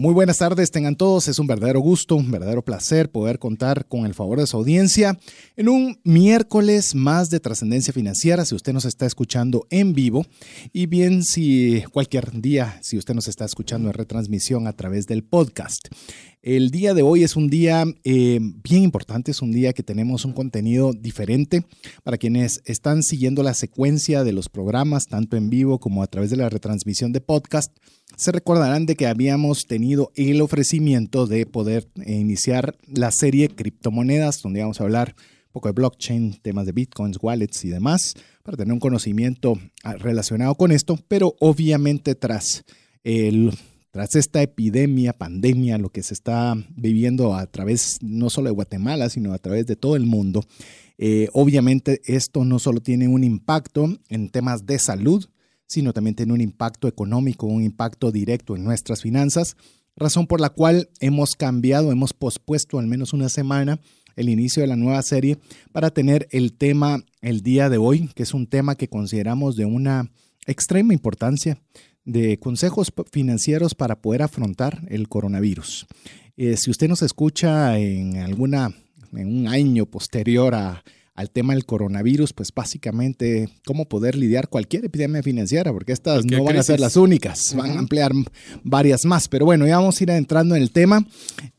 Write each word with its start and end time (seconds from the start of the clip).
Muy 0.00 0.14
buenas 0.14 0.38
tardes, 0.38 0.70
tengan 0.70 0.96
todos. 0.96 1.28
Es 1.28 1.38
un 1.38 1.46
verdadero 1.46 1.80
gusto, 1.80 2.16
un 2.16 2.30
verdadero 2.30 2.64
placer 2.64 3.10
poder 3.10 3.38
contar 3.38 3.84
con 3.86 4.06
el 4.06 4.14
favor 4.14 4.40
de 4.40 4.46
su 4.46 4.56
audiencia 4.56 5.18
en 5.58 5.68
un 5.68 6.00
miércoles 6.04 6.94
más 6.94 7.28
de 7.28 7.38
trascendencia 7.38 7.92
financiera. 7.92 8.46
Si 8.46 8.54
usted 8.54 8.72
nos 8.72 8.86
está 8.86 9.04
escuchando 9.04 9.66
en 9.68 9.92
vivo 9.92 10.24
y 10.72 10.86
bien 10.86 11.22
si 11.22 11.84
cualquier 11.92 12.40
día, 12.40 12.78
si 12.80 12.96
usted 12.96 13.12
nos 13.12 13.28
está 13.28 13.44
escuchando 13.44 13.90
en 13.90 13.92
retransmisión 13.92 14.66
a 14.66 14.72
través 14.72 15.06
del 15.06 15.22
podcast. 15.22 15.88
El 16.40 16.70
día 16.70 16.94
de 16.94 17.02
hoy 17.02 17.22
es 17.22 17.36
un 17.36 17.50
día 17.50 17.84
eh, 18.02 18.38
bien 18.40 18.82
importante, 18.82 19.32
es 19.32 19.42
un 19.42 19.52
día 19.52 19.74
que 19.74 19.82
tenemos 19.82 20.24
un 20.24 20.32
contenido 20.32 20.94
diferente 20.94 21.66
para 22.02 22.16
quienes 22.16 22.62
están 22.64 23.02
siguiendo 23.02 23.42
la 23.42 23.52
secuencia 23.52 24.24
de 24.24 24.32
los 24.32 24.48
programas, 24.48 25.08
tanto 25.08 25.36
en 25.36 25.50
vivo 25.50 25.78
como 25.78 26.02
a 26.02 26.06
través 26.06 26.30
de 26.30 26.38
la 26.38 26.48
retransmisión 26.48 27.12
de 27.12 27.20
podcast. 27.20 27.76
Se 28.16 28.32
recordarán 28.32 28.86
de 28.86 28.96
que 28.96 29.06
habíamos 29.06 29.66
tenido 29.66 30.12
el 30.14 30.40
ofrecimiento 30.40 31.26
de 31.26 31.46
poder 31.46 31.88
iniciar 32.06 32.76
la 32.86 33.10
serie 33.10 33.48
Criptomonedas, 33.48 34.42
donde 34.42 34.60
vamos 34.60 34.80
a 34.80 34.84
hablar 34.84 35.14
un 35.18 35.52
poco 35.52 35.68
de 35.68 35.72
blockchain, 35.72 36.40
temas 36.42 36.66
de 36.66 36.72
bitcoins, 36.72 37.18
wallets 37.20 37.64
y 37.64 37.68
demás, 37.68 38.14
para 38.42 38.56
tener 38.56 38.72
un 38.72 38.80
conocimiento 38.80 39.58
ah, 39.84 39.94
relacionado 39.94 40.54
con 40.54 40.72
esto, 40.72 40.98
pero 41.08 41.34
obviamente 41.40 42.14
tras 42.14 42.64
el 43.04 43.52
tras 43.90 44.14
esta 44.14 44.40
epidemia, 44.40 45.12
pandemia, 45.12 45.76
lo 45.76 45.90
que 45.90 46.04
se 46.04 46.14
está 46.14 46.54
viviendo 46.76 47.34
a 47.34 47.46
través 47.46 47.98
no 48.02 48.30
solo 48.30 48.46
de 48.46 48.54
Guatemala, 48.54 49.10
sino 49.10 49.32
a 49.32 49.38
través 49.38 49.66
de 49.66 49.74
todo 49.74 49.96
el 49.96 50.06
mundo, 50.06 50.44
eh, 50.96 51.28
obviamente 51.32 52.00
esto 52.04 52.44
no 52.44 52.58
solo 52.58 52.80
tiene 52.80 53.08
un 53.08 53.24
impacto 53.24 53.88
en 54.08 54.28
temas 54.28 54.66
de 54.66 54.78
salud, 54.78 55.26
sino 55.70 55.92
también 55.92 56.16
tiene 56.16 56.32
un 56.32 56.40
impacto 56.40 56.88
económico, 56.88 57.46
un 57.46 57.62
impacto 57.62 58.10
directo 58.10 58.56
en 58.56 58.64
nuestras 58.64 59.02
finanzas, 59.02 59.56
razón 59.94 60.26
por 60.26 60.40
la 60.40 60.48
cual 60.48 60.90
hemos 60.98 61.36
cambiado, 61.36 61.92
hemos 61.92 62.12
pospuesto 62.12 62.80
al 62.80 62.88
menos 62.88 63.12
una 63.12 63.28
semana 63.28 63.78
el 64.16 64.28
inicio 64.28 64.62
de 64.62 64.66
la 64.66 64.74
nueva 64.74 65.00
serie 65.02 65.38
para 65.70 65.90
tener 65.90 66.26
el 66.32 66.54
tema 66.54 67.04
el 67.22 67.42
día 67.42 67.68
de 67.68 67.78
hoy, 67.78 68.10
que 68.16 68.24
es 68.24 68.34
un 68.34 68.48
tema 68.48 68.74
que 68.74 68.88
consideramos 68.88 69.54
de 69.54 69.64
una 69.64 70.10
extrema 70.44 70.92
importancia 70.92 71.62
de 72.04 72.40
consejos 72.40 72.92
financieros 73.12 73.76
para 73.76 74.02
poder 74.02 74.22
afrontar 74.22 74.82
el 74.88 75.08
coronavirus. 75.08 75.86
Eh, 76.36 76.56
si 76.56 76.72
usted 76.72 76.88
nos 76.88 77.02
escucha 77.02 77.78
en 77.78 78.16
alguna, 78.16 78.74
en 79.12 79.38
un 79.38 79.46
año 79.46 79.86
posterior 79.86 80.56
al 81.20 81.30
tema 81.30 81.52
del 81.52 81.66
coronavirus, 81.66 82.32
pues 82.32 82.48
básicamente 82.54 83.50
cómo 83.66 83.86
poder 83.86 84.16
lidiar 84.16 84.48
cualquier 84.48 84.86
epidemia 84.86 85.22
financiera, 85.22 85.70
porque 85.70 85.92
estas 85.92 86.24
no 86.24 86.42
van 86.44 86.56
a 86.56 86.62
ser 86.62 86.80
las 86.80 86.96
únicas, 86.96 87.54
van 87.54 87.72
a 87.72 87.78
ampliar 87.78 88.12
varias 88.64 89.04
más. 89.04 89.28
Pero 89.28 89.44
bueno, 89.44 89.66
ya 89.66 89.76
vamos 89.76 90.00
a 90.00 90.04
ir 90.04 90.10
adentrando 90.10 90.56
en 90.56 90.62
el 90.62 90.70
tema. 90.70 91.06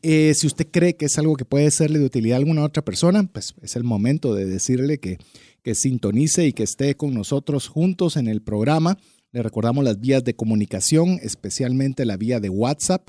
Eh, 0.02 0.34
si 0.34 0.48
usted 0.48 0.66
cree 0.68 0.96
que 0.96 1.06
es 1.06 1.16
algo 1.16 1.36
que 1.36 1.44
puede 1.44 1.70
serle 1.70 2.00
de 2.00 2.06
utilidad 2.06 2.36
a 2.36 2.38
alguna 2.38 2.64
otra 2.64 2.84
persona, 2.84 3.22
pues 3.22 3.54
es 3.62 3.76
el 3.76 3.84
momento 3.84 4.34
de 4.34 4.46
decirle 4.46 4.98
que, 4.98 5.18
que 5.62 5.76
sintonice 5.76 6.44
y 6.44 6.52
que 6.52 6.64
esté 6.64 6.96
con 6.96 7.14
nosotros 7.14 7.68
juntos 7.68 8.16
en 8.16 8.26
el 8.26 8.42
programa. 8.42 8.98
Le 9.30 9.44
recordamos 9.44 9.84
las 9.84 10.00
vías 10.00 10.24
de 10.24 10.34
comunicación, 10.34 11.20
especialmente 11.22 12.04
la 12.04 12.16
vía 12.16 12.40
de 12.40 12.48
WhatsApp. 12.48 13.08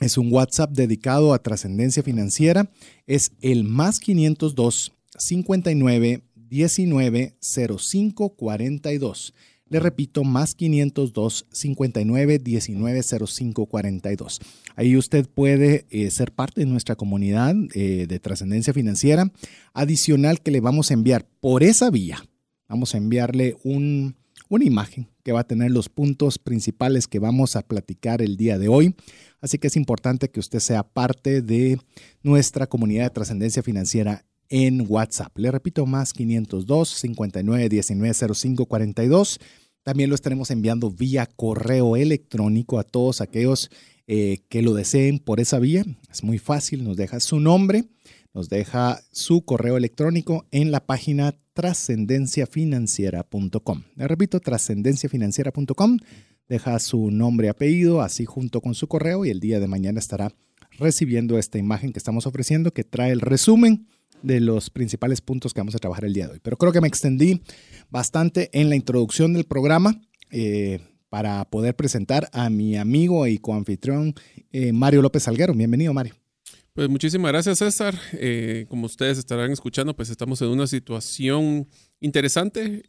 Es 0.00 0.18
un 0.18 0.30
WhatsApp 0.32 0.72
dedicado 0.72 1.32
a 1.32 1.38
trascendencia 1.38 2.02
financiera. 2.02 2.70
Es 3.06 3.30
el 3.40 3.62
más 3.62 4.00
502 4.00 4.95
59 5.18 6.22
19 6.48 7.36
05 7.40 8.28
42. 8.36 9.34
Le 9.68 9.80
repito, 9.80 10.22
más 10.22 10.54
502 10.54 11.46
59 11.50 12.38
19 12.38 13.02
05 13.02 13.66
42. 13.66 14.40
Ahí 14.76 14.96
usted 14.96 15.28
puede 15.28 15.86
eh, 15.90 16.10
ser 16.10 16.30
parte 16.30 16.60
de 16.60 16.66
nuestra 16.66 16.94
comunidad 16.94 17.54
eh, 17.74 18.06
de 18.06 18.20
trascendencia 18.20 18.72
financiera. 18.72 19.32
Adicional 19.74 20.40
que 20.40 20.52
le 20.52 20.60
vamos 20.60 20.90
a 20.90 20.94
enviar 20.94 21.26
por 21.40 21.64
esa 21.64 21.90
vía. 21.90 22.24
Vamos 22.68 22.94
a 22.94 22.98
enviarle 22.98 23.56
un, 23.64 24.14
una 24.48 24.64
imagen 24.64 25.08
que 25.24 25.32
va 25.32 25.40
a 25.40 25.46
tener 25.48 25.72
los 25.72 25.88
puntos 25.88 26.38
principales 26.38 27.08
que 27.08 27.18
vamos 27.18 27.56
a 27.56 27.62
platicar 27.62 28.22
el 28.22 28.36
día 28.36 28.58
de 28.58 28.68
hoy. 28.68 28.94
Así 29.40 29.58
que 29.58 29.66
es 29.66 29.76
importante 29.76 30.30
que 30.30 30.38
usted 30.38 30.60
sea 30.60 30.84
parte 30.84 31.42
de 31.42 31.80
nuestra 32.22 32.68
comunidad 32.68 33.04
de 33.04 33.10
trascendencia 33.10 33.64
financiera 33.64 34.24
en 34.48 34.86
WhatsApp. 34.88 35.36
Le 35.38 35.50
repito, 35.50 35.84
más 35.86 36.12
502 36.12 36.88
59 36.88 37.68
19 37.68 38.34
05 38.34 38.66
42. 38.66 39.40
También 39.82 40.10
lo 40.10 40.16
estaremos 40.16 40.50
enviando 40.50 40.90
vía 40.90 41.26
correo 41.26 41.96
electrónico 41.96 42.78
a 42.78 42.84
todos 42.84 43.20
aquellos 43.20 43.70
eh, 44.08 44.38
que 44.48 44.62
lo 44.62 44.72
deseen 44.74 45.18
por 45.18 45.40
esa 45.40 45.58
vía. 45.58 45.84
Es 46.10 46.24
muy 46.24 46.38
fácil, 46.38 46.84
nos 46.84 46.96
deja 46.96 47.20
su 47.20 47.40
nombre, 47.40 47.84
nos 48.34 48.48
deja 48.48 49.02
su 49.12 49.44
correo 49.44 49.76
electrónico 49.76 50.46
en 50.50 50.70
la 50.70 50.86
página 50.86 51.34
trascendenciafinanciera.com. 51.54 53.82
Le 53.96 54.08
repito, 54.08 54.40
trascendenciafinanciera.com. 54.40 55.98
Deja 56.48 56.78
su 56.78 57.10
nombre, 57.10 57.48
apellido, 57.48 58.02
así 58.02 58.24
junto 58.24 58.60
con 58.60 58.74
su 58.74 58.86
correo 58.88 59.24
y 59.24 59.30
el 59.30 59.40
día 59.40 59.58
de 59.58 59.66
mañana 59.66 59.98
estará 59.98 60.32
recibiendo 60.78 61.38
esta 61.38 61.58
imagen 61.58 61.92
que 61.92 61.98
estamos 61.98 62.26
ofreciendo 62.26 62.72
que 62.72 62.84
trae 62.84 63.10
el 63.10 63.20
resumen 63.20 63.88
de 64.22 64.40
los 64.40 64.70
principales 64.70 65.20
puntos 65.20 65.52
que 65.52 65.60
vamos 65.60 65.74
a 65.74 65.78
trabajar 65.78 66.04
el 66.04 66.12
día 66.12 66.26
de 66.26 66.34
hoy. 66.34 66.40
Pero 66.42 66.56
creo 66.56 66.72
que 66.72 66.80
me 66.80 66.88
extendí 66.88 67.42
bastante 67.90 68.50
en 68.52 68.68
la 68.68 68.76
introducción 68.76 69.32
del 69.32 69.44
programa 69.44 70.00
eh, 70.30 70.80
para 71.08 71.44
poder 71.44 71.76
presentar 71.76 72.28
a 72.32 72.50
mi 72.50 72.76
amigo 72.76 73.26
y 73.26 73.38
coanfitrión 73.38 74.14
eh, 74.52 74.72
Mario 74.72 75.02
López 75.02 75.24
Salguero. 75.24 75.54
Bienvenido, 75.54 75.92
Mario. 75.92 76.14
Pues 76.72 76.88
muchísimas 76.88 77.32
gracias, 77.32 77.58
César. 77.58 77.94
Eh, 78.12 78.66
como 78.68 78.86
ustedes 78.86 79.16
estarán 79.16 79.50
escuchando, 79.50 79.96
pues 79.96 80.10
estamos 80.10 80.42
en 80.42 80.48
una 80.48 80.66
situación 80.66 81.68
interesante 82.00 82.82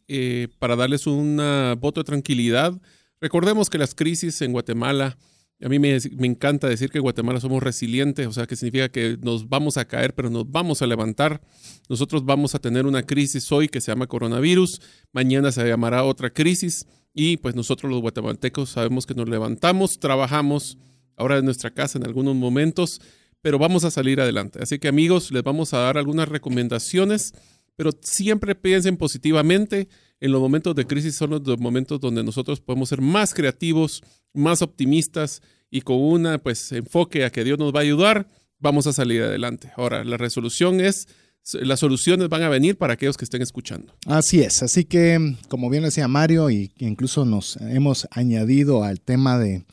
para 0.59 0.75
darles 0.75 1.07
un 1.07 1.37
voto 1.79 2.01
de 2.01 2.05
tranquilidad. 2.05 2.73
Recordemos 3.21 3.69
que 3.69 3.77
las 3.77 3.95
crisis 3.95 4.41
en 4.41 4.51
Guatemala, 4.51 5.17
a 5.61 5.69
mí 5.69 5.79
me, 5.79 5.97
encanta 6.25 6.67
decir 6.67 6.89
que 6.89 6.99
en 6.99 7.03
Guatemala 7.03 7.39
somos 7.39 7.63
resilientes, 7.63 8.27
o 8.27 8.31
sea, 8.31 8.45
que 8.45 8.55
significa 8.55 8.89
que 8.89 9.17
nos 9.21 9.49
vamos 9.49 9.77
a 9.77 9.85
caer, 9.85 10.13
pero 10.13 10.29
nos 10.29 10.49
vamos 10.49 10.81
a 10.81 10.87
levantar. 10.87 11.41
Nosotros 11.89 12.25
vamos 12.25 12.53
a 12.53 12.59
tener 12.59 12.85
una 12.85 13.03
crisis 13.03 13.51
hoy 13.51 13.67
que 13.67 13.81
se 13.81 13.91
llama 13.91 14.07
coronavirus, 14.07 14.81
mañana 15.13 15.51
se 15.51 15.67
llamará 15.67 16.03
otra 16.03 16.29
crisis 16.29 16.85
y 17.13 17.37
pues 17.37 17.55
nosotros 17.55 17.91
los 17.91 18.01
guatemaltecos 18.01 18.69
sabemos 18.69 19.05
que 19.05 19.15
nos 19.15 19.27
levantamos, 19.27 19.99
trabajamos 19.99 20.77
ahora 21.15 21.37
en 21.37 21.45
nuestra 21.45 21.71
casa 21.71 21.97
en 21.97 22.05
algunos 22.05 22.35
momentos 22.35 23.01
pero 23.41 23.59
vamos 23.59 23.83
a 23.83 23.91
salir 23.91 24.19
adelante. 24.19 24.59
Así 24.61 24.79
que 24.79 24.87
amigos, 24.87 25.31
les 25.31 25.43
vamos 25.43 25.73
a 25.73 25.79
dar 25.79 25.97
algunas 25.97 26.27
recomendaciones, 26.27 27.33
pero 27.75 27.91
siempre 28.01 28.55
piensen 28.55 28.97
positivamente. 28.97 29.87
En 30.19 30.31
los 30.31 30.41
momentos 30.41 30.75
de 30.75 30.85
crisis 30.85 31.15
son 31.15 31.29
los 31.31 31.59
momentos 31.59 31.99
donde 31.99 32.23
nosotros 32.23 32.59
podemos 32.59 32.89
ser 32.89 33.01
más 33.01 33.33
creativos, 33.33 34.01
más 34.33 34.61
optimistas 34.61 35.41
y 35.69 35.81
con 35.81 35.97
un 35.97 36.39
pues, 36.41 36.71
enfoque 36.71 37.23
a 37.23 37.29
que 37.29 37.43
Dios 37.43 37.59
nos 37.59 37.73
va 37.73 37.79
a 37.79 37.83
ayudar, 37.83 38.27
vamos 38.59 38.87
a 38.87 38.93
salir 38.93 39.21
adelante. 39.21 39.71
Ahora, 39.75 40.03
la 40.03 40.17
resolución 40.17 40.79
es 40.79 41.07
las 41.53 41.79
soluciones 41.79 42.27
van 42.27 42.43
a 42.43 42.49
venir 42.49 42.77
para 42.77 42.93
aquellos 42.93 43.15
que 43.15 43.23
estén 43.23 43.41
escuchando. 43.41 43.93
Así 44.05 44.41
es, 44.41 44.63
así 44.63 44.83
que 44.83 45.35
como 45.47 45.69
bien 45.69 45.83
decía 45.83 46.07
Mario 46.09 46.49
y 46.49 46.73
incluso 46.77 47.23
nos 47.23 47.55
hemos 47.57 48.05
añadido 48.11 48.83
al 48.83 48.99
tema 48.99 49.39
de 49.39 49.63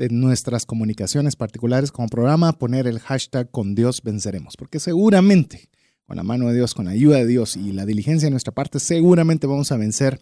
de 0.00 0.08
nuestras 0.08 0.64
comunicaciones 0.64 1.36
particulares 1.36 1.92
como 1.92 2.08
programa, 2.08 2.54
poner 2.54 2.86
el 2.86 3.00
hashtag 3.00 3.50
con 3.50 3.74
Dios 3.74 4.00
venceremos, 4.02 4.56
porque 4.56 4.80
seguramente 4.80 5.68
con 6.10 6.16
la 6.16 6.24
mano 6.24 6.48
de 6.48 6.56
Dios, 6.56 6.74
con 6.74 6.86
la 6.86 6.90
ayuda 6.90 7.18
de 7.18 7.26
Dios 7.28 7.56
y 7.56 7.70
la 7.70 7.86
diligencia 7.86 8.26
de 8.26 8.32
nuestra 8.32 8.52
parte, 8.52 8.80
seguramente 8.80 9.46
vamos 9.46 9.70
a 9.70 9.76
vencer 9.76 10.18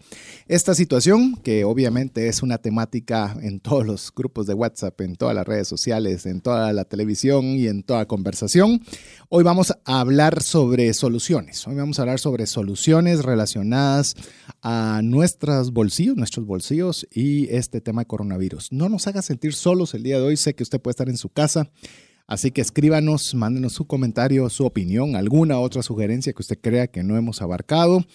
esta 0.47 0.75
situación, 0.75 1.35
que 1.37 1.63
obviamente 1.63 2.27
es 2.27 2.43
una 2.43 2.59
temática 2.59 3.35
en 3.41 3.59
todos 3.59 3.87
los 3.87 4.13
grupos 4.13 4.45
de 4.45 4.53
WhatsApp, 4.53 5.01
en 5.01 5.15
todas 5.15 5.33
las 5.33 5.47
redes 5.47 5.67
sociales, 5.67 6.27
en 6.27 6.41
toda 6.41 6.71
la 6.73 6.85
televisión 6.85 7.43
y 7.43 7.65
en 7.65 7.81
toda 7.81 8.05
conversación. 8.05 8.83
Hoy 9.29 9.43
vamos 9.43 9.71
a 9.71 9.99
hablar 9.99 10.43
sobre 10.43 10.93
soluciones. 10.93 11.65
Hoy 11.65 11.73
vamos 11.73 11.97
a 11.97 12.03
hablar 12.03 12.19
sobre 12.19 12.45
soluciones 12.45 13.25
relacionadas 13.25 14.15
a 14.61 15.01
nuestros 15.03 15.73
bolsillos, 15.73 16.15
nuestros 16.15 16.45
bolsillos 16.45 17.07
y 17.11 17.47
este 17.49 17.81
tema 17.81 18.03
de 18.03 18.05
coronavirus. 18.05 18.71
No 18.71 18.89
nos 18.89 19.07
haga 19.07 19.23
sentir 19.23 19.55
solos 19.55 19.95
el 19.95 20.03
día 20.03 20.17
de 20.19 20.25
hoy. 20.25 20.37
Sé 20.37 20.53
que 20.53 20.61
usted 20.61 20.79
puede 20.79 20.91
estar 20.91 21.09
en 21.09 21.17
su 21.17 21.29
casa 21.29 21.71
Así 22.29 22.51
que 22.51 22.61
escríbanos, 22.61 23.33
mándenos 23.33 23.73
su 23.73 23.87
comentario, 23.87 24.47
su 24.51 24.63
opinión, 24.63 25.15
alguna 25.15 25.59
otra 25.59 25.81
sugerencia 25.81 26.31
que 26.31 26.43
usted 26.43 26.59
crea 26.61 26.85
que 26.85 27.01
no 27.01 27.17
hemos 27.17 27.41
abarcado 27.41 28.05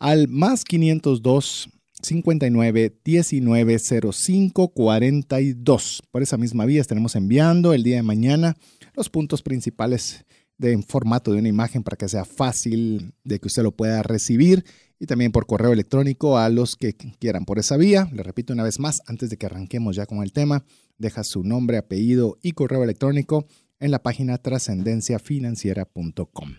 al 0.00 0.26
más 0.26 0.64
502 0.64 1.70
59 2.02 2.98
19 3.04 3.78
05 4.12 4.68
42. 4.70 6.02
Por 6.10 6.20
esa 6.20 6.36
misma 6.36 6.64
vía 6.64 6.80
estaremos 6.80 7.14
enviando 7.14 7.72
el 7.72 7.84
día 7.84 7.94
de 7.94 8.02
mañana 8.02 8.56
los 8.96 9.08
puntos 9.08 9.40
principales 9.40 10.24
de, 10.58 10.72
en 10.72 10.82
formato 10.82 11.30
de 11.32 11.38
una 11.38 11.48
imagen 11.48 11.84
para 11.84 11.96
que 11.96 12.08
sea 12.08 12.24
fácil 12.24 13.14
de 13.22 13.38
que 13.38 13.46
usted 13.46 13.62
lo 13.62 13.70
pueda 13.70 14.02
recibir 14.02 14.64
y 14.98 15.06
también 15.06 15.30
por 15.30 15.46
correo 15.46 15.72
electrónico 15.72 16.38
a 16.38 16.48
los 16.48 16.74
que 16.74 16.94
quieran 16.94 17.44
por 17.44 17.60
esa 17.60 17.76
vía. 17.76 18.08
Le 18.12 18.24
repito 18.24 18.52
una 18.52 18.64
vez 18.64 18.80
más, 18.80 19.00
antes 19.06 19.30
de 19.30 19.36
que 19.36 19.46
arranquemos 19.46 19.94
ya 19.94 20.06
con 20.06 20.24
el 20.24 20.32
tema, 20.32 20.64
deja 21.00 21.24
su 21.24 21.42
nombre, 21.42 21.78
apellido 21.78 22.38
y 22.42 22.52
correo 22.52 22.84
electrónico 22.84 23.46
en 23.80 23.90
la 23.90 24.00
página 24.02 24.38
trascendenciafinanciera.com. 24.38 26.54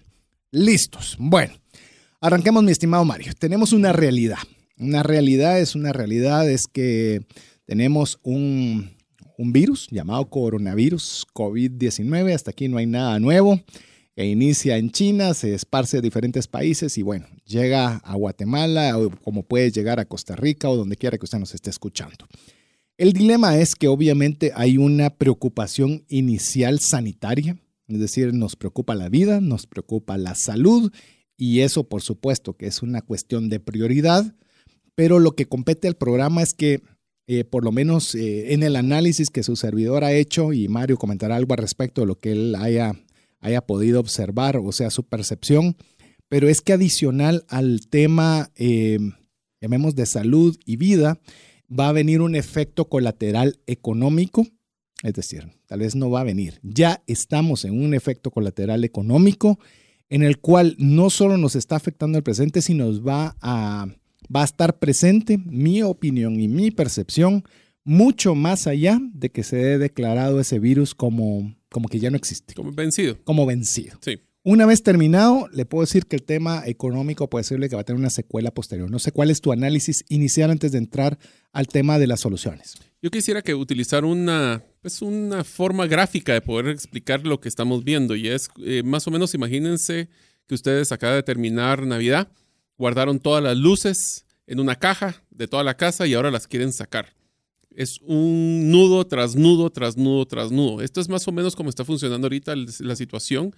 Listos. 0.52 1.16
Bueno, 1.20 1.54
arranquemos 2.20 2.64
mi 2.64 2.72
estimado 2.72 3.06
Mario. 3.06 3.34
Tenemos 3.40 3.72
una 3.72 3.94
realidad. 3.94 4.40
Una 4.78 5.04
realidad 5.04 5.60
es 5.60 5.76
una 5.76 5.94
realidad, 5.94 6.50
es 6.50 6.66
que 6.68 7.22
tenemos 7.66 8.20
un, 8.24 8.90
un 9.38 9.54
virus 9.54 9.88
llamado 9.92 10.28
coronavirus 10.30 11.28
COVID-19. 11.34 12.34
Hasta 12.34 12.52
aquí 12.52 12.68
no 12.68 12.78
hay 12.78 12.88
nada 12.88 13.20
nuevo 13.20 13.62
que 14.16 14.26
inicia 14.26 14.78
en 14.78 14.92
China, 14.92 15.34
se 15.34 15.54
esparce 15.54 16.00
a 16.00 16.02
diferentes 16.02 16.48
países 16.48 16.98
y 16.98 17.02
bueno, 17.02 17.28
llega 17.46 17.98
a 17.98 18.16
Guatemala 18.16 18.98
o 18.98 19.10
como 19.10 19.44
puede 19.44 19.72
llegar 19.72 20.00
a 20.00 20.06
Costa 20.06 20.36
Rica 20.36 20.70
o 20.70 20.76
donde 20.76 20.98
quiera 20.98 21.18
que 21.18 21.26
usted 21.26 21.40
nos 21.40 21.56
esté 21.56 21.70
escuchando. 21.70 22.28
El 23.02 23.14
dilema 23.14 23.58
es 23.58 23.74
que 23.74 23.88
obviamente 23.88 24.52
hay 24.54 24.78
una 24.78 25.10
preocupación 25.10 26.06
inicial 26.08 26.80
sanitaria, 26.80 27.58
es 27.88 28.00
decir, 28.00 28.32
nos 28.32 28.56
preocupa 28.56 28.94
la 28.94 29.10
vida, 29.10 29.42
nos 29.42 29.66
preocupa 29.66 30.20
la 30.20 30.36
salud 30.36 30.94
y 31.36 31.62
eso 31.62 31.90
por 31.90 32.04
supuesto 32.04 32.54
que 32.54 32.68
es 32.68 32.84
una 32.84 33.02
cuestión 33.02 33.50
de 33.50 33.60
prioridad, 33.60 34.36
pero 34.94 35.18
lo 35.18 35.32
que 35.32 35.48
compete 35.48 35.88
al 35.88 35.96
programa 35.96 36.44
es 36.44 36.54
que 36.54 36.84
eh, 37.26 37.44
por 37.44 37.66
lo 37.66 37.72
menos 37.72 38.14
eh, 38.14 38.54
en 38.54 38.62
el 38.62 38.76
análisis 38.76 39.32
que 39.32 39.42
su 39.42 39.56
servidor 39.56 40.04
ha 40.04 40.14
hecho, 40.14 40.54
y 40.54 40.68
Mario 40.68 40.98
comentará 40.98 41.38
algo 41.38 41.56
al 41.56 41.60
respecto 41.60 42.02
de 42.02 42.08
lo 42.08 42.20
que 42.20 42.34
él 42.34 42.54
haya 42.54 42.94
haya 43.40 43.62
podido 43.62 44.00
observar, 44.00 44.58
o 44.58 44.72
sea, 44.72 44.92
su 44.92 45.06
percepción, 45.06 45.76
pero 46.30 46.48
es 46.48 46.62
que 46.62 46.74
adicional 46.74 47.46
al 47.48 47.88
tema, 47.90 48.52
eh, 48.58 49.00
llamemos 49.60 49.96
de 49.96 50.06
salud 50.06 50.56
y 50.68 50.76
vida, 50.76 51.20
va 51.72 51.90
a 51.90 51.94
venir 51.94 52.22
un 52.22 52.36
efecto 52.36 52.90
colateral 52.90 53.60
económico, 53.68 54.48
es 55.04 55.14
decir, 55.14 55.48
tal 55.68 55.80
vez 55.80 55.96
no 55.96 56.10
va 56.10 56.22
a 56.22 56.26
venir, 56.26 56.60
ya 56.64 57.04
estamos 57.08 57.66
en 57.66 57.82
un 57.82 57.94
efecto 57.94 58.32
colateral 58.32 58.84
económico 58.84 59.60
en 60.10 60.24
el 60.24 60.40
cual 60.40 60.76
no 60.78 61.10
solo 61.10 61.38
nos 61.38 61.56
está 61.56 61.76
afectando 61.78 62.18
el 62.18 62.24
presente, 62.24 62.62
sino 62.62 62.86
nos 62.86 63.06
va 63.06 63.38
a, 63.42 63.88
va 64.34 64.42
a 64.42 64.46
estar 64.46 64.78
presente 64.80 65.38
mi 65.38 65.82
opinión 65.84 66.40
y 66.40 66.48
mi 66.48 66.72
percepción 66.72 67.44
mucho 67.84 68.36
más 68.36 68.68
allá 68.68 69.00
de 69.14 69.30
que 69.30 69.44
se 69.44 69.58
haya 69.58 69.78
declarado 69.78 70.40
ese 70.40 70.60
virus 70.60 70.94
como 70.94 71.56
como 71.72 71.88
que 71.88 72.00
ya 72.00 72.12
no 72.12 72.18
existe. 72.18 72.54
Como 72.54 72.74
vencido. 72.74 73.18
Como 73.24 73.46
vencido. 73.46 73.98
Sí. 74.02 74.20
Una 74.44 74.66
vez 74.66 74.82
terminado, 74.82 75.48
le 75.54 75.66
puedo 75.66 75.84
decir 75.84 76.08
que 76.08 76.16
el 76.16 76.24
tema 76.24 76.64
económico 76.66 77.30
puede 77.30 77.44
serle 77.44 77.70
que 77.70 77.76
va 77.76 77.82
a 77.82 77.84
tener 77.84 78.00
una 78.00 78.10
secuela 78.10 78.50
posterior. 78.50 78.90
No 78.90 78.98
sé 78.98 79.12
cuál 79.12 79.30
es 79.30 79.40
tu 79.40 79.52
análisis 79.52 80.04
inicial 80.10 80.50
antes 80.50 80.72
de 80.72 80.80
entrar 80.80 81.20
al 81.52 81.68
tema 81.68 82.00
de 82.00 82.08
las 82.08 82.22
soluciones. 82.22 82.74
Yo 83.04 83.12
quisiera 83.12 83.44
que 83.44 83.54
utilizar 83.54 84.04
una, 84.04 84.64
pues 84.82 85.04
una 85.04 85.44
forma 85.44 85.86
gráfica 85.86 86.34
de 86.34 86.42
poder 86.42 86.70
explicar 86.70 87.24
lo 87.24 87.40
que 87.40 87.50
estamos 87.50 87.84
viendo. 87.84 88.16
Y 88.16 88.30
es 88.30 88.50
eh, 88.66 88.82
más 88.84 89.06
o 89.06 89.12
menos, 89.12 89.36
imagínense 89.36 90.10
que 90.48 90.56
ustedes 90.56 90.92
acaba 90.92 91.14
de 91.14 91.24
terminar 91.24 91.86
Navidad, 91.86 92.32
guardaron 92.80 93.20
todas 93.20 93.44
las 93.44 93.58
luces 93.58 94.26
en 94.48 94.60
una 94.60 94.76
caja 94.76 95.24
de 95.30 95.48
toda 95.48 95.64
la 95.64 95.78
casa 95.78 96.08
y 96.08 96.16
ahora 96.16 96.32
las 96.32 96.48
quieren 96.48 96.74
sacar 96.74 97.14
es 97.76 98.00
un 98.02 98.70
nudo 98.70 99.08
tras 99.08 99.36
nudo, 99.36 99.70
tras 99.70 99.98
nudo, 99.98 100.26
tras 100.26 100.52
nudo. 100.52 100.82
Esto 100.82 101.00
es 101.00 101.10
más 101.10 101.28
o 101.28 101.32
menos 101.32 101.56
como 101.56 101.70
está 101.70 101.86
funcionando 101.86 102.26
ahorita 102.26 102.54
la 102.80 102.96
situación. 102.96 103.56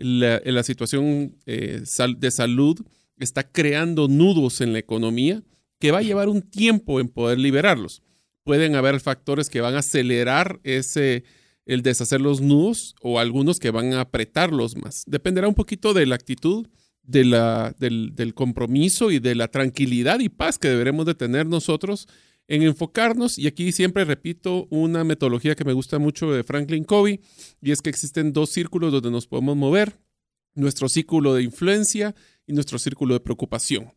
La, 0.00 0.40
la 0.44 0.62
situación 0.62 1.36
eh, 1.46 1.82
de 2.16 2.30
salud 2.30 2.80
está 3.18 3.44
creando 3.44 4.08
nudos 4.08 4.60
en 4.60 4.72
la 4.72 4.78
economía 4.78 5.42
que 5.78 5.92
va 5.92 5.98
a 5.98 6.02
llevar 6.02 6.28
un 6.28 6.42
tiempo 6.42 7.00
en 7.00 7.08
poder 7.08 7.38
liberarlos. 7.38 8.02
Pueden 8.44 8.74
haber 8.74 9.00
factores 9.00 9.48
que 9.50 9.60
van 9.60 9.74
a 9.74 9.80
acelerar 9.80 10.60
ese, 10.64 11.24
el 11.66 11.82
deshacer 11.82 12.20
los 12.20 12.40
nudos 12.40 12.94
o 13.00 13.18
algunos 13.18 13.60
que 13.60 13.70
van 13.70 13.92
a 13.92 14.02
apretarlos 14.02 14.76
más. 14.76 15.04
Dependerá 15.06 15.48
un 15.48 15.54
poquito 15.54 15.94
de 15.94 16.06
la 16.06 16.14
actitud, 16.14 16.66
de 17.02 17.24
la, 17.24 17.74
del, 17.78 18.14
del 18.14 18.34
compromiso 18.34 19.10
y 19.10 19.18
de 19.18 19.34
la 19.34 19.48
tranquilidad 19.48 20.20
y 20.20 20.28
paz 20.28 20.58
que 20.58 20.68
deberemos 20.68 21.06
de 21.06 21.14
tener 21.14 21.46
nosotros 21.46 22.08
en 22.50 22.62
enfocarnos, 22.62 23.38
y 23.38 23.46
aquí 23.46 23.70
siempre 23.70 24.04
repito 24.04 24.66
una 24.70 25.04
metodología 25.04 25.54
que 25.54 25.64
me 25.64 25.72
gusta 25.72 26.00
mucho 26.00 26.32
de 26.32 26.42
Franklin 26.42 26.82
Covey, 26.82 27.20
y 27.62 27.70
es 27.70 27.80
que 27.80 27.90
existen 27.90 28.32
dos 28.32 28.50
círculos 28.50 28.90
donde 28.90 29.12
nos 29.12 29.28
podemos 29.28 29.56
mover, 29.56 30.00
nuestro 30.56 30.88
círculo 30.88 31.32
de 31.34 31.44
influencia 31.44 32.12
y 32.48 32.52
nuestro 32.52 32.80
círculo 32.80 33.14
de 33.14 33.20
preocupación. 33.20 33.92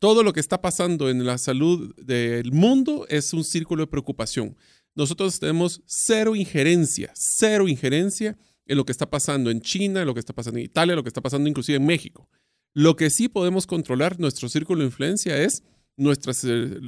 Todo 0.00 0.24
lo 0.24 0.32
que 0.32 0.40
está 0.40 0.60
pasando 0.60 1.08
en 1.08 1.24
la 1.24 1.38
salud 1.38 1.94
del 1.94 2.50
mundo 2.50 3.06
es 3.08 3.32
un 3.32 3.44
círculo 3.44 3.84
de 3.84 3.86
preocupación. 3.86 4.56
Nosotros 4.96 5.38
tenemos 5.38 5.80
cero 5.86 6.34
injerencia, 6.34 7.12
cero 7.14 7.68
injerencia 7.68 8.36
en 8.66 8.76
lo 8.76 8.84
que 8.84 8.92
está 8.92 9.08
pasando 9.08 9.52
en 9.52 9.60
China, 9.60 10.00
en 10.00 10.08
lo 10.08 10.14
que 10.14 10.20
está 10.20 10.32
pasando 10.32 10.58
en 10.58 10.64
Italia, 10.64 10.96
lo 10.96 11.04
que 11.04 11.10
está 11.10 11.20
pasando 11.20 11.48
inclusive 11.48 11.76
en 11.76 11.86
México. 11.86 12.28
Lo 12.72 12.96
que 12.96 13.08
sí 13.10 13.28
podemos 13.28 13.68
controlar 13.68 14.18
nuestro 14.18 14.48
círculo 14.48 14.80
de 14.80 14.86
influencia 14.86 15.40
es 15.40 15.62
nuestra 15.96 16.32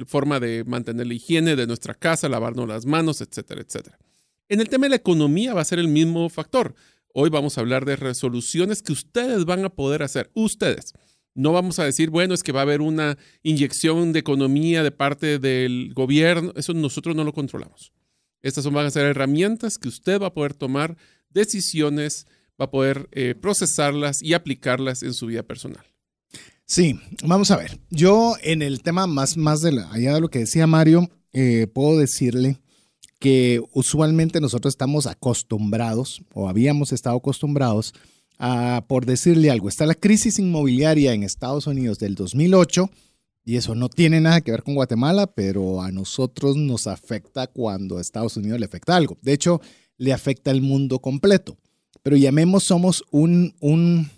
forma 0.05 0.39
de 0.39 0.63
mantener 0.65 1.07
la 1.07 1.13
higiene 1.13 1.55
de 1.55 1.67
nuestra 1.67 1.93
casa, 1.93 2.29
lavarnos 2.29 2.67
las 2.67 2.85
manos, 2.85 3.21
etcétera, 3.21 3.61
etcétera. 3.61 3.97
En 4.49 4.61
el 4.61 4.69
tema 4.69 4.85
de 4.85 4.91
la 4.91 4.95
economía 4.97 5.53
va 5.53 5.61
a 5.61 5.65
ser 5.65 5.79
el 5.79 5.87
mismo 5.87 6.29
factor. 6.29 6.75
Hoy 7.13 7.29
vamos 7.29 7.57
a 7.57 7.61
hablar 7.61 7.85
de 7.85 7.95
resoluciones 7.95 8.81
que 8.81 8.93
ustedes 8.93 9.45
van 9.45 9.65
a 9.65 9.69
poder 9.69 10.03
hacer, 10.03 10.29
ustedes. 10.33 10.93
No 11.33 11.51
vamos 11.51 11.79
a 11.79 11.83
decir, 11.83 12.09
bueno, 12.09 12.33
es 12.33 12.43
que 12.43 12.51
va 12.51 12.61
a 12.61 12.63
haber 12.63 12.81
una 12.81 13.17
inyección 13.43 14.11
de 14.11 14.19
economía 14.19 14.83
de 14.83 14.91
parte 14.91 15.37
del 15.37 15.93
gobierno. 15.93 16.51
Eso 16.55 16.73
nosotros 16.73 17.15
no 17.15 17.23
lo 17.23 17.33
controlamos. 17.33 17.91
Estas 18.41 18.63
son, 18.63 18.73
van 18.73 18.85
a 18.85 18.91
ser 18.91 19.05
herramientas 19.05 19.77
que 19.77 19.87
usted 19.87 20.21
va 20.21 20.27
a 20.27 20.33
poder 20.33 20.53
tomar 20.53 20.97
decisiones, 21.29 22.25
va 22.59 22.65
a 22.65 22.71
poder 22.71 23.07
eh, 23.11 23.35
procesarlas 23.39 24.23
y 24.23 24.33
aplicarlas 24.33 25.03
en 25.03 25.13
su 25.13 25.27
vida 25.27 25.43
personal. 25.43 25.85
Sí, 26.69 26.99
vamos 27.23 27.49
a 27.49 27.55
ver. 27.55 27.79
Yo 27.89 28.35
en 28.43 28.61
el 28.61 28.83
tema 28.83 29.07
más, 29.07 29.37
más 29.37 29.61
de 29.61 29.69
allá 29.89 30.13
de 30.13 30.19
lo 30.19 30.27
que 30.27 30.39
decía 30.39 30.67
Mario, 30.67 31.09
eh, 31.31 31.65
puedo 31.73 31.97
decirle 31.97 32.59
que 33.19 33.63
usualmente 33.71 34.41
nosotros 34.41 34.73
estamos 34.73 35.07
acostumbrados 35.07 36.21
o 36.33 36.49
habíamos 36.49 36.91
estado 36.91 37.15
acostumbrados 37.15 37.93
a, 38.37 38.83
por 38.89 39.05
decirle 39.05 39.49
algo, 39.49 39.69
está 39.69 39.85
la 39.85 39.95
crisis 39.95 40.39
inmobiliaria 40.39 41.13
en 41.13 41.23
Estados 41.23 41.67
Unidos 41.67 41.99
del 41.99 42.15
2008 42.15 42.91
y 43.45 43.55
eso 43.55 43.73
no 43.73 43.87
tiene 43.87 44.19
nada 44.19 44.41
que 44.41 44.51
ver 44.51 44.61
con 44.61 44.75
Guatemala, 44.75 45.25
pero 45.25 45.81
a 45.81 45.89
nosotros 45.93 46.57
nos 46.57 46.85
afecta 46.85 47.47
cuando 47.47 47.97
a 47.97 48.01
Estados 48.01 48.35
Unidos 48.35 48.59
le 48.59 48.65
afecta 48.65 48.97
algo. 48.97 49.17
De 49.21 49.31
hecho, 49.31 49.61
le 49.97 50.11
afecta 50.11 50.51
al 50.51 50.61
mundo 50.61 50.99
completo. 50.99 51.55
Pero 52.03 52.17
llamemos, 52.17 52.65
somos 52.65 53.05
un, 53.09 53.55
un 53.61 54.11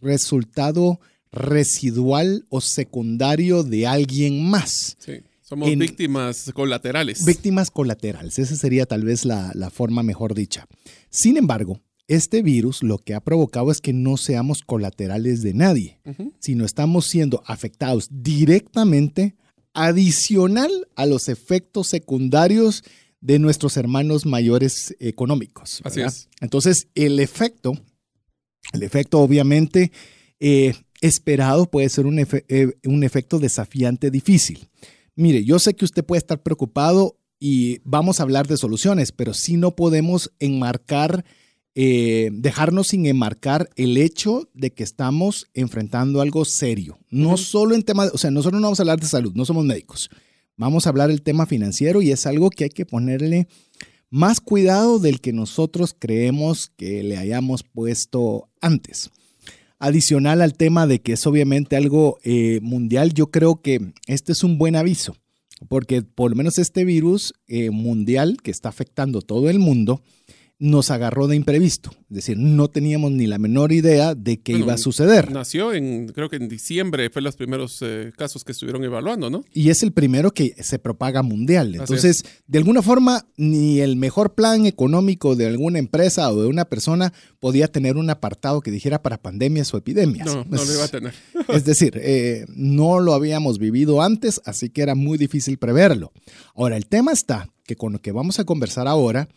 resultado 0.00 0.98
residual 1.32 2.44
o 2.50 2.60
secundario 2.60 3.62
de 3.62 3.86
alguien 3.86 4.48
más. 4.48 4.96
Sí, 4.98 5.22
somos 5.40 5.68
víctimas 5.76 6.50
colaterales. 6.54 7.24
Víctimas 7.24 7.70
colaterales, 7.70 8.38
esa 8.38 8.54
sería 8.54 8.86
tal 8.86 9.04
vez 9.04 9.24
la, 9.24 9.70
forma 9.72 10.02
mejor 10.02 10.34
dicha. 10.34 10.66
Sin 11.10 11.36
embargo, 11.36 11.80
este 12.06 12.42
virus 12.42 12.82
lo 12.82 12.98
que 12.98 13.14
ha 13.14 13.20
provocado 13.20 13.70
es 13.70 13.80
que 13.80 13.92
no 13.92 14.16
seamos 14.16 14.62
colaterales 14.62 15.42
de 15.42 15.54
nadie, 15.54 16.00
sino 16.38 16.64
estamos 16.64 17.06
siendo 17.06 17.42
afectados 17.46 18.08
directamente, 18.10 19.34
adicional 19.72 20.70
a 20.96 21.06
los 21.06 21.28
efectos 21.28 21.88
secundarios 21.88 22.84
de 23.22 23.38
nuestros 23.38 23.76
hermanos 23.78 24.26
mayores 24.26 24.94
económicos. 24.98 25.80
Así 25.84 26.02
es. 26.02 26.28
Entonces, 26.40 26.88
el 26.94 27.20
efecto, 27.20 27.72
el 28.72 28.82
efecto 28.82 29.20
obviamente 29.20 29.92
eh, 30.40 30.74
esperado 31.02 31.70
puede 31.70 31.90
ser 31.90 32.06
un, 32.06 32.18
eh, 32.18 32.72
un 32.84 33.04
efecto 33.04 33.38
desafiante 33.38 34.10
difícil. 34.10 34.68
Mire, 35.14 35.44
yo 35.44 35.58
sé 35.58 35.74
que 35.74 35.84
usted 35.84 36.04
puede 36.04 36.18
estar 36.18 36.42
preocupado 36.42 37.18
y 37.38 37.80
vamos 37.84 38.18
a 38.18 38.22
hablar 38.22 38.46
de 38.46 38.56
soluciones, 38.56 39.12
pero 39.12 39.34
si 39.34 39.56
no 39.56 39.76
podemos 39.76 40.32
enmarcar, 40.38 41.24
eh, 41.74 42.30
dejarnos 42.32 42.88
sin 42.88 43.04
enmarcar 43.06 43.68
el 43.76 43.96
hecho 43.96 44.48
de 44.54 44.72
que 44.72 44.84
estamos 44.84 45.48
enfrentando 45.52 46.20
algo 46.20 46.44
serio. 46.44 46.98
No 47.10 47.36
solo 47.36 47.74
en 47.74 47.82
temas, 47.82 48.10
o 48.14 48.18
sea, 48.18 48.30
nosotros 48.30 48.60
no 48.60 48.66
vamos 48.66 48.78
a 48.78 48.84
hablar 48.84 49.00
de 49.00 49.06
salud, 49.06 49.32
no 49.34 49.44
somos 49.44 49.64
médicos. 49.64 50.08
Vamos 50.56 50.86
a 50.86 50.90
hablar 50.90 51.08
del 51.08 51.22
tema 51.22 51.46
financiero 51.46 52.00
y 52.00 52.12
es 52.12 52.26
algo 52.26 52.48
que 52.48 52.64
hay 52.64 52.70
que 52.70 52.86
ponerle 52.86 53.48
más 54.08 54.40
cuidado 54.40 54.98
del 54.98 55.20
que 55.20 55.32
nosotros 55.32 55.96
creemos 55.98 56.70
que 56.76 57.02
le 57.02 57.16
hayamos 57.16 57.64
puesto 57.64 58.50
antes. 58.60 59.10
Adicional 59.84 60.42
al 60.42 60.54
tema 60.54 60.86
de 60.86 61.00
que 61.00 61.14
es 61.14 61.26
obviamente 61.26 61.74
algo 61.74 62.20
eh, 62.22 62.60
mundial, 62.62 63.14
yo 63.14 63.32
creo 63.32 63.60
que 63.60 63.80
este 64.06 64.30
es 64.30 64.44
un 64.44 64.56
buen 64.56 64.76
aviso, 64.76 65.16
porque 65.68 66.02
por 66.02 66.30
lo 66.30 66.36
menos 66.36 66.58
este 66.58 66.84
virus 66.84 67.34
eh, 67.48 67.70
mundial 67.70 68.36
que 68.44 68.52
está 68.52 68.68
afectando 68.68 69.22
todo 69.22 69.50
el 69.50 69.58
mundo, 69.58 70.00
nos 70.62 70.92
agarró 70.92 71.26
de 71.26 71.34
imprevisto. 71.34 71.90
Es 72.08 72.16
decir, 72.16 72.38
no 72.38 72.68
teníamos 72.68 73.10
ni 73.10 73.26
la 73.26 73.38
menor 73.38 73.72
idea 73.72 74.14
de 74.14 74.40
qué 74.40 74.52
iba 74.52 74.74
a 74.74 74.78
suceder. 74.78 75.32
Nació 75.32 75.72
en, 75.72 76.06
creo 76.06 76.28
que 76.28 76.36
en 76.36 76.48
diciembre, 76.48 77.10
fue 77.10 77.20
los 77.20 77.34
primeros 77.34 77.80
eh, 77.82 78.12
casos 78.16 78.44
que 78.44 78.52
estuvieron 78.52 78.84
evaluando, 78.84 79.28
¿no? 79.28 79.44
Y 79.52 79.70
es 79.70 79.82
el 79.82 79.92
primero 79.92 80.30
que 80.30 80.54
se 80.62 80.78
propaga 80.78 81.24
mundial. 81.24 81.74
Entonces, 81.74 82.24
de 82.46 82.58
alguna 82.58 82.80
forma, 82.80 83.26
ni 83.36 83.80
el 83.80 83.96
mejor 83.96 84.34
plan 84.34 84.64
económico 84.66 85.34
de 85.34 85.48
alguna 85.48 85.80
empresa 85.80 86.30
o 86.30 86.40
de 86.40 86.46
una 86.46 86.64
persona 86.66 87.12
podía 87.40 87.66
tener 87.66 87.96
un 87.96 88.08
apartado 88.08 88.60
que 88.60 88.70
dijera 88.70 89.02
para 89.02 89.20
pandemias 89.20 89.74
o 89.74 89.78
epidemias. 89.78 90.26
No, 90.26 90.44
no 90.48 90.64
lo 90.64 90.72
iba 90.72 90.84
a 90.84 90.88
tener. 90.88 91.12
es 91.48 91.64
decir, 91.64 91.98
eh, 92.00 92.44
no 92.54 93.00
lo 93.00 93.14
habíamos 93.14 93.58
vivido 93.58 94.00
antes, 94.00 94.40
así 94.44 94.70
que 94.70 94.82
era 94.82 94.94
muy 94.94 95.18
difícil 95.18 95.58
preverlo. 95.58 96.12
Ahora, 96.54 96.76
el 96.76 96.86
tema 96.86 97.10
está 97.10 97.48
que 97.64 97.74
con 97.74 97.92
lo 97.92 98.00
que 98.00 98.12
vamos 98.12 98.38
a 98.38 98.44
conversar 98.44 98.86
ahora, 98.86 99.28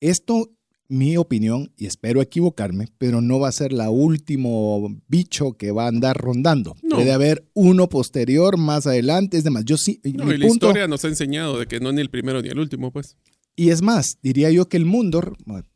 esto 0.00 0.55
mi 0.88 1.16
opinión, 1.16 1.72
y 1.76 1.86
espero 1.86 2.22
equivocarme, 2.22 2.88
pero 2.98 3.20
no 3.20 3.38
va 3.38 3.48
a 3.48 3.52
ser 3.52 3.72
la 3.72 3.90
último 3.90 5.00
bicho 5.08 5.52
que 5.54 5.72
va 5.72 5.84
a 5.84 5.88
andar 5.88 6.16
rondando. 6.16 6.76
Puede 6.88 7.12
haber 7.12 7.48
uno 7.54 7.88
posterior 7.88 8.56
más 8.56 8.86
adelante. 8.86 9.38
Es 9.38 9.44
demás, 9.44 9.64
yo 9.64 9.76
sí. 9.76 10.00
No, 10.04 10.32
y 10.32 10.38
la 10.38 10.46
historia 10.46 10.88
nos 10.88 11.04
ha 11.04 11.08
enseñado 11.08 11.58
de 11.58 11.66
que 11.66 11.80
no 11.80 11.90
es 11.90 11.94
ni 11.94 12.00
el 12.00 12.10
primero 12.10 12.42
ni 12.42 12.48
el 12.48 12.58
último, 12.58 12.92
pues. 12.92 13.16
Y 13.56 13.70
es 13.70 13.80
más, 13.80 14.18
diría 14.22 14.50
yo 14.50 14.68
que 14.68 14.76
el 14.76 14.84
mundo, 14.84 15.22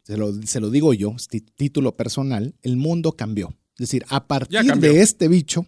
se 0.05 0.19
lo, 0.19 0.35
se 0.43 0.61
lo 0.61 0.71
digo 0.71 0.93
yo, 0.93 1.17
título 1.57 1.97
personal, 1.97 2.55
el 2.63 2.77
mundo 2.77 3.13
cambió. 3.13 3.55
Es 3.75 3.89
decir, 3.89 4.05
a 4.11 4.27
partir 4.27 4.75
de 4.75 5.01
este 5.01 5.29
bicho, 5.29 5.67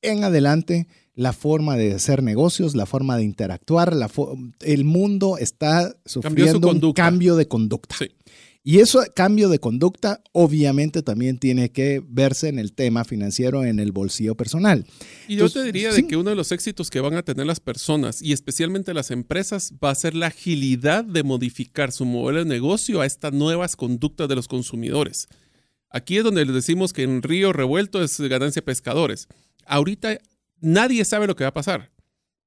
en 0.00 0.24
adelante, 0.24 0.88
la 1.14 1.32
forma 1.32 1.76
de 1.76 1.94
hacer 1.94 2.22
negocios, 2.22 2.74
la 2.74 2.86
forma 2.86 3.16
de 3.16 3.22
interactuar, 3.22 3.94
la 3.94 4.10
el 4.60 4.84
mundo 4.84 5.38
está 5.38 5.94
sufriendo 6.04 6.68
un 6.68 6.92
cambio 6.92 7.36
de 7.36 7.46
conducta. 7.46 7.96
Sí. 7.96 8.10
Y 8.64 8.78
eso 8.78 9.02
cambio 9.16 9.48
de 9.48 9.58
conducta 9.58 10.22
obviamente 10.30 11.02
también 11.02 11.38
tiene 11.38 11.72
que 11.72 12.00
verse 12.06 12.48
en 12.48 12.60
el 12.60 12.74
tema 12.74 13.04
financiero, 13.04 13.64
en 13.64 13.80
el 13.80 13.90
bolsillo 13.90 14.36
personal. 14.36 14.86
Y 15.26 15.36
yo 15.36 15.50
te 15.50 15.64
diría 15.64 15.92
de 15.92 16.06
que 16.06 16.16
uno 16.16 16.30
de 16.30 16.36
los 16.36 16.52
éxitos 16.52 16.88
que 16.88 17.00
van 17.00 17.14
a 17.14 17.24
tener 17.24 17.44
las 17.44 17.58
personas 17.58 18.22
y 18.22 18.32
especialmente 18.32 18.94
las 18.94 19.10
empresas 19.10 19.74
va 19.82 19.90
a 19.90 19.96
ser 19.96 20.14
la 20.14 20.28
agilidad 20.28 21.04
de 21.04 21.24
modificar 21.24 21.90
su 21.90 22.04
modelo 22.04 22.38
de 22.38 22.44
negocio 22.44 23.00
a 23.00 23.06
estas 23.06 23.32
nuevas 23.32 23.74
conductas 23.74 24.28
de 24.28 24.36
los 24.36 24.46
consumidores. 24.46 25.26
Aquí 25.90 26.18
es 26.18 26.24
donde 26.24 26.44
les 26.44 26.54
decimos 26.54 26.92
que 26.92 27.02
en 27.02 27.22
río 27.22 27.52
revuelto 27.52 28.02
es 28.02 28.20
ganancia 28.20 28.64
pescadores. 28.64 29.26
Ahorita 29.66 30.18
nadie 30.60 31.04
sabe 31.04 31.26
lo 31.26 31.34
que 31.34 31.44
va 31.44 31.48
a 31.48 31.54
pasar 31.54 31.91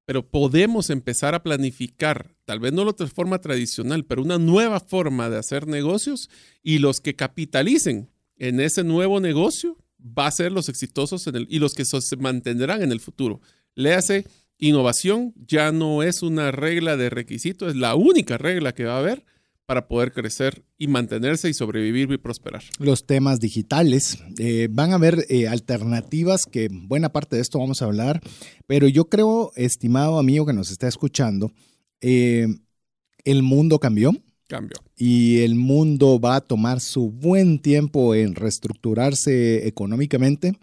pero 0.06 0.30
podemos 0.30 0.90
empezar 0.90 1.34
a 1.34 1.44
planificar, 1.44 2.36
tal 2.46 2.60
vez 2.60 2.74
no 2.74 2.86
de 2.92 3.08
forma 3.08 3.40
tradicional, 3.40 4.06
pero 4.06 4.22
una 4.22 4.38
nueva 4.38 4.80
forma 4.80 5.30
de 5.30 5.38
hacer 5.38 5.68
negocios 5.68 6.30
y 6.62 6.78
los 6.78 7.02
que 7.02 7.16
capitalicen 7.16 8.10
en 8.38 8.60
ese 8.60 8.84
nuevo 8.84 9.20
negocio 9.20 9.78
va 10.00 10.28
a 10.28 10.32
ser 10.32 10.52
los 10.52 10.70
exitosos 10.70 11.26
en 11.28 11.36
el, 11.36 11.48
y 11.50 11.60
los 11.60 11.74
que 11.74 11.86
se 11.86 12.16
mantendrán 12.18 12.84
en 12.84 12.92
el 12.92 13.00
futuro. 13.00 13.42
Léase, 13.74 14.28
innovación 14.60 15.34
ya 15.48 15.72
no 15.72 16.04
es 16.04 16.22
una 16.22 16.52
regla 16.52 16.98
de 16.98 17.10
requisito, 17.10 17.68
es 17.68 17.76
la 17.76 17.96
única 17.96 18.38
regla 18.38 18.74
que 18.74 18.86
va 18.86 18.96
a 18.96 19.00
haber 19.00 19.26
para 19.66 19.88
poder 19.88 20.14
crecer 20.14 20.64
y 20.78 20.88
mantenerse 20.88 21.50
y 21.50 21.54
sobrevivir 21.54 22.12
y 22.12 22.18
prosperar. 22.18 22.64
Los 22.80 23.06
temas 23.06 23.40
digitales, 23.40 24.20
eh, 24.38 24.68
van 24.70 24.92
a 24.92 24.96
haber 24.96 25.26
eh, 25.30 25.48
alternativas 25.48 26.46
que 26.46 26.70
buena 26.72 27.10
parte 27.10 27.36
de 27.36 27.42
esto 27.42 27.60
vamos 27.60 27.82
a 27.82 27.86
hablar, 27.86 28.22
pero 28.68 28.88
yo 28.88 29.10
creo, 29.10 29.52
estimado 29.56 30.20
amigo 30.20 30.46
que 30.46 30.54
nos 30.54 30.72
está 30.72 30.88
escuchando, 30.88 31.52
eh, 32.02 32.48
el 33.24 33.44
mundo 33.44 33.80
cambió. 33.80 34.14
Cambió. 34.48 34.78
Y 34.96 35.40
el 35.40 35.56
mundo 35.56 36.20
va 36.20 36.36
a 36.36 36.42
tomar 36.42 36.80
su 36.80 37.10
buen 37.10 37.60
tiempo 37.60 38.14
en 38.14 38.36
reestructurarse 38.36 39.68
económicamente. 39.68 40.54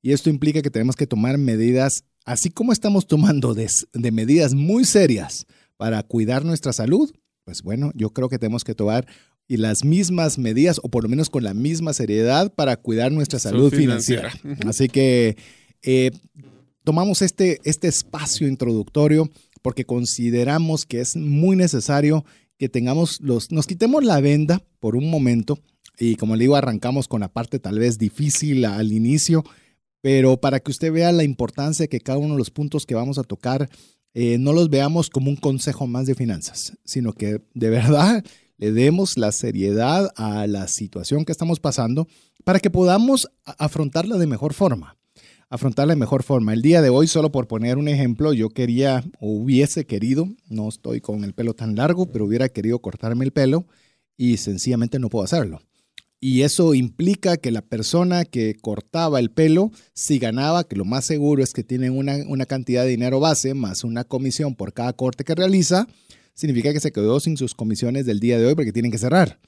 Y 0.00 0.12
esto 0.12 0.30
implica 0.30 0.62
que 0.62 0.70
tenemos 0.70 0.94
que 0.94 1.08
tomar 1.08 1.36
medidas, 1.38 2.04
así 2.24 2.50
como 2.50 2.72
estamos 2.72 3.08
tomando 3.08 3.54
de 3.54 4.12
medidas 4.12 4.54
muy 4.54 4.84
serias 4.84 5.46
para 5.76 6.02
cuidar 6.04 6.44
nuestra 6.44 6.72
salud, 6.72 7.10
pues 7.44 7.62
bueno, 7.62 7.90
yo 7.94 8.10
creo 8.10 8.28
que 8.28 8.38
tenemos 8.38 8.64
que 8.64 8.74
tomar 8.74 9.06
y 9.46 9.58
las 9.58 9.84
mismas 9.84 10.38
medidas, 10.38 10.80
o 10.82 10.88
por 10.88 11.02
lo 11.02 11.08
menos 11.08 11.28
con 11.28 11.44
la 11.44 11.54
misma 11.54 11.92
seriedad, 11.92 12.52
para 12.54 12.76
cuidar 12.76 13.12
nuestra 13.12 13.38
salud 13.38 13.72
financiera. 13.72 14.32
Así 14.66 14.88
que 14.88 15.36
eh, 15.82 16.10
tomamos 16.82 17.22
este, 17.22 17.60
este 17.64 17.88
espacio 17.88 18.48
introductorio 18.48 19.30
porque 19.60 19.84
consideramos 19.84 20.86
que 20.86 21.00
es 21.00 21.16
muy 21.16 21.56
necesario 21.56 22.24
que 22.58 22.68
tengamos 22.68 23.20
los, 23.20 23.50
nos 23.50 23.66
quitemos 23.66 24.04
la 24.04 24.20
venda 24.20 24.62
por 24.78 24.96
un 24.96 25.10
momento 25.10 25.58
y 25.98 26.16
como 26.16 26.36
le 26.36 26.44
digo, 26.44 26.56
arrancamos 26.56 27.08
con 27.08 27.20
la 27.20 27.32
parte 27.32 27.58
tal 27.58 27.78
vez 27.78 27.98
difícil 27.98 28.64
al 28.64 28.92
inicio, 28.92 29.44
pero 30.00 30.38
para 30.38 30.60
que 30.60 30.70
usted 30.70 30.92
vea 30.92 31.12
la 31.12 31.24
importancia 31.24 31.86
que 31.86 32.00
cada 32.00 32.18
uno 32.18 32.34
de 32.34 32.38
los 32.38 32.50
puntos 32.50 32.84
que 32.84 32.94
vamos 32.94 33.18
a 33.18 33.24
tocar 33.24 33.68
eh, 34.14 34.38
no 34.38 34.52
los 34.52 34.70
veamos 34.70 35.10
como 35.10 35.28
un 35.28 35.36
consejo 35.36 35.86
más 35.88 36.06
de 36.06 36.14
finanzas, 36.14 36.78
sino 36.84 37.12
que 37.12 37.42
de 37.52 37.70
verdad 37.70 38.24
le 38.58 38.72
demos 38.72 39.18
la 39.18 39.32
seriedad 39.32 40.12
a 40.16 40.46
la 40.46 40.68
situación 40.68 41.24
que 41.24 41.32
estamos 41.32 41.58
pasando 41.58 42.06
para 42.44 42.60
que 42.60 42.70
podamos 42.70 43.28
afrontarla 43.44 44.16
de 44.16 44.28
mejor 44.28 44.54
forma. 44.54 44.96
Afrontarla 45.50 45.94
de 45.94 46.00
mejor 46.00 46.22
forma. 46.22 46.52
El 46.52 46.62
día 46.62 46.80
de 46.80 46.88
hoy, 46.88 47.06
solo 47.06 47.30
por 47.30 47.48
poner 47.48 47.76
un 47.76 47.88
ejemplo, 47.88 48.32
yo 48.32 48.50
quería 48.50 49.04
o 49.20 49.30
hubiese 49.30 49.84
querido, 49.84 50.28
no 50.48 50.68
estoy 50.68 51.00
con 51.00 51.24
el 51.24 51.34
pelo 51.34 51.54
tan 51.54 51.74
largo, 51.74 52.06
pero 52.06 52.24
hubiera 52.24 52.48
querido 52.48 52.78
cortarme 52.78 53.24
el 53.24 53.32
pelo 53.32 53.66
y 54.16 54.36
sencillamente 54.36 54.98
no 54.98 55.10
puedo 55.10 55.24
hacerlo. 55.24 55.60
Y 56.26 56.40
eso 56.40 56.72
implica 56.72 57.36
que 57.36 57.50
la 57.50 57.60
persona 57.60 58.24
que 58.24 58.54
cortaba 58.54 59.20
el 59.20 59.30
pelo, 59.30 59.70
si 59.92 60.18
ganaba, 60.18 60.64
que 60.64 60.74
lo 60.74 60.86
más 60.86 61.04
seguro 61.04 61.42
es 61.42 61.52
que 61.52 61.64
tienen 61.64 61.92
una, 61.92 62.46
cantidad 62.46 62.82
de 62.82 62.88
dinero 62.88 63.20
base 63.20 63.52
más 63.52 63.84
una 63.84 64.04
comisión 64.04 64.54
por 64.54 64.72
cada 64.72 64.94
corte 64.94 65.22
que 65.22 65.34
realiza, 65.34 65.86
significa 66.32 66.72
que 66.72 66.80
se 66.80 66.92
quedó 66.92 67.20
sin 67.20 67.36
sus 67.36 67.52
comisiones 67.54 68.06
del 68.06 68.20
día 68.20 68.38
de 68.38 68.46
hoy 68.46 68.54
porque 68.54 68.72
tienen 68.72 68.90
que 68.90 68.96
cerrar. 68.96 69.38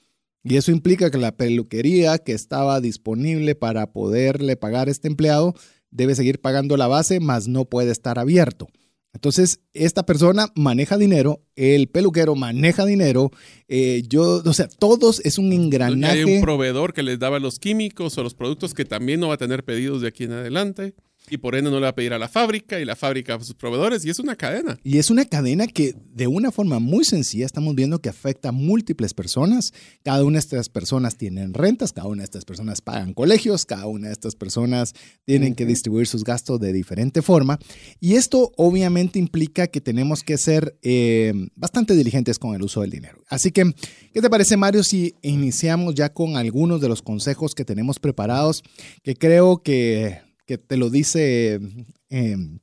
Y 0.44 0.56
eso 0.56 0.70
implica 0.70 1.10
que 1.10 1.16
la 1.16 1.34
peluquería 1.34 2.18
que 2.18 2.32
estaba 2.32 2.78
disponible 2.82 3.54
para 3.54 3.90
poderle 3.94 4.58
pagar 4.58 4.88
a 4.88 4.90
este 4.90 5.08
empleado 5.08 5.54
debe 5.90 6.14
seguir 6.14 6.42
pagando 6.42 6.76
la 6.76 6.88
base, 6.88 7.20
más 7.20 7.48
no 7.48 7.64
puede 7.64 7.90
estar 7.90 8.18
abierto. 8.18 8.68
Entonces, 9.16 9.60
esta 9.72 10.04
persona 10.04 10.52
maneja 10.54 10.98
dinero, 10.98 11.40
el 11.56 11.88
peluquero 11.88 12.34
maneja 12.34 12.84
dinero, 12.84 13.30
eh, 13.66 14.02
yo, 14.06 14.42
o 14.44 14.52
sea, 14.52 14.68
todos 14.68 15.20
es 15.24 15.38
un 15.38 15.54
engranaje. 15.54 16.18
Hay 16.18 16.36
un 16.36 16.42
proveedor 16.42 16.92
que 16.92 17.02
les 17.02 17.18
daba 17.18 17.38
los 17.38 17.58
químicos 17.58 18.18
o 18.18 18.22
los 18.22 18.34
productos 18.34 18.74
que 18.74 18.84
también 18.84 19.20
no 19.20 19.28
va 19.28 19.34
a 19.34 19.38
tener 19.38 19.64
pedidos 19.64 20.02
de 20.02 20.08
aquí 20.08 20.24
en 20.24 20.32
adelante 20.32 20.94
y 21.28 21.38
por 21.38 21.54
ende 21.54 21.70
no 21.70 21.76
le 21.76 21.82
va 21.82 21.88
a 21.88 21.94
pedir 21.94 22.12
a 22.12 22.18
la 22.18 22.28
fábrica 22.28 22.80
y 22.80 22.84
la 22.84 22.96
fábrica 22.96 23.34
a 23.34 23.40
sus 23.40 23.54
proveedores 23.54 24.04
y 24.04 24.10
es 24.10 24.18
una 24.18 24.36
cadena. 24.36 24.78
Y 24.84 24.98
es 24.98 25.10
una 25.10 25.24
cadena 25.24 25.66
que 25.66 25.94
de 26.14 26.26
una 26.26 26.52
forma 26.52 26.78
muy 26.78 27.04
sencilla 27.04 27.46
estamos 27.46 27.74
viendo 27.74 28.00
que 28.00 28.08
afecta 28.08 28.50
a 28.50 28.52
múltiples 28.52 29.14
personas. 29.14 29.72
Cada 30.04 30.24
una 30.24 30.34
de 30.34 30.40
estas 30.40 30.68
personas 30.68 31.16
tienen 31.16 31.54
rentas, 31.54 31.92
cada 31.92 32.08
una 32.08 32.22
de 32.22 32.24
estas 32.24 32.44
personas 32.44 32.80
pagan 32.80 33.14
colegios, 33.14 33.66
cada 33.66 33.86
una 33.86 34.08
de 34.08 34.12
estas 34.12 34.36
personas 34.36 34.94
tienen 35.24 35.54
que 35.54 35.66
distribuir 35.66 36.06
sus 36.06 36.24
gastos 36.24 36.60
de 36.60 36.72
diferente 36.72 37.22
forma. 37.22 37.58
Y 38.00 38.14
esto 38.14 38.52
obviamente 38.56 39.18
implica 39.18 39.66
que 39.66 39.80
tenemos 39.80 40.22
que 40.22 40.38
ser 40.38 40.78
eh, 40.82 41.32
bastante 41.54 41.94
diligentes 41.94 42.38
con 42.38 42.54
el 42.54 42.62
uso 42.62 42.82
del 42.82 42.90
dinero. 42.90 43.22
Así 43.28 43.50
que, 43.50 43.72
¿qué 44.12 44.20
te 44.20 44.30
parece 44.30 44.56
Mario 44.56 44.84
si 44.84 45.14
iniciamos 45.22 45.94
ya 45.94 46.12
con 46.12 46.36
algunos 46.36 46.80
de 46.80 46.88
los 46.88 47.02
consejos 47.02 47.54
que 47.54 47.64
tenemos 47.64 47.98
preparados 47.98 48.62
que 49.02 49.14
creo 49.14 49.62
que 49.62 50.25
que 50.46 50.58
te 50.58 50.76
lo 50.76 50.90
dice 50.90 51.60
em, 52.08 52.58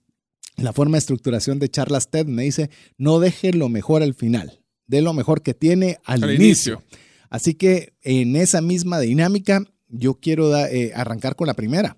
la 0.57 0.73
forma 0.73 0.93
de 0.93 0.99
estructuración 0.99 1.59
de 1.59 1.69
charlas 1.69 2.09
TED, 2.09 2.25
me 2.25 2.43
dice, 2.43 2.69
no 2.97 3.19
deje 3.19 3.53
lo 3.53 3.69
mejor 3.69 4.01
al 4.03 4.13
final, 4.13 4.61
de 4.87 5.01
lo 5.01 5.13
mejor 5.13 5.41
que 5.41 5.53
tiene 5.53 5.97
al, 6.05 6.33
inicio. 6.33 6.83
Así 7.29 7.55
que 7.55 7.93
en 8.01 8.35
esa 8.35 8.61
misma 8.61 8.99
dinámica, 8.99 9.63
yo 9.89 10.15
quiero 10.15 10.55
eh, 10.55 10.91
arrancar 10.95 11.35
con 11.35 11.47
la 11.47 11.55
primera, 11.55 11.97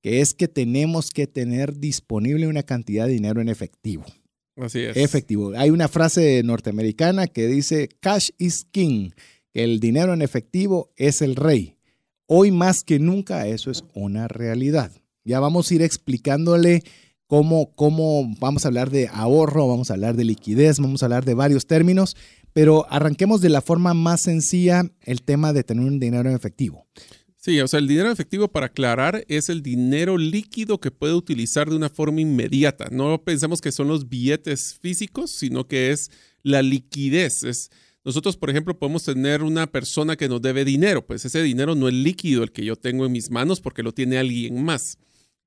que 0.00 0.20
es 0.20 0.34
que 0.34 0.48
tenemos 0.48 1.10
que 1.10 1.26
tener 1.26 1.78
disponible 1.78 2.46
una 2.46 2.62
cantidad 2.62 3.06
de 3.06 3.12
dinero 3.12 3.40
en 3.40 3.48
efectivo. 3.48 4.04
Así 4.56 4.80
es. 4.80 4.96
Efectivo. 4.96 5.52
Hay 5.56 5.70
una 5.70 5.88
frase 5.88 6.42
norteamericana 6.44 7.26
que 7.26 7.46
dice, 7.46 7.88
cash 8.00 8.30
is 8.38 8.66
king, 8.70 9.10
que 9.52 9.64
el 9.64 9.80
dinero 9.80 10.14
en 10.14 10.22
efectivo 10.22 10.92
es 10.96 11.22
el 11.22 11.36
rey. 11.36 11.76
Hoy 12.26 12.50
más 12.50 12.84
que 12.84 12.98
nunca 12.98 13.46
eso 13.46 13.70
es 13.70 13.84
una 13.94 14.28
realidad. 14.28 14.92
Ya 15.28 15.40
vamos 15.40 15.70
a 15.70 15.74
ir 15.74 15.82
explicándole 15.82 16.82
cómo, 17.26 17.74
cómo 17.74 18.34
vamos 18.40 18.64
a 18.64 18.68
hablar 18.68 18.88
de 18.88 19.08
ahorro, 19.08 19.68
vamos 19.68 19.90
a 19.90 19.94
hablar 19.94 20.16
de 20.16 20.24
liquidez, 20.24 20.80
vamos 20.80 21.02
a 21.02 21.06
hablar 21.06 21.26
de 21.26 21.34
varios 21.34 21.66
términos, 21.66 22.16
pero 22.54 22.86
arranquemos 22.88 23.42
de 23.42 23.50
la 23.50 23.60
forma 23.60 23.92
más 23.92 24.22
sencilla 24.22 24.90
el 25.02 25.20
tema 25.20 25.52
de 25.52 25.64
tener 25.64 25.84
un 25.84 26.00
dinero 26.00 26.30
en 26.30 26.34
efectivo. 26.34 26.86
Sí, 27.36 27.60
o 27.60 27.68
sea, 27.68 27.78
el 27.78 27.88
dinero 27.88 28.10
efectivo, 28.10 28.48
para 28.48 28.66
aclarar, 28.66 29.26
es 29.28 29.50
el 29.50 29.62
dinero 29.62 30.16
líquido 30.16 30.80
que 30.80 30.90
puede 30.90 31.12
utilizar 31.12 31.68
de 31.68 31.76
una 31.76 31.90
forma 31.90 32.22
inmediata. 32.22 32.88
No 32.90 33.22
pensemos 33.22 33.60
que 33.60 33.70
son 33.70 33.88
los 33.88 34.08
billetes 34.08 34.78
físicos, 34.80 35.30
sino 35.30 35.68
que 35.68 35.90
es 35.90 36.10
la 36.42 36.62
liquidez. 36.62 37.42
Es, 37.42 37.70
nosotros, 38.02 38.38
por 38.38 38.48
ejemplo, 38.48 38.78
podemos 38.78 39.04
tener 39.04 39.42
una 39.42 39.66
persona 39.66 40.16
que 40.16 40.30
nos 40.30 40.40
debe 40.40 40.64
dinero, 40.64 41.06
pues 41.06 41.26
ese 41.26 41.42
dinero 41.42 41.74
no 41.74 41.86
es 41.86 41.94
líquido 41.94 42.42
el 42.42 42.50
que 42.50 42.64
yo 42.64 42.76
tengo 42.76 43.04
en 43.04 43.12
mis 43.12 43.30
manos 43.30 43.60
porque 43.60 43.82
lo 43.82 43.92
tiene 43.92 44.16
alguien 44.16 44.64
más. 44.64 44.96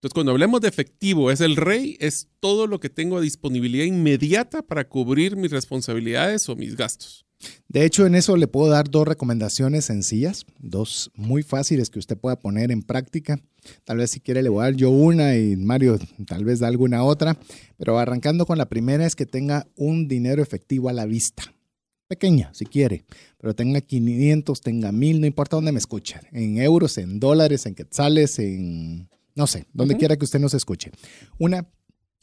Entonces, 0.02 0.16
cuando 0.16 0.32
hablemos 0.32 0.62
de 0.62 0.68
efectivo, 0.68 1.30
es 1.30 1.42
el 1.42 1.56
rey, 1.56 1.96
es 2.00 2.28
todo 2.40 2.66
lo 2.66 2.80
que 2.80 2.90
tengo 2.90 3.20
a 3.20 3.22
disponibilidad 3.22 3.86
inmediata 3.86 4.64
para 4.64 4.90
cubrir 4.90 5.36
mis 5.36 5.52
responsabilidades 5.52 6.50
o 6.50 6.56
mis 6.56 6.76
gastos. 6.76 7.24
De 7.68 7.86
hecho, 7.86 8.08
en 8.08 8.16
eso 8.16 8.36
le 8.36 8.48
puedo 8.48 8.72
dar 8.72 8.90
dos 8.90 9.08
recomendaciones 9.08 9.86
sencillas, 9.86 10.48
dos 10.58 11.12
muy 11.14 11.44
fáciles 11.44 11.92
que 11.92 12.00
usted 12.00 12.18
pueda 12.18 12.40
poner 12.40 12.72
en 12.72 12.82
práctica. 12.82 13.40
Tal 13.84 13.98
vez 13.98 14.10
si 14.10 14.22
quiere 14.22 14.42
le 14.42 14.50
voy 14.50 14.62
a 14.62 14.72
dar 14.72 14.74
yo 14.74 14.90
una 14.90 15.38
y 15.38 15.56
Mario 15.56 16.00
tal 16.26 16.46
vez 16.46 16.58
da 16.58 16.68
alguna 16.68 17.04
otra, 17.04 17.38
pero 17.78 18.00
arrancando 18.00 18.48
con 18.48 18.58
la 18.58 18.70
primera 18.70 19.06
es 19.06 19.16
que 19.16 19.28
tenga 19.28 19.68
un 19.76 20.08
dinero 20.08 20.42
efectivo 20.42 20.90
a 20.90 20.94
la 20.94 21.06
vista. 21.06 21.44
Pequeña, 22.08 22.52
si 22.56 22.66
quiere, 22.66 23.06
pero 23.38 23.54
tenga 23.54 23.82
500, 23.82 24.62
tenga 24.62 24.92
1000, 24.92 25.22
no 25.22 25.28
importa 25.28 25.58
dónde 25.58 25.72
me 25.72 25.78
escuche, 25.78 26.20
en 26.32 26.58
euros, 26.58 26.98
en 26.98 27.20
dólares, 27.20 27.68
en 27.68 27.76
quetzales, 27.76 28.40
en 28.40 29.08
no 29.36 29.48
sé, 29.48 29.66
donde 29.74 29.98
quiera 29.98 30.18
que 30.18 30.26
usted 30.26 30.40
nos 30.40 30.54
escuche. 30.54 30.92
Una 31.38 31.68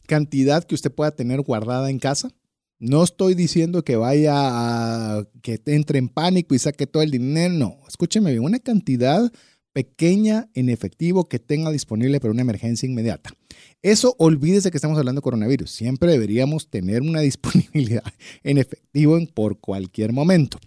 cantidad 0.07 0.63
que 0.63 0.75
usted 0.75 0.91
pueda 0.91 1.11
tener 1.11 1.41
guardada 1.41 1.89
en 1.89 1.99
casa, 1.99 2.31
no 2.79 3.03
estoy 3.03 3.35
diciendo 3.35 3.83
que 3.83 3.97
vaya 3.97 4.33
a 4.35 5.27
que 5.41 5.61
entre 5.65 5.99
en 5.99 6.09
pánico 6.09 6.55
y 6.55 6.59
saque 6.59 6.87
todo 6.87 7.03
el 7.03 7.11
dinero. 7.11 7.53
No, 7.53 7.77
escúcheme 7.87 8.31
bien, 8.31 8.43
una 8.43 8.59
cantidad 8.59 9.31
pequeña 9.73 10.49
en 10.55 10.69
efectivo 10.69 11.29
que 11.29 11.39
tenga 11.39 11.71
disponible 11.71 12.19
para 12.19 12.31
una 12.31 12.41
emergencia 12.41 12.87
inmediata. 12.87 13.31
Eso 13.81 14.15
olvídese 14.17 14.71
que 14.71 14.77
estamos 14.77 14.97
hablando 14.97 15.19
de 15.19 15.23
coronavirus. 15.23 15.71
Siempre 15.71 16.11
deberíamos 16.11 16.69
tener 16.69 17.01
una 17.01 17.21
disponibilidad 17.21 18.03
en 18.43 18.57
efectivo 18.57 19.17
por 19.33 19.59
cualquier 19.59 20.11
momento. 20.11 20.57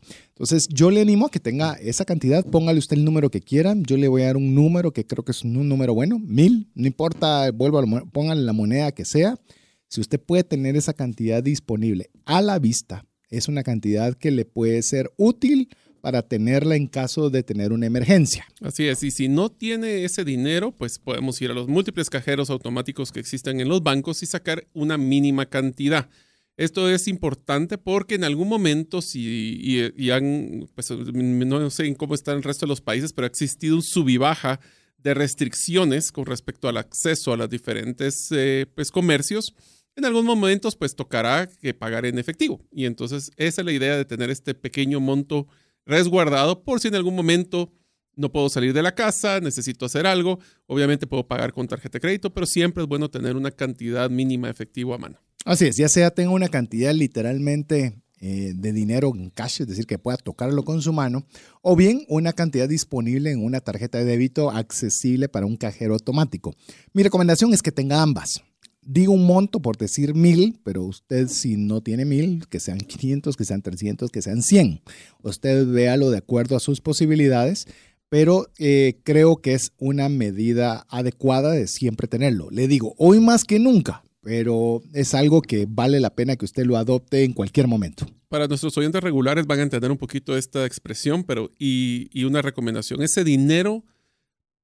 Entonces, 0.42 0.66
yo 0.68 0.90
le 0.90 1.00
animo 1.00 1.26
a 1.26 1.30
que 1.30 1.38
tenga 1.38 1.74
esa 1.74 2.04
cantidad. 2.04 2.44
Póngale 2.44 2.80
usted 2.80 2.96
el 2.96 3.04
número 3.04 3.30
que 3.30 3.40
quiera. 3.40 3.76
Yo 3.76 3.96
le 3.96 4.08
voy 4.08 4.22
a 4.22 4.26
dar 4.26 4.36
un 4.36 4.56
número 4.56 4.92
que 4.92 5.06
creo 5.06 5.24
que 5.24 5.30
es 5.30 5.44
un 5.44 5.68
número 5.68 5.94
bueno, 5.94 6.18
mil. 6.18 6.68
No 6.74 6.88
importa, 6.88 7.48
vuelva, 7.52 7.80
póngale 8.12 8.42
la 8.42 8.52
moneda 8.52 8.90
que 8.90 9.04
sea. 9.04 9.38
Si 9.86 10.00
usted 10.00 10.18
puede 10.20 10.42
tener 10.42 10.74
esa 10.74 10.94
cantidad 10.94 11.44
disponible 11.44 12.10
a 12.24 12.42
la 12.42 12.58
vista, 12.58 13.06
es 13.30 13.46
una 13.46 13.62
cantidad 13.62 14.14
que 14.14 14.32
le 14.32 14.44
puede 14.44 14.82
ser 14.82 15.12
útil 15.16 15.68
para 16.00 16.22
tenerla 16.22 16.74
en 16.74 16.88
caso 16.88 17.30
de 17.30 17.44
tener 17.44 17.72
una 17.72 17.86
emergencia. 17.86 18.44
Así 18.62 18.88
es, 18.88 19.04
y 19.04 19.12
si 19.12 19.28
no 19.28 19.48
tiene 19.48 20.02
ese 20.04 20.24
dinero, 20.24 20.72
pues 20.72 20.98
podemos 20.98 21.40
ir 21.40 21.52
a 21.52 21.54
los 21.54 21.68
múltiples 21.68 22.10
cajeros 22.10 22.50
automáticos 22.50 23.12
que 23.12 23.20
existen 23.20 23.60
en 23.60 23.68
los 23.68 23.84
bancos 23.84 24.24
y 24.24 24.26
sacar 24.26 24.66
una 24.72 24.98
mínima 24.98 25.46
cantidad. 25.46 26.08
Esto 26.56 26.88
es 26.88 27.08
importante 27.08 27.78
porque 27.78 28.14
en 28.14 28.24
algún 28.24 28.48
momento, 28.48 29.00
si 29.00 29.90
y, 29.96 30.10
han, 30.10 30.68
pues 30.74 30.90
no 30.90 31.70
sé 31.70 31.94
cómo 31.96 32.14
está 32.14 32.32
el 32.32 32.42
resto 32.42 32.66
de 32.66 32.70
los 32.70 32.80
países, 32.80 33.12
pero 33.12 33.24
ha 33.24 33.28
existido 33.28 33.76
un 33.76 33.82
sub 33.82 34.18
baja 34.18 34.60
de 34.98 35.14
restricciones 35.14 36.12
con 36.12 36.26
respecto 36.26 36.68
al 36.68 36.76
acceso 36.76 37.32
a 37.32 37.36
los 37.36 37.48
diferentes 37.50 38.28
eh, 38.30 38.66
pues, 38.74 38.90
comercios 38.90 39.54
en 39.96 40.04
algunos 40.04 40.24
momentos 40.24 40.76
pues 40.76 40.94
tocará 40.94 41.48
que 41.60 41.74
pagar 41.74 42.06
en 42.06 42.18
efectivo. 42.18 42.64
Y 42.70 42.86
entonces 42.86 43.30
esa 43.36 43.60
es 43.62 43.64
la 43.64 43.72
idea 43.72 43.96
de 43.96 44.04
tener 44.04 44.30
este 44.30 44.54
pequeño 44.54 45.00
monto 45.00 45.46
resguardado 45.84 46.64
por 46.64 46.80
si 46.80 46.88
en 46.88 46.94
algún 46.94 47.14
momento 47.14 47.72
no 48.14 48.30
puedo 48.30 48.48
salir 48.48 48.72
de 48.72 48.82
la 48.82 48.94
casa, 48.94 49.40
necesito 49.40 49.86
hacer 49.86 50.06
algo. 50.06 50.38
Obviamente 50.66 51.06
puedo 51.06 51.26
pagar 51.26 51.52
con 51.52 51.66
tarjeta 51.66 51.96
de 51.96 52.00
crédito, 52.00 52.32
pero 52.32 52.46
siempre 52.46 52.82
es 52.82 52.88
bueno 52.88 53.10
tener 53.10 53.36
una 53.36 53.50
cantidad 53.50 54.10
mínima 54.10 54.48
de 54.48 54.52
efectivo 54.52 54.94
a 54.94 54.98
mano. 54.98 55.18
Así 55.44 55.66
es, 55.66 55.76
ya 55.76 55.88
sea 55.88 56.10
tenga 56.10 56.30
una 56.30 56.48
cantidad 56.48 56.92
literalmente 56.94 57.94
eh, 58.20 58.52
de 58.54 58.72
dinero 58.72 59.12
en 59.14 59.30
cash, 59.30 59.62
es 59.62 59.66
decir, 59.66 59.86
que 59.86 59.98
pueda 59.98 60.16
tocarlo 60.16 60.64
con 60.64 60.82
su 60.82 60.92
mano, 60.92 61.26
o 61.62 61.74
bien 61.74 62.04
una 62.08 62.32
cantidad 62.32 62.68
disponible 62.68 63.32
en 63.32 63.44
una 63.44 63.60
tarjeta 63.60 63.98
de 63.98 64.04
débito 64.04 64.50
accesible 64.50 65.28
para 65.28 65.46
un 65.46 65.56
cajero 65.56 65.94
automático. 65.94 66.54
Mi 66.92 67.02
recomendación 67.02 67.52
es 67.52 67.62
que 67.62 67.72
tenga 67.72 68.02
ambas 68.02 68.42
digo 68.84 69.12
un 69.12 69.24
monto 69.24 69.60
por 69.60 69.76
decir 69.76 70.14
mil, 70.14 70.58
pero 70.64 70.82
usted 70.82 71.28
si 71.28 71.56
no 71.56 71.80
tiene 71.80 72.04
mil, 72.04 72.46
que 72.48 72.60
sean 72.60 72.78
500, 72.78 73.36
que 73.36 73.44
sean 73.44 73.62
300, 73.62 74.10
que 74.10 74.22
sean 74.22 74.42
100. 74.42 74.82
Usted 75.22 75.66
véalo 75.66 76.10
de 76.10 76.18
acuerdo 76.18 76.56
a 76.56 76.60
sus 76.60 76.80
posibilidades, 76.80 77.66
pero 78.08 78.48
eh, 78.58 79.00
creo 79.04 79.36
que 79.36 79.54
es 79.54 79.72
una 79.78 80.08
medida 80.08 80.84
adecuada 80.88 81.52
de 81.52 81.66
siempre 81.66 82.08
tenerlo. 82.08 82.50
Le 82.50 82.68
digo, 82.68 82.94
hoy 82.98 83.20
más 83.20 83.44
que 83.44 83.58
nunca, 83.58 84.04
pero 84.22 84.82
es 84.94 85.14
algo 85.14 85.42
que 85.42 85.66
vale 85.68 85.98
la 86.00 86.14
pena 86.14 86.36
que 86.36 86.44
usted 86.44 86.64
lo 86.64 86.76
adopte 86.76 87.24
en 87.24 87.32
cualquier 87.32 87.66
momento. 87.66 88.06
Para 88.28 88.46
nuestros 88.46 88.76
oyentes 88.78 89.02
regulares 89.02 89.46
van 89.46 89.58
a 89.58 89.62
entender 89.64 89.90
un 89.90 89.98
poquito 89.98 90.36
esta 90.36 90.64
expresión, 90.64 91.24
pero 91.24 91.50
y, 91.58 92.08
y 92.12 92.24
una 92.24 92.40
recomendación, 92.40 93.02
ese 93.02 93.24
dinero, 93.24 93.84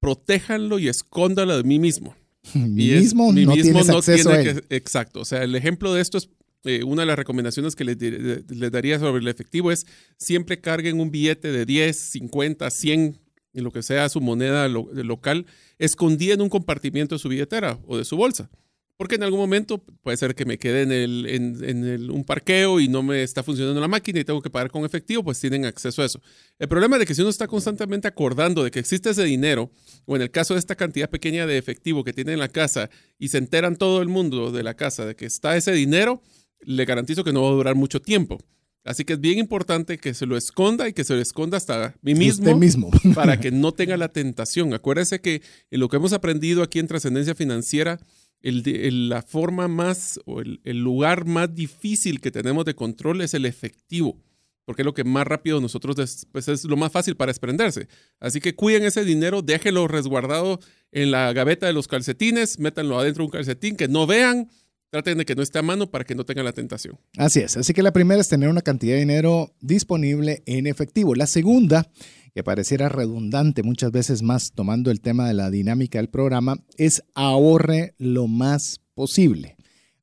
protéjanlo 0.01 0.79
y 0.79 0.88
escóndalo 0.88 1.57
de 1.57 1.64
mí 1.64 1.79
mismo. 1.79 2.14
Mi 2.55 2.90
mismo 2.90 3.33
no 3.33 3.55
mismo 3.55 3.83
no 3.83 4.01
tiene 4.01 4.23
Que, 4.44 4.77
exacto. 4.77 5.21
O 5.21 5.25
sea, 5.25 5.42
el 5.42 5.55
ejemplo 5.57 5.92
de 5.92 6.03
esto 6.03 6.18
es 6.18 6.31
eh, 6.64 6.85
una 6.85 7.03
de 7.03 7.07
las 7.07 7.18
recomendaciones 7.18 7.75
que 7.75 7.85
les, 7.85 8.73
daría 8.73 9.01
sobre 9.01 9.21
el 9.21 9.29
efectivo 9.29 9.73
es 9.73 9.87
siempre 10.16 10.61
carguen 10.61 11.01
un 11.01 11.11
billete 11.11 11.51
de 11.51 11.66
10, 11.66 11.97
50, 11.97 12.71
100, 12.71 13.18
en 13.55 13.64
lo 13.64 13.73
que 13.73 13.83
sea 13.83 14.09
su 14.09 14.21
moneda 14.21 14.68
local, 14.68 15.47
escondida 15.79 16.35
en 16.35 16.42
un 16.42 16.49
compartimiento 16.49 17.16
de 17.16 17.18
su 17.18 17.29
billetera 17.29 17.81
o 17.87 17.99
de 17.99 18.05
su 18.05 18.16
bolsa 18.16 18.49
porque 18.99 19.15
en 19.15 19.23
algún 19.23 19.39
momento 19.39 19.79
puede 19.79 20.17
ser 20.17 20.35
que 20.35 20.45
me 20.45 20.59
quede 20.59 20.83
en, 20.83 20.91
el, 20.91 21.27
en, 21.29 21.85
el, 21.85 22.11
un 22.11 22.25
parqueo 22.25 22.81
y 22.81 22.89
no 22.89 23.05
me 23.05 23.23
está 23.23 23.45
funcionando 23.45 23.81
la 23.81 23.87
máquina 23.87 24.19
y 24.19 24.25
tengo 24.25 24.43
que 24.43 24.51
pagar 24.51 24.73
con 24.73 24.85
efectivo, 24.85 25.23
pues 25.23 25.39
tienen 25.39 25.65
acceso 25.65 26.03
a 26.03 26.05
eso. 26.05 26.21
El 26.59 26.67
problema 26.67 26.97
es 26.97 27.01
de 27.01 27.07
que 27.07 27.15
si 27.15 27.21
uno 27.21 27.31
está 27.31 27.47
constantemente 27.47 28.09
acordando 28.09 28.65
de 28.65 28.73
que 28.73 28.81
existe 28.81 29.11
ese 29.11 29.23
dinero, 29.23 29.71
o 30.05 30.17
en 30.17 30.23
el 30.23 30.33
caso 30.33 30.55
de 30.55 30.61
esta 30.61 30.75
cantidad 30.75 31.09
pequeña 31.09 31.47
de 31.47 31.59
efectivo 31.59 32.03
que 32.03 32.13
tiene 32.13 32.33
en 32.33 32.41
la 32.41 32.49
casa 32.49 32.91
y 33.21 33.29
se 33.29 33.39
enteran 33.39 33.77
todo 33.77 34.03
el 34.03 34.09
mundo 34.09 34.51
de 34.51 34.65
la 34.65 34.75
casa 34.75 35.07
de 35.07 35.15
que 35.15 35.27
está 35.27 35.57
ese 35.57 35.71
dinero, 35.71 36.21
le 36.61 36.85
garantizo 36.85 37.23
que 37.23 37.33
no 37.33 37.43
va 37.43 37.51
a 37.51 37.53
durar 37.53 37.77
mucho 37.77 38.03
tiempo. 38.03 38.39
Así 38.85 39.05
que 39.05 39.13
es 39.13 39.21
bien 39.21 39.39
importante 39.39 39.99
que 39.99 40.13
se 40.13 40.27
lo 40.27 40.37
esconda 40.37 40.89
y 40.89 40.93
que 40.93 41.05
se 41.05 41.15
lo 41.15 41.21
esconda 41.21 41.57
hasta 41.57 41.95
mí 42.03 42.15
mismo, 42.15 42.57
mismo. 42.57 42.91
para 43.15 43.39
que 43.39 43.53
no 43.53 43.71
tenga 43.73 43.97
la 43.97 44.09
tentación. 44.09 44.75
Acuérdese 44.75 45.21
que 45.21 45.43
lo 45.71 45.89
que 45.89 45.99
hemos 45.99 46.13
aprendido 46.13 46.65
aquí 46.65 46.81
en 46.81 46.89
Trascendencia 46.89 47.37
Financiera, 47.37 48.01
el, 48.42 49.09
la 49.09 49.22
forma 49.22 49.68
más 49.68 50.20
o 50.27 50.40
el, 50.40 50.61
lugar 50.64 51.24
más 51.24 51.55
difícil 51.55 52.20
que 52.20 52.31
tenemos 52.31 52.64
de 52.64 52.74
control 52.74 53.20
es 53.20 53.35
el 53.35 53.46
efectivo, 53.46 54.22
porque 54.64 54.83
es 54.83 54.87
lo 54.87 54.94
que 54.94 55.05
más 55.05 55.27
rápido 55.27 55.61
nosotros, 55.61 56.27
pues 56.31 56.48
es 56.48 56.64
lo 56.64 56.77
más 56.77 56.92
fácil 56.92 57.16
para 57.16 57.31
desprenderse. 57.31 57.88
Así 58.20 58.40
que 58.40 58.55
cuiden 58.55 58.85
ese 58.85 59.05
dinero, 59.05 59.42
déjenlo 59.42 59.88
resguardado 59.88 60.61
en 60.92 61.11
la 61.11 61.33
gaveta 61.33 61.66
de 61.66 61.72
los 61.72 61.88
calcetines, 61.88 62.59
métanlo 62.59 62.98
adentro 62.98 63.22
de 63.22 63.27
un 63.27 63.33
calcetín, 63.33 63.77
que 63.77 63.88
no 63.88 64.07
vean, 64.07 64.48
traten 64.90 65.18
de 65.18 65.24
que 65.24 65.35
no 65.35 65.42
esté 65.42 65.59
a 65.59 65.62
mano 65.62 65.90
para 65.90 66.05
que 66.05 66.14
no 66.14 66.24
tengan 66.24 66.44
la 66.44 66.53
tentación. 66.53 66.98
Así 67.16 67.40
es, 67.40 67.57
así 67.57 67.74
que 67.74 67.83
la 67.83 67.92
primera 67.92 68.20
es 68.20 68.29
tener 68.29 68.48
una 68.48 68.62
cantidad 68.62 68.94
de 68.94 69.01
dinero 69.01 69.55
disponible 69.61 70.42
en 70.46 70.66
efectivo. 70.66 71.14
La 71.14 71.27
segunda 71.27 71.90
que 72.35 72.45
pareciera 72.45 72.88
redundante 72.88 73.62
muchas 73.62 73.93
veces 73.93 74.23
más 74.23 74.53
tomando 74.53 74.91
el 74.91 75.01
tema 75.01 75.29
de 75.29 75.35
la 75.35 75.51
dinámica 75.51 75.99
del 75.99 76.09
programa, 76.09 76.57
es 76.77 77.03
ahorre 77.14 77.95
lo 77.99 78.27
más 78.27 78.81
posible. 78.95 79.57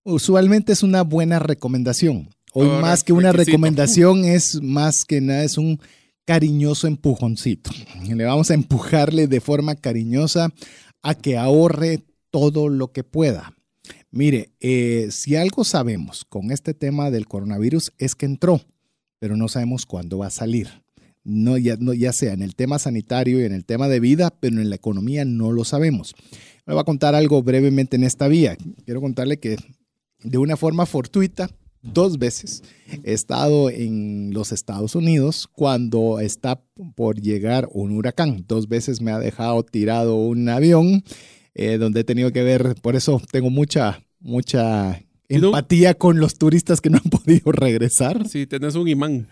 Usualmente 0.04 0.74
es 0.74 0.84
una 0.84 1.02
buena 1.02 1.40
recomendación. 1.40 2.30
Hoy 2.54 2.68
más 2.68 3.04
que 3.04 3.12
una 3.12 3.32
recomendación 3.32 4.24
es 4.24 4.62
más 4.62 5.04
que 5.04 5.20
nada 5.20 5.44
es 5.44 5.58
un 5.58 5.80
cariñoso 6.26 6.88
empujoncito. 6.88 7.72
Le 8.08 8.24
vamos 8.24 8.50
a 8.50 8.54
empujarle 8.54 9.28
de 9.28 9.42
forma 9.42 9.76
cariñosa 9.76 10.54
a 11.02 11.16
que 11.16 11.38
ahorre 11.38 12.04
todo 12.32 12.70
lo 12.70 12.92
que 12.92 13.04
pueda. 13.04 13.54
Mire, 14.10 14.52
eh, 14.62 15.10
si 15.12 15.36
algo 15.36 15.64
sabemos 15.64 16.24
con 16.24 16.52
este 16.52 16.74
tema 16.74 17.12
del 17.12 17.28
coronavirus 17.28 17.92
es 17.98 18.16
que 18.16 18.26
entró, 18.26 18.62
pero 19.20 19.36
no 19.36 19.50
sabemos 19.50 19.86
cuándo 19.86 20.20
va 20.20 20.28
a 20.28 20.32
salir 20.32 20.85
no 21.26 21.58
ya, 21.58 21.76
no, 21.78 21.94
ya 21.94 22.14
sea 22.14 22.34
en 22.34 22.42
el 22.42 22.56
tema 22.56 22.80
sanitario 22.80 23.42
y 23.42 23.44
en 23.44 23.52
el 23.52 23.66
tema 23.66 23.90
de 23.90 24.00
vida, 24.00 24.34
pero 24.40 24.62
en 24.62 24.70
la 24.70 24.76
economía 24.76 25.26
no 25.26 25.52
lo 25.52 25.66
sabemos. 25.66 26.16
Me 26.66 26.74
voy 26.74 26.82
a 26.82 26.86
contar 26.86 27.16
algo 27.16 27.44
brevemente 27.44 27.98
en 27.98 28.04
esta 28.04 28.28
vía. 28.28 28.56
Quiero 28.86 29.02
contarle 29.02 29.40
que 29.40 29.58
de 30.24 30.38
una 30.38 30.56
forma 30.56 30.86
fortuita, 30.86 31.50
dos 31.82 32.18
veces 32.18 32.64
he 33.04 33.14
estado 33.14 33.70
en 33.70 34.34
los 34.34 34.52
Estados 34.52 34.96
Unidos 34.96 35.48
cuando 35.52 36.20
está 36.20 36.62
por 36.96 37.20
llegar 37.20 37.68
un 37.72 37.92
huracán. 37.92 38.46
Dos 38.48 38.68
veces 38.68 39.02
me 39.02 39.12
ha 39.12 39.20
dejado 39.20 39.64
tirado 39.64 40.16
un 40.16 40.48
avión 40.50 41.04
eh, 41.54 41.78
donde 41.78 42.02
he 42.02 42.04
tenido 42.04 42.32
que 42.32 42.44
ver, 42.44 42.76
por 42.82 42.96
eso 42.96 43.22
tengo 43.32 43.50
mucha, 43.50 44.04
mucha 44.20 45.02
empatía 45.30 45.94
con 45.96 46.20
los 46.20 46.38
turistas 46.38 46.82
que 46.82 46.90
no 46.90 46.98
han 46.98 47.10
podido 47.10 47.52
regresar. 47.52 48.28
Sí, 48.28 48.46
tenés 48.46 48.76
un 48.76 48.88
imán. 48.88 49.28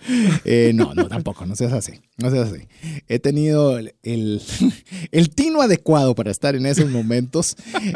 Eh, 0.46 0.72
no, 0.74 0.94
no, 0.94 1.08
tampoco, 1.08 1.46
no 1.46 1.56
seas 1.56 1.74
así. 1.74 1.94
No 2.18 2.32
seas 2.32 2.52
así. 2.52 2.68
He 3.08 3.20
tenido 3.20 3.78
el, 3.78 3.94
el, 5.12 5.30
tino 5.30 5.62
adecuado 5.62 6.16
para 6.16 6.32
estar 6.32 6.56
en 6.56 6.66
esos 6.66 6.90
momentos 6.90 7.56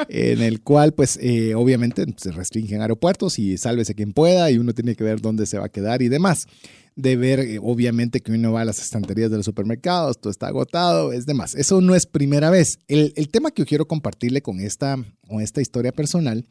en 0.10 0.42
el 0.42 0.62
cual, 0.62 0.94
pues, 0.94 1.18
eh, 1.22 1.56
obviamente 1.56 2.06
se 2.18 2.32
restringen 2.32 2.82
aeropuertos 2.82 3.40
y 3.40 3.58
sálvese 3.58 3.96
quien 3.96 4.14
pueda 4.14 4.50
y 4.52 4.58
uno 4.58 4.74
tiene 4.74 4.96
que 4.96 5.04
ver 5.04 5.22
dónde 5.22 5.46
se 5.46 5.58
va 5.58 5.66
a 5.66 5.70
quedar 5.70 6.02
y 6.02 6.10
demás. 6.10 6.48
De 6.96 7.16
ver, 7.16 7.42
eh, 7.42 7.60
obviamente, 7.62 8.22
que 8.22 8.32
uno 8.32 8.52
va 8.54 8.62
a 8.62 8.66
las 8.66 8.80
estanterías 8.80 9.30
de 9.30 9.38
los 9.38 9.46
supermercados, 9.46 10.20
todo 10.20 10.32
está 10.32 10.48
agotado, 10.48 11.14
es 11.14 11.28
demás. 11.28 11.54
Eso 11.54 11.80
no 11.80 11.94
es 11.94 12.08
primera 12.08 12.50
vez. 12.50 12.80
El, 12.88 13.14
el 13.16 13.30
tema 13.30 13.52
que 13.52 13.62
yo 13.62 13.68
quiero 13.68 13.88
compartirle 13.88 14.42
con 14.42 14.60
esta, 14.60 14.98
con 15.28 15.42
esta 15.42 15.62
historia 15.62 15.92
personal 15.92 16.44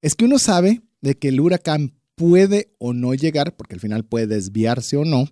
es 0.00 0.14
que 0.14 0.24
uno 0.24 0.38
sabe 0.38 0.82
de 1.00 1.16
que 1.16 1.28
el 1.28 1.40
huracán 1.40 1.94
puede 2.14 2.74
o 2.78 2.92
no 2.92 3.14
llegar, 3.14 3.56
porque 3.56 3.74
al 3.74 3.80
final 3.80 4.04
puede 4.04 4.26
desviarse 4.26 4.96
o 4.96 5.04
no, 5.04 5.26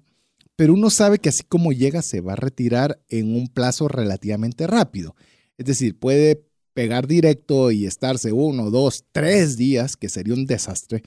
pero 0.57 0.73
uno 0.73 0.89
sabe 0.91 1.19
que 1.19 1.29
así 1.29 1.43
como 1.43 1.73
llega 1.73 2.01
se 2.03 2.21
va 2.21 2.33
a 2.33 2.37
retirar 2.37 3.03
en 3.09 3.35
un 3.35 3.49
plazo 3.49 3.89
relativamente 3.89 4.67
rápido. 4.67 5.15
Es 5.59 5.67
decir, 5.67 5.99
puede 5.99 6.47
pegar 6.73 7.07
directo 7.07 7.71
y 7.71 7.87
estarse 7.87 8.33
uno, 8.33 8.71
dos, 8.71 9.05
tres 9.13 9.57
días, 9.57 9.97
que 9.97 10.09
sería 10.09 10.35
un 10.35 10.47
desastre, 10.47 11.03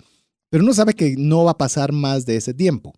pero 0.50 0.63
uno 0.63 0.74
sabe 0.74 0.93
que 0.93 1.15
no 1.17 1.43
va 1.43 1.52
a 1.52 1.58
pasar 1.58 1.91
más 1.91 2.26
de 2.26 2.36
ese 2.36 2.54
tiempo. 2.54 2.93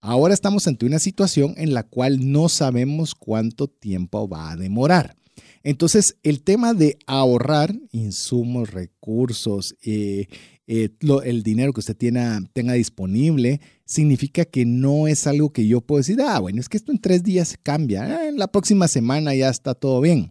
Ahora 0.00 0.34
estamos 0.34 0.66
ante 0.68 0.86
una 0.86 0.98
situación 0.98 1.54
en 1.56 1.74
la 1.74 1.82
cual 1.82 2.30
no 2.30 2.48
sabemos 2.48 3.14
cuánto 3.14 3.66
tiempo 3.66 4.28
va 4.28 4.52
a 4.52 4.56
demorar. 4.56 5.16
Entonces, 5.62 6.16
el 6.22 6.42
tema 6.42 6.74
de 6.74 6.98
ahorrar 7.06 7.74
insumos, 7.90 8.70
recursos, 8.70 9.76
eh, 9.82 10.26
eh, 10.70 10.90
el 11.24 11.42
dinero 11.42 11.72
que 11.72 11.80
usted 11.80 11.96
tenga 11.96 12.72
disponible, 12.74 13.58
significa 13.86 14.44
que 14.44 14.66
no 14.66 15.08
es 15.08 15.26
algo 15.26 15.50
que 15.50 15.66
yo 15.66 15.80
puedo 15.80 15.98
decir, 15.98 16.20
ah, 16.20 16.38
bueno, 16.40 16.60
es 16.60 16.68
que 16.68 16.76
esto 16.76 16.92
en 16.92 17.00
tres 17.00 17.22
días 17.22 17.56
cambia, 17.62 18.28
en 18.28 18.38
la 18.38 18.48
próxima 18.48 18.86
semana 18.86 19.34
ya 19.34 19.48
está 19.48 19.74
todo 19.74 20.02
bien. 20.02 20.30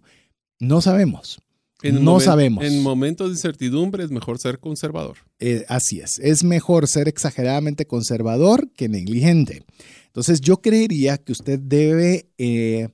No 0.59 0.79
sabemos. 0.79 1.39
no 1.83 2.19
sabemos. 2.19 2.63
En 2.63 2.83
momentos 2.83 3.29
de 3.29 3.33
incertidumbre 3.33 4.03
es 4.03 4.11
mejor 4.11 4.37
ser 4.37 4.59
conservador. 4.59 5.17
Eh, 5.39 5.65
así 5.69 6.01
es. 6.01 6.19
Es 6.19 6.43
mejor 6.43 6.87
ser 6.87 7.07
exageradamente 7.07 7.87
conservador 7.87 8.69
que 8.73 8.89
negligente. 8.89 9.63
Entonces 10.05 10.39
yo 10.39 10.57
creería 10.57 11.17
que 11.17 11.31
usted 11.31 11.57
debe, 11.57 12.29
eh, 12.37 12.89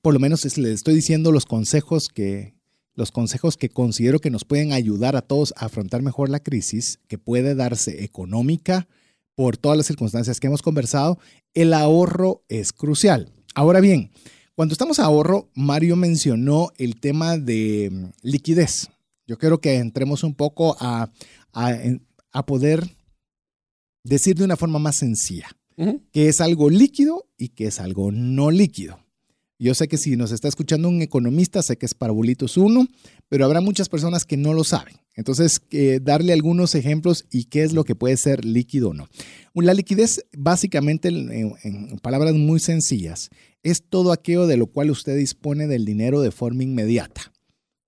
por 0.00 0.14
lo 0.14 0.20
menos 0.20 0.56
le 0.56 0.72
estoy 0.72 0.94
diciendo 0.94 1.30
los 1.30 1.44
consejos 1.44 2.08
que, 2.08 2.55
los 2.96 3.12
consejos 3.12 3.56
que 3.56 3.68
considero 3.68 4.18
que 4.18 4.30
nos 4.30 4.44
pueden 4.44 4.72
ayudar 4.72 5.14
a 5.14 5.22
todos 5.22 5.54
a 5.56 5.66
afrontar 5.66 6.02
mejor 6.02 6.30
la 6.30 6.40
crisis 6.40 6.98
que 7.06 7.18
puede 7.18 7.54
darse 7.54 8.02
económica 8.02 8.88
por 9.36 9.58
todas 9.58 9.76
las 9.76 9.86
circunstancias 9.86 10.40
que 10.40 10.46
hemos 10.46 10.62
conversado, 10.62 11.18
el 11.54 11.74
ahorro 11.74 12.42
es 12.48 12.72
crucial. 12.72 13.32
Ahora 13.54 13.80
bien, 13.80 14.10
cuando 14.54 14.72
estamos 14.72 14.98
a 14.98 15.04
ahorro, 15.04 15.50
Mario 15.54 15.96
mencionó 15.96 16.72
el 16.78 16.98
tema 16.98 17.36
de 17.36 17.90
mm, 17.92 18.04
liquidez. 18.22 18.88
Yo 19.26 19.36
quiero 19.38 19.60
que 19.60 19.76
entremos 19.76 20.24
un 20.24 20.34
poco 20.34 20.76
a, 20.80 21.12
a, 21.52 22.46
poder 22.46 22.96
decir 24.04 24.36
de 24.36 24.44
una 24.44 24.56
forma 24.56 24.78
más 24.78 24.96
sencilla, 24.96 25.48
que 26.12 26.28
es 26.28 26.40
algo 26.40 26.70
líquido 26.70 27.28
y 27.36 27.48
que 27.48 27.66
es 27.66 27.80
algo 27.80 28.12
no 28.12 28.50
líquido. 28.50 29.00
Yo 29.58 29.74
sé 29.74 29.88
que 29.88 29.96
si 29.96 30.16
nos 30.16 30.32
está 30.32 30.48
escuchando 30.48 30.88
un 30.88 31.00
economista, 31.00 31.62
sé 31.62 31.78
que 31.78 31.86
es 31.86 31.94
Parabolitos 31.94 32.58
1, 32.58 32.86
pero 33.28 33.44
habrá 33.46 33.62
muchas 33.62 33.88
personas 33.88 34.26
que 34.26 34.36
no 34.36 34.52
lo 34.52 34.64
saben. 34.64 34.96
Entonces, 35.14 35.62
darle 36.02 36.34
algunos 36.34 36.74
ejemplos 36.74 37.24
y 37.30 37.44
qué 37.44 37.62
es 37.62 37.72
lo 37.72 37.84
que 37.84 37.94
puede 37.94 38.18
ser 38.18 38.44
líquido 38.44 38.90
o 38.90 38.94
no. 38.94 39.08
La 39.54 39.72
liquidez, 39.72 40.22
básicamente, 40.36 41.08
en, 41.08 41.98
palabras 42.02 42.34
muy 42.34 42.60
sencillas, 42.60 43.30
es 43.62 43.82
todo 43.82 44.12
aquello 44.12 44.46
de 44.46 44.58
lo 44.58 44.66
cual 44.66 44.90
usted 44.90 45.16
dispone 45.16 45.66
del 45.66 45.86
dinero 45.86 46.20
de 46.20 46.32
forma 46.32 46.62
inmediata. 46.62 47.32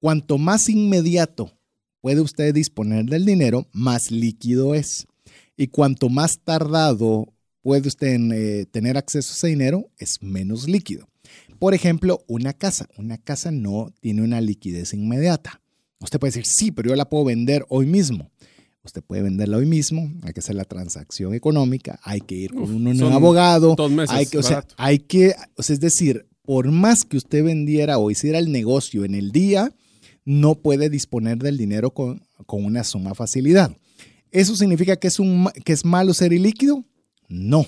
Cuanto 0.00 0.38
más 0.38 0.70
inmediato 0.70 1.52
puede 2.00 2.22
usted 2.22 2.54
disponer 2.54 3.04
del 3.04 3.26
dinero, 3.26 3.66
más 3.72 4.10
líquido 4.10 4.74
es. 4.74 5.06
Y 5.54 5.66
cuanto 5.66 6.08
más 6.08 6.38
tardado 6.38 7.26
puede 7.60 7.88
usted 7.88 8.18
eh, 8.32 8.64
tener 8.70 8.96
acceso 8.96 9.32
a 9.32 9.36
ese 9.36 9.48
dinero, 9.48 9.90
es 9.98 10.22
menos 10.22 10.66
líquido. 10.66 11.08
Por 11.58 11.74
ejemplo, 11.74 12.24
una 12.28 12.52
casa. 12.52 12.88
Una 12.96 13.18
casa 13.18 13.50
no 13.50 13.92
tiene 14.00 14.22
una 14.22 14.40
liquidez 14.40 14.94
inmediata. 14.94 15.60
Usted 16.00 16.18
puede 16.18 16.30
decir, 16.30 16.46
sí, 16.46 16.70
pero 16.70 16.90
yo 16.90 16.96
la 16.96 17.08
puedo 17.08 17.24
vender 17.24 17.64
hoy 17.68 17.86
mismo. 17.86 18.30
Usted 18.84 19.02
puede 19.02 19.22
venderla 19.22 19.58
hoy 19.58 19.66
mismo, 19.66 20.10
hay 20.22 20.32
que 20.32 20.40
hacer 20.40 20.54
la 20.54 20.64
transacción 20.64 21.34
económica, 21.34 22.00
hay 22.02 22.20
que 22.20 22.36
ir 22.36 22.54
con 22.54 22.74
un, 22.74 23.02
abogado, 23.12 23.76
hay 24.08 24.24
que, 24.24 24.38
o 24.38 24.42
sea, 24.42 24.64
hay 24.78 25.00
que, 25.00 25.34
es 25.58 25.80
decir, 25.80 26.26
por 26.42 26.70
más 26.70 27.04
que 27.04 27.18
usted 27.18 27.44
vendiera 27.44 27.98
o 27.98 28.10
hiciera 28.10 28.38
el 28.38 28.50
negocio 28.50 29.04
en 29.04 29.14
el 29.14 29.30
día, 29.30 29.74
no 30.24 30.54
puede 30.54 30.88
disponer 30.88 31.36
del 31.36 31.58
dinero 31.58 31.90
con, 31.90 32.22
con 32.46 32.64
una 32.64 32.82
suma 32.82 33.14
facilidad. 33.14 33.76
¿Eso 34.30 34.56
significa 34.56 34.96
que 34.96 35.08
es, 35.08 35.18
un, 35.18 35.50
que 35.64 35.72
es 35.74 35.84
malo 35.84 36.14
ser 36.14 36.32
ilíquido? 36.32 36.84
No. 37.28 37.66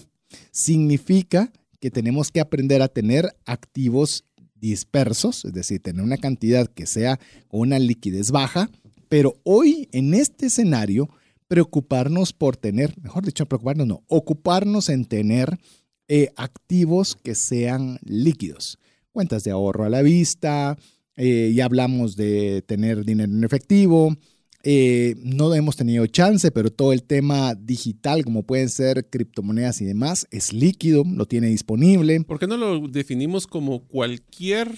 Significa 0.53 1.53
que 1.81 1.91
tenemos 1.91 2.31
que 2.31 2.41
aprender 2.41 2.83
a 2.83 2.89
tener 2.89 3.35
activos 3.47 4.25
dispersos, 4.55 5.45
es 5.45 5.53
decir, 5.53 5.81
tener 5.81 6.03
una 6.03 6.19
cantidad 6.19 6.69
que 6.69 6.87
sea 6.87 7.19
con 7.49 7.61
una 7.61 7.79
liquidez 7.79 8.31
baja, 8.31 8.71
pero 9.09 9.35
hoy 9.43 9.89
en 9.93 10.15
este 10.15 10.47
escenario, 10.47 11.09
preocuparnos 11.49 12.33
por 12.33 12.57
tener, 12.57 12.95
mejor 13.03 13.25
dicho, 13.25 13.47
preocuparnos 13.47 13.87
no, 13.87 14.05
ocuparnos 14.07 14.89
en 14.89 15.05
tener 15.05 15.59
eh, 16.07 16.29
activos 16.37 17.17
que 17.17 17.35
sean 17.35 17.99
líquidos, 18.05 18.79
cuentas 19.11 19.43
de 19.43 19.51
ahorro 19.51 19.85
a 19.85 19.89
la 19.89 20.03
vista, 20.03 20.79
eh, 21.17 21.53
ya 21.55 21.65
hablamos 21.65 22.15
de 22.15 22.63
tener 22.63 23.05
dinero 23.05 23.33
en 23.33 23.43
efectivo, 23.43 24.17
eh, 24.63 25.15
no 25.23 25.55
hemos 25.55 25.77
tenido 25.77 26.07
chance, 26.07 26.51
pero 26.51 26.71
todo 26.71 26.93
el 26.93 27.03
tema 27.03 27.55
digital, 27.55 28.25
como 28.25 28.43
pueden 28.43 28.69
ser 28.69 29.09
criptomonedas 29.09 29.81
y 29.81 29.85
demás, 29.85 30.27
es 30.31 30.53
líquido, 30.53 31.03
lo 31.07 31.27
tiene 31.27 31.49
disponible. 31.49 32.21
¿Por 32.23 32.39
qué 32.39 32.47
no 32.47 32.57
lo 32.57 32.89
definimos 32.89 33.47
como 33.47 33.87
cualquier 33.87 34.69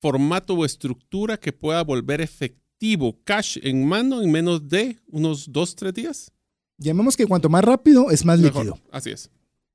formato 0.00 0.54
o 0.54 0.64
estructura 0.64 1.38
que 1.38 1.52
pueda 1.52 1.82
volver 1.82 2.20
efectivo, 2.20 3.18
cash 3.24 3.58
en 3.62 3.86
mano 3.86 4.22
en 4.22 4.30
menos 4.30 4.68
de 4.68 4.98
unos 5.08 5.50
dos, 5.50 5.74
tres 5.74 5.94
días? 5.94 6.32
Llamemos 6.76 7.16
que 7.16 7.26
cuanto 7.26 7.48
más 7.48 7.64
rápido 7.64 8.10
es 8.10 8.24
más 8.24 8.38
líquido. 8.38 8.78
Así 8.92 9.10
es. 9.10 9.30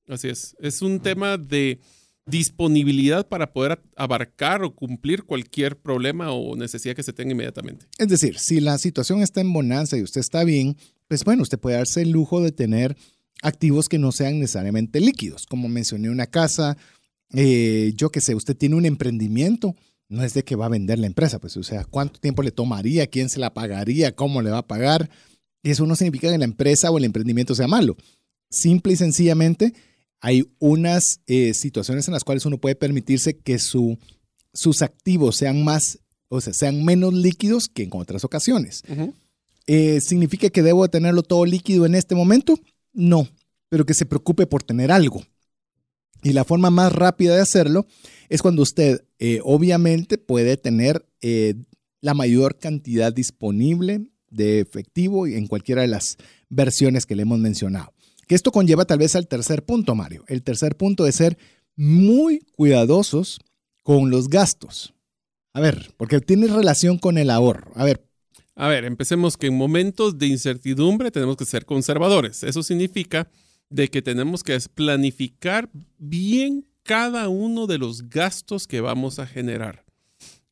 Así 0.07 0.29
es. 0.29 0.55
Es 0.59 0.81
un 0.81 0.99
tema 0.99 1.37
de 1.37 1.79
disponibilidad 2.25 3.27
para 3.27 3.51
poder 3.51 3.81
abarcar 3.95 4.63
o 4.63 4.73
cumplir 4.73 5.23
cualquier 5.23 5.77
problema 5.77 6.31
o 6.31 6.55
necesidad 6.55 6.95
que 6.95 7.03
se 7.03 7.13
tenga 7.13 7.31
inmediatamente. 7.31 7.85
Es 7.97 8.07
decir, 8.07 8.39
si 8.39 8.61
la 8.61 8.77
situación 8.77 9.21
está 9.21 9.41
en 9.41 9.51
bonanza 9.51 9.97
y 9.97 10.03
usted 10.03 10.21
está 10.21 10.43
bien, 10.43 10.77
pues 11.07 11.23
bueno, 11.23 11.43
usted 11.43 11.59
puede 11.59 11.77
darse 11.77 12.01
el 12.01 12.11
lujo 12.11 12.41
de 12.41 12.51
tener 12.51 12.95
activos 13.41 13.89
que 13.89 13.99
no 13.99 14.11
sean 14.11 14.39
necesariamente 14.39 15.01
líquidos. 15.01 15.45
Como 15.45 15.67
mencioné, 15.67 16.09
una 16.09 16.27
casa, 16.27 16.77
eh, 17.33 17.93
yo 17.95 18.09
que 18.09 18.21
sé, 18.21 18.35
usted 18.35 18.55
tiene 18.55 18.75
un 18.75 18.85
emprendimiento, 18.85 19.75
no 20.07 20.23
es 20.23 20.33
de 20.33 20.43
que 20.43 20.55
va 20.55 20.67
a 20.67 20.69
vender 20.69 20.99
la 20.99 21.07
empresa, 21.07 21.39
pues 21.39 21.57
o 21.57 21.63
sea, 21.63 21.83
cuánto 21.85 22.19
tiempo 22.19 22.41
le 22.41 22.51
tomaría, 22.51 23.07
quién 23.07 23.29
se 23.29 23.39
la 23.39 23.53
pagaría, 23.53 24.15
cómo 24.15 24.41
le 24.41 24.51
va 24.51 24.59
a 24.59 24.67
pagar. 24.67 25.09
Y 25.61 25.71
eso 25.71 25.85
no 25.85 25.95
significa 25.95 26.31
que 26.31 26.37
la 26.37 26.45
empresa 26.45 26.89
o 26.89 26.97
el 26.97 27.05
emprendimiento 27.05 27.55
sea 27.55 27.67
malo. 27.67 27.97
Simple 28.49 28.93
y 28.93 28.95
sencillamente, 28.95 29.73
hay 30.23 30.49
unas 30.57 31.19
eh, 31.27 31.53
situaciones 31.53 32.07
en 32.07 32.13
las 32.13 32.23
cuales 32.23 32.45
uno 32.45 32.57
puede 32.57 32.75
permitirse 32.75 33.37
que 33.37 33.59
su, 33.59 33.99
sus 34.53 34.81
activos 34.81 35.35
sean 35.35 35.65
más, 35.65 35.99
o 36.29 36.39
sea, 36.39 36.53
sean 36.53 36.85
menos 36.85 37.13
líquidos 37.13 37.67
que 37.67 37.83
en 37.83 37.89
otras 37.91 38.23
ocasiones. 38.23 38.83
Eh, 39.67 39.99
¿Significa 39.99 40.49
que 40.49 40.63
debo 40.63 40.87
tenerlo 40.87 41.23
todo 41.23 41.43
líquido 41.43 41.85
en 41.85 41.93
este 41.93 42.15
momento? 42.15 42.57
No, 42.93 43.27
pero 43.67 43.85
que 43.85 43.93
se 43.93 44.05
preocupe 44.05 44.47
por 44.47 44.63
tener 44.63 44.93
algo. 44.93 45.25
Y 46.23 46.31
la 46.31 46.45
forma 46.45 46.69
más 46.69 46.93
rápida 46.93 47.35
de 47.35 47.41
hacerlo 47.41 47.85
es 48.29 48.41
cuando 48.41 48.61
usted 48.61 49.03
eh, 49.19 49.41
obviamente 49.43 50.17
puede 50.17 50.55
tener 50.55 51.05
la 51.99 52.13
mayor 52.13 52.59
cantidad 52.59 53.11
disponible 53.11 54.07
de 54.29 54.61
efectivo 54.61 55.27
en 55.27 55.47
cualquiera 55.47 55.81
de 55.81 55.89
las 55.89 56.15
versiones 56.47 57.05
que 57.05 57.17
le 57.17 57.23
hemos 57.23 57.39
mencionado. 57.39 57.92
Que 58.27 58.35
esto 58.35 58.51
conlleva 58.51 58.85
tal 58.85 58.99
vez 58.99 59.15
al 59.15 59.27
tercer 59.27 59.63
punto, 59.63 59.95
Mario. 59.95 60.23
El 60.27 60.43
tercer 60.43 60.75
punto 60.75 61.07
es 61.07 61.15
ser 61.15 61.37
muy 61.75 62.39
cuidadosos 62.55 63.39
con 63.83 64.09
los 64.09 64.29
gastos. 64.29 64.93
A 65.53 65.59
ver, 65.59 65.91
porque 65.97 66.19
tiene 66.19 66.47
relación 66.47 66.97
con 66.97 67.17
el 67.17 67.29
ahorro. 67.29 67.71
A 67.75 67.85
ver. 67.85 68.05
A 68.55 68.67
ver, 68.67 68.85
empecemos 68.85 69.37
que 69.37 69.47
en 69.47 69.57
momentos 69.57 70.17
de 70.17 70.27
incertidumbre 70.27 71.11
tenemos 71.11 71.37
que 71.37 71.45
ser 71.45 71.65
conservadores. 71.65 72.43
Eso 72.43 72.63
significa 72.63 73.27
de 73.69 73.89
que 73.89 74.01
tenemos 74.01 74.43
que 74.43 74.57
planificar 74.73 75.69
bien 75.97 76.67
cada 76.83 77.29
uno 77.29 77.65
de 77.65 77.77
los 77.77 78.09
gastos 78.09 78.67
que 78.67 78.81
vamos 78.81 79.19
a 79.19 79.25
generar. 79.25 79.82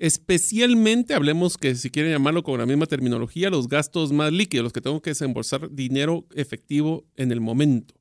Especialmente, 0.02 1.14
hablemos 1.14 1.60
que 1.60 1.76
si 1.76 1.92
quieren 1.92 2.12
llamarlo 2.12 2.42
con 2.42 2.58
la 2.58 2.66
misma 2.66 2.88
terminología, 2.88 3.52
los 3.52 3.68
gastos 3.68 4.12
más 4.12 4.34
líquidos, 4.34 4.64
los 4.64 4.74
que 4.74 4.82
tengo 4.82 5.00
que 5.00 5.12
desembolsar 5.12 5.70
dinero 5.70 6.26
efectivo 6.34 7.06
en 7.18 7.32
el 7.32 7.40
momento. 7.40 7.94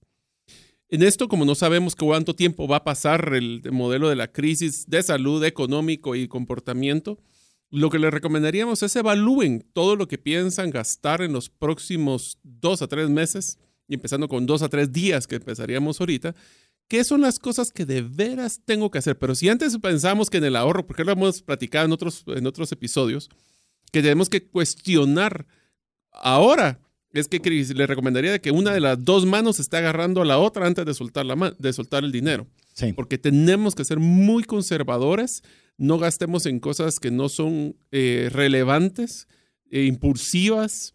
En 0.88 1.02
esto, 1.02 1.28
como 1.28 1.44
no 1.44 1.54
sabemos 1.54 1.94
cuánto 1.94 2.34
tiempo 2.34 2.66
va 2.66 2.76
a 2.76 2.84
pasar 2.84 3.34
el 3.34 3.60
modelo 3.70 4.08
de 4.08 4.16
la 4.16 4.32
crisis 4.32 4.86
de 4.88 5.02
salud, 5.02 5.44
económico 5.44 6.16
y 6.16 6.26
comportamiento, 6.26 7.18
lo 7.68 7.90
que 7.90 7.98
les 7.98 8.14
recomendaríamos 8.14 8.82
es 8.82 8.96
evalúen 8.96 9.62
todo 9.74 9.94
lo 9.94 10.08
que 10.08 10.16
piensan 10.16 10.70
gastar 10.70 11.20
en 11.20 11.34
los 11.34 11.50
próximos 11.50 12.38
dos 12.42 12.80
a 12.80 12.88
tres 12.88 13.10
meses, 13.10 13.58
y 13.86 13.92
empezando 13.92 14.26
con 14.26 14.46
dos 14.46 14.62
a 14.62 14.70
tres 14.70 14.90
días 14.90 15.26
que 15.26 15.34
empezaríamos 15.34 16.00
ahorita, 16.00 16.34
qué 16.90 17.05
son 17.05 17.20
las 17.20 17.38
cosas 17.38 17.70
que 17.70 17.87
de 17.87 18.03
veras 18.03 18.61
tengo 18.64 18.90
que 18.90 18.98
hacer. 18.98 19.16
Pero 19.16 19.37
si 19.37 19.48
antes 19.48 19.79
pensamos 19.79 20.29
que 20.29 20.38
en 20.38 20.44
el 20.44 20.57
ahorro, 20.57 20.87
porque 20.87 21.05
lo 21.05 21.12
hemos 21.12 21.40
platicado 21.40 21.87
en 21.87 21.92
otros, 21.92 22.24
en 22.26 22.46
otros 22.48 22.72
episodios, 22.72 23.31
que 23.92 24.03
tenemos 24.03 24.29
que 24.29 24.46
cuestionar 24.48 25.46
ahora 26.12 26.81
es 27.12 27.29
que 27.29 27.38
le 27.38 27.87
recomendaría 27.87 28.40
que 28.40 28.50
una 28.50 28.72
de 28.72 28.81
las 28.81 29.05
dos 29.05 29.24
manos 29.24 29.61
esté 29.61 29.76
agarrando 29.76 30.20
a 30.20 30.24
la 30.24 30.38
otra 30.38 30.66
antes 30.66 30.85
de 30.85 30.94
soltar, 30.94 31.26
la 31.26 31.55
de 31.59 31.72
soltar 31.72 32.03
el 32.05 32.12
dinero. 32.12 32.48
Porque 32.96 33.18
tenemos 33.18 33.74
que 33.74 33.85
ser 33.85 34.00
muy 34.00 34.42
conservadores, 34.42 35.42
no 35.76 35.98
gastemos 35.98 36.46
en 36.46 36.59
cosas 36.59 36.98
que 36.98 37.11
no 37.11 37.29
son 37.29 37.76
eh, 37.92 38.29
relevantes, 38.33 39.29
e 39.70 39.85
impulsivas 39.85 40.94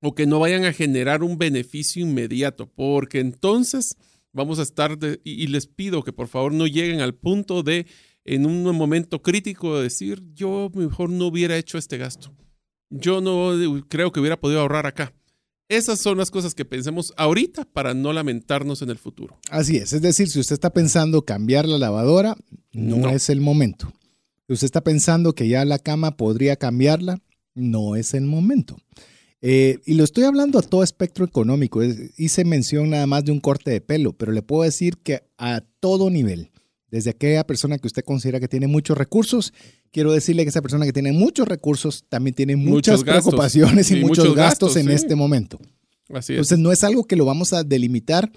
o 0.00 0.14
que 0.14 0.26
no 0.26 0.40
vayan 0.40 0.64
a 0.64 0.72
generar 0.72 1.22
un 1.22 1.38
beneficio 1.38 2.02
inmediato, 2.02 2.66
porque 2.66 3.20
entonces 3.20 3.96
vamos 4.34 4.58
a 4.58 4.62
estar, 4.62 4.98
y, 5.24 5.46
les 5.46 5.66
pido 5.66 6.02
que 6.02 6.12
por 6.12 6.28
favor 6.28 6.52
no 6.52 6.66
lleguen 6.66 7.00
al 7.00 7.14
punto 7.14 7.62
de, 7.62 7.86
en 8.24 8.44
un 8.44 8.62
momento 8.76 9.22
crítico, 9.22 9.76
de 9.76 9.84
decir, 9.84 10.22
yo 10.34 10.70
mejor 10.74 11.08
no 11.08 11.28
hubiera 11.28 11.56
hecho 11.56 11.78
este 11.78 11.96
gasto. 11.96 12.34
Yo 12.90 13.20
no 13.20 13.52
creo 13.88 14.12
que 14.12 14.20
hubiera 14.20 14.38
podido 14.38 14.60
ahorrar 14.60 14.86
acá. 14.86 15.14
Esas 15.68 16.00
son 16.00 16.18
las 16.18 16.30
cosas 16.30 16.54
que 16.54 16.66
pensemos 16.66 17.14
ahorita 17.16 17.64
para 17.64 17.94
no 17.94 18.12
lamentarnos 18.12 18.82
en 18.82 18.90
el 18.90 18.98
futuro. 18.98 19.38
Así 19.48 19.78
es, 19.78 19.94
es 19.94 20.02
decir, 20.02 20.28
si 20.28 20.38
usted 20.38 20.54
está 20.54 20.70
pensando 20.70 21.22
cambiar 21.22 21.66
la 21.66 21.78
lavadora, 21.78 22.36
no, 22.72 23.08
es 23.08 23.30
el 23.30 23.40
momento. 23.40 23.92
Si 24.46 24.52
usted 24.52 24.66
está 24.66 24.84
pensando 24.84 25.34
que 25.34 25.48
ya 25.48 25.64
la 25.64 25.78
cama 25.78 26.18
podría 26.18 26.56
cambiarla, 26.56 27.22
no 27.54 27.96
es 27.96 28.12
el 28.12 28.24
momento. 28.24 28.76
Eh, 29.46 29.80
y 29.84 29.92
lo 29.92 30.04
estoy 30.04 30.24
hablando 30.24 30.58
a 30.58 30.62
todo 30.62 30.82
espectro 30.82 31.22
económico. 31.22 31.82
Hice 31.82 32.46
mención 32.46 32.88
nada 32.88 33.06
más 33.06 33.26
de 33.26 33.32
un 33.32 33.40
corte 33.40 33.70
de 33.70 33.82
pelo, 33.82 34.14
pero 34.14 34.32
le 34.32 34.40
puedo 34.40 34.62
decir 34.62 34.96
que 34.96 35.22
a 35.36 35.62
todo 35.80 36.08
nivel, 36.08 36.50
desde 36.90 37.10
aquella 37.10 37.46
persona 37.46 37.76
que 37.76 37.86
usted 37.86 38.04
considera 38.04 38.40
que 38.40 38.48
tiene 38.48 38.68
muchos 38.68 38.96
recursos, 38.96 39.52
quiero 39.90 40.12
decirle 40.12 40.44
que 40.44 40.48
esa 40.48 40.62
persona 40.62 40.86
que 40.86 40.94
tiene 40.94 41.12
muchos 41.12 41.46
recursos 41.46 42.06
también 42.08 42.32
tiene 42.32 42.56
muchas 42.56 43.04
preocupaciones 43.04 43.90
y, 43.90 43.96
muchos, 43.96 44.34
gastos, 44.34 44.76
en 44.76 44.88
este 44.88 45.14
momento. 45.14 45.58
Así 46.08 46.32
es. 46.32 46.38
Entonces 46.38 46.58
no 46.58 46.72
es 46.72 46.82
algo 46.82 47.04
que 47.04 47.16
lo 47.16 47.26
vamos 47.26 47.52
a 47.52 47.64
delimitar 47.64 48.32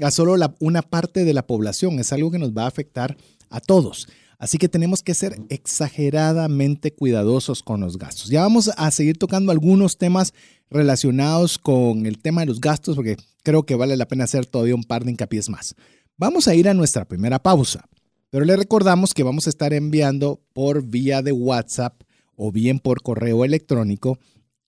a 0.00 0.10
solo 0.10 0.34
una 0.60 0.80
parte 0.80 1.26
de 1.26 1.34
la 1.34 1.46
población, 1.46 1.98
es 1.98 2.10
algo 2.10 2.30
que 2.30 2.38
nos 2.38 2.52
va 2.52 2.64
a 2.64 2.68
afectar 2.68 3.18
a 3.50 3.60
todos. 3.60 4.08
Así 4.42 4.58
que 4.58 4.68
tenemos 4.68 5.04
que 5.04 5.14
ser 5.14 5.36
exageradamente 5.50 6.92
cuidadosos 6.92 7.62
con 7.62 7.80
los 7.80 7.96
gastos. 7.96 8.28
Ya 8.28 8.40
vamos 8.40 8.72
a 8.76 8.90
seguir 8.90 9.16
tocando 9.16 9.52
algunos 9.52 9.98
temas 9.98 10.34
relacionados 10.68 11.58
con 11.58 12.06
el 12.06 12.18
tema 12.18 12.40
de 12.40 12.48
los 12.48 12.60
gastos 12.60 12.96
porque 12.96 13.16
creo 13.44 13.62
que 13.62 13.76
vale 13.76 13.96
la 13.96 14.08
pena 14.08 14.24
hacer 14.24 14.44
todavía 14.44 14.74
un 14.74 14.82
par 14.82 15.04
de 15.04 15.12
hincapiés 15.12 15.48
más. 15.48 15.76
Vamos 16.16 16.48
a 16.48 16.56
ir 16.56 16.68
a 16.68 16.74
nuestra 16.74 17.04
primera 17.04 17.40
pausa, 17.40 17.84
pero 18.30 18.44
le 18.44 18.56
recordamos 18.56 19.14
que 19.14 19.22
vamos 19.22 19.46
a 19.46 19.50
estar 19.50 19.72
enviando 19.72 20.42
por 20.52 20.84
vía 20.84 21.22
de 21.22 21.30
WhatsApp 21.30 22.02
o 22.34 22.50
bien 22.50 22.80
por 22.80 23.00
correo 23.00 23.44
electrónico 23.44 24.18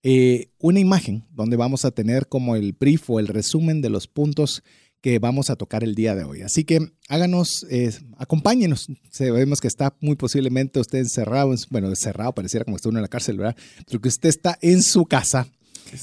eh, 0.04 0.50
una 0.60 0.78
imagen 0.78 1.24
donde 1.32 1.56
vamos 1.56 1.84
a 1.84 1.90
tener 1.90 2.28
como 2.28 2.54
el 2.54 2.74
brief 2.74 3.10
o 3.10 3.18
el 3.18 3.26
resumen 3.26 3.80
de 3.80 3.90
los 3.90 4.06
puntos 4.06 4.62
que 5.04 5.18
vamos 5.18 5.50
a 5.50 5.56
tocar 5.56 5.84
el 5.84 5.94
día 5.94 6.14
de 6.14 6.24
hoy. 6.24 6.40
Así 6.40 6.64
que 6.64 6.78
háganos, 7.10 7.66
eh, 7.68 7.92
acompáñenos. 8.16 8.88
Sabemos 9.10 9.60
que 9.60 9.68
está 9.68 9.94
muy 10.00 10.16
posiblemente 10.16 10.80
usted 10.80 10.98
encerrado, 11.00 11.54
bueno, 11.68 11.90
encerrado, 11.90 12.32
pareciera 12.32 12.64
como 12.64 12.78
está 12.78 12.88
uno 12.88 13.00
en 13.00 13.02
la 13.02 13.08
cárcel, 13.08 13.36
¿verdad? 13.36 13.54
Pero 13.86 14.00
que 14.00 14.08
usted 14.08 14.30
está 14.30 14.56
en 14.62 14.82
su 14.82 15.04
casa. 15.04 15.46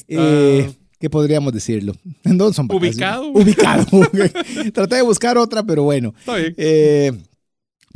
Eh, 0.07 0.71
¿Qué 0.99 1.09
podríamos 1.09 1.51
decirlo? 1.51 1.95
¿En 2.23 2.37
dónde 2.37 2.53
son 2.53 2.67
Ubicado. 2.71 3.31
Ubicado. 3.31 3.87
Traté 4.71 4.97
de 4.97 5.01
buscar 5.01 5.35
otra, 5.35 5.63
pero 5.63 5.81
bueno. 5.81 6.13
Está 6.19 6.35
bien. 6.35 6.53
Eh, 6.57 7.11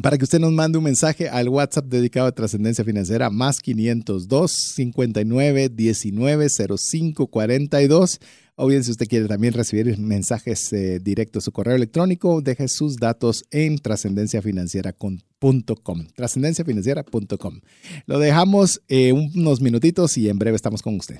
para 0.01 0.17
que 0.17 0.23
usted 0.23 0.39
nos 0.39 0.51
mande 0.51 0.77
un 0.77 0.83
mensaje 0.83 1.29
al 1.29 1.49
WhatsApp 1.49 1.85
dedicado 1.85 2.27
a 2.27 2.31
trascendencia 2.31 2.83
financiera, 2.83 3.29
más 3.29 3.59
502 3.59 4.51
59 4.51 5.69
19 5.69 6.47
05 6.49 7.27
42. 7.27 8.19
O 8.57 8.67
bien, 8.67 8.85
si 8.85 8.91
usted 8.91 9.07
quiere 9.07 9.27
también 9.27 9.53
recibir 9.53 9.97
mensajes 9.97 10.71
eh, 10.71 10.99
directos 10.99 11.43
a 11.43 11.45
su 11.45 11.51
correo 11.51 11.75
electrónico, 11.75 12.41
deje 12.41 12.69
sus 12.69 12.95
datos 12.95 13.43
en 13.51 13.79
trascendenciafinanciera.com. 13.79 16.07
Trascendenciafinanciera.com. 16.15 17.59
Lo 18.05 18.19
dejamos 18.19 18.81
eh, 18.87 19.11
unos 19.11 19.59
minutitos 19.59 20.17
y 20.17 20.29
en 20.29 20.39
breve 20.39 20.55
estamos 20.55 20.81
con 20.81 20.95
usted. 20.95 21.19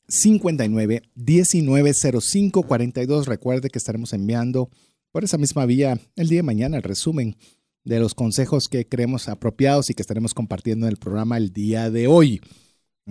59 0.09 1.01
1905 1.15 2.63
42. 2.65 3.27
Recuerde 3.27 3.71
que 3.71 3.79
estaremos 3.79 4.13
enviando 4.13 4.69
por 5.15 5.23
esa 5.23 5.39
misma 5.39 5.65
vía 5.65 6.01
el 6.17 6.27
día 6.27 6.41
de 6.41 6.43
mañana 6.43 6.77
el 6.77 6.83
resumen 6.83 7.37
de 7.85 8.01
los 8.01 8.17
consejos 8.17 8.69
que 8.69 8.89
creemos 8.89 9.29
apropiados 9.29 9.89
y 9.89 9.95
que 9.95 10.03
estaremos 10.03 10.35
compartiendo 10.35 10.87
en 10.87 10.91
el 10.91 10.99
programa 10.99 11.37
el 11.37 11.53
día 11.53 11.89
de 11.89 12.09
hoy. 12.09 12.41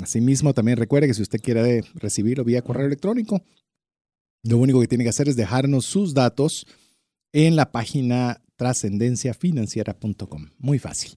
Asimismo, 0.02 0.54
también 0.54 0.78
recuerde 0.78 1.08
que 1.08 1.14
si 1.14 1.22
usted 1.22 1.40
quiere 1.40 1.82
recibirlo 1.96 2.44
vía 2.44 2.62
correo 2.62 2.88
electrónico, 2.88 3.42
lo 4.44 4.58
único 4.58 4.82
que 4.82 4.90
tiene 4.90 5.06
que 5.06 5.12
hacer 5.12 5.30
es 5.30 5.38
dejarnos 5.38 5.86
sus 5.86 6.14
datos 6.14 6.68
en 7.32 7.56
la 7.56 7.72
página 7.72 8.42
trascendenciafinanciera.com. 8.58 10.50
Muy 10.58 10.80
fácil. 10.80 11.16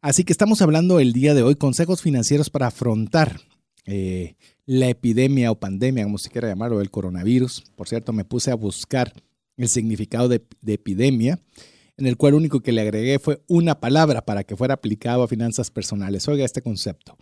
Así 0.00 0.24
que 0.24 0.32
estamos 0.32 0.62
hablando 0.62 0.98
el 0.98 1.12
día 1.12 1.34
de 1.34 1.42
hoy 1.42 1.56
consejos 1.56 2.00
financieros 2.00 2.48
para 2.48 2.68
afrontar 2.68 3.38
eh, 3.84 4.36
la 4.64 4.88
epidemia 4.88 5.50
o 5.50 5.60
pandemia, 5.60 6.04
como 6.04 6.16
se 6.16 6.30
quiera 6.30 6.48
llamarlo, 6.48 6.78
del 6.78 6.90
coronavirus. 6.90 7.64
Por 7.76 7.86
cierto, 7.86 8.14
me 8.14 8.24
puse 8.24 8.50
a 8.50 8.54
buscar 8.54 9.12
el 9.56 9.68
significado 9.68 10.28
de, 10.28 10.42
de 10.60 10.74
epidemia, 10.74 11.40
en 11.96 12.06
el 12.06 12.16
cual 12.16 12.34
único 12.34 12.60
que 12.60 12.72
le 12.72 12.80
agregué 12.80 13.18
fue 13.18 13.42
una 13.48 13.80
palabra 13.80 14.24
para 14.24 14.44
que 14.44 14.56
fuera 14.56 14.74
aplicado 14.74 15.22
a 15.22 15.28
finanzas 15.28 15.70
personales. 15.70 16.26
Oiga 16.28 16.44
este 16.44 16.62
concepto. 16.62 17.16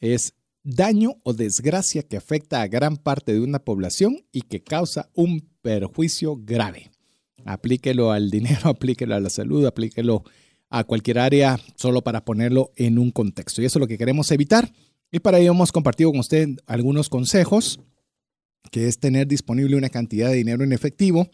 Es 0.00 0.34
daño 0.62 1.16
o 1.22 1.32
desgracia 1.32 2.02
que 2.02 2.16
afecta 2.16 2.62
a 2.62 2.68
gran 2.68 2.96
parte 2.96 3.32
de 3.32 3.40
una 3.40 3.58
población 3.60 4.24
y 4.32 4.42
que 4.42 4.62
causa 4.62 5.10
un 5.14 5.48
perjuicio 5.62 6.36
grave. 6.36 6.90
Aplíquelo 7.44 8.12
al 8.12 8.30
dinero, 8.32 8.68
aplíquelo 8.68 9.14
a 9.14 9.20
la 9.20 9.30
salud, 9.30 9.64
aplíquelo 9.66 10.24
a 10.70 10.84
cualquier 10.84 11.18
área, 11.18 11.58
solo 11.76 12.02
para 12.02 12.24
ponerlo 12.24 12.72
en 12.76 12.98
un 12.98 13.10
contexto. 13.10 13.62
Y 13.62 13.64
eso 13.64 13.78
es 13.78 13.80
lo 13.80 13.86
que 13.86 13.96
queremos 13.96 14.30
evitar. 14.30 14.70
Y 15.10 15.20
para 15.20 15.38
ello 15.38 15.52
hemos 15.52 15.72
compartido 15.72 16.10
con 16.10 16.20
usted 16.20 16.50
algunos 16.66 17.08
consejos, 17.08 17.80
que 18.70 18.88
es 18.88 18.98
tener 18.98 19.26
disponible 19.26 19.76
una 19.76 19.88
cantidad 19.88 20.30
de 20.30 20.36
dinero 20.36 20.64
en 20.64 20.72
efectivo, 20.72 21.28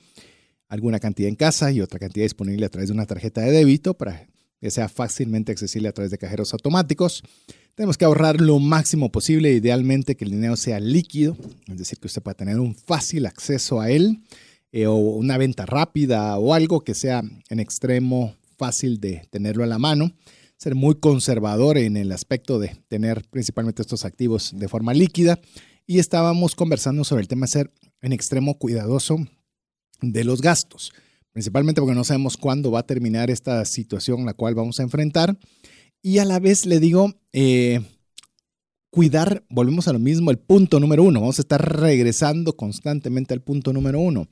alguna 0.68 0.98
cantidad 1.00 1.28
en 1.28 1.36
casa 1.36 1.70
y 1.72 1.80
otra 1.80 1.98
cantidad 1.98 2.24
disponible 2.24 2.66
a 2.66 2.68
través 2.68 2.88
de 2.88 2.94
una 2.94 3.06
tarjeta 3.06 3.40
de 3.40 3.52
débito 3.52 3.94
para 3.94 4.26
que 4.60 4.70
sea 4.70 4.88
fácilmente 4.88 5.52
accesible 5.52 5.88
a 5.88 5.92
través 5.92 6.10
de 6.10 6.18
cajeros 6.18 6.52
automáticos. 6.54 7.22
Tenemos 7.74 7.98
que 7.98 8.04
ahorrar 8.04 8.40
lo 8.40 8.58
máximo 8.60 9.10
posible, 9.10 9.52
idealmente 9.52 10.16
que 10.16 10.24
el 10.24 10.30
dinero 10.30 10.56
sea 10.56 10.80
líquido, 10.80 11.36
es 11.66 11.76
decir, 11.76 11.98
que 11.98 12.06
usted 12.06 12.22
pueda 12.22 12.36
tener 12.36 12.58
un 12.60 12.74
fácil 12.74 13.26
acceso 13.26 13.80
a 13.80 13.90
él 13.90 14.22
eh, 14.72 14.86
o 14.86 14.94
una 14.94 15.38
venta 15.38 15.66
rápida 15.66 16.38
o 16.38 16.54
algo 16.54 16.80
que 16.80 16.94
sea 16.94 17.22
en 17.50 17.60
extremo 17.60 18.36
fácil 18.56 19.00
de 19.00 19.26
tenerlo 19.30 19.64
a 19.64 19.66
la 19.66 19.78
mano. 19.78 20.12
Ser 20.56 20.74
muy 20.74 20.94
conservador 20.94 21.76
en 21.76 21.96
el 21.96 22.12
aspecto 22.12 22.58
de 22.58 22.76
tener 22.88 23.24
principalmente 23.30 23.82
estos 23.82 24.04
activos 24.04 24.52
de 24.56 24.68
forma 24.68 24.94
líquida. 24.94 25.38
Y 25.86 25.98
estábamos 25.98 26.54
conversando 26.54 27.04
sobre 27.04 27.22
el 27.22 27.28
tema 27.28 27.46
de 27.46 27.52
ser 27.52 27.72
en 28.00 28.12
extremo 28.12 28.58
cuidadoso 28.58 29.18
de 30.00 30.24
los 30.24 30.40
gastos, 30.40 30.92
principalmente 31.32 31.80
porque 31.80 31.94
no 31.94 32.04
sabemos 32.04 32.36
cuándo 32.36 32.70
va 32.70 32.80
a 32.80 32.86
terminar 32.86 33.30
esta 33.30 33.64
situación 33.64 34.24
la 34.24 34.34
cual 34.34 34.54
vamos 34.54 34.80
a 34.80 34.82
enfrentar 34.82 35.38
y 36.04 36.18
a 36.18 36.26
la 36.26 36.38
vez 36.38 36.66
le 36.66 36.80
digo, 36.80 37.14
eh, 37.32 37.80
cuidar, 38.90 39.42
volvemos 39.48 39.88
a 39.88 39.94
lo 39.94 39.98
mismo, 39.98 40.30
el 40.30 40.38
punto 40.38 40.78
número 40.78 41.02
uno. 41.02 41.20
Vamos 41.20 41.38
a 41.38 41.42
estar 41.42 41.80
regresando 41.80 42.56
constantemente 42.56 43.32
al 43.32 43.40
punto 43.40 43.72
número 43.72 43.98
uno, 43.98 44.28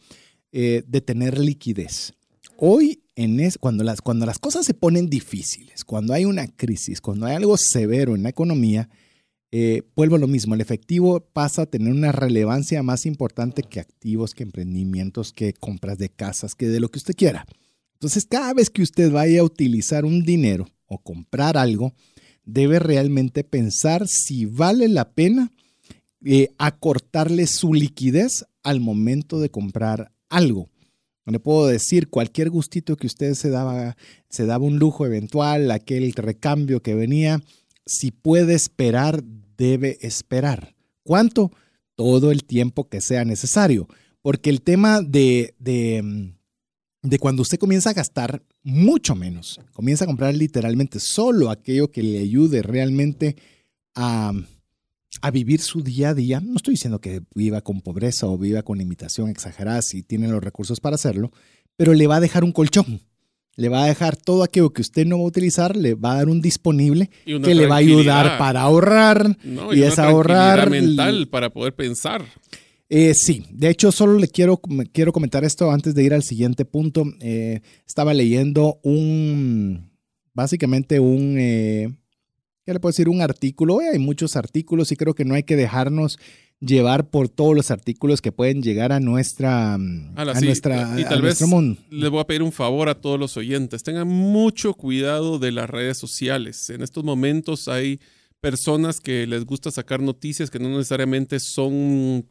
eh, 0.53 0.85
de 0.87 1.01
tener 1.01 1.39
liquidez. 1.39 2.13
Hoy, 2.59 3.03
en 3.17 3.41
es, 3.41 3.57
cuando, 3.57 3.85
las, 3.85 4.03
cuando 4.03 4.27
las 4.27 4.39
cosas 4.39 4.67
se 4.67 4.75
ponen 4.75 5.09
difíciles, 5.09 5.83
cuando 5.83 6.13
hay 6.13 6.27
una 6.27 6.47
crisis, 6.47 7.01
cuando 7.01 7.25
hay 7.25 7.37
algo 7.37 7.57
severo 7.57 8.15
en 8.15 8.23
la 8.23 8.29
economía, 8.29 8.91
eh, 9.53 9.83
vuelvo 9.95 10.17
a 10.17 10.19
lo 10.19 10.27
mismo, 10.27 10.55
el 10.55 10.61
efectivo 10.61 11.21
pasa 11.21 11.63
a 11.63 11.67
tener 11.67 11.93
una 11.93 12.11
relevancia 12.11 12.83
más 12.83 13.07
importante 13.07 13.63
que 13.63 13.81
activos, 13.81 14.35
que 14.35 14.43
emprendimientos, 14.43 15.33
que 15.33 15.53
compras 15.53 15.99
de 15.99 16.09
casas, 16.09 16.55
que 16.55 16.69
de 16.69 16.81
lo 16.81 16.89
que 16.89 16.99
usted 16.99 17.15
quiera. 17.15 17.47
Entonces, 17.95 18.25
cada 18.25 18.55
vez 18.55 18.71
que 18.71 18.83
usted 18.83 19.13
vaya 19.13 19.43
a 19.43 19.45
utilizar 19.45 20.05
un 20.05 20.25
dinero, 20.25 20.67
o 20.93 20.99
comprar 20.99 21.57
algo, 21.57 21.93
debe 22.45 22.79
realmente 22.79 23.45
pensar 23.45 24.07
si 24.09 24.45
vale 24.45 24.89
la 24.89 25.11
pena 25.11 25.53
eh, 26.25 26.49
acortarle 26.59 27.47
su 27.47 27.75
liquidez 27.75 28.45
al 28.63 28.81
momento 28.81 29.41
de 29.41 29.51
comprar 29.51 30.13
algo. 30.29 30.69
Le 31.25 31.39
puedo 31.39 31.67
decir, 31.67 32.09
cualquier 32.09 32.51
gustito 32.51 32.97
que 32.97 33.07
usted 33.07 33.35
se 33.35 33.49
daba, 33.49 33.97
se 34.29 34.45
daba 34.45 34.65
un 34.65 34.79
lujo 34.79 35.07
eventual, 35.07 35.71
aquel 35.71 36.13
recambio 36.15 36.83
que 36.83 36.95
venía, 36.95 37.41
si 37.87 38.11
puede 38.11 38.55
esperar, 38.55 39.23
debe 39.57 39.99
esperar. 40.03 40.75
¿Cuánto? 41.03 41.51
Todo 41.95 42.31
el 42.31 42.45
tiempo 42.45 42.89
que 42.89 43.01
sea 43.01 43.25
necesario. 43.25 43.89
Porque 44.23 44.51
el 44.51 44.63
tema 44.63 45.03
de, 45.03 45.55
de 45.59 46.03
mm, 46.03 46.43
de 47.03 47.19
cuando 47.19 47.43
usted 47.43 47.59
comienza 47.59 47.91
a 47.91 47.95
gastar 47.95 48.43
mucho 48.63 49.15
menos, 49.15 49.61
comienza 49.73 50.05
a 50.05 50.07
comprar 50.07 50.35
literalmente 50.35 51.01
solo 51.01 51.51
aquello 51.51 51.91
que 51.91 52.03
le 52.03 52.21
ayude 52.21 52.63
realmente 52.63 53.37
a, 53.95 54.33
vivir 55.33 55.61
su 55.61 55.83
día 55.83 56.11
a 56.11 56.15
día. 56.15 56.41
No 56.41 56.57
estoy 56.57 56.75
diciendo 56.75 57.01
que 57.01 57.23
viva 57.35 57.61
con 57.61 57.81
pobreza 57.81 58.27
o 58.27 58.39
viva 58.39 58.63
con 58.63 58.79
limitación 58.79 59.29
exagerada 59.29 59.83
si 59.83 60.03
tiene 60.03 60.29
los 60.29 60.43
recursos 60.43 60.81
para 60.81 60.95
hacerlo, 60.95 61.33
pero 61.77 61.93
le 61.93 62.07
va 62.07 62.17
a 62.17 62.21
dejar 62.21 62.45
un 62.45 62.53
colchón. 62.53 63.01
Le 63.57 63.69
va 63.69 63.85
a 63.85 63.87
dejar 63.87 64.17
todo 64.17 64.43
aquello 64.43 64.71
que 64.71 64.81
usted 64.81 65.07
no 65.07 65.19
va 65.19 65.25
a 65.25 65.27
utilizar, 65.27 65.77
le 65.77 65.95
va 65.95 66.13
a 66.13 66.17
dar 66.17 66.29
un 66.29 66.41
disponible 66.41 67.11
que 67.25 67.55
le 67.55 67.67
va 67.67 67.77
a 67.77 67.79
ayudar 67.79 68.39
para 68.39 68.63
ahorrar 68.63 69.37
y, 69.45 69.79
y 69.79 69.83
es 69.83 69.99
ahorrar 69.99 70.71
mental 70.71 71.29
para 71.29 71.51
poder 71.51 71.75
pensar. 71.75 72.25
Eh, 72.95 73.15
sí, 73.15 73.47
de 73.51 73.71
hecho 73.71 73.91
solo 73.91 74.19
le 74.19 74.29
quiero, 74.29 74.61
quiero 74.93 75.13
comentar 75.13 75.45
esto 75.45 75.71
antes 75.71 75.95
de 75.95 76.03
ir 76.03 76.13
al 76.13 76.23
siguiente 76.23 76.67
punto. 76.67 77.05
Eh, 77.21 77.61
estaba 77.87 78.13
leyendo 78.13 78.81
un, 78.83 79.91
básicamente 80.35 81.01
un, 81.01 81.39
eh, 81.39 81.91
¿qué 82.67 82.75
le 82.75 82.81
puedo 82.81 82.91
decir? 82.91 83.09
Un 83.09 83.23
artículo. 83.23 83.81
hay 83.81 83.99
muchos 83.99 84.37
artículos 84.37 84.93
y 84.93 84.97
creo 84.97 85.15
que 85.15 85.25
no 85.25 85.33
hay 85.35 85.43
que 85.43 85.57
dejarnos 85.57 86.19
llevar 86.65 87.11
por 87.11 87.29
todos 87.29 87.57
los 87.57 87.71
artículos 87.71 88.23
que 88.23 88.31
pueden 88.31 88.63
llegar 88.63 88.93
a 88.93 89.01
nuestra, 89.01 89.75
a, 89.75 89.79
nuestra 89.79 91.01
y 91.01 91.05
tal 91.05 91.21
vez 91.21 91.41
les 91.91 92.11
voy 92.11 92.21
a 92.21 92.25
pedir 92.25 92.43
un 92.43 92.53
favor 92.53 92.89
a 92.89 92.95
todos 92.95 93.19
los 93.19 93.37
oyentes 93.37 93.83
tengan 93.83 94.07
mucho 94.07 94.75
cuidado 94.75 95.39
de 95.41 95.51
las 95.51 95.69
redes 95.69 95.99
sociales 95.99 96.71
en 96.71 96.83
estos 96.83 97.03
momentos 97.03 97.67
hay 97.67 98.01
personas 98.41 99.01
que 99.01 99.27
les 99.27 99.45
gusta 99.45 99.73
sacar 99.73 100.01
noticias 100.01 100.51
que 100.51 100.61
no 100.61 100.69
necesariamente 100.69 101.41
son 101.41 102.25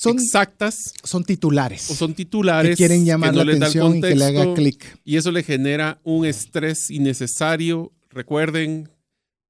son 0.00 0.16
exactas. 0.16 0.94
Son 1.02 1.24
titulares. 1.24 1.90
O 1.90 1.94
son 1.96 2.14
titulares. 2.14 2.70
Que 2.70 2.76
quieren 2.76 3.04
llamar 3.04 3.34
la 3.34 3.42
atención 3.42 3.96
y 3.96 4.00
que 4.00 4.14
le 4.14 4.24
haga 4.26 4.54
clic. 4.54 4.96
Y 5.04 5.16
eso 5.16 5.32
le 5.32 5.42
genera 5.42 5.98
un 6.04 6.24
estrés 6.24 6.88
innecesario. 6.88 7.90
Recuerden, 8.08 8.88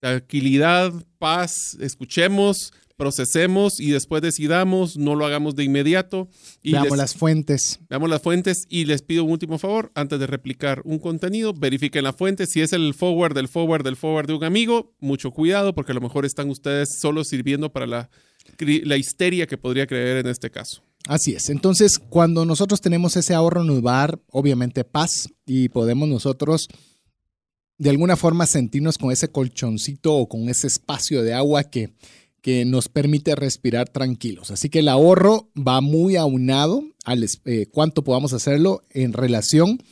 tranquilidad, 0.01 0.94
paz, 1.18 1.77
escuchemos, 1.83 2.72
procesemos 2.99 3.81
y 3.81 3.93
después 3.93 4.21
decidamos, 4.21 4.99
no 4.99 5.15
lo 5.15 5.25
hagamos 5.25 5.57
de 5.57 5.65
inmediato. 5.65 6.29
Y 6.63 6.73
veamos 6.73 6.99
las 6.99 7.15
fuentes. 7.15 7.81
Veamos 7.89 8.11
las 8.11 8.21
fuentes 8.21 8.67
y 8.69 8.85
les 8.85 9.01
pido 9.01 9.25
un 9.25 9.31
último 9.31 9.57
favor, 9.59 9.91
antes 9.95 10.21
de 10.21 10.27
replicar 10.27 10.83
un 10.85 10.99
contenido, 10.99 11.55
verifiquen 11.55 12.05
la 12.05 12.13
fuente. 12.13 12.47
Si 12.47 12.61
es 12.61 12.75
el 12.75 12.93
forward 12.93 13.35
del 13.35 13.49
forward 13.49 13.85
del 13.85 13.97
forward 13.97 14.27
de 14.27 14.35
un 14.35 14.45
amigo, 14.45 14.95
mucho 15.01 15.31
cuidado 15.31 15.75
porque 15.75 15.93
a 15.93 15.95
lo 15.95 16.03
mejor 16.03 16.27
están 16.27 16.51
ustedes 16.51 16.99
solo 16.99 17.25
sirviendo 17.25 17.73
para 17.73 17.87
la 17.87 18.11
la 18.59 18.97
histeria 18.97 19.47
que 19.47 19.59
podría 19.59 19.87
creer 19.87 20.19
en 20.19 20.27
este 20.27 20.51
caso. 20.51 20.83
Así 21.07 21.35
es. 21.35 21.49
Entonces, 21.49 21.99
cuando 21.99 22.45
nosotros 22.45 22.81
tenemos 22.81 23.17
ese 23.17 23.35
ahorro, 23.35 23.65
nos 23.65 23.85
va 23.85 23.93
a 23.93 24.01
dar, 24.01 24.21
obviamente, 24.31 24.85
paz 24.85 25.29
y 25.47 25.69
podemos 25.69 26.09
nosotros 26.09 26.69
de 27.79 27.91
alguna 27.91 28.17
forma 28.17 28.47
sentirnos 28.47 28.99
con 28.99 29.13
ese 29.13 29.29
colchoncito 29.29 30.15
o 30.15 30.29
con 30.29 30.49
ese 30.49 30.67
espacio 30.67 31.23
de 31.23 31.33
agua 31.33 31.65
que, 31.65 31.95
que 32.49 32.65
nos 32.65 32.89
permite 32.89 33.35
respirar 33.37 33.91
tranquilos. 33.91 34.51
Así 34.51 34.71
que 34.71 34.79
el 34.79 34.89
ahorro 34.89 35.51
va 35.55 35.83
muy 35.83 36.17
aunado 36.17 36.83
al 37.05 37.23
eh, 37.45 37.67
cuánto 37.71 38.03
podamos 38.03 38.33
hacerlo 38.33 38.81
en 38.89 39.13
relación 39.13 39.83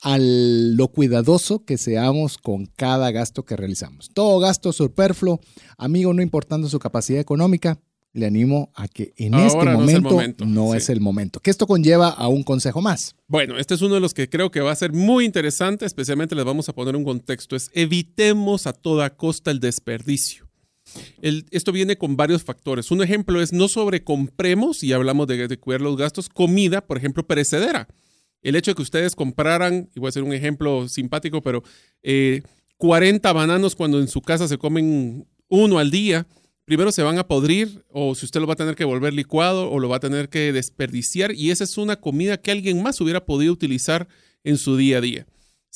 a 0.00 0.16
lo 0.18 0.88
cuidadoso 0.88 1.66
que 1.66 1.76
seamos 1.76 2.38
con 2.38 2.64
cada 2.74 3.10
gasto 3.10 3.44
que 3.44 3.54
realizamos. 3.54 4.08
Todo 4.14 4.38
gasto 4.38 4.72
superfluo, 4.72 5.40
amigo, 5.76 6.14
no 6.14 6.22
importando 6.22 6.70
su 6.70 6.78
capacidad 6.78 7.20
económica, 7.20 7.82
le 8.14 8.24
animo 8.24 8.72
a 8.74 8.88
que 8.88 9.12
en 9.18 9.34
este 9.34 9.66
momento 9.66 10.14
no, 10.46 10.74
es 10.74 10.88
el, 10.88 11.02
momento, 11.02 11.40
Que 11.40 11.50
esto 11.50 11.66
conlleva 11.66 12.08
a 12.08 12.28
un 12.28 12.44
consejo 12.44 12.80
más. 12.80 13.14
Bueno, 13.28 13.58
este 13.58 13.74
es 13.74 13.82
uno 13.82 13.96
de 13.96 14.00
los 14.00 14.14
que 14.14 14.30
creo 14.30 14.50
que 14.50 14.60
va 14.60 14.72
a 14.72 14.76
ser 14.76 14.94
muy 14.94 15.26
interesante, 15.26 15.84
especialmente 15.84 16.34
les 16.34 16.46
vamos 16.46 16.66
a 16.70 16.72
poner 16.72 16.96
un 16.96 17.04
contexto, 17.04 17.56
es 17.56 17.70
evitemos 17.74 18.66
a 18.66 18.72
toda 18.72 19.14
costa 19.18 19.50
el 19.50 19.60
desperdicio. 19.60 20.45
Esto 21.22 21.72
viene 21.72 21.96
con 21.96 22.16
varios 22.16 22.44
factores. 22.44 22.90
Un 22.90 23.02
ejemplo 23.02 23.40
es 23.40 23.52
no 23.52 23.68
sobrecompremos, 23.68 24.82
y 24.82 24.92
hablamos 24.92 25.26
de, 25.26 25.48
de 25.48 25.58
cuidar 25.58 25.80
los 25.80 25.96
gastos, 25.96 26.28
comida, 26.28 26.86
por 26.86 26.98
ejemplo, 26.98 27.26
perecedera. 27.26 27.88
El 28.42 28.56
hecho 28.56 28.70
de 28.70 28.76
que 28.76 28.82
ustedes 28.82 29.16
compraran, 29.16 29.90
y 29.94 30.00
voy 30.00 30.08
a 30.08 30.10
hacer 30.10 30.22
un 30.22 30.32
ejemplo 30.32 30.88
simpático, 30.88 31.42
pero 31.42 31.62
40 32.76 33.28
eh, 33.28 33.32
bananos 33.32 33.74
cuando 33.74 34.00
en 34.00 34.08
su 34.08 34.20
casa 34.22 34.46
se 34.46 34.58
comen 34.58 35.26
uno 35.48 35.78
al 35.78 35.90
día, 35.90 36.26
primero 36.64 36.92
se 36.92 37.02
van 37.02 37.18
a 37.18 37.26
podrir 37.26 37.84
o 37.88 38.14
si 38.14 38.26
usted 38.26 38.40
lo 38.40 38.46
va 38.46 38.54
a 38.54 38.56
tener 38.56 38.74
que 38.74 38.84
volver 38.84 39.14
licuado 39.14 39.70
o 39.70 39.78
lo 39.78 39.88
va 39.88 39.96
a 39.96 40.00
tener 40.00 40.28
que 40.28 40.52
desperdiciar 40.52 41.32
y 41.32 41.50
esa 41.50 41.64
es 41.64 41.78
una 41.78 41.96
comida 41.96 42.36
que 42.36 42.50
alguien 42.50 42.82
más 42.82 43.00
hubiera 43.00 43.24
podido 43.24 43.52
utilizar 43.52 44.08
en 44.44 44.58
su 44.58 44.76
día 44.76 44.98
a 44.98 45.00
día. 45.00 45.26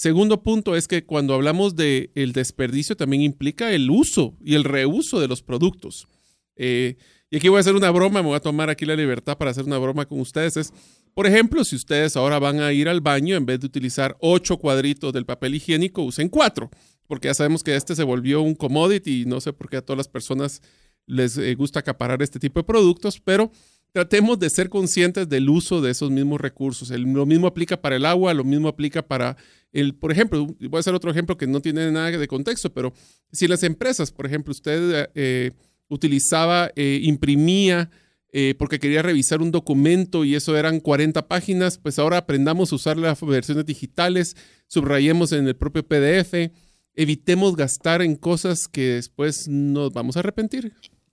Segundo 0.00 0.42
punto 0.42 0.76
es 0.76 0.88
que 0.88 1.04
cuando 1.04 1.34
hablamos 1.34 1.76
de 1.76 2.10
el 2.14 2.32
desperdicio 2.32 2.96
también 2.96 3.20
implica 3.20 3.70
el 3.70 3.90
uso 3.90 4.34
y 4.42 4.54
el 4.54 4.64
reuso 4.64 5.20
de 5.20 5.28
los 5.28 5.42
productos. 5.42 6.08
Eh, 6.56 6.96
y 7.30 7.36
aquí 7.36 7.48
voy 7.48 7.58
a 7.58 7.60
hacer 7.60 7.74
una 7.74 7.90
broma, 7.90 8.22
me 8.22 8.28
voy 8.28 8.36
a 8.36 8.40
tomar 8.40 8.70
aquí 8.70 8.86
la 8.86 8.96
libertad 8.96 9.36
para 9.36 9.50
hacer 9.50 9.64
una 9.64 9.76
broma 9.76 10.06
con 10.06 10.18
ustedes. 10.18 10.56
Es, 10.56 10.72
por 11.12 11.26
ejemplo, 11.26 11.62
si 11.64 11.76
ustedes 11.76 12.16
ahora 12.16 12.38
van 12.38 12.60
a 12.60 12.72
ir 12.72 12.88
al 12.88 13.02
baño, 13.02 13.36
en 13.36 13.44
vez 13.44 13.60
de 13.60 13.66
utilizar 13.66 14.16
ocho 14.20 14.56
cuadritos 14.56 15.12
del 15.12 15.26
papel 15.26 15.56
higiénico, 15.56 16.00
usen 16.00 16.30
cuatro, 16.30 16.70
porque 17.06 17.28
ya 17.28 17.34
sabemos 17.34 17.62
que 17.62 17.76
este 17.76 17.94
se 17.94 18.02
volvió 18.02 18.40
un 18.40 18.54
commodity 18.54 19.20
y 19.20 19.24
no 19.26 19.38
sé 19.42 19.52
por 19.52 19.68
qué 19.68 19.76
a 19.76 19.82
todas 19.82 19.98
las 19.98 20.08
personas 20.08 20.62
les 21.04 21.36
eh, 21.36 21.54
gusta 21.56 21.80
acaparar 21.80 22.22
este 22.22 22.38
tipo 22.38 22.60
de 22.60 22.64
productos, 22.64 23.20
pero 23.20 23.50
tratemos 23.92 24.38
de 24.38 24.48
ser 24.48 24.70
conscientes 24.70 25.28
del 25.28 25.50
uso 25.50 25.82
de 25.82 25.90
esos 25.90 26.10
mismos 26.10 26.40
recursos. 26.40 26.88
lo 26.88 27.26
mismo 27.26 27.46
aplica 27.46 27.82
para 27.82 27.96
el 27.96 28.06
agua, 28.06 28.32
lo 28.32 28.44
mismo 28.44 28.68
aplica 28.68 29.02
para 29.02 29.36
el, 29.72 29.94
por 29.94 30.12
ejemplo, 30.12 30.46
voy 30.46 30.76
a 30.76 30.80
hacer 30.80 30.94
otro 30.94 31.10
ejemplo 31.10 31.36
que 31.36 31.46
no 31.46 31.60
tiene 31.60 31.90
nada 31.90 32.10
de 32.10 32.28
contexto, 32.28 32.72
pero 32.72 32.92
si 33.32 33.46
las 33.46 33.62
empresas, 33.62 34.10
por 34.10 34.26
ejemplo, 34.26 34.50
usted 34.50 35.10
eh, 35.14 35.52
utilizaba, 35.88 36.70
eh, 36.76 37.00
imprimía, 37.02 37.90
eh, 38.32 38.54
porque 38.58 38.78
quería 38.78 39.02
revisar 39.02 39.42
un 39.42 39.50
documento 39.50 40.24
y 40.24 40.34
eso 40.36 40.56
eran 40.56 40.80
40 40.80 41.26
páginas, 41.26 41.78
pues 41.78 41.98
ahora 41.98 42.18
aprendamos 42.18 42.72
a 42.72 42.76
usar 42.76 42.96
las 42.96 43.20
versiones 43.20 43.66
digitales, 43.66 44.36
subrayemos 44.68 45.32
en 45.32 45.48
el 45.48 45.56
propio 45.56 45.86
PDF, 45.86 46.52
evitemos 46.94 47.56
gastar 47.56 48.02
en 48.02 48.16
cosas 48.16 48.68
que 48.68 48.94
después 48.94 49.48
nos 49.48 49.92
vamos 49.92 50.16
a 50.16 50.20
arrepentir. 50.20 50.72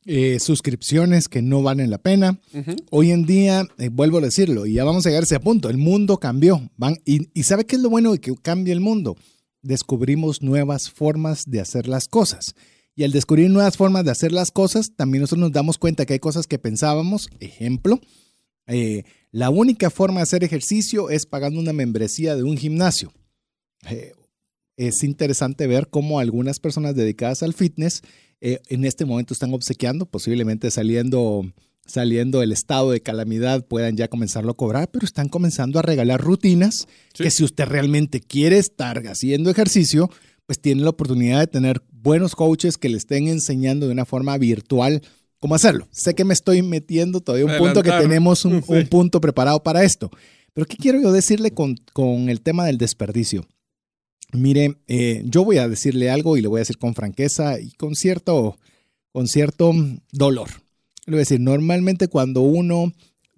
Eh, 0.09 0.39
suscripciones 0.39 1.27
que 1.27 1.41
no 1.41 1.61
valen 1.61 1.89
la 1.89 1.97
pena. 1.97 2.39
Hoy 2.91 3.11
en 3.11 3.25
día, 3.25 3.67
eh, 3.77 3.89
vuelvo 3.89 4.19
a 4.19 4.21
decirlo, 4.21 4.65
y 4.65 4.75
ya 4.75 4.85
vamos 4.85 5.05
a 5.05 5.09
llegar 5.09 5.23
a 5.23 5.25
ese 5.25 5.37
punto, 5.41 5.69
el 5.69 5.75
mundo 5.75 6.17
cambió. 6.17 6.71
Van, 6.77 6.95
y, 7.03 7.27
y, 7.37 7.43
¿sabe 7.43 7.65
qué 7.65 7.75
es 7.75 7.81
lo 7.81 7.89
bueno 7.89 8.13
de 8.13 8.19
que 8.19 8.33
cambie 8.41 8.71
el 8.71 8.79
mundo? 8.79 9.17
Descubrimos 9.61 10.41
nuevas 10.41 10.89
formas 10.89 11.43
de 11.51 11.59
hacer 11.59 11.89
las 11.89 12.07
cosas. 12.07 12.55
Y 12.95 13.03
al 13.03 13.11
descubrir 13.11 13.49
nuevas 13.49 13.75
formas 13.75 14.05
de 14.05 14.11
hacer 14.11 14.31
las 14.31 14.49
cosas, 14.49 14.95
también 14.95 15.23
nosotros 15.23 15.41
nos 15.41 15.51
damos 15.51 15.77
cuenta 15.77 16.05
que 16.05 16.13
hay 16.13 16.19
cosas 16.19 16.47
que 16.47 16.57
pensábamos, 16.57 17.29
ejemplo, 17.41 17.99
eh, 18.65 19.03
la 19.31 19.49
única 19.49 19.89
forma 19.89 20.21
de 20.21 20.23
hacer 20.23 20.41
ejercicio 20.45 21.09
es 21.09 21.25
pagando 21.25 21.59
una 21.59 21.73
membresía 21.73 22.37
de 22.37 22.43
un 22.43 22.55
gimnasio. 22.55 23.11
es 24.77 25.03
interesante 25.03 25.67
ver 25.67 25.89
cómo 25.89 26.19
algunas 26.19 26.59
personas 26.59 26.95
dedicadas 26.95 27.43
al 27.43 27.53
fitness 27.53 28.03
eh, 28.41 28.59
en 28.67 28.85
este 28.85 29.05
momento 29.05 29.33
están 29.33 29.53
obsequiando, 29.53 30.05
posiblemente 30.05 30.69
saliendo, 30.69 31.51
saliendo 31.85 32.43
el 32.43 32.51
estado 32.51 32.91
de 32.91 33.01
calamidad 33.01 33.65
puedan 33.65 33.97
ya 33.97 34.07
comenzarlo 34.07 34.51
a 34.51 34.57
cobrar, 34.57 34.89
pero 34.91 35.05
están 35.05 35.29
comenzando 35.29 35.79
a 35.79 35.81
regalar 35.81 36.21
rutinas 36.21 36.88
que 37.13 37.31
si 37.31 37.43
usted 37.43 37.65
realmente 37.65 38.21
quiere 38.21 38.57
estar 38.57 39.05
haciendo 39.07 39.49
ejercicio, 39.49 40.09
pues 40.45 40.61
tiene 40.61 40.83
la 40.83 40.91
oportunidad 40.91 41.39
de 41.39 41.47
tener 41.47 41.81
buenos 41.91 42.35
coaches 42.35 42.77
que 42.77 42.89
le 42.89 42.97
estén 42.97 43.27
enseñando 43.27 43.88
de 43.88 43.93
una 43.93 44.05
forma 44.05 44.38
virtual 44.38 45.01
cómo 45.39 45.55
hacerlo. 45.55 45.88
Sé 45.91 46.15
que 46.15 46.23
me 46.23 46.33
estoy 46.33 46.61
metiendo 46.61 47.21
todavía 47.21 47.45
un 47.45 47.57
punto 47.57 47.83
que 47.83 47.91
tenemos 47.91 48.45
un, 48.45 48.61
punto 48.89 49.19
preparado 49.19 49.63
para 49.63 49.83
esto, 49.83 50.11
pero 50.53 50.65
¿qué 50.67 50.77
quiero 50.77 51.01
yo 51.01 51.11
decirle 51.11 51.51
con, 51.51 51.75
con 51.93 52.29
el 52.29 52.41
tema 52.41 52.65
del 52.65 52.77
desperdicio? 52.77 53.47
Mire, 54.34 54.78
eh, 54.88 55.23
yo 55.25 55.45
voy 55.45 55.57
a 55.57 55.69
decirle 55.69 56.09
algo 56.09 56.38
y 56.38 56.41
le 56.41 56.47
voy 56.47 56.59
a 56.59 56.61
decir 56.61 56.78
con 56.78 56.95
franqueza 56.95 57.59
y 57.59 57.71
con 57.71 57.95
cierto, 57.95 58.57
con 59.11 59.28
cierto 59.28 59.73
dolor. 60.11 60.49
Le 61.05 61.11
voy 61.11 61.19
a 61.19 61.19
decir, 61.19 61.39
normalmente 61.39 62.09
cuando 62.09 62.41
uno 62.41 62.91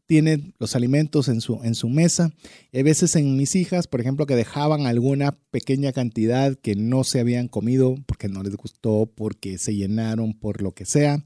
tiene 0.07 0.53
los 0.57 0.75
alimentos 0.75 1.27
en 1.27 1.39
su, 1.39 1.59
en 1.63 1.75
su 1.75 1.87
mesa, 1.87 2.31
hay 2.73 2.81
veces 2.81 3.15
en 3.15 3.37
mis 3.37 3.55
hijas, 3.55 3.85
por 3.85 4.01
ejemplo, 4.01 4.25
que 4.25 4.35
dejaban 4.35 4.87
alguna 4.87 5.37
pequeña 5.51 5.91
cantidad 5.91 6.57
que 6.57 6.75
no 6.75 7.03
se 7.03 7.19
habían 7.19 7.47
comido 7.47 7.95
porque 8.07 8.27
no 8.27 8.41
les 8.41 8.55
gustó, 8.55 9.07
porque 9.13 9.59
se 9.59 9.75
llenaron, 9.75 10.33
por 10.33 10.63
lo 10.63 10.71
que 10.71 10.87
sea. 10.87 11.23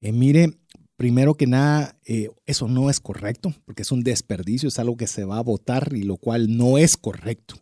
Eh, 0.00 0.10
mire, 0.10 0.58
primero 0.96 1.36
que 1.36 1.46
nada, 1.46 1.96
eh, 2.04 2.28
eso 2.44 2.66
no 2.66 2.90
es 2.90 2.98
correcto, 2.98 3.54
porque 3.64 3.82
es 3.82 3.92
un 3.92 4.02
desperdicio, 4.02 4.68
es 4.68 4.80
algo 4.80 4.96
que 4.96 5.06
se 5.06 5.24
va 5.24 5.38
a 5.38 5.42
botar 5.42 5.92
y 5.94 6.02
lo 6.02 6.16
cual 6.16 6.56
no 6.56 6.76
es 6.76 6.96
correcto. 6.96 7.54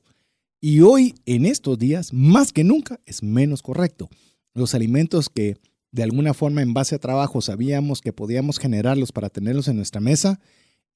Y 0.61 0.81
hoy, 0.81 1.15
en 1.27 1.47
estos 1.47 1.79
días, 1.79 2.13
más 2.13 2.53
que 2.53 2.65
nunca, 2.65 3.01
es 3.07 3.23
menos 3.23 3.63
correcto. 3.63 4.09
Los 4.55 4.75
alimentos 4.75 5.29
que 5.29 5.57
de 5.93 6.03
alguna 6.03 6.35
forma 6.35 6.63
en 6.63 6.75
base 6.75 6.95
a 6.95 6.99
trabajo 6.99 7.41
sabíamos 7.41 8.01
que 8.01 8.13
podíamos 8.13 8.59
generarlos 8.59 9.13
para 9.13 9.31
tenerlos 9.31 9.69
en 9.69 9.77
nuestra 9.77 10.01
mesa, 10.01 10.41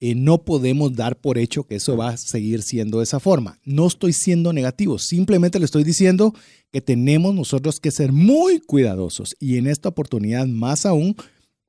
eh, 0.03 0.15
no 0.15 0.45
podemos 0.45 0.95
dar 0.95 1.21
por 1.21 1.37
hecho 1.37 1.65
que 1.65 1.77
eso 1.77 1.97
va 1.97 2.09
a 2.11 2.17
seguir 2.17 2.63
siendo 2.63 2.99
de 2.99 3.05
esa 3.05 3.21
forma. 3.21 3.59
No 3.65 3.87
estoy 3.87 4.15
siendo 4.15 4.53
negativo, 4.53 4.99
simplemente 4.99 5.59
le 5.59 5.67
estoy 5.67 5.85
diciendo 5.85 6.35
que 6.73 6.81
tenemos 6.81 7.35
nosotros 7.35 7.81
que 7.81 7.91
ser 7.91 8.13
muy 8.13 8.61
cuidadosos 8.61 9.37
y 9.39 9.59
en 9.59 9.67
esta 9.67 9.91
oportunidad 9.91 10.47
más 10.47 10.87
aún 10.87 11.17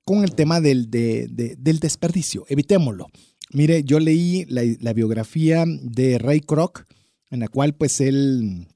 con 0.05 0.23
el 0.23 0.33
tema 0.33 0.61
del, 0.61 0.89
del 0.89 1.79
desperdicio. 1.79 2.45
Evitémoslo. 2.47 3.07
Mire, 3.53 3.83
yo 3.83 3.99
leí 3.99 4.45
la, 4.47 4.61
la 4.79 4.93
biografía 4.93 5.65
de 5.67 6.17
Ray 6.17 6.39
Kroc, 6.39 6.85
en 7.31 7.39
la 7.39 7.47
cual 7.47 7.73
pues 7.73 7.99
él, 8.01 8.67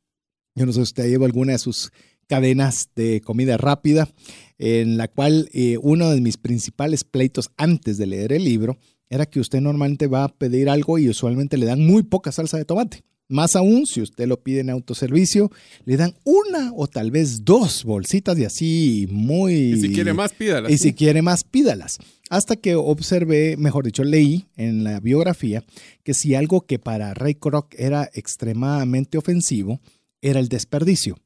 yo 0.55 0.65
no 0.65 0.71
sé 0.71 0.79
si 0.79 0.83
usted 0.83 1.09
lleva 1.09 1.25
alguna 1.25 1.51
de 1.51 1.59
sus 1.59 1.91
cadenas 2.27 2.89
de 2.95 3.21
comida 3.21 3.57
rápida, 3.57 4.09
en 4.57 4.97
la 4.97 5.07
cual 5.07 5.49
eh, 5.53 5.77
uno 5.81 6.09
de 6.09 6.21
mis 6.21 6.37
principales 6.37 7.03
pleitos 7.03 7.51
antes 7.57 7.97
de 7.97 8.07
leer 8.07 8.33
el 8.33 8.43
libro 8.43 8.77
era 9.09 9.25
que 9.25 9.39
usted 9.39 9.61
normalmente 9.61 10.07
va 10.07 10.23
a 10.23 10.29
pedir 10.29 10.69
algo 10.69 10.97
y 10.97 11.09
usualmente 11.09 11.57
le 11.57 11.67
dan 11.67 11.85
muy 11.85 12.03
poca 12.03 12.31
salsa 12.31 12.57
de 12.57 12.65
tomate. 12.65 13.03
Más 13.27 13.55
aún, 13.55 13.87
si 13.87 14.01
usted 14.01 14.27
lo 14.27 14.41
pide 14.43 14.59
en 14.59 14.69
autoservicio, 14.69 15.51
le 15.85 15.97
dan 15.97 16.13
una 16.23 16.71
o 16.75 16.87
tal 16.87 17.09
vez 17.09 17.43
dos 17.43 17.83
bolsitas 17.83 18.37
y 18.37 18.45
así 18.45 19.07
muy... 19.09 19.53
Y 19.53 19.81
si 19.81 19.93
quiere 19.93 20.13
más, 20.13 20.33
pídalas. 20.33 20.71
Y 20.71 20.77
si 20.77 20.93
quiere 20.93 21.23
más, 21.23 21.43
pídalas. 21.43 21.97
Hasta 22.29 22.55
que 22.55 22.75
observé, 22.75 23.55
mejor 23.57 23.85
dicho, 23.85 24.03
leí 24.03 24.47
en 24.55 24.83
la 24.83 24.99
biografía 24.99 25.63
que 26.03 26.13
si 26.13 26.33
algo 26.33 26.61
que 26.61 26.79
para 26.79 27.13
Ray 27.13 27.35
Kroc 27.35 27.75
era 27.77 28.09
extremadamente 28.13 29.17
ofensivo 29.17 29.79
era 30.21 30.39
el 30.39 30.49
desperdicio. 30.49 31.17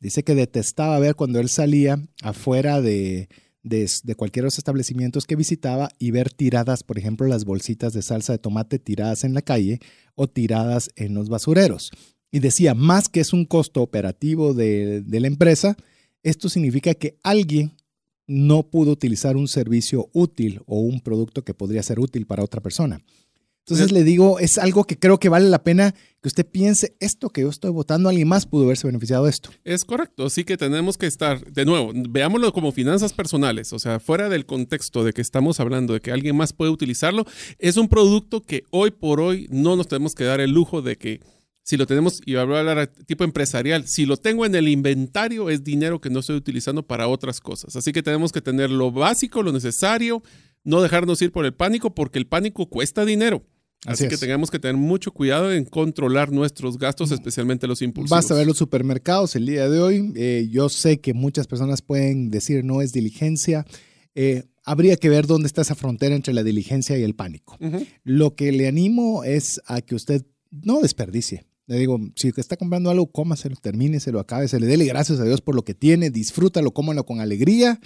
Dice 0.00 0.24
que 0.24 0.34
detestaba 0.34 0.98
ver 0.98 1.14
cuando 1.14 1.38
él 1.38 1.48
salía 1.48 2.00
afuera 2.22 2.80
de, 2.80 3.28
de, 3.62 4.14
cualquier 4.16 4.42
de 4.42 4.46
los 4.46 4.58
establecimientos 4.58 5.26
que 5.26 5.36
visitaba 5.36 5.90
y 5.98 6.10
ver 6.10 6.32
tiradas, 6.32 6.82
por 6.82 6.98
ejemplo, 6.98 7.26
las 7.26 7.44
bolsitas 7.44 7.92
de 7.92 8.02
salsa 8.02 8.32
de 8.32 8.38
tomate 8.38 8.78
tiradas 8.78 9.24
en 9.24 9.34
la 9.34 9.42
calle 9.42 9.80
o 10.14 10.28
tiradas 10.28 10.90
en 10.96 11.14
los 11.14 11.28
basureros. 11.28 11.90
Y 12.30 12.40
decía, 12.40 12.74
más 12.74 13.08
que 13.08 13.20
es 13.20 13.32
un 13.32 13.44
costo 13.44 13.82
operativo 13.82 14.54
de, 14.54 15.02
de 15.02 15.20
la 15.20 15.28
empresa, 15.28 15.76
esto 16.22 16.48
significa 16.48 16.94
que 16.94 17.18
alguien 17.22 17.72
no 18.28 18.62
pudo 18.62 18.92
utilizar 18.92 19.36
un 19.36 19.48
servicio 19.48 20.08
útil 20.12 20.60
o 20.66 20.78
un 20.78 21.00
producto 21.00 21.42
que 21.42 21.54
podría 21.54 21.82
ser 21.82 21.98
útil 21.98 22.26
para 22.26 22.44
otra 22.44 22.60
persona. 22.60 23.00
Entonces 23.68 23.92
le 23.92 24.02
digo, 24.02 24.38
es 24.38 24.56
algo 24.56 24.84
que 24.84 24.98
creo 24.98 25.18
que 25.18 25.28
vale 25.28 25.50
la 25.50 25.62
pena 25.62 25.94
que 26.22 26.28
usted 26.28 26.46
piense, 26.46 26.96
esto 27.00 27.28
que 27.28 27.42
yo 27.42 27.50
estoy 27.50 27.70
votando, 27.70 28.08
alguien 28.08 28.26
más 28.26 28.46
pudo 28.46 28.64
haberse 28.64 28.86
beneficiado 28.86 29.24
de 29.24 29.30
esto. 29.30 29.50
Es 29.62 29.84
correcto, 29.84 30.24
así 30.24 30.44
que 30.44 30.56
tenemos 30.56 30.96
que 30.96 31.06
estar, 31.06 31.44
de 31.52 31.66
nuevo, 31.66 31.92
veámoslo 31.94 32.50
como 32.54 32.72
finanzas 32.72 33.12
personales, 33.12 33.74
o 33.74 33.78
sea, 33.78 34.00
fuera 34.00 34.30
del 34.30 34.46
contexto 34.46 35.04
de 35.04 35.12
que 35.12 35.20
estamos 35.20 35.60
hablando 35.60 35.92
de 35.92 36.00
que 36.00 36.12
alguien 36.12 36.34
más 36.34 36.54
puede 36.54 36.70
utilizarlo, 36.70 37.26
es 37.58 37.76
un 37.76 37.88
producto 37.88 38.40
que 38.40 38.64
hoy 38.70 38.90
por 38.90 39.20
hoy 39.20 39.48
no 39.50 39.76
nos 39.76 39.86
tenemos 39.86 40.14
que 40.14 40.24
dar 40.24 40.40
el 40.40 40.52
lujo 40.52 40.80
de 40.80 40.96
que 40.96 41.20
si 41.68 41.76
lo 41.76 41.86
tenemos, 41.86 42.22
y 42.24 42.32
voy 42.32 42.54
a 42.54 42.60
hablar 42.60 42.90
tipo 43.04 43.24
empresarial, 43.24 43.86
si 43.86 44.06
lo 44.06 44.16
tengo 44.16 44.46
en 44.46 44.54
el 44.54 44.68
inventario 44.68 45.50
es 45.50 45.64
dinero 45.64 46.00
que 46.00 46.08
no 46.08 46.20
estoy 46.20 46.36
utilizando 46.36 46.82
para 46.82 47.08
otras 47.08 47.42
cosas. 47.42 47.76
Así 47.76 47.92
que 47.92 48.02
tenemos 48.02 48.32
que 48.32 48.40
tener 48.40 48.70
lo 48.70 48.90
básico, 48.90 49.42
lo 49.42 49.52
necesario, 49.52 50.22
no 50.64 50.80
dejarnos 50.80 51.20
ir 51.20 51.30
por 51.30 51.44
el 51.44 51.52
pánico, 51.52 51.94
porque 51.94 52.18
el 52.18 52.26
pánico 52.26 52.70
cuesta 52.70 53.04
dinero. 53.04 53.44
Así, 53.84 54.08
que 54.08 54.16
tengamos 54.16 54.50
que 54.50 54.58
tener 54.58 54.78
mucho 54.78 55.12
cuidado 55.12 55.52
en 55.52 55.66
controlar 55.66 56.32
nuestros 56.32 56.78
gastos, 56.78 57.12
especialmente 57.12 57.66
los 57.66 57.82
impulsivos. 57.82 58.16
Basta 58.16 58.32
ver 58.32 58.46
los 58.46 58.56
supermercados 58.56 59.36
el 59.36 59.44
día 59.44 59.68
de 59.68 59.78
hoy. 59.78 60.10
Eh, 60.16 60.48
yo 60.50 60.70
sé 60.70 61.00
que 61.00 61.12
muchas 61.12 61.46
personas 61.46 61.82
pueden 61.82 62.30
decir 62.30 62.64
no 62.64 62.80
es 62.80 62.94
diligencia. 62.94 63.66
Eh, 64.14 64.44
habría 64.64 64.96
que 64.96 65.10
ver 65.10 65.26
dónde 65.26 65.48
está 65.48 65.60
esa 65.60 65.74
frontera 65.74 66.16
entre 66.16 66.32
la 66.32 66.42
diligencia 66.42 66.96
y 66.96 67.02
el 67.02 67.14
pánico. 67.14 67.58
Lo 68.04 68.34
que 68.36 68.52
le 68.52 68.68
animo 68.68 69.22
es 69.22 69.60
a 69.66 69.82
que 69.82 69.94
usted 69.94 70.24
no 70.50 70.80
desperdicie. 70.80 71.44
Le 71.68 71.78
digo, 71.78 72.00
si 72.16 72.32
está 72.36 72.56
comprando 72.56 72.90
algo, 72.90 73.06
cómaselo, 73.06 73.54
termíneselo, 73.54 74.26
se 74.48 74.58
le 74.58 74.66
dele 74.66 74.84
gracias 74.86 75.20
a 75.20 75.24
Dios 75.24 75.40
por 75.40 75.54
lo 75.54 75.62
que 75.64 75.74
tiene, 75.74 76.10
disfrútalo, 76.10 76.72
cómalo 76.72 77.06
con 77.06 77.20
alegría 77.20 77.78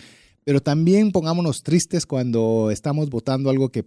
pero 0.45 0.61
también 0.61 1.13
pongámonos 1.13 1.63
tristes 1.63 2.07
cuando 2.07 2.71
estamos 2.71 3.11
votando 3.11 3.51
algo 3.51 3.71
que, 3.71 3.85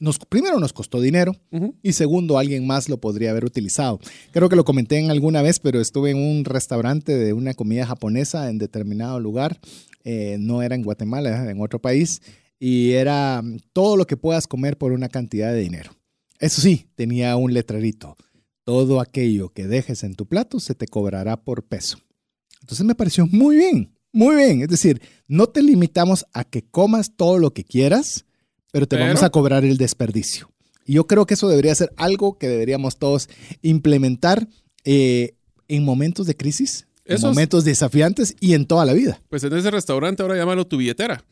nos, 0.00 0.18
primero 0.18 0.58
nos 0.58 0.72
costó 0.72 1.00
dinero 1.00 1.34
y 1.82 1.92
segundo 1.92 2.38
alguien 2.38 2.66
más 2.66 2.88
lo 2.88 2.98
podría 2.98 3.30
haber 3.30 3.44
utilizado. 3.44 4.00
Creo 4.32 4.48
que 4.48 4.56
lo 4.56 4.64
comenté 4.64 4.98
en 4.98 5.10
alguna 5.10 5.42
vez, 5.42 5.60
pero 5.60 5.80
estuve 5.80 6.10
en 6.10 6.18
un 6.18 6.44
restaurante 6.44 7.16
de 7.16 7.32
una 7.32 7.54
comida 7.54 7.86
japonesa 7.86 8.48
en 8.48 8.58
determinado 8.58 9.20
lugar, 9.20 9.60
eh, 10.04 10.36
no 10.40 10.62
era 10.62 10.74
en 10.74 10.82
Guatemala, 10.82 11.28
era 11.28 11.50
en 11.50 11.60
otro 11.60 11.78
país, 11.80 12.22
y 12.58 12.92
era 12.92 13.42
todo 13.72 13.96
lo 13.96 14.06
que 14.06 14.16
puedas 14.16 14.46
comer 14.46 14.78
por 14.78 14.92
una 14.92 15.08
cantidad 15.08 15.52
de 15.52 15.60
dinero. 15.60 15.92
Eso 16.40 16.60
sí, 16.60 16.86
tenía 16.94 17.36
un 17.36 17.52
letrerito 17.52 18.16
todo 18.68 19.00
aquello 19.00 19.48
que 19.48 19.66
dejes 19.66 20.04
en 20.04 20.14
tu 20.14 20.26
plato 20.26 20.60
se 20.60 20.74
te 20.74 20.86
cobrará 20.86 21.42
por 21.42 21.62
peso. 21.62 21.96
Entonces 22.60 22.84
me 22.84 22.94
pareció 22.94 23.26
muy 23.26 23.56
bien, 23.56 23.96
muy 24.12 24.36
bien. 24.36 24.60
Es 24.60 24.68
decir, 24.68 25.00
no 25.26 25.46
te 25.46 25.62
limitamos 25.62 26.26
a 26.34 26.44
que 26.44 26.66
comas 26.66 27.16
todo 27.16 27.38
lo 27.38 27.54
que 27.54 27.64
quieras, 27.64 28.26
pero 28.70 28.86
te 28.86 28.98
vamos 28.98 29.22
a 29.22 29.30
cobrar 29.30 29.64
el 29.64 29.78
desperdicio. 29.78 30.50
Y 30.84 30.92
yo 30.92 31.06
creo 31.06 31.24
que 31.24 31.32
eso 31.32 31.48
debería 31.48 31.74
ser 31.74 31.94
algo 31.96 32.36
que 32.36 32.46
deberíamos 32.46 32.98
todos 32.98 33.30
implementar 33.62 34.46
eh, 34.84 35.32
en 35.68 35.86
momentos 35.86 36.26
de 36.26 36.36
crisis, 36.36 36.86
en 37.06 37.22
momentos 37.22 37.64
desafiantes 37.64 38.36
y 38.38 38.52
en 38.52 38.66
toda 38.66 38.84
la 38.84 38.92
vida. 38.92 39.22
Pues 39.30 39.44
en 39.44 39.54
ese 39.54 39.70
restaurante 39.70 40.20
ahora 40.22 40.36
llámalo 40.36 40.66
tu 40.66 40.76
billetera. 40.76 41.24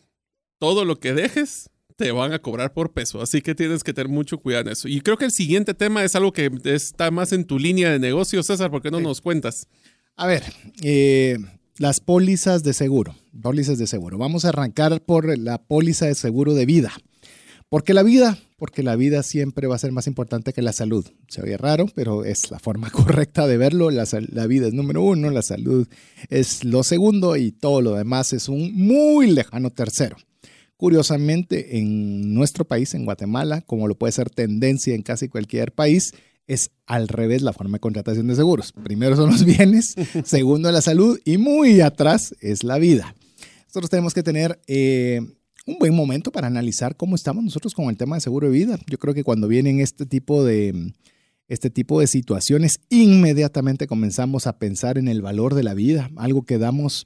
Todo 0.58 0.86
lo 0.86 1.00
que 1.00 1.12
dejes 1.12 1.68
te 1.96 2.12
van 2.12 2.32
a 2.32 2.38
cobrar 2.38 2.72
por 2.72 2.92
peso, 2.92 3.22
así 3.22 3.40
que 3.40 3.54
tienes 3.54 3.82
que 3.82 3.94
tener 3.94 4.08
mucho 4.08 4.38
cuidado 4.38 4.66
en 4.66 4.72
eso. 4.72 4.86
Y 4.88 5.00
creo 5.00 5.16
que 5.16 5.24
el 5.24 5.32
siguiente 5.32 5.74
tema 5.74 6.04
es 6.04 6.14
algo 6.14 6.32
que 6.32 6.50
está 6.64 7.10
más 7.10 7.32
en 7.32 7.44
tu 7.44 7.58
línea 7.58 7.90
de 7.90 7.98
negocio, 7.98 8.42
César, 8.42 8.70
¿por 8.70 8.82
qué 8.82 8.90
no 8.90 9.00
nos 9.00 9.20
cuentas? 9.20 9.66
A 10.14 10.26
ver, 10.26 10.44
eh, 10.82 11.38
las 11.78 12.00
pólizas 12.00 12.62
de 12.62 12.72
seguro, 12.72 13.14
pólizas 13.42 13.78
de 13.78 13.86
seguro. 13.86 14.18
Vamos 14.18 14.44
a 14.44 14.50
arrancar 14.50 15.02
por 15.02 15.36
la 15.38 15.58
póliza 15.58 16.06
de 16.06 16.14
seguro 16.14 16.54
de 16.54 16.66
vida. 16.66 16.92
¿Por 17.68 17.82
qué 17.82 17.94
la 17.94 18.02
vida? 18.02 18.38
Porque 18.56 18.82
la 18.82 18.94
vida 18.94 19.22
siempre 19.22 19.66
va 19.66 19.74
a 19.74 19.78
ser 19.78 19.90
más 19.90 20.06
importante 20.06 20.52
que 20.52 20.62
la 20.62 20.72
salud. 20.72 21.04
Se 21.28 21.42
oye 21.42 21.56
raro, 21.56 21.86
pero 21.94 22.24
es 22.24 22.50
la 22.50 22.58
forma 22.58 22.90
correcta 22.92 23.46
de 23.46 23.56
verlo. 23.56 23.90
La, 23.90 24.06
la, 24.30 24.46
vida 24.46 24.68
es 24.68 24.72
número 24.72 25.02
uno, 25.02 25.30
la 25.30 25.42
salud 25.42 25.88
es 26.30 26.62
lo 26.64 26.82
segundo 26.84 27.36
y 27.36 27.52
todo 27.52 27.82
lo 27.82 27.94
demás 27.94 28.32
es 28.32 28.48
un 28.48 28.72
muy 28.72 29.30
lejano 29.30 29.70
tercero. 29.70 30.16
Curiosamente, 30.76 31.78
en 31.78 32.34
nuestro 32.34 32.66
país, 32.66 32.94
en 32.94 33.04
Guatemala, 33.04 33.62
como 33.62 33.88
lo 33.88 33.96
puede 33.96 34.12
ser 34.12 34.30
tendencia 34.30 34.94
en 34.94 35.02
casi 35.02 35.28
cualquier 35.28 35.72
país, 35.72 36.12
es 36.46 36.70
al 36.86 37.08
revés 37.08 37.42
la 37.42 37.52
forma 37.52 37.76
de 37.76 37.80
contratación 37.80 38.26
de 38.26 38.36
seguros. 38.36 38.72
Primero 38.72 39.16
son 39.16 39.30
los 39.30 39.44
bienes, 39.44 39.94
segundo 40.24 40.70
la 40.70 40.82
salud 40.82 41.18
y 41.24 41.38
muy 41.38 41.80
atrás 41.80 42.34
es 42.40 42.62
la 42.62 42.78
vida. 42.78 43.14
Nosotros 43.68 43.90
tenemos 43.90 44.14
que 44.14 44.22
tener 44.22 44.60
eh, 44.66 45.20
un 45.66 45.78
buen 45.78 45.94
momento 45.94 46.30
para 46.30 46.46
analizar 46.46 46.96
cómo 46.96 47.16
estamos 47.16 47.42
nosotros 47.42 47.74
con 47.74 47.88
el 47.88 47.96
tema 47.96 48.16
de 48.16 48.20
seguro 48.20 48.46
de 48.46 48.52
vida. 48.52 48.78
Yo 48.86 48.98
creo 48.98 49.14
que 49.14 49.24
cuando 49.24 49.48
vienen 49.48 49.80
este 49.80 50.06
tipo 50.06 50.44
de, 50.44 50.92
este 51.48 51.70
tipo 51.70 52.00
de 52.00 52.06
situaciones, 52.06 52.80
inmediatamente 52.88 53.86
comenzamos 53.86 54.46
a 54.46 54.58
pensar 54.58 54.98
en 54.98 55.08
el 55.08 55.22
valor 55.22 55.54
de 55.54 55.64
la 55.64 55.74
vida, 55.74 56.10
algo 56.16 56.42
que 56.42 56.58
damos 56.58 57.04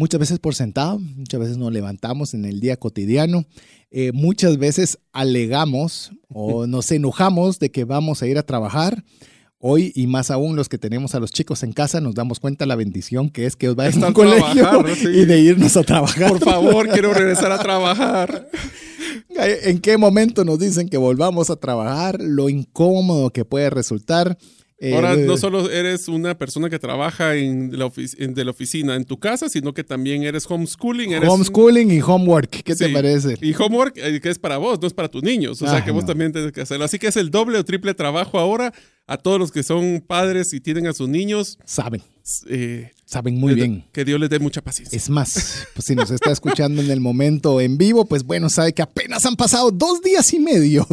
muchas 0.00 0.18
veces 0.18 0.38
por 0.38 0.54
sentado, 0.54 0.98
muchas 0.98 1.38
veces 1.38 1.58
nos 1.58 1.70
levantamos 1.70 2.32
en 2.32 2.46
el 2.46 2.58
día 2.58 2.78
cotidiano, 2.78 3.44
eh, 3.90 4.12
muchas 4.12 4.56
veces 4.56 4.98
alegamos 5.12 6.12
o 6.28 6.66
nos 6.66 6.90
enojamos 6.90 7.58
de 7.58 7.70
que 7.70 7.84
vamos 7.84 8.22
a 8.22 8.26
ir 8.26 8.38
a 8.38 8.42
trabajar 8.42 9.04
Hoy 9.62 9.92
y 9.94 10.06
más 10.06 10.30
aún 10.30 10.56
los 10.56 10.70
que 10.70 10.78
tenemos 10.78 11.14
a 11.14 11.20
los 11.20 11.32
chicos 11.32 11.62
en 11.62 11.74
casa 11.74 12.00
nos 12.00 12.14
damos 12.14 12.40
cuenta 12.40 12.64
la 12.64 12.76
bendición 12.76 13.28
que 13.28 13.44
es 13.44 13.56
que 13.56 13.68
os 13.68 13.76
vayan 13.76 14.02
a 14.02 14.06
un 14.06 14.14
colegio 14.14 14.86
y 15.12 15.26
de 15.26 15.38
irnos 15.38 15.76
a 15.76 15.82
trabajar. 15.82 16.30
Por 16.30 16.40
favor, 16.40 16.88
quiero 16.88 17.12
regresar 17.12 17.52
a 17.52 17.58
trabajar. 17.62 18.48
¿En 19.36 19.78
qué 19.80 19.98
momento 19.98 20.46
nos 20.46 20.58
dicen 20.58 20.88
que 20.88 20.96
volvamos 20.96 21.50
a 21.50 21.56
trabajar? 21.56 22.22
Lo 22.22 22.48
incómodo 22.48 23.34
que 23.34 23.44
puede 23.44 23.68
resultar. 23.68 24.38
Ahora 24.94 25.14
no 25.14 25.36
solo 25.36 25.70
eres 25.70 26.08
una 26.08 26.38
persona 26.38 26.70
que 26.70 26.78
trabaja 26.78 27.36
en 27.36 27.78
la 27.78 27.90
de 27.90 28.44
la 28.44 28.50
oficina 28.50 28.94
en 28.94 29.04
tu 29.04 29.18
casa, 29.18 29.50
sino 29.50 29.74
que 29.74 29.84
también 29.84 30.22
eres 30.22 30.50
homeschooling. 30.50 31.14
homeschooling 31.22 31.90
y 31.90 32.00
homework, 32.00 32.48
¿qué 32.48 32.74
te 32.74 32.88
parece? 32.88 33.36
Y 33.42 33.54
homework 33.54 33.98
eh, 33.98 34.20
que 34.20 34.30
es 34.30 34.38
para 34.38 34.56
vos, 34.56 34.80
no 34.80 34.86
es 34.86 34.94
para 34.94 35.08
tus 35.08 35.22
niños. 35.22 35.60
O 35.60 35.68
sea 35.68 35.84
que 35.84 35.90
vos 35.90 36.06
también 36.06 36.32
tienes 36.32 36.52
que 36.52 36.62
hacerlo. 36.62 36.84
Así 36.86 36.98
que 36.98 37.08
es 37.08 37.16
el 37.16 37.30
doble 37.30 37.58
o 37.58 37.64
triple 37.64 37.92
trabajo 37.92 38.38
ahora 38.38 38.72
a 39.06 39.18
todos 39.18 39.38
los 39.38 39.52
que 39.52 39.62
son 39.62 40.02
padres 40.06 40.54
y 40.54 40.60
tienen 40.60 40.86
a 40.86 40.94
sus 40.94 41.08
niños. 41.08 41.58
Saben. 41.64 42.02
Eh, 42.48 42.90
Saben 43.10 43.40
muy 43.40 43.54
bien. 43.54 43.84
Que 43.90 44.04
Dios 44.04 44.20
les 44.20 44.30
dé 44.30 44.38
mucha 44.38 44.62
paciencia. 44.62 44.96
Es 44.96 45.10
más, 45.10 45.66
pues 45.74 45.84
si 45.84 45.96
nos 45.96 46.12
está 46.12 46.30
escuchando 46.30 46.80
en 46.80 46.92
el 46.92 47.00
momento 47.00 47.60
en 47.60 47.76
vivo, 47.76 48.04
pues 48.04 48.22
bueno, 48.22 48.48
sabe 48.48 48.72
que 48.72 48.82
apenas 48.82 49.26
han 49.26 49.34
pasado 49.34 49.72
dos 49.72 50.00
días 50.00 50.32
y 50.32 50.38
medio. 50.38 50.86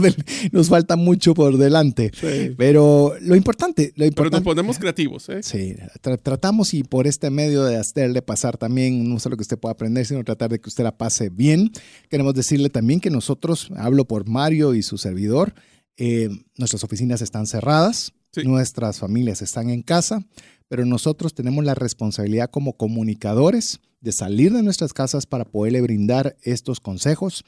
nos 0.51 0.67
falta 0.67 0.95
mucho 0.95 1.35
por 1.35 1.59
delante. 1.59 2.11
Pero 2.57 3.13
lo 3.21 3.35
importante, 3.35 3.93
lo 3.95 4.03
importante. 4.03 4.15
Pero 4.15 4.29
nos 4.31 4.41
ponemos 4.41 4.79
creativos, 4.79 5.29
¿eh? 5.29 5.43
Sí, 5.43 5.75
tratamos 6.23 6.73
y 6.73 6.81
por 6.81 7.05
este 7.05 7.29
medio 7.29 7.63
de 7.65 7.77
hacerle 7.77 8.23
pasar 8.23 8.57
también, 8.57 9.07
no 9.07 9.19
solo 9.19 9.37
que 9.37 9.43
usted 9.43 9.59
pueda 9.59 9.73
aprender, 9.73 10.03
sino 10.07 10.23
tratar 10.23 10.49
de 10.49 10.59
que 10.59 10.69
usted 10.69 10.83
la 10.83 10.97
pase 10.97 11.29
bien. 11.29 11.71
Queremos 12.09 12.33
decirle 12.33 12.71
también 12.71 12.99
que 12.99 13.11
nosotros, 13.11 13.69
hablo 13.77 14.05
por 14.05 14.27
Mario 14.27 14.73
y 14.73 14.81
su 14.81 14.97
servidor, 14.97 15.53
eh, 15.97 16.29
nuestras 16.57 16.83
oficinas 16.83 17.21
están 17.21 17.45
cerradas, 17.45 18.11
nuestras 18.43 18.99
familias 18.99 19.41
están 19.41 19.69
en 19.69 19.81
casa, 19.81 20.25
pero 20.67 20.85
nosotros 20.85 21.33
tenemos 21.33 21.63
la 21.63 21.75
responsabilidad 21.75 22.49
como 22.49 22.73
comunicadores 22.73 23.79
de 24.01 24.11
salir 24.11 24.53
de 24.53 24.63
nuestras 24.63 24.93
casas 24.93 25.25
para 25.25 25.45
poderle 25.45 25.81
brindar 25.81 26.35
estos 26.43 26.79
consejos. 26.79 27.43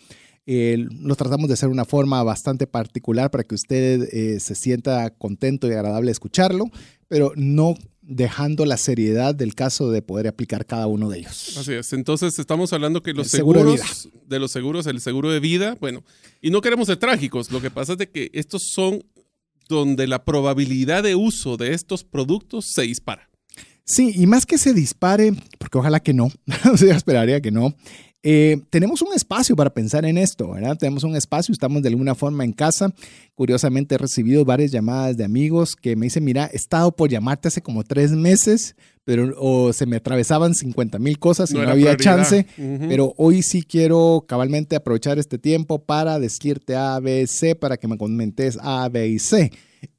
Eh, 0.46 0.88
lo 1.00 1.16
tratamos 1.16 1.48
de 1.48 1.54
hacer 1.54 1.70
de 1.70 1.74
una 1.74 1.86
forma 1.86 2.24
bastante 2.24 2.66
particular 2.66 3.30
para 3.30 3.44
que 3.44 3.56
usted 3.56 4.10
eh, 4.12 4.40
se 4.40 4.56
sienta 4.56 5.10
contento 5.12 5.68
y 5.68 5.74
agradable 5.74 6.12
escucharlo, 6.12 6.66
pero 7.08 7.34
no 7.36 7.76
dejando 8.02 8.66
la 8.66 8.78
seriedad 8.78 9.36
del 9.36 9.54
caso 9.54 9.92
de 9.92 10.02
poder 10.02 10.28
aplicar 10.28 10.66
cada 10.66 10.88
uno 10.88 11.10
de 11.10 11.20
ellos. 11.20 11.56
Así 11.58 11.74
es. 11.74 11.94
Entonces 11.94 12.40
estamos 12.40 12.74
hablando 12.74 13.04
que 13.04 13.14
los 13.14 13.28
seguros 13.28 14.10
de, 14.26 14.40
los 14.40 14.52
seguros, 14.52 14.88
el 14.88 15.00
seguro 15.00 15.30
de 15.30 15.40
vida, 15.40 15.78
bueno, 15.80 16.04
y 16.42 16.50
no 16.50 16.62
queremos 16.62 16.88
ser 16.88 16.98
trágicos. 16.98 17.52
Lo 17.52 17.62
que 17.62 17.70
pasa 17.70 17.92
es 17.92 18.00
de 18.00 18.10
que 18.10 18.32
estos 18.34 18.64
son 18.64 19.04
donde 19.70 20.08
la 20.08 20.26
probabilidad 20.26 21.04
de 21.04 21.16
uso 21.16 21.56
de 21.56 21.74
estos 21.74 22.04
productos 22.04 22.66
se 22.74 22.82
dispara. 22.82 23.30
Sí, 23.86 24.12
y 24.14 24.28
más 24.28 24.46
que 24.46 24.58
se 24.58 24.74
dispare, 24.74 25.34
porque 25.58 25.78
ojalá 25.78 26.00
que 26.00 26.14
no, 26.14 26.26
o 26.66 26.86
esperaría 26.86 27.42
que 27.42 27.52
no, 27.52 27.76
eh, 28.22 28.62
tenemos 28.70 29.02
un 29.02 29.14
espacio 29.14 29.56
para 29.56 29.74
pensar 29.74 30.04
en 30.04 30.18
esto, 30.18 30.52
¿verdad? 30.52 30.78
Tenemos 30.78 31.06
un 31.06 31.16
espacio, 31.16 31.54
estamos 31.54 31.82
de 31.82 31.88
alguna 31.88 32.16
forma 32.16 32.44
en 32.44 32.52
casa. 32.52 32.94
Curiosamente 33.34 33.96
he 33.96 33.98
recibido 33.98 34.44
varias 34.44 34.72
llamadas 34.72 35.16
de 35.16 35.24
amigos 35.24 35.76
que 35.78 35.96
me 35.96 36.08
dicen, 36.08 36.26
mira, 36.26 36.50
he 36.52 36.58
estado 36.58 36.92
por 36.94 37.10
llamarte 37.10 37.48
hace 37.48 37.62
como 37.62 37.84
tres 37.86 38.12
meses, 38.12 38.76
pero 39.06 39.34
o 39.38 39.72
se 39.72 39.86
me 39.86 39.96
atravesaban 39.96 40.54
50 40.54 41.00
mil 41.00 41.18
cosas 41.18 41.52
y 41.52 41.54
no, 41.54 41.62
había 41.62 41.96
chance, 41.96 42.46
pero 42.58 43.14
hoy 43.16 43.42
sí 43.42 43.64
quiero 43.64 44.26
cabalmente 44.28 44.76
aprovechar 44.76 45.18
este 45.18 45.38
tiempo 45.38 45.86
para 45.86 46.20
decirte 46.20 46.76
A, 46.76 47.00
B, 47.00 47.26
C, 47.26 47.56
para 47.56 47.78
que 47.78 47.88
me 47.88 47.98
comentes 47.98 48.58
A, 48.62 48.90
B 48.90 49.08
y 49.08 49.20
C. 49.20 49.52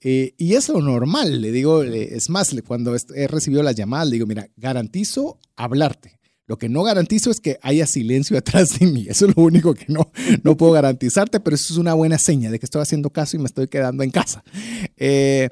Eh, 0.03 0.35
y 0.37 0.55
es 0.55 0.69
lo 0.69 0.83
normal, 0.83 1.41
le 1.41 1.53
digo, 1.53 1.83
es 1.83 2.29
más, 2.29 2.55
cuando 2.67 2.95
he 2.95 3.27
recibido 3.29 3.63
las 3.63 3.77
llamadas, 3.77 4.09
le 4.09 4.17
digo, 4.17 4.27
mira, 4.27 4.47
garantizo 4.59 5.39
hablarte 5.57 6.20
lo 6.51 6.59
que 6.59 6.69
no 6.69 6.83
garantizo 6.83 7.31
es 7.31 7.39
que 7.39 7.61
haya 7.63 7.87
silencio 7.87 8.37
atrás 8.39 8.77
de 8.77 8.87
mí. 8.87 9.07
Eso 9.09 9.29
es 9.29 9.37
lo 9.37 9.45
único 9.45 9.73
que 9.73 9.85
no, 9.87 10.11
no 10.43 10.57
puedo 10.57 10.73
garantizarte, 10.73 11.39
pero 11.39 11.55
eso 11.55 11.73
es 11.73 11.79
una 11.79 11.95
buena 11.95 12.19
seña 12.19 12.51
de 12.51 12.59
que 12.59 12.67
estoy 12.67 12.83
haciendo 12.83 13.11
caso 13.11 13.37
y 13.37 13.39
me 13.39 13.47
estoy 13.47 13.69
quedando 13.69 14.03
en 14.03 14.11
casa. 14.11 14.43
Eh, 14.97 15.49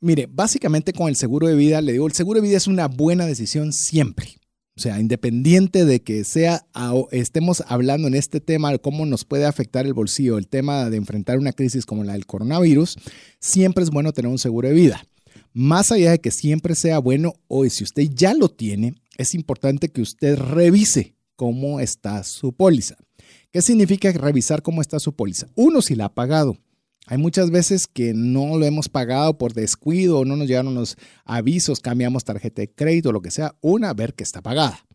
mire, 0.00 0.28
básicamente 0.28 0.92
con 0.92 1.08
el 1.08 1.14
seguro 1.14 1.46
de 1.46 1.54
vida, 1.54 1.80
le 1.80 1.92
digo, 1.92 2.08
el 2.08 2.12
seguro 2.12 2.40
de 2.40 2.48
vida 2.48 2.56
es 2.56 2.66
una 2.66 2.88
buena 2.88 3.24
decisión 3.24 3.72
siempre. 3.72 4.30
O 4.76 4.80
sea, 4.80 4.98
independiente 4.98 5.84
de 5.84 6.02
que 6.02 6.24
sea, 6.24 6.66
estemos 7.12 7.62
hablando 7.68 8.08
en 8.08 8.14
este 8.14 8.40
tema 8.40 8.72
de 8.72 8.80
cómo 8.80 9.06
nos 9.06 9.24
puede 9.24 9.44
afectar 9.44 9.86
el 9.86 9.94
bolsillo, 9.94 10.38
el 10.38 10.48
tema 10.48 10.90
de 10.90 10.96
enfrentar 10.96 11.38
una 11.38 11.52
crisis 11.52 11.86
como 11.86 12.02
la 12.02 12.14
del 12.14 12.26
coronavirus, 12.26 12.96
siempre 13.38 13.84
es 13.84 13.90
bueno 13.90 14.12
tener 14.12 14.28
un 14.28 14.40
seguro 14.40 14.66
de 14.66 14.74
vida. 14.74 15.06
Más 15.52 15.92
allá 15.92 16.10
de 16.10 16.20
que 16.20 16.32
siempre 16.32 16.74
sea 16.74 16.98
bueno, 16.98 17.34
hoy 17.46 17.70
si 17.70 17.84
usted 17.84 18.08
ya 18.12 18.34
lo 18.34 18.48
tiene, 18.48 18.96
es 19.18 19.34
importante 19.34 19.88
que 19.88 20.02
usted 20.02 20.36
revise 20.36 21.16
cómo 21.36 21.80
está 21.80 22.22
su 22.24 22.52
póliza. 22.52 22.96
¿Qué 23.50 23.62
significa 23.62 24.10
revisar 24.12 24.62
cómo 24.62 24.80
está 24.80 24.98
su 24.98 25.14
póliza? 25.14 25.48
Uno, 25.54 25.82
si 25.82 25.94
la 25.94 26.06
ha 26.06 26.14
pagado. 26.14 26.56
Hay 27.06 27.18
muchas 27.18 27.50
veces 27.50 27.86
que 27.86 28.14
no 28.14 28.56
lo 28.58 28.64
hemos 28.64 28.88
pagado 28.88 29.36
por 29.36 29.54
descuido 29.54 30.24
no 30.24 30.36
nos 30.36 30.46
llegaron 30.46 30.74
los 30.74 30.96
avisos, 31.24 31.80
cambiamos 31.80 32.24
tarjeta 32.24 32.62
de 32.62 32.70
crédito, 32.70 33.10
lo 33.10 33.20
que 33.20 33.32
sea. 33.32 33.56
Una, 33.60 33.92
ver 33.92 34.14
que 34.14 34.22
está 34.22 34.40
pagada. 34.40 34.86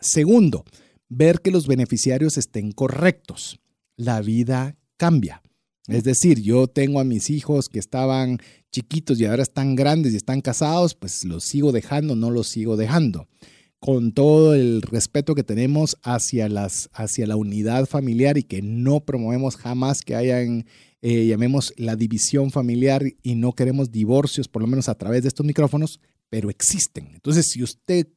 Segundo, 0.00 0.64
ver 1.08 1.40
que 1.40 1.50
los 1.50 1.66
beneficiarios 1.66 2.38
estén 2.38 2.70
correctos. 2.70 3.58
La 3.96 4.20
vida 4.20 4.76
cambia. 4.96 5.42
Es 5.88 6.04
decir, 6.04 6.40
yo 6.40 6.68
tengo 6.68 7.00
a 7.00 7.04
mis 7.04 7.30
hijos 7.30 7.68
que 7.68 7.78
estaban 7.78 8.38
chiquitos 8.70 9.20
y 9.20 9.26
ahora 9.26 9.42
están 9.42 9.74
grandes 9.74 10.12
y 10.12 10.16
están 10.16 10.40
casados, 10.40 10.94
pues 10.94 11.24
los 11.24 11.44
sigo 11.44 11.72
dejando, 11.72 12.14
no 12.14 12.30
los 12.30 12.48
sigo 12.48 12.76
dejando 12.76 13.28
con 13.86 14.10
todo 14.10 14.52
el 14.56 14.82
respeto 14.82 15.36
que 15.36 15.44
tenemos 15.44 15.96
hacia, 16.02 16.48
las, 16.48 16.90
hacia 16.92 17.24
la 17.24 17.36
unidad 17.36 17.86
familiar 17.86 18.36
y 18.36 18.42
que 18.42 18.60
no 18.60 18.98
promovemos 18.98 19.54
jamás 19.54 20.02
que 20.02 20.16
hayan, 20.16 20.66
eh, 21.02 21.26
llamemos, 21.26 21.72
la 21.76 21.94
división 21.94 22.50
familiar 22.50 23.04
y 23.22 23.36
no 23.36 23.52
queremos 23.52 23.92
divorcios, 23.92 24.48
por 24.48 24.60
lo 24.60 24.66
menos 24.66 24.88
a 24.88 24.96
través 24.96 25.22
de 25.22 25.28
estos 25.28 25.46
micrófonos, 25.46 26.00
pero 26.28 26.50
existen. 26.50 27.10
Entonces, 27.14 27.46
si 27.46 27.62
usted 27.62 28.08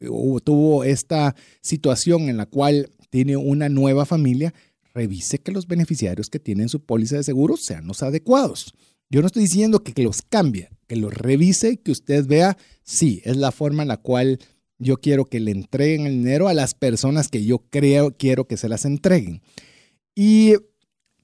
eh, 0.00 0.08
tuvo 0.42 0.82
esta 0.82 1.36
situación 1.60 2.30
en 2.30 2.38
la 2.38 2.46
cual 2.46 2.88
tiene 3.10 3.36
una 3.36 3.68
nueva 3.68 4.06
familia, 4.06 4.54
revise 4.94 5.40
que 5.40 5.52
los 5.52 5.66
beneficiarios 5.66 6.30
que 6.30 6.38
tienen 6.40 6.70
su 6.70 6.80
póliza 6.80 7.16
de 7.16 7.22
seguro 7.24 7.58
sean 7.58 7.86
los 7.86 8.02
adecuados. 8.02 8.72
Yo 9.10 9.20
no 9.20 9.26
estoy 9.26 9.42
diciendo 9.42 9.84
que, 9.84 10.02
los 10.02 10.22
cambie, 10.22 10.70
que 10.86 10.96
lo 10.96 11.10
revise 11.10 11.72
y 11.72 11.76
que 11.76 11.92
usted 11.92 12.26
vea, 12.26 12.56
sí, 12.82 13.20
es 13.24 13.36
la 13.36 13.52
forma 13.52 13.82
en 13.82 13.88
la 13.88 13.98
cual 13.98 14.38
yo 14.78 14.98
quiero 14.98 15.24
que 15.24 15.40
le 15.40 15.50
entreguen 15.50 16.06
el 16.06 16.18
dinero 16.18 16.48
a 16.48 16.54
las 16.54 16.74
personas 16.74 17.28
que 17.28 17.44
yo 17.44 17.58
creo, 17.70 18.16
quiero 18.16 18.46
que 18.46 18.56
se 18.56 18.68
las 18.68 18.84
entreguen. 18.84 19.42
Y 20.14 20.54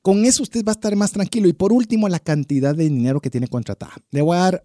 con 0.03 0.25
eso 0.25 0.43
usted 0.43 0.65
va 0.65 0.73
a 0.73 0.75
estar 0.75 0.95
más 0.97 1.13
tranquilo. 1.13 1.49
Y 1.49 1.53
por 1.53 1.73
último, 1.73 2.09
la 2.09 2.19
cantidad 2.19 2.75
de 2.75 2.85
dinero 2.85 3.21
que 3.21 3.31
tiene 3.31 3.49
contratada. 3.49 3.95
Le 4.11 4.23
voy 4.23 4.37
a 4.37 4.41
dar 4.41 4.63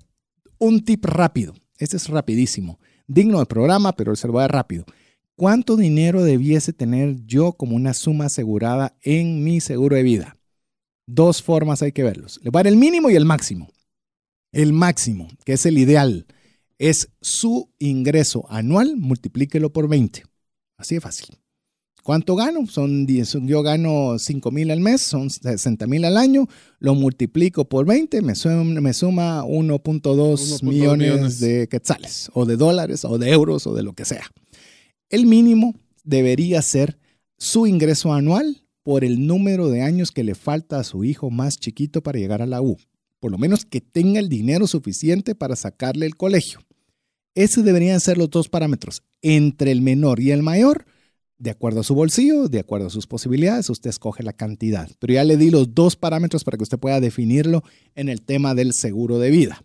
un 0.57 0.83
tip 0.83 1.05
rápido. 1.05 1.53
Este 1.77 1.97
es 1.97 2.07
rapidísimo. 2.09 2.79
Digno 3.07 3.37
del 3.37 3.47
programa, 3.47 3.93
pero 3.93 4.15
se 4.15 4.27
lo 4.27 4.33
voy 4.33 4.41
a 4.41 4.43
dar 4.43 4.53
rápido. 4.53 4.85
¿Cuánto 5.35 5.77
dinero 5.77 6.23
debiese 6.23 6.73
tener 6.73 7.15
yo 7.25 7.53
como 7.53 7.75
una 7.75 7.93
suma 7.93 8.25
asegurada 8.25 8.97
en 9.01 9.43
mi 9.43 9.61
seguro 9.61 9.95
de 9.95 10.03
vida? 10.03 10.37
Dos 11.07 11.41
formas 11.41 11.81
hay 11.81 11.91
que 11.91 12.03
verlos. 12.03 12.39
Le 12.43 12.49
voy 12.49 12.59
a 12.59 12.63
dar 12.63 12.67
el 12.67 12.75
mínimo 12.75 13.09
y 13.09 13.15
el 13.15 13.25
máximo. 13.25 13.69
El 14.51 14.73
máximo, 14.73 15.29
que 15.45 15.53
es 15.53 15.65
el 15.65 15.77
ideal 15.77 16.25
es 16.79 17.09
su 17.21 17.69
ingreso 17.77 18.45
anual, 18.49 18.95
multiplíquelo 18.97 19.71
por 19.71 19.87
20. 19.87 20.23
Así 20.77 20.95
de 20.95 21.01
fácil. 21.01 21.37
¿Cuánto 22.01 22.35
gano? 22.35 22.65
Son 22.65 23.05
yo 23.05 23.61
gano 23.61 24.17
5 24.17 24.51
mil 24.51 24.71
al 24.71 24.79
mes, 24.79 25.01
son 25.01 25.29
60 25.29 25.85
mil 25.85 26.05
al 26.05 26.17
año, 26.17 26.47
lo 26.79 26.95
multiplico 26.95 27.65
por 27.65 27.85
20, 27.85 28.21
me 28.21 28.33
suma, 28.33 28.63
me 28.63 28.93
suma 28.93 29.43
1.2 29.43 30.63
millones, 30.63 31.39
de 31.39 31.67
quetzales, 31.67 32.31
o 32.33 32.45
de 32.45 32.55
dólares, 32.55 33.03
o 33.05 33.17
de 33.17 33.29
euros, 33.29 33.67
o 33.67 33.75
de 33.75 33.83
lo 33.83 33.93
que 33.93 34.05
sea. 34.05 34.23
El 35.09 35.25
mínimo 35.25 35.75
debería 36.03 36.61
ser 36.61 36.97
su 37.37 37.67
ingreso 37.67 38.13
anual 38.13 38.63
por 38.81 39.03
el 39.03 39.27
número 39.27 39.69
de 39.69 39.81
años 39.81 40.11
que 40.11 40.23
le 40.23 40.33
falta 40.33 40.79
a 40.79 40.83
su 40.83 41.03
hijo 41.03 41.29
más 41.29 41.59
chiquito 41.59 42.01
para 42.01 42.17
llegar 42.17 42.41
a 42.41 42.47
la 42.47 42.61
U. 42.61 42.77
Por 43.19 43.31
lo 43.31 43.37
menos 43.37 43.65
que 43.65 43.81
tenga 43.81 44.19
el 44.19 44.29
dinero 44.29 44.65
suficiente 44.65 45.35
para 45.35 45.57
sacarle 45.57 46.05
el 46.05 46.15
colegio. 46.15 46.61
Esos 47.39 47.63
deberían 47.63 48.01
ser 48.01 48.17
los 48.17 48.29
dos 48.29 48.49
parámetros. 48.49 49.01
Entre 49.21 49.71
el 49.71 49.81
menor 49.81 50.19
y 50.19 50.31
el 50.31 50.43
mayor, 50.43 50.85
de 51.37 51.51
acuerdo 51.51 51.79
a 51.79 51.83
su 51.85 51.95
bolsillo, 51.95 52.49
de 52.49 52.59
acuerdo 52.59 52.87
a 52.87 52.89
sus 52.89 53.07
posibilidades, 53.07 53.69
usted 53.69 53.89
escoge 53.89 54.23
la 54.23 54.33
cantidad. 54.33 54.89
Pero 54.99 55.13
ya 55.13 55.23
le 55.23 55.37
di 55.37 55.49
los 55.49 55.73
dos 55.73 55.95
parámetros 55.95 56.43
para 56.43 56.57
que 56.57 56.63
usted 56.63 56.77
pueda 56.77 56.99
definirlo 56.99 57.63
en 57.95 58.09
el 58.09 58.23
tema 58.23 58.55
del 58.55 58.73
seguro 58.73 59.19
de 59.19 59.31
vida. 59.31 59.63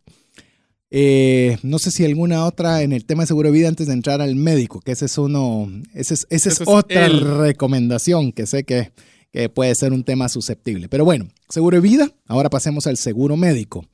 Eh, 0.93 1.59
no 1.65 1.81
sé 1.81 1.91
si 1.91 2.05
alguna 2.05 2.45
otra 2.47 2.83
en 2.83 2.93
el 2.93 3.05
tema 3.07 3.25
de 3.25 3.27
seguro 3.27 3.49
de 3.49 3.59
vida 3.59 3.67
antes 3.67 3.89
de 3.89 3.93
entrar 3.95 4.21
al 4.21 4.37
médico, 4.37 4.81
que 4.81 4.93
ese 4.93 5.07
es 5.07 5.19
uno, 5.19 5.69
ese 5.95 6.15
es, 6.15 6.29
esa 6.31 6.51
es, 6.51 6.63
otra 6.65 7.09
recomendación 7.09 8.31
que 8.31 8.47
sé 8.47 8.63
que, 8.63 8.93
que, 9.33 9.49
puede 9.49 9.75
ser 9.75 9.93
un 9.93 10.05
tema 10.05 10.29
susceptible. 10.29 10.89
Pero 10.89 11.05
bueno, 11.05 11.27
seguro 11.49 11.79
de 11.79 11.81
vida, 11.81 12.13
ahora 12.29 12.51
pasemos 12.51 12.87
al 12.87 12.99
seguro 12.99 13.37
médico. 13.37 13.85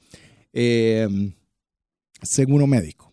Eh, 0.53 1.33
seguro 2.21 2.67
médico. 2.67 3.10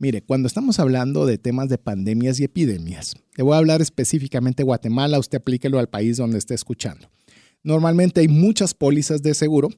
Mire, 0.00 0.22
cuando 0.22 0.46
estamos 0.48 0.78
hablando 0.80 1.26
de 1.26 1.36
temas 1.36 1.68
de 1.68 1.76
pandemias 1.76 2.40
y 2.40 2.44
epidemias, 2.44 3.14
le 3.36 3.44
voy 3.44 3.52
a 3.54 3.58
hablar 3.58 3.82
específicamente 3.82 4.62
de 4.62 4.64
Guatemala, 4.64 5.18
usted 5.18 5.36
aplíquelo 5.36 5.78
al 5.78 5.90
país 5.90 6.16
donde 6.16 6.38
esté 6.38 6.54
escuchando. 6.54 7.10
Normalmente 7.62 8.22
hay 8.22 8.28
muchas 8.28 8.72
pólizas 8.72 9.22
de 9.22 9.34
seguro, 9.34 9.68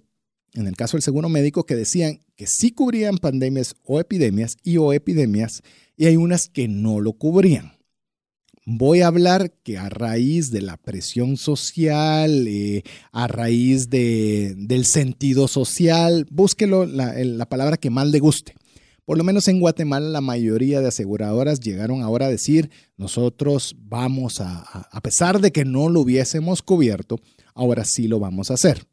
en 0.55 0.69
el 0.69 0.77
caso 0.77 0.97
del 0.97 1.03
seguro 1.03 1.29
médico, 1.29 1.67
que 1.67 1.75
decían 1.75 2.21
que 2.37 2.47
sí 2.47 2.71
cubrían 2.71 3.19
pandemias 3.19 3.75
o 3.83 3.99
epidemias 3.99 4.57
y 4.63 4.77
o 4.77 4.93
epidemias, 4.93 5.63
y 5.97 6.07
hay 6.07 6.15
unas 6.15 6.49
que 6.49 6.69
no 6.69 7.01
lo 7.01 7.15
cubrían. 7.15 7.73
Voy 8.65 9.01
a 9.01 9.09
hablar 9.09 9.53
que 9.65 9.77
a 9.77 9.89
raíz 9.89 10.53
de 10.53 10.63
la 10.63 10.77
presión 10.77 11.37
social, 11.37 12.47
eh, 12.47 12.85
a 13.11 13.27
raíz 13.27 13.91
de, 13.91 14.55
del 14.57 14.87
sentido 14.87 15.49
social, 15.49 16.29
búsquelo 16.31 16.87
la, 16.87 17.13
la 17.25 17.49
palabra 17.49 17.77
que 17.77 17.91
más 17.91 18.07
le 18.07 18.21
guste 18.21 18.55
por 19.13 19.19
lo 19.19 19.25
menos 19.25 19.47
en 19.49 19.61
Guatemala 19.61 20.09
la 20.09 20.23
mayoría 20.23 20.81
de 20.81 20.89
aseguradoras 20.89 21.61
llegaron 21.61 22.01
ahora 22.01 22.25
a 22.25 22.31
decir, 22.31 22.71
nosotros 22.97 23.77
vamos 23.79 24.41
a, 24.41 24.63
a 24.63 25.01
pesar 25.03 25.39
de 25.43 25.53
que 25.53 25.67
no 25.67 25.91
lo 25.91 26.01
hubiésemos 26.01 26.63
cubierto, 26.63 27.21
ahora 27.53 27.85
sí 27.85 28.09
lo 28.09 28.19
vamos 28.21 28.51
a 28.51 28.55
hacer. 28.55 28.87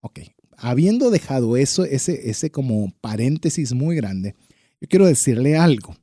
Ok, 0.00 0.20
habiendo 0.56 1.10
dejado 1.10 1.56
eso, 1.56 1.84
ese, 1.84 2.30
ese 2.30 2.52
como 2.52 2.92
paréntesis 3.00 3.72
muy 3.72 3.96
grande, 3.96 4.36
yo 4.80 4.86
quiero 4.86 5.06
decirle 5.06 5.56
algo. 5.56 5.96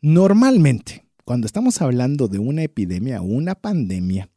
Normalmente, 0.00 1.04
cuando 1.24 1.46
estamos 1.46 1.80
hablando 1.82 2.26
de 2.26 2.40
una 2.40 2.64
epidemia 2.64 3.22
o 3.22 3.26
una 3.26 3.54
pandemia, 3.54 4.28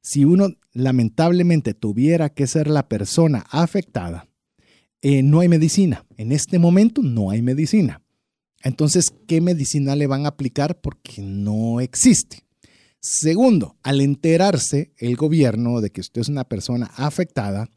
si 0.00 0.24
uno 0.24 0.48
lamentablemente 0.72 1.72
tuviera 1.72 2.30
que 2.30 2.48
ser 2.48 2.66
la 2.66 2.88
persona 2.88 3.46
afectada, 3.48 4.26
eh, 5.02 5.22
no 5.22 5.38
hay 5.38 5.48
medicina. 5.48 6.04
En 6.16 6.32
este 6.32 6.58
momento 6.58 7.00
no 7.00 7.30
hay 7.30 7.42
medicina. 7.42 8.00
Entonces, 8.64 9.12
¿qué 9.28 9.42
medicina 9.42 9.94
le 9.94 10.06
van 10.06 10.24
a 10.24 10.30
aplicar? 10.30 10.80
Porque 10.80 11.20
no 11.20 11.80
existe. 11.80 12.44
Segundo, 12.98 13.76
al 13.82 14.00
enterarse 14.00 14.94
el 14.96 15.16
gobierno 15.16 15.82
de 15.82 15.90
que 15.90 16.00
usted 16.00 16.22
es 16.22 16.30
una 16.30 16.44
persona 16.44 16.90
afectada, 16.96 17.68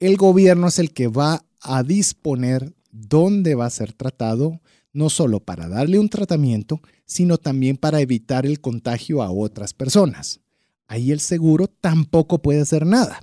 el 0.00 0.16
gobierno 0.16 0.68
es 0.68 0.78
el 0.78 0.92
que 0.94 1.08
va 1.08 1.44
a 1.60 1.82
disponer 1.82 2.74
dónde 2.90 3.54
va 3.54 3.66
a 3.66 3.70
ser 3.70 3.92
tratado, 3.92 4.62
no 4.94 5.10
solo 5.10 5.40
para 5.40 5.68
darle 5.68 5.98
un 5.98 6.08
tratamiento, 6.08 6.80
sino 7.04 7.36
también 7.36 7.76
para 7.76 8.00
evitar 8.00 8.46
el 8.46 8.62
contagio 8.62 9.22
a 9.22 9.30
otras 9.30 9.74
personas. 9.74 10.40
Ahí 10.88 11.12
el 11.12 11.20
seguro 11.20 11.66
tampoco 11.66 12.40
puede 12.40 12.62
hacer 12.62 12.86
nada. 12.86 13.20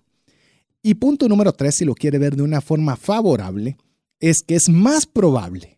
Y 0.84 0.94
punto 0.94 1.28
número 1.28 1.52
tres, 1.52 1.74
si 1.74 1.86
lo 1.86 1.96
quiere 1.96 2.20
ver 2.20 2.36
de 2.36 2.44
una 2.44 2.62
forma 2.62 2.96
favorable, 2.96 3.76
es 4.20 4.44
que 4.44 4.54
es 4.54 4.70
más 4.70 5.08
probable 5.08 5.77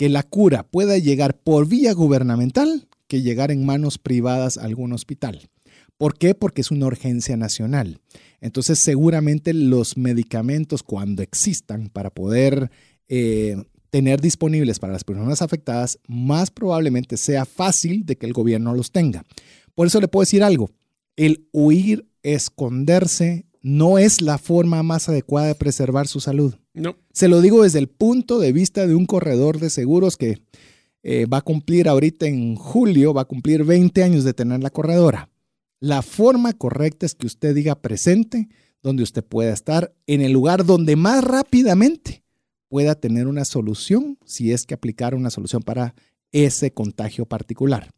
que 0.00 0.08
la 0.08 0.22
cura 0.22 0.62
pueda 0.62 0.96
llegar 0.96 1.36
por 1.36 1.68
vía 1.68 1.92
gubernamental 1.92 2.88
que 3.06 3.20
llegar 3.20 3.50
en 3.50 3.66
manos 3.66 3.98
privadas 3.98 4.56
a 4.56 4.64
algún 4.64 4.94
hospital. 4.94 5.50
¿Por 5.98 6.16
qué? 6.16 6.34
Porque 6.34 6.62
es 6.62 6.70
una 6.70 6.86
urgencia 6.86 7.36
nacional. 7.36 8.00
Entonces 8.40 8.78
seguramente 8.82 9.52
los 9.52 9.98
medicamentos 9.98 10.82
cuando 10.82 11.22
existan 11.22 11.90
para 11.90 12.08
poder 12.08 12.70
eh, 13.08 13.62
tener 13.90 14.22
disponibles 14.22 14.78
para 14.78 14.94
las 14.94 15.04
personas 15.04 15.42
afectadas, 15.42 15.98
más 16.08 16.50
probablemente 16.50 17.18
sea 17.18 17.44
fácil 17.44 18.06
de 18.06 18.16
que 18.16 18.24
el 18.24 18.32
gobierno 18.32 18.74
los 18.74 18.92
tenga. 18.92 19.26
Por 19.74 19.86
eso 19.86 20.00
le 20.00 20.08
puedo 20.08 20.22
decir 20.22 20.42
algo, 20.42 20.70
el 21.16 21.46
huir, 21.52 22.08
esconderse, 22.22 23.44
no 23.62 23.98
es 23.98 24.20
la 24.20 24.38
forma 24.38 24.82
más 24.82 25.08
adecuada 25.08 25.48
de 25.48 25.54
preservar 25.54 26.08
su 26.08 26.20
salud. 26.20 26.54
No. 26.74 26.96
Se 27.12 27.28
lo 27.28 27.40
digo 27.40 27.62
desde 27.62 27.78
el 27.78 27.88
punto 27.88 28.38
de 28.38 28.52
vista 28.52 28.86
de 28.86 28.94
un 28.94 29.06
corredor 29.06 29.58
de 29.58 29.70
seguros 29.70 30.16
que 30.16 30.40
eh, 31.02 31.26
va 31.26 31.38
a 31.38 31.42
cumplir 31.42 31.88
ahorita 31.88 32.26
en 32.26 32.56
julio, 32.56 33.14
va 33.14 33.22
a 33.22 33.26
cumplir 33.26 33.64
20 33.64 34.02
años 34.02 34.24
de 34.24 34.34
tener 34.34 34.62
la 34.62 34.70
corredora. 34.70 35.30
La 35.80 36.02
forma 36.02 36.52
correcta 36.52 37.06
es 37.06 37.14
que 37.14 37.26
usted 37.26 37.54
diga 37.54 37.80
presente, 37.80 38.48
donde 38.82 39.02
usted 39.02 39.24
pueda 39.24 39.52
estar 39.52 39.94
en 40.06 40.20
el 40.20 40.32
lugar 40.32 40.64
donde 40.64 40.96
más 40.96 41.24
rápidamente 41.24 42.22
pueda 42.68 42.94
tener 42.94 43.26
una 43.26 43.44
solución, 43.44 44.18
si 44.24 44.52
es 44.52 44.64
que 44.64 44.74
aplicar 44.74 45.14
una 45.14 45.30
solución 45.30 45.62
para 45.62 45.94
ese 46.32 46.72
contagio 46.72 47.26
particular. 47.26 47.90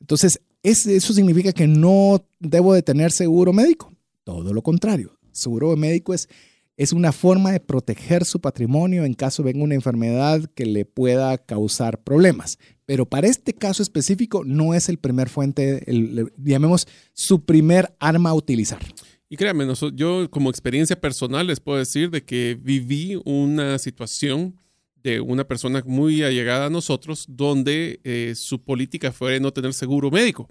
Entonces, 0.00 0.40
eso 0.62 1.12
significa 1.12 1.52
que 1.52 1.66
no 1.66 2.24
debo 2.38 2.74
de 2.74 2.82
tener 2.82 3.12
seguro 3.12 3.52
médico. 3.52 3.91
Todo 4.24 4.52
lo 4.52 4.62
contrario. 4.62 5.18
Seguro 5.32 5.74
médico 5.76 6.14
es, 6.14 6.28
es 6.76 6.92
una 6.92 7.12
forma 7.12 7.52
de 7.52 7.60
proteger 7.60 8.24
su 8.24 8.40
patrimonio 8.40 9.04
en 9.04 9.14
caso 9.14 9.42
venga 9.42 9.64
una 9.64 9.74
enfermedad 9.74 10.44
que 10.54 10.66
le 10.66 10.84
pueda 10.84 11.38
causar 11.38 12.02
problemas. 12.02 12.58
Pero 12.86 13.06
para 13.06 13.28
este 13.28 13.54
caso 13.54 13.82
específico 13.82 14.44
no 14.44 14.74
es 14.74 14.88
el 14.88 14.98
primer 14.98 15.28
fuente, 15.28 15.90
el, 15.90 16.32
llamemos 16.38 16.86
su 17.14 17.44
primer 17.44 17.94
arma 17.98 18.30
a 18.30 18.34
utilizar. 18.34 18.80
Y 19.28 19.36
créanme, 19.36 19.66
yo 19.94 20.30
como 20.30 20.50
experiencia 20.50 21.00
personal 21.00 21.46
les 21.46 21.58
puedo 21.58 21.78
decir 21.78 22.10
de 22.10 22.22
que 22.22 22.58
viví 22.60 23.18
una 23.24 23.78
situación 23.78 24.60
de 25.02 25.20
una 25.20 25.44
persona 25.44 25.82
muy 25.86 26.22
allegada 26.22 26.66
a 26.66 26.70
nosotros 26.70 27.24
donde 27.28 28.00
eh, 28.04 28.34
su 28.36 28.62
política 28.62 29.10
fue 29.10 29.40
no 29.40 29.52
tener 29.52 29.72
seguro 29.72 30.10
médico 30.10 30.48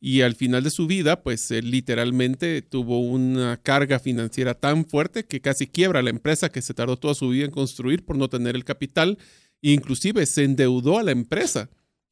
y 0.00 0.22
al 0.22 0.34
final 0.34 0.62
de 0.62 0.70
su 0.70 0.86
vida, 0.86 1.22
pues 1.22 1.50
literalmente 1.50 2.62
tuvo 2.62 3.00
una 3.00 3.58
carga 3.62 3.98
financiera 3.98 4.54
tan 4.54 4.84
fuerte 4.84 5.24
que 5.24 5.40
casi 5.40 5.66
quiebra 5.66 6.02
la 6.02 6.10
empresa 6.10 6.50
que 6.50 6.62
se 6.62 6.74
tardó 6.74 6.96
toda 6.96 7.14
su 7.14 7.28
vida 7.28 7.44
en 7.44 7.50
construir 7.50 8.04
por 8.04 8.16
no 8.16 8.28
tener 8.28 8.56
el 8.56 8.64
capital 8.64 9.18
e 9.62 9.72
inclusive 9.72 10.24
se 10.26 10.44
endeudó 10.44 10.98
a 10.98 11.02
la 11.02 11.10
empresa 11.12 11.70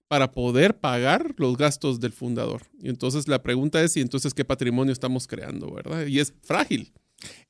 para 0.09 0.33
poder 0.33 0.79
pagar 0.79 1.35
los 1.37 1.57
gastos 1.57 2.01
del 2.01 2.13
fundador. 2.13 2.63
Y 2.81 2.89
entonces 2.89 3.29
la 3.29 3.43
pregunta 3.43 3.83
es, 3.83 3.97
¿y 3.97 4.01
entonces 4.01 4.35
qué 4.35 4.45
patrimonio 4.45 4.93
estamos 4.93 5.27
creando, 5.27 5.73
verdad? 5.73 6.07
Y 6.07 6.19
es 6.19 6.35
frágil. 6.43 6.93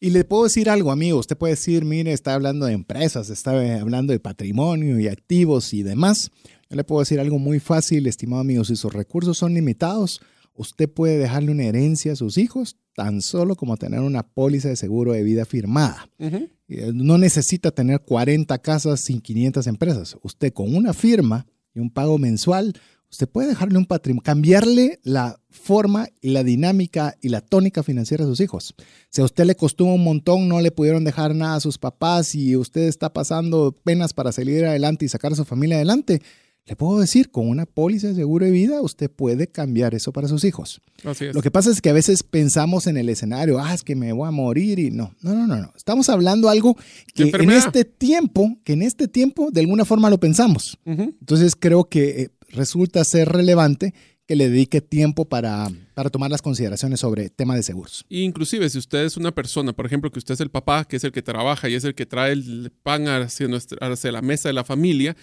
Y 0.01 0.11
le 0.11 0.25
puedo 0.25 0.45
decir 0.45 0.71
algo, 0.71 0.91
amigo. 0.91 1.19
Usted 1.19 1.37
puede 1.37 1.55
decir, 1.55 1.85
mire, 1.85 2.13
está 2.13 2.35
hablando 2.35 2.67
de 2.67 2.73
empresas, 2.73 3.31
está 3.31 3.51
hablando 3.81 4.13
de 4.13 4.21
patrimonio 4.21 4.99
y 4.99 5.09
activos 5.09 5.75
y 5.75 5.83
demás. 5.83 6.31
Yo 6.71 6.77
le 6.77 6.85
puedo 6.85 7.01
decir 7.01 7.21
algo 7.21 7.39
muy 7.39 7.61
fácil, 7.61 8.07
estimado 8.07 8.41
amigo. 8.41 8.65
Si 8.65 8.77
sus 8.77 8.93
recursos 8.93 9.39
son 9.39 9.55
limitados, 9.55 10.21
usted 10.55 10.89
puede 10.89 11.19
dejarle 11.19 11.51
una 11.53 11.65
herencia 11.65 12.13
a 12.13 12.17
sus 12.17 12.39
hijos 12.39 12.77
tan 12.95 13.23
solo 13.23 13.55
como 13.55 13.77
tener 13.77 14.01
una 14.01 14.23
póliza 14.25 14.69
de 14.69 14.77
seguro 14.77 15.13
de 15.13 15.23
vida 15.23 15.45
firmada. 15.45 16.09
Eh, 16.19 16.91
No 16.93 17.17
necesita 17.17 17.71
tener 17.71 18.01
40 18.01 18.59
casas 18.59 19.09
y 19.09 19.21
500 19.21 19.67
empresas. 19.67 20.17
Usted 20.23 20.53
con 20.53 20.75
una 20.75 20.93
firma 20.93 21.47
y 21.75 21.79
un 21.81 21.91
pago 21.91 22.19
mensual, 22.19 22.75
usted 23.11 23.29
puede 23.29 23.49
dejarle 23.49 23.79
un 23.79 23.87
patrimonio, 23.87 24.23
cambiarle 24.23 25.01
la 25.03 25.41
forma 25.51 26.09
y 26.21 26.31
la 26.31 26.45
dinámica 26.45 27.17
y 27.21 27.29
la 27.29 27.41
tónica 27.41 27.83
financiera 27.83 28.25
a 28.25 28.27
sus 28.27 28.41
hijos. 28.41 28.75
Si 29.11 29.21
a 29.21 29.25
usted 29.25 29.45
le 29.45 29.55
costó 29.55 29.85
un 29.85 30.05
montón, 30.05 30.49
no 30.49 30.61
le 30.61 30.71
pudieron 30.71 31.05
dejar 31.05 31.35
nada 31.35 31.57
a 31.57 31.61
sus 31.61 31.79
papás 31.79 32.35
y 32.35 32.57
usted 32.57 32.83
está 32.83 33.13
pasando 33.13 33.73
penas 33.85 34.13
para 34.13 34.33
salir 34.33 34.65
adelante 34.65 35.05
y 35.05 35.09
sacar 35.09 35.33
a 35.33 35.37
su 35.37 35.45
familia 35.45 35.77
adelante, 35.77 36.21
le 36.69 36.77
puedo 36.77 37.01
decir, 37.01 37.31
con 37.31 37.49
una 37.49 37.65
póliza 37.65 38.09
de 38.09 38.15
seguro 38.15 38.45
de 38.45 38.53
vida, 38.53 38.83
usted 38.83 39.11
puede 39.11 39.47
cambiar 39.47 39.95
eso 39.95 40.13
para 40.13 40.29
sus 40.29 40.45
hijos. 40.45 40.83
Así 41.03 41.25
es. 41.25 41.35
Lo 41.35 41.41
que 41.41 41.51
pasa 41.51 41.71
es 41.71 41.81
que 41.81 41.89
a 41.89 41.95
veces 41.95 42.23
pensamos 42.23 42.87
en 42.87 42.99
el 42.99 43.09
escenario, 43.09 43.59
ah, 43.59 43.73
es 43.73 43.83
que 43.83 43.97
me 43.97 44.13
voy 44.13 44.29
a 44.29 44.31
morir 44.31 44.79
y 44.79 44.91
no, 44.91 45.15
no, 45.23 45.33
no, 45.33 45.47
no, 45.47 45.57
no. 45.57 45.73
Estamos 45.75 46.11
hablando 46.11 46.51
algo 46.51 46.77
que 47.15 47.31
en 47.33 47.51
este 47.51 47.87
tiempo, 47.87 48.59
que 48.65 48.75
en 48.75 48.83
este 48.83 49.09
tiempo 49.09 49.51
de 49.51 49.61
alguna 49.63 49.87
forma 49.87 50.11
lo 50.11 50.21
pensamos. 50.21 50.79
Entonces 50.85 51.57
creo 51.59 51.85
que 51.85 52.23
eh, 52.23 52.31
resulta 52.49 53.05
ser 53.05 53.29
relevante 53.29 53.95
que 54.27 54.37
le 54.37 54.51
dedique 54.51 54.83
tiempo 54.83 55.25
para, 55.25 55.69
para 55.95 56.11
tomar 56.11 56.31
las 56.31 56.43
consideraciones 56.43 57.01
sobre 57.01 57.31
tema 57.31 57.57
de 57.57 57.63
seguros. 57.63 58.05
Inclusive, 58.11 58.69
si 58.69 58.77
usted 58.77 59.07
es 59.07 59.17
una 59.17 59.33
persona, 59.35 59.73
por 59.73 59.87
ejemplo, 59.87 60.11
que 60.11 60.19
usted 60.19 60.35
es 60.35 60.41
el 60.41 60.51
papá, 60.51 60.85
que 60.85 60.97
es 60.97 61.05
el 61.05 61.13
que 61.13 61.23
trabaja 61.23 61.69
y 61.71 61.75
es 61.75 61.85
el 61.85 61.95
que 61.95 62.05
trae 62.05 62.33
el 62.33 62.71
pan 62.83 63.09
hacia, 63.09 63.49
nuestra, 63.49 63.79
hacia 63.91 64.13
la 64.13 64.21
mesa 64.21 64.51
de 64.51 64.53
la 64.53 64.65
familia, 64.65 65.17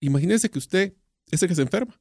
imagínese 0.00 0.50
que 0.50 0.58
usted 0.58 0.94
es 1.30 1.40
el 1.42 1.48
que 1.48 1.54
se 1.54 1.62
enferma. 1.62 2.00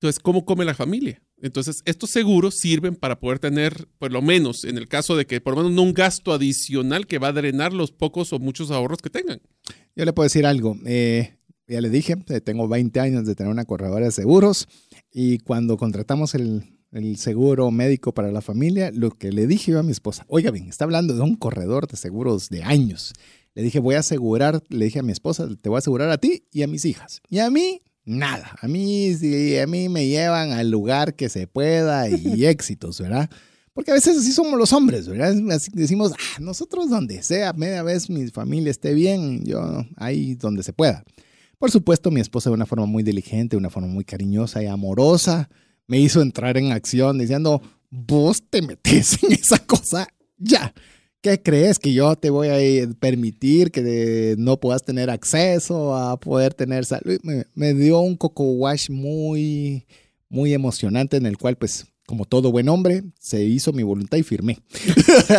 Entonces, 0.00 0.20
¿cómo 0.20 0.44
come 0.44 0.66
la 0.66 0.74
familia? 0.74 1.22
Entonces, 1.42 1.82
estos 1.86 2.10
seguros 2.10 2.54
sirven 2.54 2.94
para 2.94 3.20
poder 3.20 3.38
tener, 3.38 3.88
por 3.98 4.12
lo 4.12 4.20
menos, 4.20 4.64
en 4.64 4.76
el 4.76 4.86
caso 4.86 5.16
de 5.16 5.26
que 5.26 5.40
por 5.40 5.54
lo 5.54 5.62
menos 5.62 5.72
no 5.72 5.82
un 5.82 5.94
gasto 5.94 6.32
adicional 6.32 7.06
que 7.06 7.18
va 7.18 7.28
a 7.28 7.32
drenar 7.32 7.72
los 7.72 7.90
pocos 7.90 8.34
o 8.34 8.38
muchos 8.38 8.70
ahorros 8.70 9.00
que 9.00 9.08
tengan. 9.08 9.40
Yo 9.96 10.04
le 10.04 10.12
puedo 10.12 10.24
decir 10.24 10.44
algo. 10.44 10.76
eh, 10.86 11.39
ya 11.70 11.80
le 11.80 11.88
dije, 11.88 12.16
eh, 12.28 12.40
tengo 12.40 12.68
20 12.68 12.98
años 13.00 13.26
de 13.26 13.34
tener 13.34 13.52
una 13.52 13.64
corredora 13.64 14.04
de 14.04 14.12
seguros 14.12 14.68
y 15.12 15.38
cuando 15.38 15.76
contratamos 15.76 16.34
el, 16.34 16.64
el 16.92 17.16
seguro 17.16 17.70
médico 17.70 18.12
para 18.12 18.32
la 18.32 18.40
familia, 18.40 18.90
lo 18.92 19.10
que 19.10 19.30
le 19.30 19.46
dije 19.46 19.72
yo 19.72 19.78
a 19.78 19.82
mi 19.82 19.92
esposa, 19.92 20.24
oiga 20.28 20.50
bien, 20.50 20.68
está 20.68 20.84
hablando 20.84 21.14
de 21.14 21.20
un 21.20 21.36
corredor 21.36 21.86
de 21.86 21.96
seguros 21.96 22.48
de 22.48 22.64
años. 22.64 23.12
Le 23.54 23.62
dije, 23.62 23.78
voy 23.78 23.94
a 23.94 24.00
asegurar, 24.00 24.62
le 24.68 24.84
dije 24.86 24.98
a 24.98 25.02
mi 25.02 25.12
esposa, 25.12 25.48
te 25.60 25.68
voy 25.68 25.76
a 25.76 25.78
asegurar 25.78 26.10
a 26.10 26.18
ti 26.18 26.44
y 26.52 26.62
a 26.62 26.66
mis 26.66 26.84
hijas. 26.84 27.20
Y 27.28 27.38
a 27.38 27.50
mí, 27.50 27.82
nada. 28.04 28.56
A 28.60 28.68
mí, 28.68 29.14
sí, 29.14 29.58
a 29.58 29.66
mí 29.66 29.88
me 29.88 30.06
llevan 30.06 30.52
al 30.52 30.70
lugar 30.70 31.14
que 31.14 31.28
se 31.28 31.46
pueda 31.46 32.08
y 32.08 32.44
éxitos, 32.46 33.00
¿verdad? 33.00 33.30
Porque 33.72 33.92
a 33.92 33.94
veces 33.94 34.18
así 34.18 34.32
somos 34.32 34.58
los 34.58 34.72
hombres, 34.72 35.08
¿verdad? 35.08 35.34
Así 35.52 35.70
decimos, 35.72 36.12
ah, 36.12 36.40
nosotros 36.40 36.90
donde 36.90 37.22
sea, 37.22 37.52
media 37.52 37.82
vez 37.82 38.10
mi 38.10 38.28
familia 38.28 38.70
esté 38.70 38.94
bien, 38.94 39.44
yo 39.44 39.84
ahí 39.96 40.34
donde 40.34 40.62
se 40.62 40.72
pueda. 40.72 41.04
Por 41.60 41.70
supuesto, 41.70 42.10
mi 42.10 42.22
esposa 42.22 42.48
de 42.48 42.54
una 42.54 42.64
forma 42.64 42.86
muy 42.86 43.02
diligente, 43.02 43.54
de 43.54 43.58
una 43.58 43.68
forma 43.68 43.86
muy 43.86 44.02
cariñosa 44.04 44.62
y 44.62 44.66
amorosa, 44.66 45.50
me 45.86 45.98
hizo 46.00 46.22
entrar 46.22 46.56
en 46.56 46.72
acción 46.72 47.18
diciendo, 47.18 47.60
vos 47.90 48.42
te 48.48 48.62
metes 48.62 49.22
en 49.22 49.32
esa 49.32 49.58
cosa 49.66 50.08
ya. 50.38 50.72
¿Qué 51.20 51.42
crees? 51.42 51.78
¿Que 51.78 51.92
yo 51.92 52.16
te 52.16 52.30
voy 52.30 52.48
a 52.48 52.58
eh, 52.58 52.88
permitir 52.98 53.70
que 53.70 53.82
de- 53.82 54.36
no 54.38 54.58
puedas 54.58 54.82
tener 54.84 55.10
acceso 55.10 55.94
a 55.94 56.18
poder 56.18 56.54
tener 56.54 56.86
salud? 56.86 57.18
Me, 57.22 57.44
me 57.54 57.74
dio 57.74 58.00
un 58.00 58.16
coco 58.16 58.44
wash 58.52 58.88
muy, 58.88 59.86
muy 60.30 60.54
emocionante 60.54 61.18
en 61.18 61.26
el 61.26 61.36
cual, 61.36 61.56
pues, 61.58 61.84
como 62.10 62.24
todo 62.24 62.50
buen 62.50 62.68
hombre, 62.68 63.04
se 63.20 63.44
hizo 63.44 63.72
mi 63.72 63.84
voluntad 63.84 64.18
y 64.18 64.24
firmé. 64.24 64.58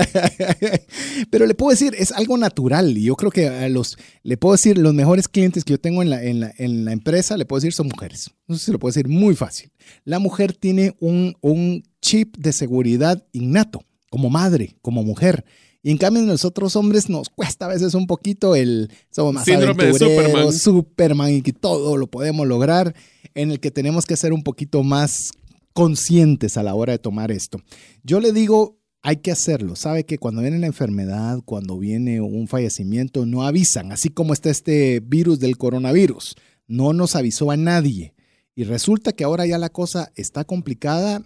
Pero 1.29 1.45
le 1.45 1.53
puedo 1.53 1.71
decir, 1.71 1.93
es 1.99 2.13
algo 2.13 2.37
natural 2.37 2.97
y 2.97 3.03
yo 3.03 3.17
creo 3.17 3.29
que 3.29 3.49
a 3.49 3.67
los, 3.67 3.97
le 4.23 4.37
puedo 4.37 4.53
decir, 4.53 4.77
los 4.77 4.93
mejores 4.93 5.27
clientes 5.27 5.65
que 5.65 5.71
yo 5.71 5.81
tengo 5.81 6.01
en 6.01 6.09
la, 6.09 6.23
en 6.23 6.39
la, 6.39 6.53
en 6.57 6.85
la 6.85 6.93
empresa, 6.93 7.35
le 7.35 7.43
puedo 7.43 7.59
decir, 7.59 7.73
son 7.73 7.89
mujeres. 7.89 8.31
No 8.47 8.57
sé 8.57 8.67
si 8.67 8.71
lo 8.71 8.79
puedo 8.79 8.93
decir 8.93 9.09
muy 9.09 9.35
fácil. 9.35 9.69
La 10.05 10.19
mujer 10.19 10.53
tiene 10.53 10.95
un, 11.01 11.35
un 11.41 11.83
chip 12.01 12.37
de 12.37 12.53
seguridad 12.53 13.21
innato, 13.33 13.83
como 14.09 14.29
madre, 14.29 14.77
como 14.81 15.03
mujer. 15.03 15.43
Y 15.83 15.91
en 15.91 15.97
cambio, 15.97 16.21
nosotros 16.21 16.77
hombres 16.77 17.09
nos 17.09 17.27
cuesta 17.27 17.65
a 17.65 17.67
veces 17.67 17.95
un 17.95 18.07
poquito 18.07 18.55
el. 18.55 18.89
Somos 19.09 19.33
más 19.33 19.43
Síndrome 19.43 19.87
de 19.87 19.93
Superman. 19.93 20.53
Superman 20.53 21.33
y 21.33 21.41
que 21.41 21.51
todo 21.51 21.97
lo 21.97 22.07
podemos 22.07 22.47
lograr, 22.47 22.95
en 23.35 23.51
el 23.51 23.59
que 23.59 23.71
tenemos 23.71 24.05
que 24.05 24.15
ser 24.15 24.31
un 24.31 24.43
poquito 24.43 24.83
más 24.83 25.31
conscientes 25.73 26.57
a 26.57 26.63
la 26.63 26.75
hora 26.75 26.93
de 26.93 26.99
tomar 26.99 27.31
esto. 27.31 27.61
Yo 28.03 28.19
le 28.19 28.31
digo, 28.31 28.79
hay 29.01 29.17
que 29.17 29.31
hacerlo. 29.31 29.75
Sabe 29.75 30.05
que 30.05 30.17
cuando 30.17 30.41
viene 30.41 30.59
la 30.59 30.67
enfermedad, 30.67 31.41
cuando 31.43 31.77
viene 31.77 32.21
un 32.21 32.47
fallecimiento, 32.47 33.25
no 33.25 33.43
avisan, 33.43 33.91
así 33.91 34.09
como 34.09 34.33
está 34.33 34.49
este 34.49 34.99
virus 34.99 35.39
del 35.39 35.57
coronavirus. 35.57 36.35
No 36.67 36.93
nos 36.93 37.15
avisó 37.15 37.51
a 37.51 37.57
nadie. 37.57 38.13
Y 38.55 38.63
resulta 38.63 39.13
que 39.13 39.23
ahora 39.23 39.45
ya 39.45 39.57
la 39.57 39.69
cosa 39.69 40.11
está 40.15 40.43
complicada 40.43 41.23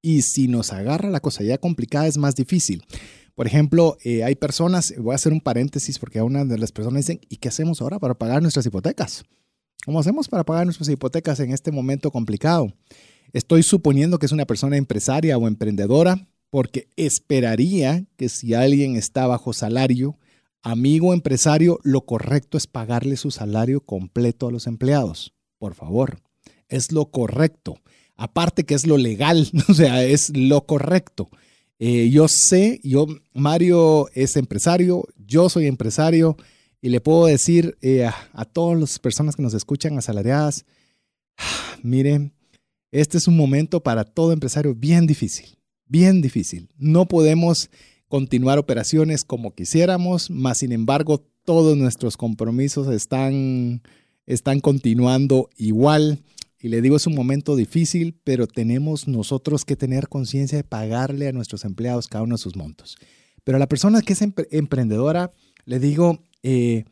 y 0.00 0.22
si 0.22 0.48
nos 0.48 0.72
agarra 0.72 1.10
la 1.10 1.20
cosa 1.20 1.42
ya 1.42 1.58
complicada 1.58 2.06
es 2.06 2.18
más 2.18 2.34
difícil. 2.34 2.84
Por 3.34 3.46
ejemplo, 3.46 3.98
eh, 4.02 4.24
hay 4.24 4.34
personas, 4.34 4.94
voy 4.98 5.12
a 5.12 5.16
hacer 5.16 5.32
un 5.32 5.40
paréntesis 5.40 5.98
porque 5.98 6.18
a 6.18 6.24
una 6.24 6.44
de 6.44 6.58
las 6.58 6.72
personas 6.72 7.06
dicen, 7.06 7.20
¿y 7.28 7.36
qué 7.36 7.48
hacemos 7.48 7.80
ahora 7.80 7.98
para 7.98 8.14
pagar 8.14 8.42
nuestras 8.42 8.66
hipotecas? 8.66 9.24
¿Cómo 9.84 10.00
hacemos 10.00 10.28
para 10.28 10.44
pagar 10.44 10.64
nuestras 10.64 10.88
hipotecas 10.88 11.38
en 11.40 11.52
este 11.52 11.70
momento 11.70 12.10
complicado? 12.10 12.72
Estoy 13.32 13.62
suponiendo 13.62 14.18
que 14.18 14.26
es 14.26 14.32
una 14.32 14.46
persona 14.46 14.76
empresaria 14.76 15.36
o 15.36 15.46
emprendedora 15.46 16.26
porque 16.50 16.88
esperaría 16.96 18.04
que 18.16 18.28
si 18.28 18.54
alguien 18.54 18.96
está 18.96 19.26
bajo 19.26 19.52
salario, 19.52 20.18
amigo 20.62 21.12
empresario, 21.12 21.78
lo 21.82 22.02
correcto 22.02 22.56
es 22.56 22.66
pagarle 22.66 23.16
su 23.16 23.30
salario 23.30 23.80
completo 23.80 24.48
a 24.48 24.52
los 24.52 24.66
empleados. 24.66 25.34
Por 25.58 25.74
favor, 25.74 26.20
es 26.68 26.92
lo 26.92 27.10
correcto. 27.10 27.80
Aparte 28.16 28.64
que 28.64 28.74
es 28.74 28.86
lo 28.86 28.96
legal, 28.96 29.50
o 29.68 29.74
sea, 29.74 30.04
es 30.04 30.34
lo 30.36 30.64
correcto. 30.66 31.28
Eh, 31.78 32.10
yo 32.10 32.26
sé, 32.28 32.80
yo, 32.82 33.06
Mario 33.34 34.08
es 34.14 34.36
empresario, 34.36 35.06
yo 35.16 35.48
soy 35.48 35.66
empresario 35.66 36.36
y 36.80 36.88
le 36.88 37.00
puedo 37.00 37.26
decir 37.26 37.76
eh, 37.82 38.04
a, 38.04 38.14
a 38.32 38.44
todas 38.44 38.80
las 38.80 38.98
personas 38.98 39.36
que 39.36 39.42
nos 39.42 39.54
escuchan 39.54 39.96
asalariadas, 39.98 40.64
miren, 41.82 42.32
este 42.90 43.18
es 43.18 43.28
un 43.28 43.36
momento 43.36 43.82
para 43.82 44.04
todo 44.04 44.32
empresario 44.32 44.74
bien 44.74 45.06
difícil, 45.06 45.58
bien 45.86 46.20
difícil. 46.22 46.68
No 46.78 47.06
podemos 47.06 47.70
continuar 48.08 48.58
operaciones 48.58 49.24
como 49.24 49.54
quisiéramos, 49.54 50.30
más 50.30 50.58
sin 50.58 50.72
embargo 50.72 51.24
todos 51.44 51.76
nuestros 51.76 52.16
compromisos 52.16 52.88
están, 52.88 53.82
están 54.26 54.60
continuando 54.60 55.48
igual. 55.56 56.22
Y 56.60 56.68
le 56.68 56.82
digo, 56.82 56.96
es 56.96 57.06
un 57.06 57.14
momento 57.14 57.54
difícil, 57.54 58.18
pero 58.24 58.46
tenemos 58.46 59.06
nosotros 59.06 59.64
que 59.64 59.76
tener 59.76 60.08
conciencia 60.08 60.58
de 60.58 60.64
pagarle 60.64 61.28
a 61.28 61.32
nuestros 61.32 61.64
empleados 61.64 62.08
cada 62.08 62.24
uno 62.24 62.34
de 62.34 62.42
sus 62.42 62.56
montos. 62.56 62.96
Pero 63.44 63.56
a 63.56 63.58
la 63.60 63.68
persona 63.68 64.02
que 64.02 64.14
es 64.14 64.22
empre- 64.22 64.48
emprendedora, 64.50 65.30
le 65.64 65.78
digo, 65.78 66.18
eh, 66.42 66.84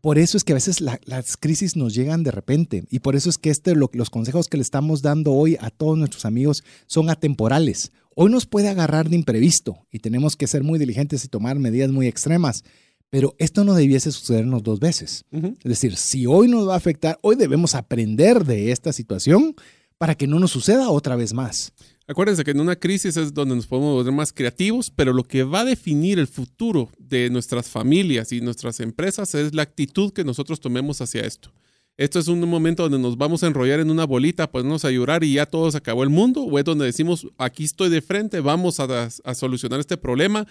por 0.00 0.18
eso 0.18 0.36
es 0.36 0.44
que 0.44 0.52
a 0.52 0.54
veces 0.54 0.80
la- 0.80 1.00
las 1.04 1.36
crisis 1.36 1.76
nos 1.76 1.94
llegan 1.94 2.22
de 2.22 2.30
repente 2.30 2.84
y 2.90 3.00
por 3.00 3.16
eso 3.16 3.28
es 3.30 3.38
que 3.38 3.50
este, 3.50 3.74
lo- 3.74 3.90
los 3.92 4.10
consejos 4.10 4.48
que 4.48 4.56
le 4.56 4.62
estamos 4.62 5.02
dando 5.02 5.32
hoy 5.32 5.56
a 5.60 5.70
todos 5.70 5.96
nuestros 5.98 6.24
amigos 6.24 6.62
son 6.86 7.10
atemporales. 7.10 7.92
Hoy 8.14 8.30
nos 8.30 8.46
puede 8.46 8.68
agarrar 8.68 9.08
de 9.08 9.16
imprevisto 9.16 9.86
y 9.92 10.00
tenemos 10.00 10.36
que 10.36 10.46
ser 10.46 10.62
muy 10.64 10.78
diligentes 10.78 11.24
y 11.24 11.28
tomar 11.28 11.58
medidas 11.58 11.90
muy 11.90 12.06
extremas, 12.08 12.64
pero 13.10 13.34
esto 13.38 13.64
no 13.64 13.74
debiese 13.74 14.10
sucedernos 14.12 14.62
dos 14.62 14.80
veces. 14.80 15.24
Es 15.32 15.64
decir, 15.64 15.96
si 15.96 16.26
hoy 16.26 16.48
nos 16.48 16.68
va 16.68 16.74
a 16.74 16.78
afectar, 16.78 17.18
hoy 17.22 17.36
debemos 17.36 17.74
aprender 17.74 18.44
de 18.44 18.72
esta 18.72 18.92
situación 18.92 19.54
para 19.98 20.14
que 20.14 20.26
no 20.26 20.38
nos 20.38 20.50
suceda 20.52 20.90
otra 20.90 21.16
vez 21.16 21.32
más. 21.32 21.72
Acuérdense 22.10 22.42
que 22.42 22.52
en 22.52 22.60
una 22.60 22.74
crisis 22.74 23.18
es 23.18 23.34
donde 23.34 23.54
nos 23.54 23.66
podemos 23.66 23.92
volver 23.92 24.14
más 24.14 24.32
creativos, 24.32 24.90
pero 24.90 25.12
lo 25.12 25.24
que 25.24 25.42
va 25.42 25.60
a 25.60 25.64
definir 25.66 26.18
el 26.18 26.26
futuro 26.26 26.88
de 26.98 27.28
nuestras 27.28 27.68
familias 27.68 28.32
y 28.32 28.40
nuestras 28.40 28.80
empresas 28.80 29.34
es 29.34 29.54
la 29.54 29.60
actitud 29.60 30.10
que 30.14 30.24
nosotros 30.24 30.58
tomemos 30.58 31.02
hacia 31.02 31.20
esto. 31.20 31.52
Esto 31.98 32.18
es 32.18 32.28
un 32.28 32.40
momento 32.48 32.84
donde 32.84 32.98
nos 32.98 33.18
vamos 33.18 33.42
a 33.42 33.48
enrollar 33.48 33.80
en 33.80 33.90
una 33.90 34.06
bolita, 34.06 34.50
ponernos 34.50 34.86
a 34.86 34.90
llorar 34.90 35.22
y 35.22 35.34
ya 35.34 35.44
todo 35.44 35.70
se 35.70 35.76
acabó 35.76 36.02
el 36.02 36.08
mundo, 36.08 36.44
o 36.44 36.58
es 36.58 36.64
donde 36.64 36.86
decimos, 36.86 37.28
aquí 37.36 37.64
estoy 37.64 37.90
de 37.90 38.00
frente, 38.00 38.40
vamos 38.40 38.80
a, 38.80 39.10
a 39.24 39.34
solucionar 39.34 39.78
este 39.78 39.98
problema. 39.98 40.46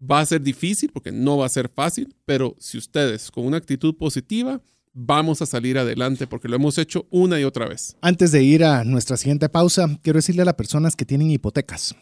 Va 0.00 0.20
a 0.20 0.26
ser 0.26 0.40
difícil 0.40 0.90
porque 0.92 1.12
no 1.12 1.36
va 1.36 1.46
a 1.46 1.50
ser 1.50 1.68
fácil, 1.68 2.14
pero 2.24 2.56
si 2.58 2.78
ustedes 2.78 3.30
con 3.30 3.44
una 3.44 3.58
actitud 3.58 3.94
positiva, 3.96 4.62
vamos 4.92 5.42
a 5.42 5.46
salir 5.46 5.78
adelante 5.78 6.26
porque 6.26 6.48
lo 6.48 6.56
hemos 6.56 6.78
hecho 6.78 7.06
una 7.10 7.40
y 7.40 7.44
otra 7.44 7.68
vez. 7.68 7.96
Antes 8.00 8.32
de 8.32 8.42
ir 8.42 8.64
a 8.64 8.84
nuestra 8.84 9.16
siguiente 9.16 9.48
pausa, 9.48 9.98
quiero 10.02 10.18
decirle 10.18 10.42
a 10.42 10.46
las 10.46 10.54
personas 10.54 10.96
que 10.96 11.04
tienen 11.04 11.30
hipotecas, 11.30 11.94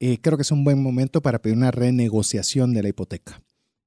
eh, 0.00 0.18
creo 0.20 0.36
que 0.36 0.42
es 0.42 0.50
un 0.50 0.64
buen 0.64 0.82
momento 0.82 1.22
para 1.22 1.40
pedir 1.40 1.56
una 1.56 1.70
renegociación 1.70 2.74
de 2.74 2.82
la 2.82 2.88
hipoteca. 2.88 3.40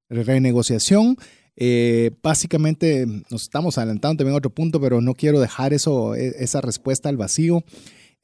Renegociación, 0.09 1.17
eh, 1.55 2.11
básicamente 2.23 3.05
nos 3.29 3.43
estamos 3.43 3.77
adelantando 3.77 4.17
también 4.17 4.33
a 4.33 4.37
otro 4.37 4.49
punto, 4.49 4.81
pero 4.81 5.01
no 5.01 5.13
quiero 5.13 5.39
dejar 5.39 5.73
eso, 5.73 6.15
e- 6.15 6.35
esa 6.39 6.61
respuesta 6.61 7.09
al 7.09 7.17
vacío. 7.17 7.63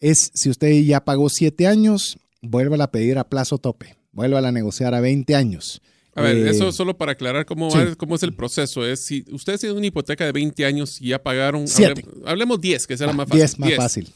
es 0.01 0.31
si 0.33 0.49
usted 0.49 0.71
ya 0.81 1.05
pagó 1.05 1.29
siete 1.29 1.67
años, 1.67 2.17
vuelva 2.41 2.83
a 2.83 2.91
pedir 2.91 3.17
a 3.17 3.29
plazo 3.29 3.57
tope, 3.57 3.95
vuelva 4.11 4.39
a 4.39 4.51
negociar 4.51 4.93
a 4.93 4.99
20 4.99 5.35
años. 5.35 5.81
A 6.17 6.21
ver, 6.21 6.37
Eh, 6.37 6.49
eso 6.49 6.71
solo 6.71 6.97
para 6.97 7.11
aclarar 7.11 7.45
cómo, 7.45 7.69
sí. 7.69 7.77
va- 7.77 7.93
cómo 7.95 8.15
es 8.15 8.23
el 8.23 8.33
proceso. 8.33 8.85
Es 8.85 9.01
si 9.01 9.25
ustedes 9.33 9.59
tienen 9.59 9.77
una 9.77 9.85
hipoteca 9.87 10.25
de 10.25 10.31
20 10.31 10.65
años 10.65 11.01
y 11.01 11.09
ya 11.09 11.21
pagaron. 11.21 11.67
Siete. 11.67 12.03
hable- 12.05 12.21
hablemos 12.25 12.61
10, 12.61 12.87
que 12.87 12.95
será 12.97 13.11
ah, 13.11 13.13
más 13.13 13.27
fácil. 13.27 13.39
10 13.41 13.59
más 13.59 13.67
10. 13.67 13.77
fácil. 13.77 14.13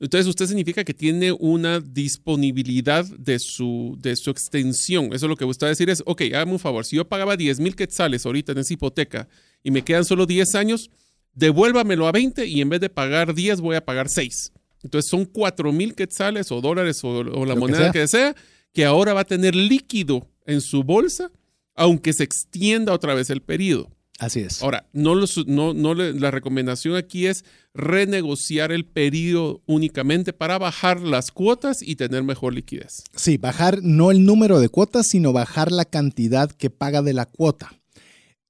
Entonces, 0.00 0.26
usted 0.28 0.46
significa 0.46 0.84
que 0.84 0.94
tiene 0.94 1.32
una 1.32 1.80
disponibilidad 1.80 3.04
de 3.04 3.38
su, 3.40 3.96
de 4.00 4.14
su 4.16 4.30
extensión. 4.30 5.06
Eso 5.06 5.26
es 5.26 5.30
lo 5.30 5.36
que 5.36 5.44
usted 5.44 5.66
va 5.66 5.68
a 5.68 5.70
decir 5.70 5.90
es, 5.90 6.02
ok, 6.06 6.22
hágame 6.32 6.52
un 6.52 6.58
favor, 6.58 6.84
si 6.84 6.96
yo 6.96 7.08
pagaba 7.08 7.36
10 7.36 7.58
mil 7.60 7.74
quetzales 7.74 8.24
ahorita 8.26 8.52
en 8.52 8.58
esa 8.58 8.72
hipoteca 8.74 9.28
y 9.64 9.70
me 9.70 9.82
quedan 9.82 10.04
solo 10.04 10.26
10 10.26 10.54
años, 10.54 10.90
devuélvamelo 11.34 12.06
a 12.06 12.12
20 12.12 12.46
y 12.46 12.60
en 12.60 12.68
vez 12.68 12.80
de 12.80 12.90
pagar 12.90 13.34
10 13.34 13.60
voy 13.60 13.76
a 13.76 13.84
pagar 13.84 14.08
6. 14.08 14.52
Entonces 14.82 15.10
son 15.10 15.24
4 15.24 15.72
mil 15.72 15.94
quetzales 15.94 16.50
o 16.52 16.60
dólares 16.60 17.02
o, 17.04 17.08
o 17.08 17.22
la 17.22 17.30
Lo 17.30 17.54
que 17.54 17.60
moneda 17.60 17.78
sea. 17.84 17.92
que 17.92 17.98
desea, 18.00 18.36
que 18.72 18.84
ahora 18.84 19.12
va 19.14 19.20
a 19.22 19.24
tener 19.24 19.54
líquido 19.54 20.26
en 20.46 20.60
su 20.60 20.82
bolsa, 20.84 21.30
aunque 21.80 22.12
se 22.12 22.24
extienda 22.24 22.92
otra 22.92 23.14
vez 23.14 23.30
el 23.30 23.40
periodo. 23.40 23.88
Así 24.18 24.40
es. 24.40 24.62
Ahora, 24.62 24.86
no 24.92 25.14
lo 25.14 25.26
su- 25.26 25.46
no, 25.46 25.72
la 25.94 26.30
recomendación 26.30 26.94
aquí 26.94 27.24
es 27.26 27.42
renegociar 27.72 28.70
el 28.70 28.84
periodo 28.84 29.62
únicamente 29.64 30.34
para 30.34 30.58
bajar 30.58 31.00
las 31.00 31.30
cuotas 31.30 31.80
y 31.80 31.96
tener 31.96 32.22
mejor 32.22 32.52
liquidez. 32.52 33.02
Sí, 33.16 33.38
bajar 33.38 33.78
no 33.82 34.10
el 34.10 34.26
número 34.26 34.60
de 34.60 34.68
cuotas, 34.68 35.06
sino 35.06 35.32
bajar 35.32 35.72
la 35.72 35.86
cantidad 35.86 36.50
que 36.50 36.68
paga 36.68 37.00
de 37.00 37.14
la 37.14 37.24
cuota. 37.24 37.72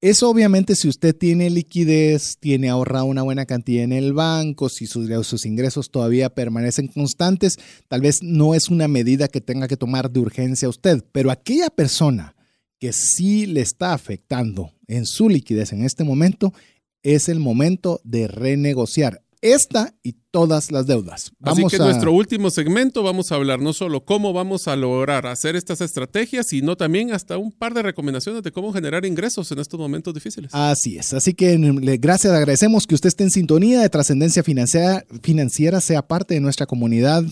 Eso 0.01 0.29
obviamente 0.29 0.75
si 0.75 0.89
usted 0.89 1.15
tiene 1.15 1.51
liquidez, 1.51 2.37
tiene 2.41 2.69
ahorrado 2.69 3.05
una 3.05 3.23
buena 3.23 3.47
cantidad 3.47 3.85
en 3.85 3.93
el 3.93 4.13
banco, 4.13 4.69
si 4.71 4.87
sus, 4.87 5.09
sus 5.27 5.47
ingresos 5.47 5.91
todavía 5.91 6.31
permanecen 6.31 6.89
constantes, 6.89 7.59
tal 7.87 8.01
vez 8.01 8.23
no 8.23 8.55
es 8.57 8.71
una 8.71 8.89
medida 8.89 9.29
que 9.29 9.41
tenga 9.41 9.69
que 9.69 9.77
tomar 9.77 10.11
de 10.11 10.19
urgencia 10.21 10.69
usted, 10.69 11.05
pero 11.13 11.31
aquella 11.31 11.69
persona 11.71 12.35
que 12.81 12.93
sí 12.93 13.47
le 13.47 13.61
está 13.61 13.93
afectando 13.93 14.73
en 14.89 15.07
su 15.07 15.29
liquidez 15.29 15.73
en 15.73 15.85
este 15.85 16.03
momento, 16.03 16.53
es 17.03 17.29
el 17.29 17.39
momento 17.39 18.01
de 18.05 18.27
renegociar 18.29 19.23
esta 19.43 19.95
y 20.03 20.17
todas 20.31 20.71
las 20.71 20.87
deudas. 20.87 21.33
Así 21.43 21.65
que 21.67 21.77
en 21.77 21.83
a- 21.83 21.85
nuestro 21.87 22.13
último 22.13 22.51
segmento 22.51 23.03
vamos 23.03 23.33
a 23.33 23.37
hablar 23.37 23.59
no 23.61 23.73
solo 23.73 24.05
cómo 24.05 24.35
vamos 24.35 24.69
a 24.69 24.77
lograr 24.77 25.27
hacer 25.27 25.57
estas 25.57 25.81
estrategias, 25.81 26.49
sino 26.49 26.77
también 26.77 27.13
hasta 27.13 27.39
un 27.39 27.51
par 27.51 27.73
de 27.73 27.83
recomendaciones 27.83 28.43
de 28.43 28.53
cómo 28.53 28.71
generar 28.73 29.07
ingresos 29.07 29.51
en 29.51 29.59
estos 29.61 29.81
momentos 29.81 30.13
difíciles. 30.13 30.51
Así 30.55 30.99
es. 30.99 31.15
Así 31.15 31.33
que 31.33 31.57
le- 31.59 31.97
gracias, 31.97 32.35
agradecemos 32.35 32.87
que 32.87 32.95
usted 32.95 33.09
esté 33.09 33.25
en 33.25 33.31
sintonía 33.31 33.81
de 33.81 33.89
trascendencia 33.89 34.43
financiera, 34.43 35.05
financiera, 35.23 35.81
sea 35.81 36.03
parte 36.07 36.35
de 36.35 36.41
nuestra 36.41 36.67
comunidad, 36.67 37.25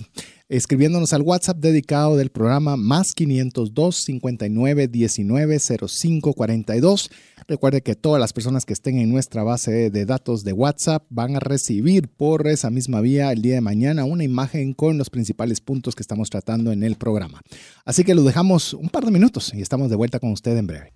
escribiéndonos 0.49 1.13
al 1.13 1.23
WhatsApp 1.23 1.59
dedicado 1.59 2.17
del 2.17 2.31
programa 2.31 2.77
más 2.77 3.13
502 3.13 3.97
59 3.97 4.89
19 4.89 5.59
05 5.59 6.33
42. 6.33 7.11
Recuerde 7.47 7.83
que 7.83 7.95
todas 7.95 8.21
las 8.21 8.33
personas 8.33 8.65
que 8.65 8.73
estén 8.73 8.99
en 8.99 9.11
nuestra 9.11 9.43
base 9.43 9.91
de 9.91 10.07
datos 10.07 10.45
de 10.45 10.53
WhatsApp 10.53 11.05
van 11.11 11.37
a 11.37 11.41
recibir 11.41 12.09
por 12.09 12.47
esa 12.47 12.71
misma 12.71 13.01
vía 13.01 13.31
el 13.33 13.43
día 13.43 13.55
de 13.55 13.61
mañana 13.61 14.05
una 14.05 14.25
imagen 14.25 14.73
con 14.73 14.97
los 14.99 15.11
principales 15.11 15.61
puntos 15.61 15.95
que 15.95 16.03
estamos 16.03 16.31
tratando 16.31 16.73
en 16.73 16.83
el 16.83 16.97
programa. 16.97 17.41
Así 17.85 18.05
que 18.05 18.15
lo 18.15 18.23
dejamos 18.23 18.75
un 18.75 18.89
par 18.89 19.05
de 19.05 19.11
minutos 19.11 19.53
y 19.55 19.61
estamos 19.61 19.91
de 19.91 19.97
vuelta 19.97 20.19
con 20.19 20.33
usted 20.33 20.57
en 20.57 20.67
breve. 20.67 20.93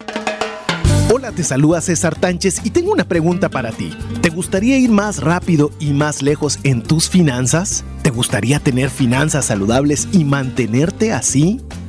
Hola, 1.14 1.30
te 1.30 1.44
saluda 1.44 1.82
César 1.82 2.18
Tánchez 2.18 2.62
y 2.64 2.70
tengo 2.70 2.90
una 2.90 3.06
pregunta 3.06 3.50
para 3.50 3.70
ti. 3.70 3.90
¿Te 4.22 4.30
gustaría 4.30 4.78
ir 4.78 4.90
más 4.90 5.20
rápido 5.20 5.70
y 5.78 5.92
más 5.92 6.22
lejos 6.22 6.58
en 6.62 6.82
tus 6.82 7.10
finanzas? 7.10 7.84
¿Te 8.12 8.16
gustaría 8.16 8.60
tener 8.60 8.90
finanzas 8.90 9.46
saludables 9.46 10.06
y 10.12 10.24
mantenerte 10.24 11.14
así? 11.14 11.62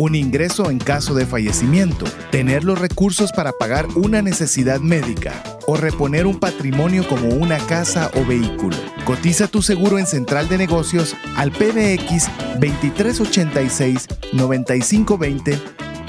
un 0.00 0.14
ingreso 0.14 0.70
en 0.70 0.78
caso 0.78 1.12
de 1.14 1.26
fallecimiento, 1.26 2.06
tener 2.30 2.64
los 2.64 2.78
recursos 2.78 3.32
para 3.32 3.52
pagar 3.52 3.86
una 3.96 4.22
necesidad 4.22 4.80
médica 4.80 5.42
o 5.66 5.76
reponer 5.76 6.26
un 6.26 6.40
patrimonio 6.40 7.06
como 7.06 7.28
una 7.28 7.58
casa 7.58 8.10
o 8.14 8.24
vehículo. 8.24 8.76
Cotiza 9.04 9.46
tu 9.46 9.60
seguro 9.60 9.98
en 9.98 10.06
Central 10.06 10.48
de 10.48 10.56
Negocios 10.56 11.14
al 11.36 11.52
PBX 11.52 12.28
2386 12.58 14.06
9520 14.32 15.58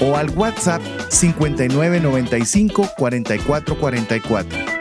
o 0.00 0.16
al 0.16 0.30
WhatsApp 0.30 0.80
5995 1.10 2.88
4444. 2.96 4.71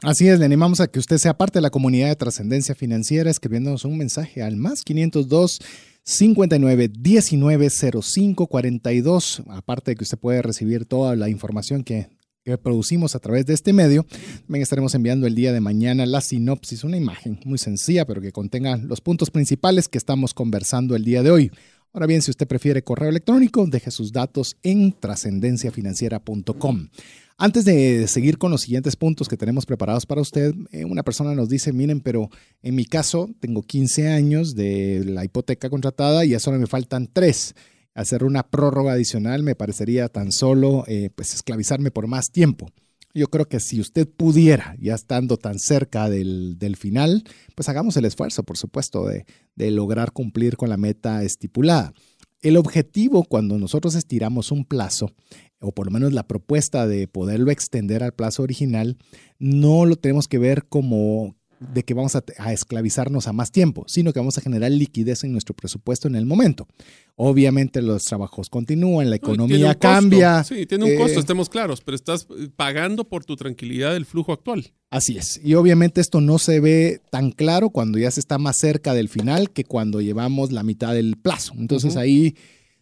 Así 0.03 0.27
es, 0.27 0.39
le 0.39 0.47
animamos 0.47 0.81
a 0.81 0.87
que 0.87 0.99
usted 0.99 1.18
sea 1.18 1.37
parte 1.37 1.59
de 1.59 1.62
la 1.62 1.68
comunidad 1.68 2.09
de 2.09 2.16
trascendencia 2.16 2.74
financiera 2.74 3.31
escribiéndonos 3.31 3.85
un 3.85 3.99
mensaje 3.99 4.43
al 4.43 4.57
más 4.57 4.85
502 4.85 5.61
59 6.03 6.93
19 6.99 7.68
05 7.68 8.47
42. 8.47 9.43
Aparte 9.49 9.91
de 9.91 9.97
que 9.97 10.05
usted 10.05 10.16
puede 10.16 10.41
recibir 10.41 10.87
toda 10.87 11.14
la 11.14 11.29
información 11.29 11.85
que, 11.85 12.09
que 12.47 12.57
producimos 12.59 13.16
a 13.16 13.18
través 13.18 13.44
de 13.44 13.55
este 13.55 13.72
medio, 13.72 14.07
también 14.47 14.62
estaremos 14.62 14.94
enviando 14.94 15.26
el 15.26 15.34
día 15.34 15.53
de 15.53 15.61
mañana 15.61 16.07
la 16.07 16.20
sinopsis, 16.20 16.84
una 16.84 16.97
imagen 16.97 17.40
muy 17.44 17.59
sencilla, 17.59 18.07
pero 18.07 18.20
que 18.20 18.30
contenga 18.30 18.76
los 18.76 19.01
puntos 19.01 19.32
principales 19.32 19.88
que 19.88 19.99
estamos 19.99 20.32
conversando 20.32 20.94
el 20.94 21.05
día 21.05 21.24
de 21.24 21.32
hoy. 21.32 21.51
Ahora 21.92 22.07
bien, 22.07 22.22
si 22.22 22.30
usted 22.30 22.47
prefiere 22.47 22.84
correo 22.84 23.09
electrónico, 23.09 23.66
deje 23.66 23.90
sus 23.90 24.12
datos 24.12 24.57
en 24.62 24.92
trascendenciafinanciera.com. 24.92 26.88
Antes 27.36 27.64
de 27.64 28.07
seguir 28.07 28.38
con 28.38 28.53
los 28.53 28.61
siguientes 28.61 28.94
puntos 28.94 29.28
que 29.28 29.36
tenemos 29.36 29.66
preparados 29.66 30.07
para 30.07 30.20
usted, 30.20 30.55
eh, 30.70 30.84
una 30.84 31.03
persona 31.03 31.34
nos 31.34 31.49
dice, 31.49 31.72
miren, 31.72 32.01
pero 32.01 32.30
en 32.62 32.76
mi 32.76 32.84
caso 32.84 33.28
tengo 33.40 33.62
15 33.62 34.09
años 34.09 34.55
de 34.55 35.05
la 35.05 35.24
hipoteca 35.24 35.68
contratada 35.68 36.24
y 36.24 36.28
ya 36.28 36.38
solo 36.38 36.61
me 36.61 36.68
faltan 36.68 37.09
3. 37.12 37.55
Hacer 37.97 38.24
una 38.24 38.42
prórroga 38.42 38.92
adicional 38.92 39.42
me 39.42 39.55
parecería 39.55 40.09
tan 40.11 40.30
solo 40.30 40.84
eh, 40.86 41.09
pues 41.14 41.32
esclavizarme 41.32 41.90
por 41.90 42.07
más 42.07 42.30
tiempo. 42.30 42.70
Yo 43.14 43.28
creo 43.28 43.49
que 43.49 43.59
si 43.59 43.80
usted 43.80 44.07
pudiera, 44.07 44.76
ya 44.78 44.94
estando 44.94 45.38
tan 45.38 45.59
cerca 45.59 46.11
del, 46.11 46.59
del 46.59 46.76
final, 46.76 47.24
pues 47.55 47.70
hagamos 47.70 47.97
el 47.97 48.05
esfuerzo, 48.05 48.42
por 48.42 48.59
supuesto, 48.59 49.07
de, 49.07 49.24
de 49.55 49.70
lograr 49.70 50.12
cumplir 50.12 50.59
con 50.59 50.68
la 50.68 50.76
meta 50.76 51.22
estipulada. 51.22 51.94
El 52.42 52.59
objetivo 52.59 53.24
cuando 53.24 53.59
nosotros 53.59 53.94
estiramos 53.94 54.53
un 54.53 54.66
plazo, 54.66 55.14
o 55.59 55.72
por 55.72 55.86
lo 55.86 55.92
menos 55.92 56.12
la 56.12 56.28
propuesta 56.28 56.86
de 56.86 57.09
poderlo 57.09 57.51
extender 57.51 58.03
al 58.03 58.12
plazo 58.12 58.42
original, 58.42 58.99
no 59.38 59.86
lo 59.86 59.97
tenemos 59.97 60.28
que 60.28 60.38
ver 60.38 60.66
como 60.66 61.36
de 61.61 61.84
que 61.84 61.94
vamos 61.94 62.16
a, 62.16 62.24
a, 62.38 62.52
esclavizarnos 62.52 63.28
a 63.28 63.32
más 63.32 63.50
tiempo, 63.50 63.84
sino 63.86 64.12
que 64.12 64.18
vamos 64.18 64.36
a 64.38 64.40
generar 64.40 64.70
liquidez 64.70 65.24
en 65.24 65.32
nuestro 65.32 65.54
presupuesto 65.54 66.09
en 66.09 66.16
el 66.16 66.26
momento. 66.26 66.66
Obviamente 67.14 67.82
los 67.82 68.04
trabajos 68.04 68.50
continúan, 68.50 69.11
la 69.11 69.16
economía 69.16 69.72
no, 69.72 69.78
cambia. 69.78 70.44
Sí, 70.44 70.66
tiene 70.66 70.84
un 70.84 70.90
eh, 70.90 70.96
costo, 70.96 71.18
estemos 71.18 71.48
claros, 71.48 71.80
pero 71.80 71.94
estás 71.94 72.26
pagando 72.57 73.04
por 73.09 73.24
tu 73.24 73.36
tranquilidad 73.36 73.92
del 73.92 74.04
flujo 74.04 74.32
actual. 74.32 74.72
Así 74.90 75.16
es. 75.16 75.40
Y 75.42 75.54
obviamente 75.54 76.00
esto 76.00 76.20
no 76.20 76.38
se 76.38 76.61
ve 76.61 77.00
tan 77.11 77.30
claro 77.30 77.70
cuando 77.70 77.98
ya 77.98 78.11
se 78.11 78.20
está 78.20 78.38
más 78.38 78.57
cerca 78.59 78.94
del 78.94 79.09
final 79.09 79.50
que 79.50 79.64
cuando 79.64 80.00
llevamos 80.00 80.52
la 80.52 80.62
mitad 80.62 80.94
del 80.94 81.16
plazo. 81.16 81.54
Entonces 81.57 81.94
uh 81.94 81.98
-huh. 81.98 82.02
ahí 82.02 82.34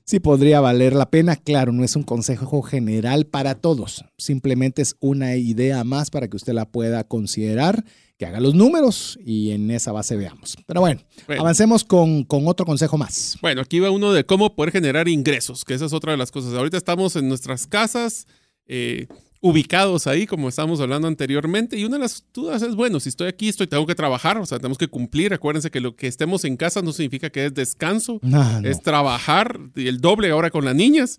sí 0.05 0.21
podría 0.21 0.61
valer 0.61 0.95
la 0.95 1.11
pena. 1.11 1.37
Claro, 1.37 1.73
no 1.73 1.85
es 1.85 1.97
un 1.97 2.03
consejo 2.03 2.63
general 2.63 3.27
para 3.27 3.55
todos, 3.55 4.05
simplemente 4.19 4.83
es 4.83 4.97
una 5.01 5.37
idea 5.37 5.83
más 5.85 6.11
para 6.11 6.29
que 6.29 6.37
usted 6.37 6.53
la 6.53 6.67
pueda 6.67 7.05
considerar, 7.05 7.85
que 8.25 8.31
haga 8.31 8.41
los 8.41 8.55
números 8.55 9.19
y 9.25 9.51
en 9.51 9.71
esa 9.71 9.93
base 9.93 10.17
veamos. 10.17 10.57
Pero 10.67 10.81
bueno, 10.81 11.03
bueno. 11.27 11.43
avancemos 11.43 11.85
con, 11.85 12.25
con, 12.25 12.49
otro 12.49 12.65
consejo 12.65 12.97
más. 12.97 13.37
Bueno, 13.43 13.61
aquí 13.61 13.81
va 13.81 13.91
uno 13.91 14.13
de 14.13 14.25
cómo 14.25 14.55
poder 14.55 14.73
generar 14.73 15.09
ingresos, 15.09 15.65
que 15.65 15.75
esa 15.75 15.85
es 15.85 15.93
otra 15.93 16.13
de 16.13 16.19
las 16.19 16.31
cosas. 16.31 16.55
Ahorita 16.55 16.77
estamos 16.77 17.17
en 17.17 17.29
nuestras 17.29 17.67
casas. 17.67 18.27
Eh, 18.67 19.09
ubicados 19.41 20.07
ahí, 20.07 20.27
como 20.27 20.49
estábamos 20.49 20.81
hablando 20.81 21.07
anteriormente. 21.07 21.77
Y 21.77 21.85
una 21.85 21.97
de 21.97 22.05
las 22.05 22.25
dudas 22.33 22.63
es, 22.63 22.75
bueno, 22.75 22.99
si 22.99 23.11
estoy 23.11 23.29
aquí, 23.29 23.51
estoy, 23.51 23.67
tengo 23.67 23.87
que 23.87 23.95
trabajar, 23.95 24.39
o 24.39 24.47
sea, 24.47 24.57
tenemos 24.57 24.79
que 24.79 24.89
cumplir. 24.89 25.35
Acuérdense 25.35 25.71
que 25.71 25.81
lo 25.81 25.97
que 25.97 26.07
estemos 26.07 26.47
en 26.47 26.57
casa 26.57 26.81
no 26.81 26.95
significa 26.95 27.29
que 27.29 27.45
es 27.45 27.53
descanso, 27.53 28.21
no, 28.23 28.63
no. 28.63 28.67
es 28.67 28.81
trabajar 28.81 29.61
el 29.75 30.01
doble 30.01 30.31
ahora 30.31 30.49
con 30.49 30.65
las 30.65 30.75
niñas, 30.75 31.19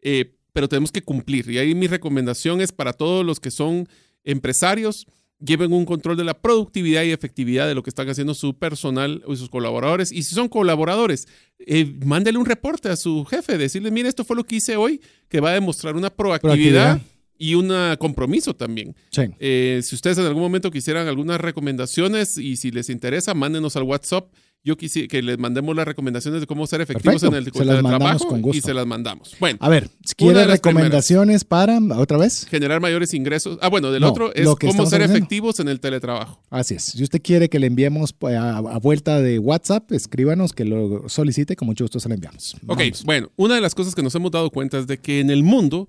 eh, 0.00 0.32
pero 0.54 0.70
tenemos 0.70 0.90
que 0.90 1.02
cumplir. 1.02 1.50
Y 1.50 1.58
ahí 1.58 1.74
mi 1.74 1.86
recomendación 1.86 2.62
es 2.62 2.72
para 2.72 2.94
todos 2.94 3.26
los 3.26 3.40
que 3.40 3.50
son 3.50 3.86
empresarios, 4.24 5.06
lleven 5.38 5.72
un 5.72 5.84
control 5.84 6.16
de 6.16 6.24
la 6.24 6.34
productividad 6.34 7.02
y 7.02 7.12
efectividad 7.12 7.66
de 7.66 7.74
lo 7.74 7.82
que 7.82 7.90
están 7.90 8.08
haciendo 8.08 8.34
su 8.34 8.54
personal 8.54 9.22
y 9.28 9.36
sus 9.36 9.50
colaboradores. 9.50 10.12
Y 10.12 10.22
si 10.22 10.34
son 10.34 10.48
colaboradores, 10.48 11.28
eh, 11.58 11.94
mándele 12.04 12.38
un 12.38 12.46
reporte 12.46 12.88
a 12.88 12.96
su 12.96 13.24
jefe, 13.24 13.58
decirle, 13.58 13.90
mire, 13.90 14.08
esto 14.08 14.24
fue 14.24 14.36
lo 14.36 14.44
que 14.44 14.56
hice 14.56 14.76
hoy, 14.76 15.00
que 15.28 15.40
va 15.40 15.50
a 15.50 15.54
demostrar 15.54 15.96
una 15.96 16.10
proactividad. 16.10 16.96
proactividad 16.96 17.16
y 17.38 17.54
un 17.54 17.70
compromiso 17.98 18.54
también. 18.54 18.94
Sí. 19.10 19.22
Eh, 19.38 19.80
si 19.82 19.94
ustedes 19.94 20.18
en 20.18 20.24
algún 20.24 20.42
momento 20.42 20.70
quisieran 20.70 21.06
algunas 21.06 21.40
recomendaciones 21.40 22.38
y 22.38 22.56
si 22.56 22.70
les 22.70 22.88
interesa, 22.88 23.34
mándenos 23.34 23.76
al 23.76 23.82
WhatsApp. 23.82 24.32
Yo 24.64 24.76
quisiera 24.76 25.06
que 25.06 25.22
les 25.22 25.38
mandemos 25.38 25.76
las 25.76 25.86
recomendaciones 25.86 26.40
de 26.40 26.46
cómo 26.46 26.66
ser 26.66 26.80
efectivos 26.80 27.22
Perfecto. 27.22 27.36
en 27.36 27.44
el, 27.46 27.52
se 27.52 27.64
las 27.64 27.82
trabajo 27.82 28.26
con 28.26 28.42
gusto. 28.42 28.58
y 28.58 28.60
se 28.60 28.74
las 28.74 28.84
mandamos. 28.84 29.36
Bueno, 29.38 29.58
a 29.60 29.68
ver, 29.68 29.88
si 30.04 30.14
quiere 30.16 30.44
recomendaciones 30.44 31.44
para 31.44 31.78
otra 31.96 32.18
vez 32.18 32.46
generar 32.50 32.80
mayores 32.80 33.14
ingresos. 33.14 33.58
Ah, 33.62 33.68
bueno, 33.68 33.92
del 33.92 34.02
no, 34.02 34.10
otro 34.10 34.34
es 34.34 34.48
cómo 34.58 34.86
ser 34.86 35.02
efectivos 35.02 35.60
en 35.60 35.68
el 35.68 35.78
teletrabajo. 35.78 36.42
Así 36.50 36.74
es. 36.74 36.84
Si 36.84 37.02
usted 37.02 37.22
quiere 37.22 37.48
que 37.48 37.60
le 37.60 37.68
enviemos 37.68 38.12
pues, 38.12 38.36
a, 38.36 38.56
a, 38.58 38.78
vuelta 38.78 39.20
de 39.20 39.38
WhatsApp, 39.38 39.92
escríbanos 39.92 40.52
que 40.52 40.64
lo 40.64 41.08
solicite, 41.08 41.54
con 41.54 41.66
mucho 41.66 41.84
gusto 41.84 42.00
se 42.00 42.08
lo 42.08 42.14
enviamos. 42.16 42.56
Vamos. 42.62 42.82
Ok, 42.82 43.04
bueno, 43.04 43.30
una 43.36 43.54
de 43.54 43.60
las 43.60 43.74
cosas 43.74 43.94
que 43.94 44.02
nos 44.02 44.14
hemos 44.16 44.32
dado 44.32 44.50
cuenta 44.50 44.78
es 44.78 44.86
de 44.88 44.98
que 44.98 45.20
en 45.20 45.30
el 45.30 45.44
mundo 45.44 45.88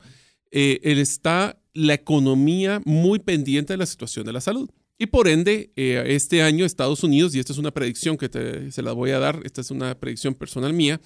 eh, 0.51 0.79
está 0.83 1.57
la 1.73 1.93
economía 1.93 2.81
muy 2.85 3.19
pendiente 3.19 3.73
de 3.73 3.77
la 3.77 3.85
situación 3.85 4.25
de 4.25 4.33
la 4.33 4.41
salud. 4.41 4.69
Y 4.97 5.07
por 5.07 5.27
ende, 5.27 5.71
eh, 5.75 6.03
este 6.07 6.41
año 6.41 6.65
Estados 6.65 7.03
Unidos, 7.03 7.35
y 7.35 7.39
esta 7.39 7.53
es 7.53 7.59
una 7.59 7.71
predicción 7.71 8.17
que 8.17 8.29
te, 8.29 8.71
se 8.71 8.81
la 8.81 8.93
voy 8.93 9.11
a 9.11 9.19
dar, 9.19 9.41
esta 9.43 9.61
es 9.61 9.69
una 9.69 9.99
predicción 9.99 10.33
personal 10.33 10.73
mía, 10.73 10.99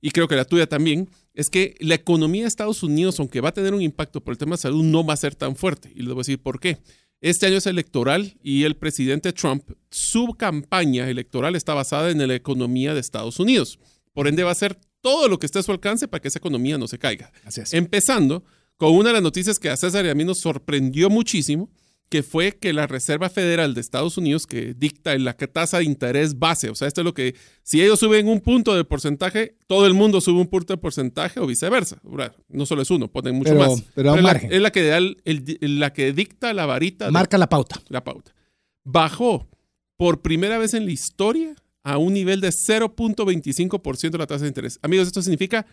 y 0.00 0.10
creo 0.10 0.28
que 0.28 0.36
la 0.36 0.44
tuya 0.44 0.66
también, 0.66 1.10
es 1.34 1.50
que 1.50 1.74
la 1.80 1.94
economía 1.94 2.42
de 2.42 2.48
Estados 2.48 2.82
Unidos, 2.82 3.18
aunque 3.20 3.40
va 3.40 3.50
a 3.50 3.52
tener 3.52 3.74
un 3.74 3.82
impacto 3.82 4.22
por 4.22 4.32
el 4.32 4.38
tema 4.38 4.56
de 4.56 4.62
salud, 4.62 4.84
no 4.84 5.04
va 5.04 5.14
a 5.14 5.18
ser 5.18 5.34
tan 5.34 5.56
fuerte. 5.56 5.92
Y 5.94 6.00
les 6.00 6.08
voy 6.08 6.18
a 6.18 6.22
decir 6.22 6.38
por 6.38 6.60
qué. 6.60 6.78
Este 7.20 7.46
año 7.46 7.56
es 7.56 7.66
electoral 7.66 8.36
y 8.42 8.64
el 8.64 8.76
presidente 8.76 9.32
Trump, 9.32 9.70
su 9.90 10.34
campaña 10.38 11.08
electoral 11.08 11.56
está 11.56 11.74
basada 11.74 12.10
en 12.10 12.26
la 12.26 12.34
economía 12.34 12.94
de 12.94 13.00
Estados 13.00 13.38
Unidos. 13.40 13.78
Por 14.12 14.28
ende, 14.28 14.44
va 14.44 14.50
a 14.50 14.52
hacer 14.52 14.78
todo 15.00 15.28
lo 15.28 15.38
que 15.38 15.46
esté 15.46 15.58
a 15.58 15.62
su 15.62 15.72
alcance 15.72 16.08
para 16.08 16.20
que 16.20 16.28
esa 16.28 16.38
economía 16.38 16.78
no 16.78 16.88
se 16.88 16.98
caiga. 16.98 17.32
Empezando 17.72 18.44
con 18.76 18.94
una 18.94 19.08
de 19.08 19.14
las 19.14 19.22
noticias 19.22 19.58
que 19.58 19.70
a 19.70 19.76
César 19.76 20.04
y 20.04 20.10
a 20.10 20.14
mí 20.14 20.24
nos 20.24 20.40
sorprendió 20.40 21.08
muchísimo, 21.08 21.70
que 22.08 22.22
fue 22.22 22.52
que 22.52 22.72
la 22.72 22.86
Reserva 22.86 23.28
Federal 23.28 23.74
de 23.74 23.80
Estados 23.80 24.16
Unidos, 24.16 24.46
que 24.46 24.74
dicta 24.74 25.16
la 25.18 25.34
tasa 25.34 25.78
de 25.78 25.84
interés 25.84 26.38
base, 26.38 26.70
o 26.70 26.74
sea, 26.74 26.86
esto 26.86 27.00
es 27.00 27.04
lo 27.04 27.14
que, 27.14 27.34
si 27.62 27.82
ellos 27.82 27.98
suben 27.98 28.28
un 28.28 28.40
punto 28.40 28.74
de 28.74 28.84
porcentaje, 28.84 29.56
todo 29.66 29.86
el 29.86 29.94
mundo 29.94 30.20
sube 30.20 30.40
un 30.40 30.46
punto 30.46 30.72
de 30.72 30.78
porcentaje 30.78 31.40
o 31.40 31.46
viceversa. 31.46 32.00
No 32.48 32.66
solo 32.66 32.82
es 32.82 32.90
uno, 32.90 33.08
ponen 33.08 33.34
mucho 33.34 33.52
pero, 33.52 33.60
más. 33.60 33.82
Pero, 33.94 34.12
pero 34.12 34.16
es, 34.16 34.22
margen. 34.22 34.50
La, 34.50 34.56
es 34.56 34.62
la 34.62 34.70
que, 34.70 34.82
da 34.84 34.98
el, 34.98 35.16
el, 35.24 35.80
la 35.80 35.92
que 35.92 36.12
dicta 36.12 36.54
la 36.54 36.66
varita. 36.66 37.10
Marca 37.10 37.36
de, 37.36 37.40
la 37.40 37.48
pauta. 37.48 37.80
La 37.88 38.04
pauta. 38.04 38.32
Bajó 38.84 39.48
por 39.96 40.22
primera 40.22 40.58
vez 40.58 40.74
en 40.74 40.86
la 40.86 40.92
historia 40.92 41.56
a 41.82 41.98
un 41.98 42.12
nivel 42.12 42.40
de 42.40 42.48
0.25% 42.48 44.10
de 44.10 44.18
la 44.18 44.26
tasa 44.26 44.42
de 44.42 44.48
interés. 44.48 44.78
Amigos, 44.82 45.08
esto 45.08 45.22
significa 45.22 45.66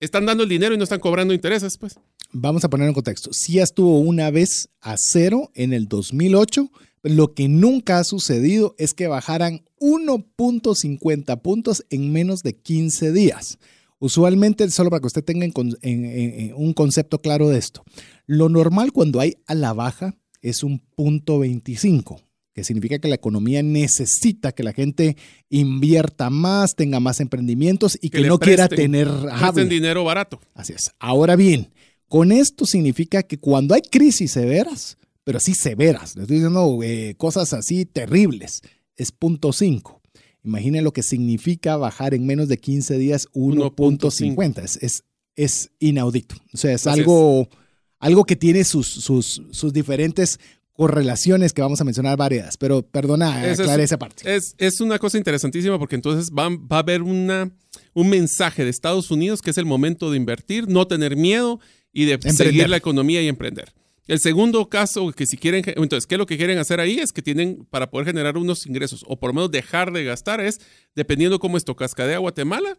están 0.00 0.26
dando 0.26 0.42
el 0.42 0.48
dinero 0.48 0.74
y 0.74 0.78
no 0.78 0.84
están 0.84 1.00
cobrando 1.00 1.34
intereses, 1.34 1.78
pues. 1.78 1.98
Vamos 2.36 2.64
a 2.64 2.68
poner 2.68 2.88
en 2.88 2.94
contexto. 2.94 3.30
Sí 3.32 3.60
estuvo 3.60 4.00
una 4.00 4.28
vez 4.32 4.68
a 4.80 4.96
cero 4.98 5.52
en 5.54 5.72
el 5.72 5.86
2008. 5.86 6.68
Lo 7.04 7.32
que 7.32 7.48
nunca 7.48 8.00
ha 8.00 8.04
sucedido 8.04 8.74
es 8.76 8.92
que 8.92 9.06
bajaran 9.06 9.64
1.50 9.78 11.40
puntos 11.42 11.84
en 11.90 12.12
menos 12.12 12.42
de 12.42 12.54
15 12.54 13.12
días. 13.12 13.58
Usualmente, 14.00 14.68
solo 14.70 14.90
para 14.90 15.00
que 15.00 15.06
usted 15.06 15.22
tenga 15.22 15.46
en, 15.46 15.52
en, 15.82 16.04
en, 16.04 16.54
un 16.56 16.72
concepto 16.72 17.20
claro 17.20 17.48
de 17.50 17.58
esto, 17.58 17.84
lo 18.26 18.48
normal 18.48 18.90
cuando 18.90 19.20
hay 19.20 19.36
a 19.46 19.54
la 19.54 19.72
baja 19.72 20.16
es 20.42 20.64
un 20.64 20.80
punto 20.80 21.38
25 21.38 22.20
que 22.52 22.62
significa 22.62 22.98
que 23.00 23.08
la 23.08 23.16
economía 23.16 23.62
necesita 23.62 24.52
que 24.52 24.62
la 24.62 24.72
gente 24.72 25.16
invierta 25.50 26.30
más, 26.30 26.76
tenga 26.76 27.00
más 27.00 27.18
emprendimientos 27.18 27.98
y 28.00 28.10
que, 28.10 28.22
que 28.22 28.28
no 28.28 28.38
presten, 28.38 28.68
quiera 28.68 28.68
tener 28.68 29.08
presten 29.08 29.68
dinero 29.68 30.04
barato. 30.04 30.40
Así 30.54 30.72
es. 30.72 30.92
Ahora 31.00 31.34
bien, 31.34 31.72
con 32.08 32.32
esto 32.32 32.66
significa 32.66 33.22
que 33.22 33.38
cuando 33.38 33.74
hay 33.74 33.82
crisis 33.82 34.32
severas, 34.32 34.98
pero 35.24 35.40
sí 35.40 35.54
severas, 35.54 36.16
le 36.16 36.22
estoy 36.22 36.36
diciendo 36.36 36.80
eh, 36.82 37.14
cosas 37.16 37.52
así 37.52 37.86
terribles, 37.86 38.62
es 38.96 39.10
punto 39.10 39.52
5. 39.52 40.00
Imaginen 40.44 40.84
lo 40.84 40.92
que 40.92 41.02
significa 41.02 41.76
bajar 41.76 42.12
en 42.12 42.26
menos 42.26 42.48
de 42.48 42.58
15 42.58 42.98
días 42.98 43.28
1.50. 43.32 44.62
Es, 44.62 44.76
es, 44.82 45.04
es, 45.36 45.70
inaudito. 45.78 46.36
O 46.52 46.58
sea, 46.58 46.72
es 46.72 46.86
Así 46.86 47.00
algo, 47.00 47.48
es. 47.50 47.58
algo 47.98 48.24
que 48.24 48.36
tiene 48.36 48.62
sus, 48.64 48.86
sus, 48.86 49.42
sus 49.50 49.72
diferentes 49.72 50.38
correlaciones 50.74 51.52
que 51.52 51.62
vamos 51.62 51.80
a 51.80 51.84
mencionar 51.84 52.18
varias, 52.18 52.56
pero 52.58 52.82
perdona, 52.82 53.46
es, 53.46 53.60
aclaré 53.60 53.84
esa 53.84 53.98
parte. 53.98 54.34
Es, 54.34 54.54
es, 54.58 54.80
una 54.80 54.98
cosa 54.98 55.16
interesantísima 55.16 55.78
porque 55.78 55.94
entonces 55.94 56.30
va, 56.30 56.48
va 56.50 56.76
a 56.76 56.80
haber 56.80 57.00
una, 57.00 57.50
un 57.94 58.08
mensaje 58.08 58.64
de 58.64 58.70
Estados 58.70 59.10
Unidos 59.10 59.40
que 59.40 59.50
es 59.50 59.58
el 59.58 59.66
momento 59.66 60.10
de 60.10 60.16
invertir, 60.16 60.68
no 60.68 60.86
tener 60.86 61.16
miedo 61.16 61.60
y 61.94 62.04
de 62.04 62.14
emprender. 62.14 62.46
seguir 62.46 62.68
la 62.68 62.76
economía 62.76 63.22
y 63.22 63.28
emprender. 63.28 63.72
El 64.06 64.20
segundo 64.20 64.68
caso, 64.68 65.10
que 65.12 65.24
si 65.24 65.38
quieren, 65.38 65.64
entonces, 65.66 66.06
¿qué 66.06 66.16
es 66.16 66.18
lo 66.18 66.26
que 66.26 66.36
quieren 66.36 66.58
hacer 66.58 66.78
ahí? 66.78 66.98
Es 66.98 67.12
que 67.12 67.22
tienen, 67.22 67.66
para 67.70 67.90
poder 67.90 68.08
generar 68.08 68.36
unos 68.36 68.66
ingresos 68.66 69.02
o 69.08 69.18
por 69.18 69.30
lo 69.30 69.34
menos 69.34 69.50
dejar 69.50 69.92
de 69.92 70.04
gastar, 70.04 70.40
es, 70.40 70.60
dependiendo 70.94 71.38
cómo 71.38 71.56
esto 71.56 71.74
cascadea 71.74 72.18
Guatemala, 72.18 72.78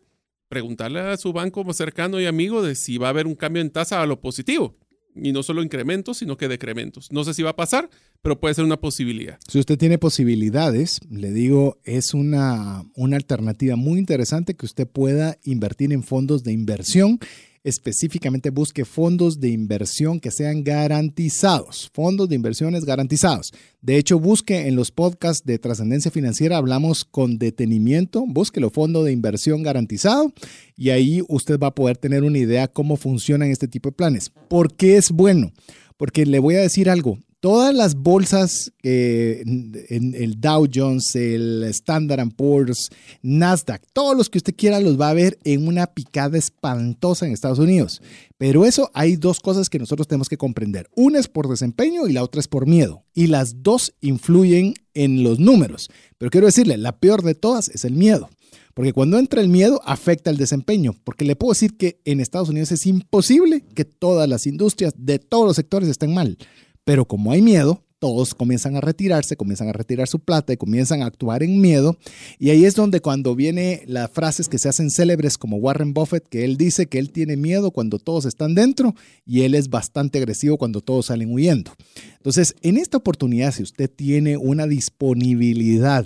preguntarle 0.49 0.99
a 0.99 1.17
su 1.17 1.33
banco 1.33 1.63
más 1.63 1.77
cercano 1.77 2.21
y 2.21 2.27
amigo 2.27 2.61
de 2.61 2.75
si 2.75 2.99
va 2.99 3.07
a 3.07 3.09
haber 3.09 3.25
un 3.25 3.33
cambio 3.33 3.63
en 3.63 3.71
tasa 3.71 4.03
a 4.03 4.05
lo 4.05 4.21
positivo 4.21 4.77
y 5.15 5.31
no 5.31 5.43
solo 5.43 5.63
incrementos, 5.63 6.17
sino 6.17 6.37
que 6.37 6.47
decrementos. 6.47 7.11
No 7.11 7.23
sé 7.23 7.33
si 7.33 7.41
va 7.41 7.51
a 7.51 7.55
pasar, 7.55 7.89
pero 8.21 8.39
puede 8.39 8.53
ser 8.53 8.65
una 8.65 8.77
posibilidad. 8.77 9.39
Si 9.47 9.59
usted 9.59 9.77
tiene 9.77 9.97
posibilidades, 9.97 10.99
le 11.09 11.31
digo, 11.31 11.79
es 11.83 12.13
una, 12.13 12.83
una 12.95 13.15
alternativa 13.15 13.75
muy 13.75 13.97
interesante 13.97 14.55
que 14.55 14.65
usted 14.65 14.87
pueda 14.87 15.37
invertir 15.43 15.93
en 15.93 16.03
fondos 16.03 16.43
de 16.43 16.51
inversión. 16.51 17.19
Específicamente 17.65 18.51
busque 18.51 18.85
fondos 18.85 19.39
de 19.39 19.49
inversión 19.49 20.19
que 20.19 20.29
sean 20.29 20.63
garantizados, 20.63 21.89
fondos 21.95 22.29
de 22.29 22.35
inversiones 22.35 22.85
garantizados. 22.85 23.51
De 23.81 23.97
hecho, 23.97 24.19
busque 24.19 24.67
en 24.67 24.75
los 24.75 24.91
podcasts 24.91 25.43
de 25.43 25.57
trascendencia 25.57 26.11
financiera, 26.11 26.57
hablamos 26.57 27.05
con 27.05 27.39
detenimiento, 27.39 28.23
búsquelo 28.27 28.69
fondo 28.69 29.03
de 29.03 29.13
inversión 29.13 29.63
garantizado 29.63 30.31
y 30.77 30.91
ahí 30.91 31.23
usted 31.27 31.57
va 31.57 31.69
a 31.69 31.75
poder 31.75 31.97
tener 31.97 32.23
una 32.23 32.37
idea 32.37 32.67
cómo 32.67 32.97
funcionan 32.97 33.49
este 33.49 33.67
tipo 33.67 33.89
de 33.89 33.95
planes. 33.95 34.31
¿Por 34.47 34.75
qué 34.75 34.97
es 34.97 35.09
bueno? 35.09 35.51
Porque 35.97 36.27
le 36.27 36.37
voy 36.37 36.53
a 36.53 36.61
decir 36.61 36.87
algo, 36.87 37.17
todas 37.45 37.75
las 37.75 37.93
bolsas, 37.93 38.71
el 38.81 40.35
Dow 40.39 40.67
Jones, 40.73 41.15
el 41.15 41.63
Standard 41.65 42.33
Poor's, 42.35 42.89
Nasdaq, 43.21 43.83
todos 43.93 44.17
los 44.17 44.31
que 44.31 44.39
usted 44.39 44.55
quiera 44.55 44.79
los 44.79 44.99
va 44.99 45.09
a 45.09 45.13
ver 45.13 45.37
en 45.43 45.67
una 45.67 45.85
picada 45.85 46.39
espantosa 46.39 47.27
en 47.27 47.33
Estados 47.33 47.59
Unidos. 47.59 48.01
Pero 48.39 48.65
eso 48.65 48.89
hay 48.95 49.15
dos 49.15 49.41
cosas 49.41 49.69
que 49.69 49.77
nosotros 49.77 50.07
tenemos 50.07 50.27
que 50.27 50.37
comprender. 50.37 50.89
Una 50.95 51.19
es 51.19 51.27
por 51.27 51.47
desempeño 51.47 52.07
y 52.07 52.13
la 52.13 52.23
otra 52.23 52.39
es 52.39 52.47
por 52.47 52.65
miedo. 52.65 53.03
Y 53.13 53.27
las 53.27 53.61
dos 53.61 53.93
influyen 54.01 54.73
en 54.95 55.21
los 55.21 55.37
números. 55.37 55.91
Pero 56.17 56.31
quiero 56.31 56.47
decirle, 56.47 56.77
la 56.77 56.97
peor 56.97 57.21
de 57.21 57.35
todas 57.35 57.69
es 57.69 57.85
el 57.85 57.93
miedo. 57.93 58.27
Porque 58.73 58.91
cuando 58.91 59.19
entra 59.19 59.39
el 59.39 59.49
miedo 59.49 59.81
afecta 59.85 60.31
el 60.31 60.37
desempeño. 60.37 60.95
Porque 61.03 61.25
le 61.25 61.35
puedo 61.35 61.53
decir 61.53 61.77
que 61.77 62.01
en 62.05 62.21
Estados 62.21 62.49
Unidos 62.49 62.71
es 62.71 62.87
imposible 62.87 63.63
que 63.75 63.85
todas 63.85 64.27
las 64.27 64.47
industrias 64.47 64.95
de 64.97 65.19
todos 65.19 65.45
los 65.45 65.55
sectores 65.57 65.89
estén 65.89 66.11
mal. 66.11 66.39
Pero 66.85 67.05
como 67.05 67.31
hay 67.31 67.41
miedo, 67.41 67.81
todos 67.99 68.35
comienzan 68.35 68.75
a 68.75 68.81
retirarse, 68.81 69.35
comienzan 69.35 69.69
a 69.69 69.73
retirar 69.73 70.07
su 70.07 70.19
plata 70.19 70.53
y 70.53 70.57
comienzan 70.57 71.01
a 71.01 71.07
actuar 71.07 71.41
en 71.41 71.59
miedo. 71.59 71.97
Y 72.37 72.51
ahí 72.51 72.63
es 72.65 72.75
donde 72.75 72.99
cuando 72.99 73.35
viene 73.35 73.81
las 73.87 74.11
frases 74.11 74.47
que 74.47 74.59
se 74.59 74.69
hacen 74.69 74.91
célebres 74.91 75.39
como 75.39 75.57
Warren 75.57 75.93
Buffett, 75.93 76.27
que 76.27 76.45
él 76.45 76.55
dice 76.55 76.85
que 76.85 76.99
él 76.99 77.11
tiene 77.11 77.35
miedo 77.35 77.71
cuando 77.71 77.97
todos 77.97 78.25
están 78.25 78.53
dentro 78.53 78.93
y 79.25 79.41
él 79.41 79.55
es 79.55 79.69
bastante 79.69 80.19
agresivo 80.19 80.57
cuando 80.57 80.81
todos 80.81 81.07
salen 81.07 81.33
huyendo. 81.33 81.71
Entonces, 82.17 82.55
en 82.61 82.77
esta 82.77 82.97
oportunidad, 82.97 83.51
si 83.53 83.63
usted 83.63 83.89
tiene 83.89 84.37
una 84.37 84.67
disponibilidad 84.67 86.05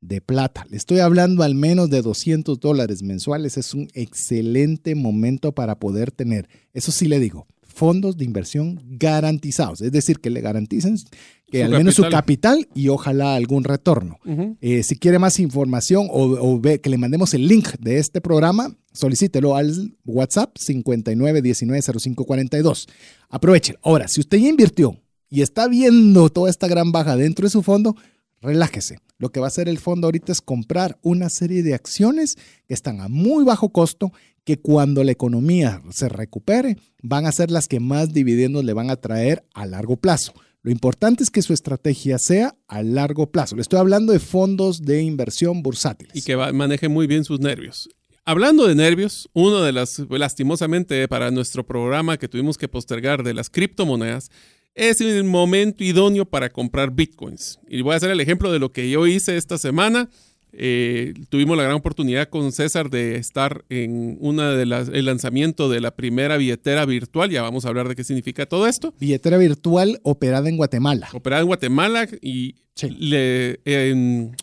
de 0.00 0.20
plata, 0.22 0.66
le 0.70 0.78
estoy 0.78 1.00
hablando 1.00 1.42
al 1.42 1.54
menos 1.54 1.90
de 1.90 2.00
200 2.00 2.60
dólares 2.60 3.02
mensuales, 3.02 3.56
es 3.56 3.74
un 3.74 3.88
excelente 3.92 4.94
momento 4.94 5.52
para 5.52 5.78
poder 5.78 6.10
tener, 6.10 6.48
eso 6.72 6.92
sí 6.92 7.06
le 7.06 7.20
digo, 7.20 7.46
fondos 7.74 8.16
de 8.16 8.24
inversión 8.24 8.80
garantizados, 8.86 9.80
es 9.80 9.90
decir, 9.92 10.20
que 10.20 10.30
le 10.30 10.40
garanticen 10.40 10.96
que 11.50 11.62
al 11.62 11.72
menos 11.72 11.96
su 11.96 12.08
capital 12.08 12.66
y 12.74 12.88
ojalá 12.88 13.34
algún 13.34 13.64
retorno. 13.64 14.18
Eh, 14.60 14.82
si 14.82 14.96
quiere 14.96 15.18
más 15.18 15.38
información 15.38 16.08
o, 16.10 16.58
ve 16.60 16.80
que 16.80 16.88
le 16.90 16.98
mandemos 16.98 17.32
el 17.34 17.46
link 17.46 17.68
de 17.78 17.98
este 17.98 18.20
programa, 18.20 18.76
solicítelo 18.92 19.56
al 19.56 19.96
WhatsApp 20.04 20.56
59190542. 20.56 22.88
Aprovechen. 23.28 23.76
Ahora, 23.82 24.08
si 24.08 24.20
usted 24.20 24.38
ya 24.38 24.48
invirtió 24.48 24.98
y 25.28 25.42
está 25.42 25.68
viendo 25.68 26.30
toda 26.30 26.50
esta 26.50 26.66
gran 26.68 26.92
baja 26.92 27.16
dentro 27.16 27.44
de 27.44 27.50
su 27.50 27.62
fondo, 27.62 27.94
relájese. 28.40 28.98
Lo 29.18 29.30
que 29.30 29.40
va 29.40 29.46
a 29.46 29.48
hacer 29.48 29.68
el 29.68 29.78
fondo 29.78 30.06
ahorita 30.06 30.32
es 30.32 30.40
comprar 30.40 30.98
una 31.02 31.28
serie 31.30 31.62
de 31.62 31.74
acciones 31.74 32.36
que 32.66 32.74
están 32.74 33.00
a 33.00 33.08
muy 33.08 33.44
bajo 33.44 33.70
costo 33.70 34.12
que 34.44 34.58
cuando 34.58 35.02
la 35.04 35.12
economía 35.12 35.82
se 35.90 36.08
recupere 36.08 36.76
van 37.02 37.26
a 37.26 37.32
ser 37.32 37.50
las 37.50 37.68
que 37.68 37.80
más 37.80 38.12
dividendos 38.12 38.64
le 38.64 38.72
van 38.72 38.90
a 38.90 38.96
traer 38.96 39.44
a 39.54 39.66
largo 39.66 39.96
plazo. 39.96 40.34
Lo 40.62 40.70
importante 40.70 41.22
es 41.22 41.30
que 41.30 41.42
su 41.42 41.52
estrategia 41.52 42.18
sea 42.18 42.56
a 42.68 42.82
largo 42.82 43.30
plazo. 43.30 43.54
Le 43.54 43.62
estoy 43.62 43.78
hablando 43.78 44.12
de 44.12 44.18
fondos 44.18 44.80
de 44.82 45.02
inversión 45.02 45.62
bursátiles. 45.62 46.16
Y 46.16 46.22
que 46.22 46.36
maneje 46.36 46.88
muy 46.88 47.06
bien 47.06 47.24
sus 47.24 47.38
nervios. 47.40 47.88
Hablando 48.24 48.66
de 48.66 48.74
nervios, 48.74 49.28
uno 49.34 49.60
de 49.60 49.72
las, 49.72 49.98
lastimosamente 50.08 51.06
para 51.08 51.30
nuestro 51.30 51.66
programa 51.66 52.16
que 52.16 52.28
tuvimos 52.28 52.56
que 52.56 52.68
postergar 52.68 53.22
de 53.22 53.34
las 53.34 53.50
criptomonedas, 53.50 54.30
es 54.74 55.02
el 55.02 55.24
momento 55.24 55.84
idóneo 55.84 56.24
para 56.24 56.48
comprar 56.48 56.92
bitcoins. 56.92 57.60
Y 57.68 57.82
voy 57.82 57.92
a 57.92 57.96
hacer 57.96 58.10
el 58.10 58.20
ejemplo 58.20 58.50
de 58.50 58.58
lo 58.58 58.72
que 58.72 58.88
yo 58.88 59.06
hice 59.06 59.36
esta 59.36 59.58
semana. 59.58 60.08
Eh, 60.56 61.14
tuvimos 61.28 61.56
la 61.56 61.64
gran 61.64 61.74
oportunidad 61.74 62.28
con 62.28 62.52
César 62.52 62.90
de 62.90 63.16
estar 63.16 63.64
en 63.68 64.16
una 64.20 64.52
de 64.52 64.66
las 64.66 64.88
el 64.88 65.06
lanzamiento 65.06 65.68
de 65.68 65.80
la 65.80 65.96
primera 65.96 66.36
billetera 66.36 66.84
virtual. 66.86 67.30
Ya 67.30 67.42
vamos 67.42 67.64
a 67.64 67.68
hablar 67.68 67.88
de 67.88 67.96
qué 67.96 68.04
significa 68.04 68.46
todo 68.46 68.66
esto. 68.66 68.94
Billetera 69.00 69.36
virtual 69.38 70.00
operada 70.02 70.48
en 70.48 70.56
Guatemala. 70.56 71.08
Operada 71.12 71.42
en 71.42 71.46
Guatemala 71.46 72.08
y 72.20 72.54
le, 72.82 73.60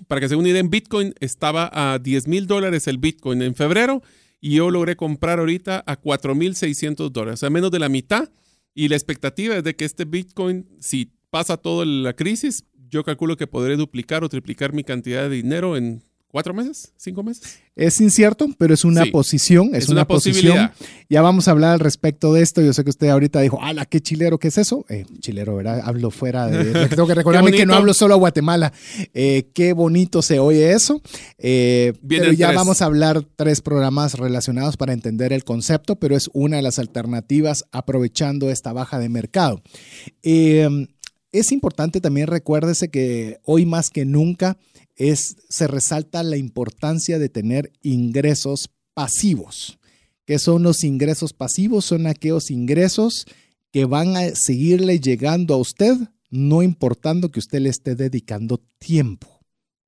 para 0.08 0.22
que 0.22 0.30
se 0.30 0.36
una 0.36 0.50
idea, 0.50 0.62
en 0.62 0.70
Bitcoin 0.70 1.14
estaba 1.20 1.70
a 1.74 2.00
10 2.00 2.28
mil 2.28 2.48
dólares 2.48 2.88
el 2.88 2.98
Bitcoin 2.98 3.42
en 3.42 3.56
febrero 3.56 4.02
y 4.40 4.56
yo 4.56 4.72
logré 4.72 4.96
comprar 4.96 5.40
ahorita 5.40 5.84
a 5.86 5.96
4 5.98 6.36
mil 6.36 6.56
600 6.56 7.12
dólares, 7.12 7.40
o 7.40 7.42
sea, 7.42 7.50
menos 7.50 7.72
de 7.72 7.80
la 7.80 7.90
mitad. 7.90 8.30
Y 8.74 8.88
la 8.88 8.96
expectativa 8.96 9.58
es 9.58 9.64
de 9.64 9.76
que 9.76 9.86
este 9.86 10.06
Bitcoin, 10.06 10.66
si 10.80 11.12
pasa 11.30 11.58
toda 11.58 11.86
la 11.86 12.14
crisis, 12.14 12.64
yo 12.92 13.04
calculo 13.06 13.38
que 13.38 13.48
podré 13.48 13.78
duplicar 13.78 14.24
o 14.24 14.30
triplicar 14.30 14.74
mi 14.74 14.84
cantidad 14.84 15.24
de 15.24 15.30
dinero 15.30 15.78
en 15.78 16.04
cuatro 16.28 16.54
meses, 16.54 16.94
cinco 16.98 17.24
meses. 17.24 17.60
Es 17.76 18.00
incierto, 18.02 18.48
pero 18.58 18.74
es 18.74 18.84
una 18.84 19.06
posición, 19.06 19.72
es, 19.74 19.90
una, 19.90 20.06
posición. 20.06 20.72
Ya 21.10 21.22
vamos 21.22 21.48
a 21.48 21.52
hablar 21.52 21.72
al 21.72 21.80
respecto 21.80 22.34
de 22.34 22.42
esto. 22.42 22.62
Yo 22.62 22.74
sé 22.74 22.84
que 22.84 22.90
usted 22.90 23.10
ahorita 23.10 23.40
dijo, 23.42 23.62
¡ala, 23.62 23.86
qué 23.86 24.02
chilero! 24.02 24.38
¿Qué 24.40 24.50
es 24.50 24.58
eso? 24.58 24.86
Eh, 24.90 25.06
chilero, 25.20 25.56
¿verdad? 25.56 25.82
Hablo 25.84 26.12
fuera 26.12 26.48
de... 26.48 26.88
tengo 26.90 27.08
que 27.08 27.16
recordarme 27.16 27.52
que 27.52 27.66
no 27.66 27.76
hablo 27.76 27.94
solo 27.94 28.14
a 28.14 28.18
Guatemala. 28.18 28.74
Eh, 29.14 29.52
qué 29.54 29.74
bonito 29.74 30.22
se 30.22 30.40
oye 30.40 30.72
eso. 30.74 31.02
Eh, 31.38 31.94
pero 32.08 32.34
ya 32.34 32.52
vamos 32.52 32.82
a 32.82 32.86
hablar 32.86 33.24
tres 33.36 33.62
programas 33.62 34.16
relacionados 34.16 34.76
para 34.76 34.94
entender 34.94 35.32
el 35.34 35.44
concepto, 35.44 35.98
pero 35.98 36.16
es 36.16 36.30
una 36.34 36.58
de 36.58 36.62
las 36.62 36.78
alternativas 36.78 37.66
aprovechando 37.72 38.50
esta 38.50 38.74
baja 38.74 39.00
de 39.00 39.10
mercado. 39.10 39.62
Es 41.32 41.52
importante 41.52 42.02
también 42.02 42.28
recuérdese 42.28 42.90
que 42.90 43.40
hoy 43.46 43.66
más 43.66 43.90
que 43.90 44.04
nunca 44.06 44.58
se 44.98 45.68
resalta 45.68 46.24
la 46.24 46.38
importancia 46.38 47.20
de 47.20 47.30
tener 47.30 47.72
ingresos 47.82 48.70
pasivos. 48.94 49.80
¿Qué 50.26 50.38
son 50.40 50.64
los 50.64 50.84
ingresos 50.84 51.34
pasivos? 51.34 51.86
Son 51.86 52.06
aquellos 52.06 52.52
ingresos 52.52 53.26
que 53.72 53.86
van 53.86 54.16
a 54.18 54.36
seguirle 54.36 55.00
llegando 55.00 55.54
a 55.54 55.58
usted, 55.58 55.96
no 56.30 56.62
importando 56.64 57.32
que 57.32 57.40
usted 57.40 57.60
le 57.60 57.70
esté 57.70 57.96
dedicando 57.96 58.62
tiempo. 58.78 59.28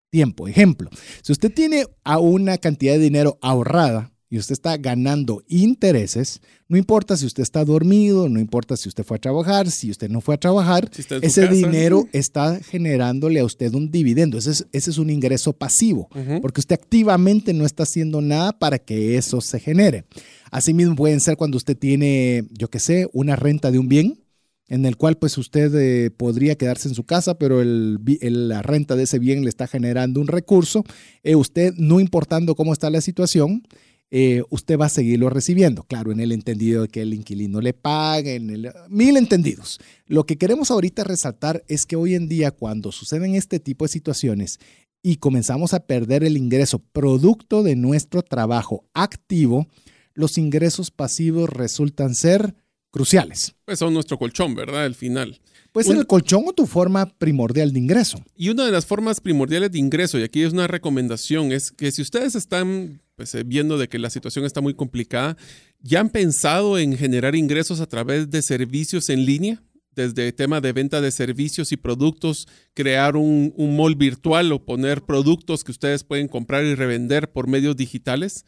Tiempo. 0.10 0.48
Ejemplo, 0.48 0.90
si 1.22 1.32
usted 1.32 1.54
tiene 1.54 1.86
a 2.04 2.20
una 2.20 2.58
cantidad 2.58 2.94
de 2.94 3.00
dinero 3.00 3.38
ahorrada, 3.42 4.14
y 4.34 4.40
usted 4.40 4.54
está 4.54 4.78
ganando 4.78 5.44
intereses, 5.48 6.42
no 6.74 6.80
importa 6.80 7.16
si 7.16 7.28
usted 7.28 7.44
está 7.44 7.64
dormido, 7.64 8.28
no 8.28 8.40
importa 8.40 8.76
si 8.76 8.90
usted 8.90 9.04
fue 9.04 9.18
a 9.18 9.20
trabajar, 9.20 9.70
si 9.70 9.92
usted 9.92 10.10
no 10.10 10.22
fue 10.22 10.34
a 10.34 10.40
trabajar, 10.40 10.90
ese 11.22 11.48
dinero 11.48 12.08
está 12.14 12.60
generándole 12.62 13.40
a 13.42 13.46
usted 13.46 13.72
un 13.76 13.92
dividendo. 13.92 14.40
Ese 14.40 14.50
es, 14.50 14.66
ese 14.72 14.90
es 14.90 14.98
un 14.98 15.12
ingreso 15.12 15.54
pasivo, 15.54 16.10
porque 16.42 16.62
usted 16.62 16.74
activamente 16.74 17.54
no 17.54 17.68
está 17.68 17.84
haciendo 17.84 18.22
nada 18.22 18.54
para 18.58 18.80
que 18.80 19.18
eso 19.18 19.40
se 19.40 19.60
genere. 19.60 20.06
Asimismo 20.50 20.96
pueden 20.96 21.20
ser 21.20 21.38
cuando 21.38 21.58
usted 21.58 21.78
tiene, 21.78 22.48
yo 22.50 22.72
qué 22.72 22.80
sé, 22.80 23.08
una 23.14 23.36
renta 23.36 23.70
de 23.70 23.78
un 23.78 23.88
bien 23.88 24.24
en 24.68 24.88
el 24.88 24.98
cual 24.98 25.20
pues 25.20 25.38
usted 25.38 25.72
eh, 25.76 26.10
podría 26.10 26.56
quedarse 26.56 26.88
en 26.88 26.96
su 26.96 27.04
casa, 27.04 27.38
pero 27.38 27.62
el, 27.62 28.00
la 28.48 28.64
renta 28.64 28.96
de 28.96 29.04
ese 29.04 29.20
bien 29.20 29.44
le 29.44 29.50
está 29.50 29.68
generando 29.68 30.20
un 30.20 30.28
recurso. 30.28 30.84
Eh, 31.22 31.36
usted, 31.36 31.76
no 31.78 32.00
importando 32.00 32.56
cómo 32.56 32.74
está 32.74 32.90
la 32.90 33.02
situación, 33.02 33.62
eh, 34.16 34.44
usted 34.52 34.78
va 34.78 34.86
a 34.86 34.90
seguirlo 34.90 35.32
recibiendo. 35.32 35.86
Claro, 35.86 36.12
en 36.12 36.20
el 36.20 36.32
entendido 36.32 36.84
de 36.84 36.88
que 36.88 37.02
el 37.02 37.16
inquilino 37.16 37.62
le 37.62 37.74
pague, 37.74 38.36
en 38.36 38.52
el, 38.52 38.72
mil 38.88 39.18
entendidos. 39.18 39.80
Lo 40.06 40.28
que 40.28 40.38
queremos 40.38 40.70
ahorita 40.70 41.04
resaltar 41.04 41.64
es 41.68 41.88
que 41.88 41.96
hoy 41.96 42.14
en 42.14 42.30
día, 42.30 42.52
cuando 42.52 42.92
suceden 42.92 43.34
este 43.34 43.60
tipo 43.60 43.86
de 43.86 43.90
situaciones 43.90 44.60
y 45.02 45.16
comenzamos 45.16 45.74
a 45.74 45.88
perder 45.88 46.24
el 46.24 46.38
ingreso 46.38 46.78
producto 46.78 47.64
de 47.64 47.76
nuestro 47.76 48.22
trabajo 48.22 48.86
activo, 48.94 49.66
los 50.14 50.38
ingresos 50.38 50.92
pasivos 50.92 51.50
resultan 51.50 52.14
ser 52.14 52.54
cruciales. 52.92 53.56
Pues 53.66 53.80
son 53.80 53.96
nuestro 53.96 54.20
colchón, 54.20 54.54
¿verdad? 54.54 54.84
Al 54.84 54.94
final. 54.94 55.42
Puede 55.72 55.88
ser 55.88 55.98
el 55.98 56.06
colchón 56.06 56.44
o 56.46 56.54
tu 56.54 56.68
forma 56.68 57.08
primordial 57.18 57.74
de 57.74 57.80
ingreso. 57.80 58.24
Y 58.36 58.50
una 58.50 58.64
de 58.64 58.72
las 58.72 58.86
formas 58.86 59.20
primordiales 59.20 59.72
de 59.72 59.80
ingreso, 59.80 60.20
y 60.20 60.24
aquí 60.24 60.44
es 60.44 60.54
una 60.54 60.68
recomendación, 60.68 61.52
es 61.52 61.72
que 61.72 61.92
si 61.92 62.04
ustedes 62.04 62.36
están 62.36 63.02
pues, 63.16 63.34
eh, 63.36 63.44
viendo 63.44 63.78
de 63.78 63.88
que 63.88 64.00
la 64.00 64.10
situación 64.10 64.46
está 64.46 64.62
muy 64.62 64.74
complicada, 64.74 65.38
¿ya 65.82 66.00
han 66.00 66.10
pensado 66.10 66.78
en 66.78 66.98
generar 66.98 67.36
ingresos 67.36 67.80
a 67.80 67.88
través 67.88 68.30
de 68.30 68.42
servicios 68.42 69.10
en 69.10 69.26
línea? 69.26 69.64
Desde 69.96 70.28
el 70.28 70.34
tema 70.34 70.60
de 70.60 70.74
venta 70.74 71.02
de 71.02 71.12
servicios 71.12 71.72
y 71.72 71.78
productos, 71.78 72.48
crear 72.74 73.16
un, 73.16 73.54
un 73.56 73.76
mall 73.76 73.96
virtual 73.96 74.52
o 74.52 74.66
poner 74.66 75.04
productos 75.04 75.64
que 75.64 75.72
ustedes 75.72 76.04
pueden 76.04 76.28
comprar 76.28 76.66
y 76.66 76.74
revender 76.74 77.32
por 77.32 77.48
medios 77.48 77.78
digitales. 77.78 78.44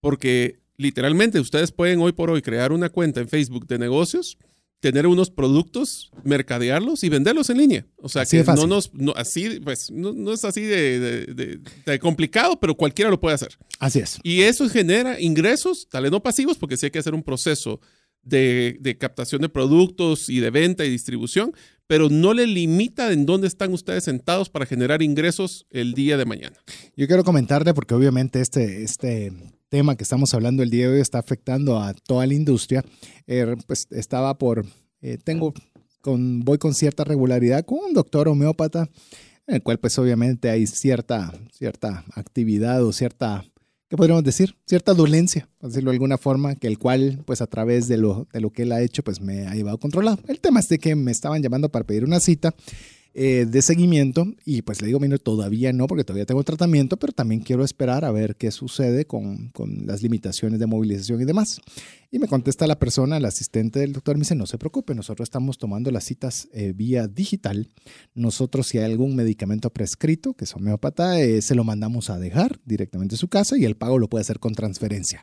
Porque 0.00 0.60
literalmente 0.76 1.40
ustedes 1.40 1.72
pueden 1.72 2.00
hoy 2.00 2.12
por 2.12 2.30
hoy 2.30 2.42
crear 2.42 2.70
una 2.70 2.90
cuenta 2.90 3.20
en 3.20 3.28
Facebook 3.28 3.66
de 3.66 3.78
negocios 3.78 4.38
tener 4.80 5.06
unos 5.06 5.30
productos, 5.30 6.10
mercadearlos 6.24 7.04
y 7.04 7.08
venderlos 7.08 7.48
en 7.48 7.56
línea. 7.58 7.86
O 7.96 8.08
sea, 8.08 8.26
que 8.26 8.44
no 8.44 8.66
nos, 8.66 8.92
así, 9.16 9.60
pues, 9.60 9.90
no, 9.90 10.32
es 10.32 10.44
así 10.44 10.60
de, 10.62 11.60
complicado, 12.00 12.60
pero 12.60 12.74
cualquiera 12.74 13.10
lo 13.10 13.18
puede 13.18 13.34
hacer. 13.34 13.56
Así 13.78 14.00
es. 14.00 14.20
Y 14.22 14.42
eso 14.42 14.68
genera 14.68 15.18
ingresos, 15.20 15.88
tal 15.88 16.02
vez 16.02 16.12
no 16.12 16.22
pasivos, 16.22 16.58
porque 16.58 16.76
sí 16.76 16.86
hay 16.86 16.90
que 16.90 16.98
hacer 16.98 17.14
un 17.14 17.22
proceso 17.22 17.80
de, 18.22 18.96
captación 19.00 19.42
de 19.42 19.48
productos 19.48 20.28
y 20.28 20.40
de 20.40 20.50
venta 20.50 20.84
y 20.84 20.90
distribución, 20.90 21.52
pero 21.86 22.08
no 22.08 22.34
le 22.34 22.46
limita 22.46 23.12
en 23.12 23.26
dónde 23.26 23.46
están 23.46 23.72
ustedes 23.72 24.04
sentados 24.04 24.48
para 24.48 24.66
generar 24.66 25.02
ingresos 25.02 25.66
el 25.70 25.94
día 25.94 26.16
de 26.16 26.24
mañana. 26.24 26.56
Yo 26.96 27.06
quiero 27.06 27.24
comentarle, 27.24 27.74
porque 27.74 27.94
obviamente 27.94 28.40
este, 28.40 28.82
este 28.82 29.32
tema 29.68 29.96
que 29.96 30.04
estamos 30.04 30.34
hablando 30.34 30.62
el 30.62 30.70
día 30.70 30.88
de 30.88 30.94
hoy 30.94 31.00
está 31.00 31.18
afectando 31.18 31.80
a 31.80 31.94
toda 31.94 32.26
la 32.26 32.34
industria. 32.34 32.84
Eh, 33.26 33.56
pues 33.66 33.86
estaba 33.90 34.38
por, 34.38 34.64
eh, 35.00 35.18
tengo, 35.22 35.54
con, 36.00 36.40
voy 36.40 36.58
con 36.58 36.74
cierta 36.74 37.04
regularidad 37.04 37.64
con 37.64 37.78
un 37.78 37.94
doctor 37.94 38.28
homeópata, 38.28 38.88
en 39.46 39.56
el 39.56 39.62
cual 39.62 39.78
pues 39.78 39.98
obviamente 39.98 40.50
hay 40.50 40.66
cierta, 40.66 41.32
cierta 41.52 42.04
actividad 42.14 42.84
o 42.84 42.92
cierta, 42.92 43.44
¿qué 43.88 43.96
podríamos 43.96 44.24
decir? 44.24 44.56
Cierta 44.66 44.94
dolencia, 44.94 45.48
por 45.58 45.70
decirlo 45.70 45.90
de 45.90 45.96
alguna 45.96 46.18
forma, 46.18 46.54
que 46.54 46.66
el 46.66 46.78
cual 46.78 47.22
pues 47.24 47.40
a 47.40 47.46
través 47.46 47.88
de 47.88 47.96
lo, 47.96 48.28
de 48.32 48.40
lo 48.40 48.50
que 48.50 48.62
él 48.62 48.72
ha 48.72 48.82
hecho 48.82 49.02
pues 49.02 49.20
me 49.20 49.46
ha 49.46 49.54
llevado 49.54 49.78
controlado. 49.78 50.18
El 50.28 50.40
tema 50.40 50.60
es 50.60 50.68
de 50.68 50.78
que 50.78 50.94
me 50.94 51.10
estaban 51.10 51.42
llamando 51.42 51.68
para 51.68 51.86
pedir 51.86 52.04
una 52.04 52.20
cita 52.20 52.54
eh, 53.16 53.46
de 53.48 53.62
seguimiento 53.62 54.26
y 54.44 54.62
pues 54.62 54.80
le 54.80 54.88
digo, 54.88 54.98
mire, 54.98 55.18
todavía 55.18 55.72
no 55.72 55.86
porque 55.86 56.02
todavía 56.02 56.26
tengo 56.26 56.42
tratamiento, 56.42 56.96
pero 56.96 57.12
también 57.12 57.42
quiero 57.42 57.64
esperar 57.64 58.04
a 58.04 58.10
ver 58.10 58.34
qué 58.34 58.50
sucede 58.50 59.06
con, 59.06 59.50
con 59.50 59.86
las 59.86 60.02
limitaciones 60.02 60.58
de 60.58 60.66
movilización 60.66 61.20
y 61.20 61.24
demás. 61.24 61.60
Y 62.10 62.18
me 62.18 62.26
contesta 62.26 62.66
la 62.66 62.78
persona, 62.78 63.16
el 63.16 63.24
asistente 63.24 63.78
del 63.78 63.92
doctor, 63.92 64.16
me 64.16 64.22
dice, 64.22 64.34
no 64.34 64.46
se 64.46 64.58
preocupe, 64.58 64.96
nosotros 64.96 65.26
estamos 65.26 65.58
tomando 65.58 65.92
las 65.92 66.02
citas 66.02 66.48
eh, 66.52 66.72
vía 66.74 67.06
digital. 67.06 67.70
Nosotros 68.14 68.66
si 68.66 68.78
hay 68.78 68.84
algún 68.84 69.14
medicamento 69.14 69.70
prescrito, 69.70 70.34
que 70.34 70.44
es 70.44 70.54
homeópata, 70.56 71.20
eh, 71.20 71.40
se 71.40 71.54
lo 71.54 71.62
mandamos 71.62 72.10
a 72.10 72.18
dejar 72.18 72.60
directamente 72.64 73.14
a 73.14 73.18
su 73.18 73.28
casa 73.28 73.56
y 73.56 73.64
el 73.64 73.76
pago 73.76 73.98
lo 73.98 74.08
puede 74.08 74.22
hacer 74.22 74.40
con 74.40 74.54
transferencia. 74.54 75.22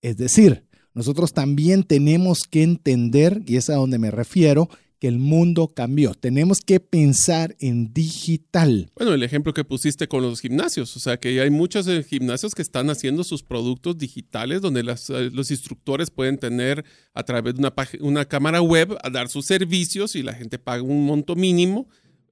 Es 0.00 0.16
decir, 0.16 0.64
nosotros 0.94 1.32
también 1.32 1.84
tenemos 1.84 2.44
que 2.44 2.62
entender, 2.62 3.42
y 3.46 3.56
es 3.56 3.70
a 3.70 3.74
donde 3.74 3.98
me 3.98 4.10
refiero, 4.10 4.68
que 5.00 5.08
el 5.08 5.18
mundo 5.18 5.68
cambió. 5.68 6.14
Tenemos 6.14 6.60
que 6.60 6.78
pensar 6.78 7.56
en 7.58 7.92
digital. 7.92 8.90
Bueno, 8.94 9.14
el 9.14 9.22
ejemplo 9.22 9.54
que 9.54 9.64
pusiste 9.64 10.06
con 10.06 10.22
los 10.22 10.40
gimnasios, 10.40 10.94
o 10.96 11.00
sea 11.00 11.16
que 11.16 11.40
hay 11.40 11.50
muchos 11.50 11.88
eh, 11.88 12.04
gimnasios 12.04 12.54
que 12.54 12.62
están 12.62 12.90
haciendo 12.90 13.24
sus 13.24 13.42
productos 13.42 13.96
digitales 13.96 14.60
donde 14.60 14.80
eh, 14.80 15.30
los 15.32 15.50
instructores 15.50 16.10
pueden 16.10 16.38
tener 16.38 16.84
a 17.14 17.22
través 17.22 17.54
de 17.54 17.60
una, 17.60 17.74
una 18.00 18.24
cámara 18.26 18.60
web 18.60 18.96
a 19.02 19.10
dar 19.10 19.28
sus 19.28 19.46
servicios 19.46 20.14
y 20.14 20.22
la 20.22 20.34
gente 20.34 20.58
paga 20.58 20.82
un 20.82 21.06
monto 21.06 21.34
mínimo 21.34 21.88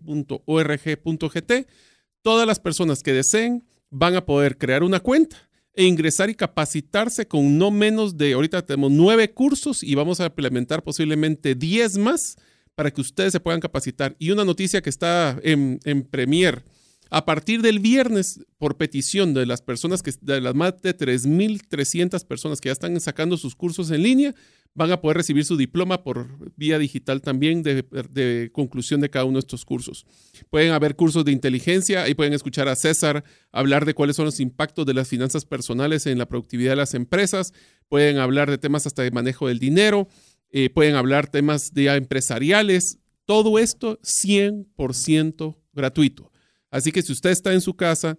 todas 2.22 2.46
las 2.46 2.60
personas 2.60 3.02
que 3.02 3.14
deseen 3.14 3.64
van 3.88 4.14
a 4.16 4.26
poder 4.26 4.58
crear 4.58 4.82
una 4.82 5.00
cuenta 5.00 5.38
e 5.72 5.84
ingresar 5.84 6.28
y 6.30 6.34
capacitarse 6.34 7.26
con 7.26 7.58
no 7.58 7.70
menos 7.70 8.16
de, 8.16 8.34
ahorita 8.34 8.64
tenemos 8.64 8.90
nueve 8.90 9.32
cursos 9.32 9.82
y 9.82 9.94
vamos 9.94 10.20
a 10.20 10.26
implementar 10.26 10.82
posiblemente 10.82 11.54
diez 11.54 11.96
más 11.96 12.36
para 12.74 12.90
que 12.90 13.00
ustedes 13.00 13.32
se 13.32 13.40
puedan 13.40 13.60
capacitar. 13.60 14.14
Y 14.18 14.30
una 14.30 14.44
noticia 14.44 14.82
que 14.82 14.90
está 14.90 15.38
en, 15.42 15.80
en 15.84 16.02
Premier 16.02 16.64
a 17.10 17.24
partir 17.24 17.62
del 17.62 17.78
viernes, 17.78 18.40
por 18.58 18.76
petición 18.76 19.32
de 19.32 19.46
las 19.46 19.62
personas 19.62 20.02
que, 20.02 20.12
de 20.20 20.40
las 20.40 20.54
más 20.54 20.80
de 20.82 20.96
3.300 20.96 22.24
personas 22.26 22.60
que 22.60 22.68
ya 22.68 22.72
están 22.72 22.98
sacando 23.00 23.36
sus 23.36 23.54
cursos 23.54 23.90
en 23.90 24.02
línea, 24.02 24.34
van 24.76 24.92
a 24.92 25.00
poder 25.00 25.16
recibir 25.16 25.44
su 25.44 25.56
diploma 25.56 26.04
por 26.04 26.28
vía 26.54 26.78
digital 26.78 27.22
también 27.22 27.62
de, 27.62 28.50
conclusión 28.52 29.00
de 29.00 29.08
cada 29.08 29.24
uno 29.24 29.38
de 29.38 29.40
estos 29.40 29.64
cursos. 29.64 30.04
Pueden 30.50 30.72
haber 30.72 30.96
cursos 30.96 31.24
de 31.24 31.32
inteligencia, 31.32 32.02
ahí 32.02 32.14
pueden 32.14 32.34
escuchar 32.34 32.68
a 32.68 32.76
César 32.76 33.24
hablar 33.52 33.86
de 33.86 33.94
cuáles 33.94 34.16
son 34.16 34.26
los 34.26 34.38
impactos 34.38 34.84
de 34.84 34.92
las 34.92 35.08
finanzas 35.08 35.46
personales 35.46 36.06
en 36.06 36.18
la 36.18 36.26
productividad 36.26 36.72
de 36.72 36.76
las 36.76 36.92
empresas, 36.92 37.54
pueden 37.88 38.18
hablar 38.18 38.50
de 38.50 38.58
temas 38.58 38.86
hasta 38.86 39.02
de 39.02 39.10
manejo 39.10 39.48
del 39.48 39.58
dinero, 39.58 40.08
eh, 40.50 40.68
pueden 40.68 40.94
hablar 40.94 41.26
temas 41.28 41.72
de 41.72 41.86
empresariales, 41.86 42.98
todo 43.24 43.58
esto 43.58 43.98
100% 44.02 45.56
gratuito. 45.72 46.30
Así 46.70 46.92
que 46.92 47.00
si 47.00 47.12
usted 47.12 47.30
está 47.30 47.54
en 47.54 47.62
su 47.62 47.74
casa 47.76 48.18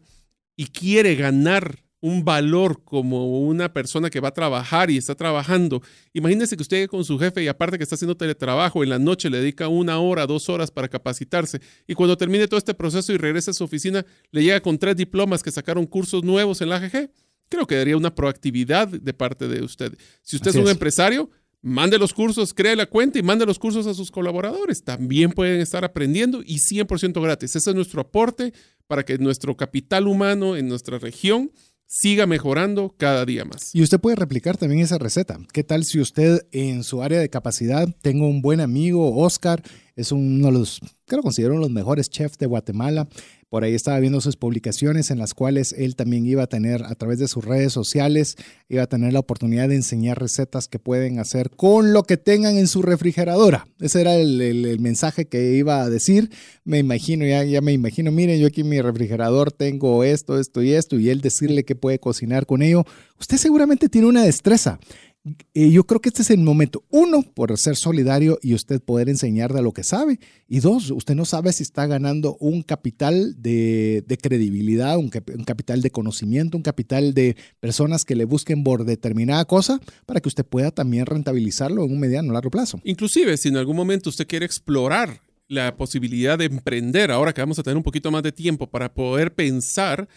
y 0.55 0.65
quiere 0.65 1.15
ganar 1.15 1.86
un 1.99 2.23
valor 2.23 2.83
como 2.83 3.41
una 3.41 3.73
persona 3.73 4.09
que 4.09 4.19
va 4.19 4.29
a 4.29 4.33
trabajar 4.33 4.91
y 4.91 4.97
está 4.97 5.15
trabajando, 5.15 5.81
imagínese 6.13 6.55
que 6.55 6.61
usted 6.61 6.87
con 6.87 7.03
su 7.03 7.17
jefe 7.17 7.43
y 7.43 7.47
aparte 7.47 7.77
que 7.77 7.83
está 7.83 7.95
haciendo 7.95 8.15
teletrabajo, 8.15 8.83
en 8.83 8.89
la 8.89 8.99
noche 8.99 9.29
le 9.29 9.39
dedica 9.39 9.67
una 9.67 9.99
hora, 9.99 10.27
dos 10.27 10.49
horas 10.49 10.69
para 10.69 10.87
capacitarse 10.87 11.59
y 11.87 11.93
cuando 11.95 12.17
termine 12.17 12.47
todo 12.47 12.57
este 12.57 12.73
proceso 12.73 13.11
y 13.13 13.17
regrese 13.17 13.51
a 13.51 13.53
su 13.53 13.63
oficina, 13.63 14.05
le 14.31 14.43
llega 14.43 14.59
con 14.61 14.77
tres 14.77 14.95
diplomas 14.95 15.41
que 15.41 15.51
sacaron 15.51 15.85
cursos 15.85 16.23
nuevos 16.23 16.61
en 16.61 16.69
la 16.69 16.75
AGG. 16.77 17.09
Creo 17.49 17.65
que 17.65 17.75
daría 17.75 17.95
una 17.95 18.13
proactividad 18.13 18.87
de 18.87 19.13
parte 19.13 19.47
de 19.47 19.63
usted. 19.63 19.97
Si 20.21 20.35
usted 20.35 20.51
es 20.51 20.57
un 20.57 20.67
empresario, 20.67 21.29
Mande 21.61 21.97
los 21.97 22.13
cursos, 22.13 22.53
cree 22.53 22.75
la 22.75 22.85
cuenta 22.85 23.17
y 23.17 23.23
mande 23.23 23.45
los 23.45 23.57
cursos 23.57 23.87
a 23.87 23.93
sus 23.93 24.11
colaboradores. 24.11 24.83
También 24.83 25.31
pueden 25.31 25.59
estar 25.59 25.83
aprendiendo 25.83 26.41
y 26.45 26.59
100% 26.59 27.21
gratis. 27.21 27.55
Ese 27.55 27.71
es 27.71 27.75
nuestro 27.75 27.99
aporte 27.99 28.53
para 28.85 29.03
que 29.03 29.17
nuestro 29.17 29.57
capital 29.57 30.07
humano 30.07 30.55
en 30.55 30.67
nuestra 30.67 30.99
región 30.99 31.51
siga 31.87 32.27
mejorando 32.27 32.93
cada 32.97 33.25
día 33.25 33.45
más. 33.45 33.73
Y 33.73 33.81
usted 33.81 33.99
puede 33.99 34.17
replicar 34.17 34.57
también 34.57 34.81
esa 34.81 34.97
receta. 34.97 35.39
¿Qué 35.53 35.63
tal 35.63 35.85
si 35.85 35.99
usted 35.99 36.45
en 36.51 36.83
su 36.83 37.01
área 37.01 37.19
de 37.19 37.29
capacidad 37.29 37.87
tengo 38.01 38.27
un 38.27 38.41
buen 38.41 38.59
amigo, 38.59 39.17
Oscar, 39.17 39.63
es 39.97 40.11
uno 40.11 40.47
de 40.47 40.53
los, 40.53 40.79
considero 41.21 41.55
de 41.55 41.59
los 41.59 41.71
mejores 41.71 42.09
chefs 42.09 42.37
de 42.37 42.45
Guatemala. 42.45 43.09
Por 43.49 43.63
ahí 43.63 43.73
estaba 43.73 43.99
viendo 43.99 44.21
sus 44.21 44.35
publicaciones 44.35 45.09
en 45.09 45.17
las 45.17 45.33
cuales 45.33 45.73
él 45.73 45.95
también 45.95 46.25
iba 46.25 46.43
a 46.43 46.47
tener, 46.47 46.83
a 46.83 46.93
través 46.95 47.17
de 47.17 47.27
sus 47.27 47.43
redes 47.43 47.73
sociales, 47.73 48.35
iba 48.69 48.83
a 48.83 48.87
tener 48.87 49.13
la 49.13 49.19
oportunidad 49.19 49.69
de 49.69 49.75
enseñar 49.75 50.19
recetas 50.19 50.67
que 50.67 50.79
pueden 50.79 51.17
hacer 51.17 51.49
con 51.49 51.93
lo 51.93 52.03
que 52.03 52.17
tengan 52.17 52.57
en 52.57 52.67
su 52.67 52.81
refrigeradora. 52.81 53.67
Ese 53.79 54.01
era 54.01 54.15
el, 54.15 54.79
mensaje 54.81 55.27
que 55.27 55.53
iba 55.53 55.81
a 55.81 55.89
decir. 55.89 56.29
Me 56.63 56.77
imagino, 56.77 57.25
ya, 57.25 57.43
ya 57.43 57.61
me 57.61 57.71
imagino, 57.71 58.11
miren, 58.11 58.39
yo 58.39 58.47
aquí 58.47 58.61
en 58.61 58.69
mi 58.69 58.81
refrigerador 58.81 59.51
tengo 59.51 60.03
esto, 60.03 60.39
esto 60.39 60.61
y 60.61 60.73
esto, 60.73 60.99
y 60.99 61.09
él 61.09 61.21
decirle 61.21 61.63
que 61.65 61.75
puede 61.75 61.99
cocinar 61.99 62.45
con 62.45 62.61
ello. 62.61 62.83
Usted 63.19 63.37
seguramente 63.37 63.89
tiene 63.89 64.07
una 64.07 64.23
destreza 64.23 64.77
yo 65.53 65.83
creo 65.85 66.01
que 66.01 66.09
este 66.09 66.21
es 66.21 66.29
el 66.29 66.39
momento, 66.39 66.83
uno, 66.89 67.21
por 67.21 67.57
ser 67.57 67.75
solidario 67.75 68.39
y 68.41 68.53
usted 68.53 68.81
poder 68.81 69.09
enseñar 69.09 69.53
de 69.53 69.61
lo 69.61 69.71
que 69.71 69.83
sabe, 69.83 70.19
y 70.47 70.59
dos, 70.59 70.91
usted 70.91 71.15
no 71.15 71.25
sabe 71.25 71.51
si 71.53 71.63
está 71.63 71.87
ganando 71.87 72.37
un 72.39 72.61
capital 72.63 73.35
de, 73.41 74.03
credibilidad, 74.21 74.97
un, 74.97 75.09
capital 75.09 75.81
de 75.81 75.91
conocimiento, 75.91 76.57
un 76.57 76.63
capital 76.63 77.13
de 77.13 77.35
personas 77.59 78.05
que 78.05 78.15
le 78.15 78.25
busquen 78.25 78.63
por 78.63 78.85
determinada 78.85 79.45
cosa 79.45 79.79
para 80.05 80.19
que 80.19 80.29
usted 80.29 80.45
pueda 80.45 80.71
también 80.71 81.05
rentabilizarlo 81.05 81.83
en 81.83 81.91
un 81.91 81.99
mediano 81.99 82.29
o 82.29 82.33
largo 82.33 82.49
plazo. 82.49 82.79
Inclusive, 82.83 83.37
si 83.37 83.49
en 83.49 83.57
algún 83.57 83.75
momento 83.75 84.09
usted 84.09 84.27
quiere 84.27 84.45
explorar 84.45 85.21
la 85.47 85.77
posibilidad 85.77 86.37
de 86.37 86.45
emprender, 86.45 87.11
ahora 87.11 87.33
que 87.33 87.41
vamos 87.41 87.59
a 87.59 87.63
tener 87.63 87.77
un 87.77 87.83
poquito 87.83 88.11
más 88.11 88.23
de 88.23 88.31
tiempo 88.31 88.67
para 88.67 88.93
poder 88.93 89.33
pensar 89.33 90.07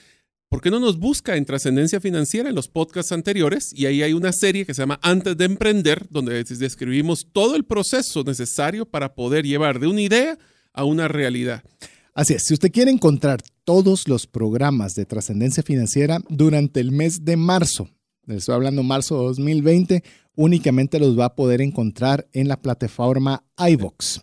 ¿por 0.50 0.60
qué 0.60 0.70
no 0.70 0.80
nos 0.80 0.98
busca 0.98 1.36
en 1.36 1.44
Trascendencia 1.44 2.00
Financiera 2.00 2.48
en 2.48 2.56
los 2.56 2.66
podcasts 2.66 3.12
anteriores? 3.12 3.72
Y 3.72 3.86
ahí 3.86 4.02
hay 4.02 4.12
una 4.12 4.32
serie 4.32 4.66
que 4.66 4.74
se 4.74 4.82
llama 4.82 4.98
Antes 5.00 5.36
de 5.36 5.44
Emprender, 5.44 6.08
donde 6.10 6.42
describimos 6.42 7.28
todo 7.32 7.54
el 7.54 7.64
proceso 7.64 8.24
necesario 8.24 8.84
para 8.84 9.14
poder 9.14 9.46
llevar 9.46 9.78
de 9.78 9.86
una 9.86 10.00
idea 10.00 10.36
a 10.72 10.84
una 10.84 11.06
realidad. 11.06 11.62
Así 12.14 12.34
es, 12.34 12.42
si 12.42 12.54
usted 12.54 12.72
quiere 12.72 12.90
encontrar 12.90 13.40
todos 13.64 14.08
los 14.08 14.26
programas 14.26 14.96
de 14.96 15.06
Trascendencia 15.06 15.62
Financiera 15.62 16.18
durante 16.28 16.80
el 16.80 16.90
mes 16.90 17.24
de 17.24 17.36
marzo, 17.36 17.88
estoy 18.26 18.56
hablando 18.56 18.82
marzo 18.82 19.22
2020, 19.22 20.02
únicamente 20.34 20.98
los 20.98 21.16
va 21.16 21.26
a 21.26 21.34
poder 21.36 21.60
encontrar 21.60 22.28
en 22.32 22.48
la 22.48 22.60
plataforma 22.60 23.44
iVox 23.56 24.22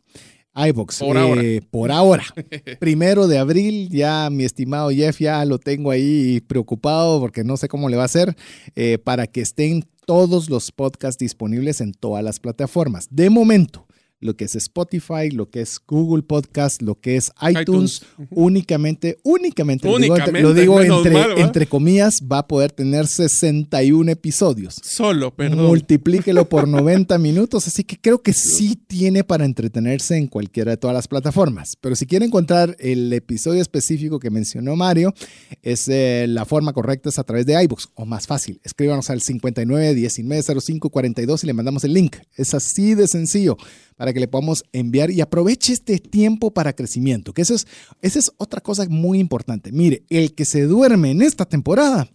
iVox. 0.58 1.00
Por 1.00 1.18
ahora. 1.18 1.44
Eh, 1.44 1.62
por 1.70 1.92
ahora. 1.92 2.24
Primero 2.80 3.28
de 3.28 3.38
abril, 3.38 3.90
ya 3.90 4.30
mi 4.30 4.44
estimado 4.44 4.90
Jeff, 4.90 5.20
ya 5.20 5.44
lo 5.46 5.60
tengo 5.60 5.92
ahí 5.92 6.42
preocupado 6.42 7.20
porque 7.20 7.44
no 7.44 7.58
sé 7.58 7.68
cómo 7.68 7.90
le 7.90 7.98
va 7.98 8.04
a 8.04 8.06
hacer 8.08 8.36
eh, 8.76 8.98
para 8.98 9.28
que 9.28 9.42
estén 9.42 9.84
todos 10.06 10.50
los 10.50 10.72
podcasts 10.72 11.20
disponibles 11.20 11.82
en 11.82 11.94
todas 11.94 12.24
las 12.24 12.40
plataformas. 12.40 13.08
De 13.12 13.30
momento, 13.30 13.87
lo 14.20 14.36
que 14.36 14.46
es 14.46 14.56
Spotify, 14.56 15.30
lo 15.32 15.50
que 15.50 15.62
es 15.62 15.80
Google 15.88 16.24
Podcast, 16.24 16.82
lo 16.82 17.00
que 17.00 17.18
es 17.18 17.32
iTunes, 17.42 18.02
únicamente, 18.32 19.20
únicamente, 19.24 19.88
lo 19.88 20.54
digo, 20.54 20.82
entre, 20.82 21.42
entre, 21.42 21.68
comillas, 21.68 22.22
va 22.22 22.40
a 22.40 22.48
poder 22.48 22.72
tener 22.72 23.06
61 23.06 24.12
episodios. 24.12 24.76
Solo, 24.84 25.36
perdón. 25.36 25.68
Multiplíquelo 25.68 26.50
por 26.50 26.68
90 26.68 27.18
minutos, 27.20 27.68
así 27.68 27.84
que 27.84 28.00
creo 28.00 28.22
que 28.22 28.34
sí 28.34 28.76
tiene 28.88 29.24
para 29.24 29.46
entretenerse 29.46 30.18
en 30.18 30.28
cualquiera 30.28 30.72
de 30.72 30.78
todas 30.78 30.96
las 30.96 31.08
plataformas. 31.08 31.78
Pero 31.80 31.96
si 31.96 32.08
quiere 32.08 32.26
encontrar 32.26 32.76
el 32.80 33.14
episodio 33.14 33.62
específico 33.62 34.20
que 34.20 34.32
mencionó 34.32 34.76
Mario, 34.76 35.14
es 35.62 35.88
eh, 35.90 36.26
la 36.28 36.46
forma 36.46 36.74
correcta 36.74 37.10
es 37.10 37.20
a 37.20 37.24
través 37.24 37.46
de 37.46 37.62
iBooks, 37.64 37.90
o 37.94 38.06
más 38.06 38.26
fácil, 38.26 38.60
escríbanos 38.64 39.12
al 39.12 39.22
59 39.22 39.94
19 39.94 40.62
05 40.62 40.90
42 40.90 41.44
y 41.44 41.48
le 41.48 41.54
mandamos 41.54 41.84
el 41.84 41.94
link. 41.94 42.16
Es 42.36 42.56
así 42.56 42.96
de 42.96 43.08
sencillo 43.08 43.58
para 43.98 44.14
que 44.14 44.20
le 44.20 44.28
podamos 44.28 44.64
enviar 44.72 45.12
y 45.12 45.20
aproveche 45.20 45.74
este 45.74 45.98
tiempo 46.00 46.52
para 46.52 46.74
crecimiento, 46.74 47.34
que 47.34 47.42
eso 47.42 47.56
es, 47.56 47.68
esa 48.02 48.20
es 48.20 48.32
otra 48.38 48.62
cosa 48.62 48.86
muy 48.88 49.20
importante. 49.20 49.72
Mire, 49.72 50.04
el 50.10 50.34
que 50.34 50.46
se 50.46 50.64
duerme 50.64 51.12
en 51.12 51.22
esta 51.22 51.46
temporada... 51.46 52.08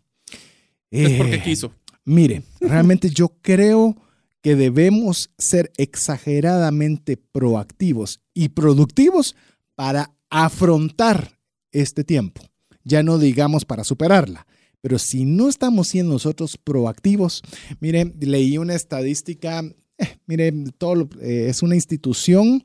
es 0.90 1.18
porque 1.18 1.34
eh, 1.34 1.42
quiso. 1.42 1.74
Mire, 2.04 2.42
realmente 2.60 3.10
yo 3.10 3.36
creo 3.42 3.96
que 4.40 4.56
debemos 4.56 5.30
ser 5.38 5.72
exageradamente 5.76 7.16
proactivos 7.16 8.20
y 8.34 8.48
productivos 8.48 9.36
para 9.74 10.14
afrontar 10.30 11.38
este 11.70 12.04
tiempo. 12.04 12.42
Ya 12.84 13.02
no 13.02 13.18
digamos 13.18 13.64
para 13.64 13.84
superarla. 13.84 14.46
Pero 14.80 14.98
si 14.98 15.24
no 15.24 15.48
estamos 15.48 15.88
siendo 15.88 16.14
nosotros 16.14 16.56
proactivos, 16.56 17.42
miren, 17.78 18.14
leí 18.18 18.58
una 18.58 18.74
estadística 18.74 19.62
eh, 19.98 20.16
mire, 20.26 20.48
eh, 20.48 21.46
es 21.48 21.62
una 21.62 21.74
institución, 21.74 22.64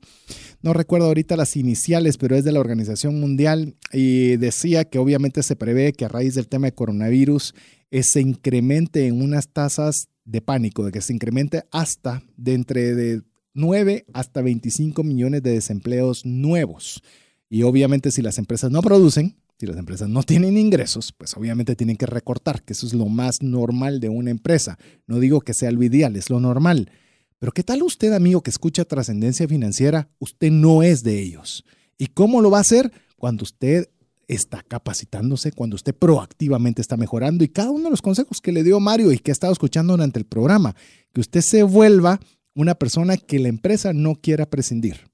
no 0.62 0.74
recuerdo 0.74 1.08
ahorita 1.08 1.36
las 1.36 1.56
iniciales, 1.56 2.18
pero 2.18 2.36
es 2.36 2.44
de 2.44 2.52
la 2.52 2.60
Organización 2.60 3.20
Mundial 3.20 3.76
y 3.92 4.38
decía 4.38 4.86
que 4.86 5.00
obviamente 5.00 5.44
se 5.44 5.56
prevé 5.56 5.94
que 5.94 6.06
a 6.06 6.10
raíz 6.10 6.36
del 6.36 6.48
tema 6.48 6.68
de 6.68 6.76
coronavirus 6.76 7.54
eh, 7.92 8.04
se 8.04 8.22
incremente 8.22 9.08
en 9.08 9.22
unas 9.22 9.50
tasas 9.50 10.10
de 10.26 10.42
pánico, 10.42 10.84
de 10.84 10.92
que 10.92 11.02
se 11.02 11.14
incremente 11.14 11.64
hasta 11.72 12.24
de 12.36 12.54
entre 12.54 12.96
de 12.96 13.22
9 13.54 14.06
hasta 14.14 14.42
25 14.42 15.04
millones 15.04 15.42
de 15.44 15.52
desempleos 15.52 16.26
nuevos. 16.26 17.02
Y 17.50 17.64
obviamente 17.64 18.12
si 18.12 18.22
las 18.22 18.38
empresas 18.38 18.72
no 18.72 18.82
producen, 18.82 19.38
si 19.60 19.66
las 19.66 19.78
empresas 19.78 20.10
no 20.10 20.22
tienen 20.24 20.58
ingresos, 20.58 21.14
pues 21.18 21.36
obviamente 21.36 21.76
tienen 21.76 21.98
que 21.98 22.06
recortar, 22.06 22.62
que 22.64 22.74
eso 22.74 22.86
es 22.86 22.94
lo 22.94 23.08
más 23.08 23.42
normal 23.42 24.00
de 24.00 24.10
una 24.10 24.30
empresa. 24.30 24.78
No 25.08 25.20
digo 25.20 25.42
que 25.42 25.54
sea 25.54 25.72
lo 25.72 25.82
ideal, 25.84 26.16
es 26.16 26.30
lo 26.30 26.40
normal. 26.40 26.92
Pero 27.40 27.52
¿qué 27.52 27.64
tal 27.64 27.84
usted, 27.84 28.14
amigo, 28.14 28.42
que 28.42 28.50
escucha 28.50 28.86
trascendencia 28.86 29.48
financiera? 29.48 30.10
Usted 30.20 30.52
no 30.52 30.82
es 30.82 31.04
de 31.04 31.22
ellos. 31.22 31.64
¿Y 31.98 32.08
cómo 32.08 32.42
lo 32.42 32.50
va 32.50 32.60
a 32.60 32.62
hacer? 32.62 32.92
Cuando 33.16 33.44
usted 33.44 33.90
está 34.28 34.64
capacitándose, 34.64 35.52
cuando 35.52 35.76
usted 35.76 35.96
proactivamente 35.96 36.82
está 36.82 36.98
mejorando 36.98 37.44
y 37.44 37.48
cada 37.48 37.72
uno 37.72 37.86
de 37.86 37.92
los 37.92 38.02
consejos 38.02 38.42
que 38.42 38.52
le 38.52 38.64
dio 38.64 38.80
Mario 38.80 39.12
y 39.12 39.20
que 39.20 39.32
ha 39.32 39.34
estado 39.34 39.54
escuchando 39.54 39.94
durante 39.94 40.20
el 40.20 40.26
programa, 40.26 40.76
que 41.14 41.22
usted 41.22 41.42
se 41.42 41.64
vuelva 41.64 42.20
una 42.54 42.76
persona 42.76 43.18
que 43.18 43.40
la 43.40 43.50
empresa 43.50 43.94
no 43.94 44.16
quiera 44.16 44.50
prescindir. 44.50 45.10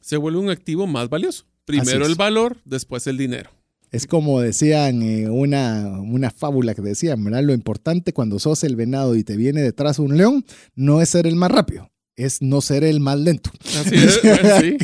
Se 0.00 0.16
vuelve 0.16 0.40
un 0.40 0.50
activo 0.50 0.86
más 0.86 1.08
valioso. 1.08 1.46
Primero 1.64 2.04
el 2.04 2.16
valor, 2.16 2.58
después 2.64 3.06
el 3.06 3.16
dinero. 3.16 3.50
Es 3.90 4.06
como 4.06 4.40
decían 4.40 5.02
eh, 5.02 5.28
una, 5.28 5.98
una 6.00 6.30
fábula 6.30 6.74
que 6.74 6.82
decían, 6.82 7.24
¿verdad? 7.24 7.42
Lo 7.42 7.52
importante 7.52 8.12
cuando 8.12 8.38
sos 8.38 8.62
el 8.62 8.76
venado 8.76 9.16
y 9.16 9.24
te 9.24 9.36
viene 9.36 9.62
detrás 9.62 9.98
un 9.98 10.16
león, 10.16 10.44
no 10.76 11.02
es 11.02 11.08
ser 11.10 11.26
el 11.26 11.34
más 11.34 11.50
rápido, 11.50 11.90
es 12.16 12.40
no 12.40 12.60
ser 12.60 12.84
el 12.84 13.00
más 13.00 13.18
lento. 13.18 13.50
Así 13.80 13.96
es, 13.96 14.20
sí, 14.60 14.76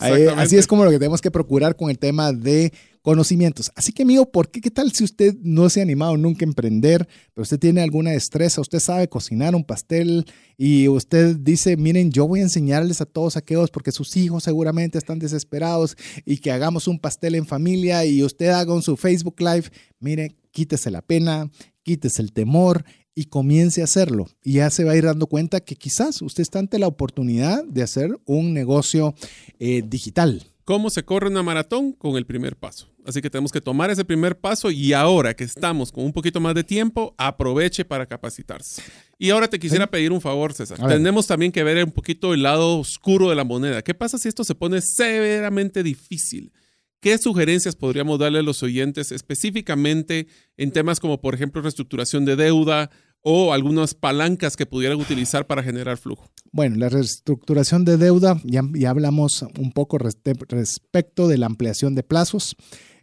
Así 0.36 0.56
es 0.56 0.66
como 0.66 0.84
lo 0.84 0.90
que 0.90 0.98
tenemos 0.98 1.20
que 1.20 1.30
procurar 1.30 1.74
con 1.74 1.90
el 1.90 1.98
tema 1.98 2.32
de 2.32 2.72
conocimientos. 3.02 3.70
Así 3.74 3.92
que, 3.92 4.04
amigo, 4.04 4.30
¿por 4.30 4.50
qué? 4.50 4.60
¿Qué 4.60 4.70
tal 4.70 4.92
si 4.92 5.04
usted 5.04 5.34
no 5.42 5.68
se 5.68 5.80
ha 5.80 5.82
animado 5.82 6.16
nunca 6.16 6.44
a 6.44 6.48
emprender, 6.48 7.06
pero 7.34 7.42
usted 7.42 7.58
tiene 7.58 7.82
alguna 7.82 8.12
destreza, 8.12 8.60
usted 8.60 8.78
sabe 8.78 9.08
cocinar 9.08 9.54
un 9.54 9.64
pastel 9.64 10.24
y 10.56 10.88
usted 10.88 11.36
dice, 11.36 11.76
miren, 11.76 12.12
yo 12.12 12.28
voy 12.28 12.40
a 12.40 12.44
enseñarles 12.44 13.00
a 13.00 13.06
todos 13.06 13.36
aquellos 13.36 13.70
porque 13.70 13.92
sus 13.92 14.16
hijos 14.16 14.44
seguramente 14.44 14.98
están 14.98 15.18
desesperados 15.18 15.96
y 16.24 16.38
que 16.38 16.52
hagamos 16.52 16.86
un 16.86 16.98
pastel 16.98 17.34
en 17.34 17.46
familia 17.46 18.04
y 18.04 18.22
usted 18.22 18.48
haga 18.48 18.72
un 18.72 18.82
su 18.82 18.96
Facebook 18.96 19.40
Live, 19.40 19.64
mire, 19.98 20.36
quítese 20.52 20.90
la 20.90 21.02
pena, 21.02 21.50
quítese 21.82 22.22
el 22.22 22.32
temor 22.32 22.84
y 23.14 23.24
comience 23.24 23.80
a 23.80 23.84
hacerlo. 23.84 24.28
Y 24.42 24.54
ya 24.54 24.70
se 24.70 24.84
va 24.84 24.92
a 24.92 24.96
ir 24.96 25.04
dando 25.04 25.26
cuenta 25.26 25.60
que 25.60 25.74
quizás 25.74 26.22
usted 26.22 26.42
está 26.42 26.60
ante 26.60 26.78
la 26.78 26.86
oportunidad 26.86 27.64
de 27.64 27.82
hacer 27.82 28.18
un 28.24 28.54
negocio 28.54 29.14
eh, 29.58 29.82
digital. 29.84 30.44
¿Cómo 30.64 30.90
se 30.90 31.02
corre 31.02 31.28
una 31.28 31.42
maratón? 31.42 31.92
Con 31.92 32.16
el 32.16 32.24
primer 32.24 32.56
paso. 32.56 32.91
Así 33.04 33.20
que 33.20 33.30
tenemos 33.30 33.50
que 33.50 33.60
tomar 33.60 33.90
ese 33.90 34.04
primer 34.04 34.38
paso 34.38 34.70
y 34.70 34.92
ahora 34.92 35.34
que 35.34 35.44
estamos 35.44 35.90
con 35.90 36.04
un 36.04 36.12
poquito 36.12 36.40
más 36.40 36.54
de 36.54 36.62
tiempo, 36.62 37.14
aproveche 37.18 37.84
para 37.84 38.06
capacitarse. 38.06 38.82
Y 39.18 39.30
ahora 39.30 39.48
te 39.48 39.58
quisiera 39.58 39.88
pedir 39.88 40.12
un 40.12 40.20
favor, 40.20 40.52
César. 40.52 40.78
Tenemos 40.86 41.26
también 41.26 41.50
que 41.50 41.64
ver 41.64 41.84
un 41.84 41.90
poquito 41.90 42.32
el 42.32 42.42
lado 42.42 42.78
oscuro 42.78 43.28
de 43.28 43.34
la 43.34 43.44
moneda. 43.44 43.82
¿Qué 43.82 43.94
pasa 43.94 44.18
si 44.18 44.28
esto 44.28 44.44
se 44.44 44.54
pone 44.54 44.80
severamente 44.80 45.82
difícil? 45.82 46.52
¿Qué 47.00 47.18
sugerencias 47.18 47.74
podríamos 47.74 48.20
darle 48.20 48.38
a 48.38 48.42
los 48.42 48.62
oyentes 48.62 49.10
específicamente 49.10 50.28
en 50.56 50.70
temas 50.70 51.00
como, 51.00 51.20
por 51.20 51.34
ejemplo, 51.34 51.60
reestructuración 51.60 52.24
de 52.24 52.36
deuda 52.36 52.90
o 53.20 53.52
algunas 53.52 53.94
palancas 53.94 54.56
que 54.56 54.66
pudieran 54.66 55.00
utilizar 55.00 55.48
para 55.48 55.64
generar 55.64 55.96
flujo? 55.96 56.30
Bueno, 56.52 56.76
la 56.76 56.88
reestructuración 56.88 57.84
de 57.84 57.96
deuda, 57.96 58.40
ya, 58.44 58.62
ya 58.74 58.90
hablamos 58.90 59.44
un 59.58 59.72
poco 59.72 59.98
respecto 59.98 61.26
de 61.26 61.38
la 61.38 61.46
ampliación 61.46 61.96
de 61.96 62.04
plazos. 62.04 62.54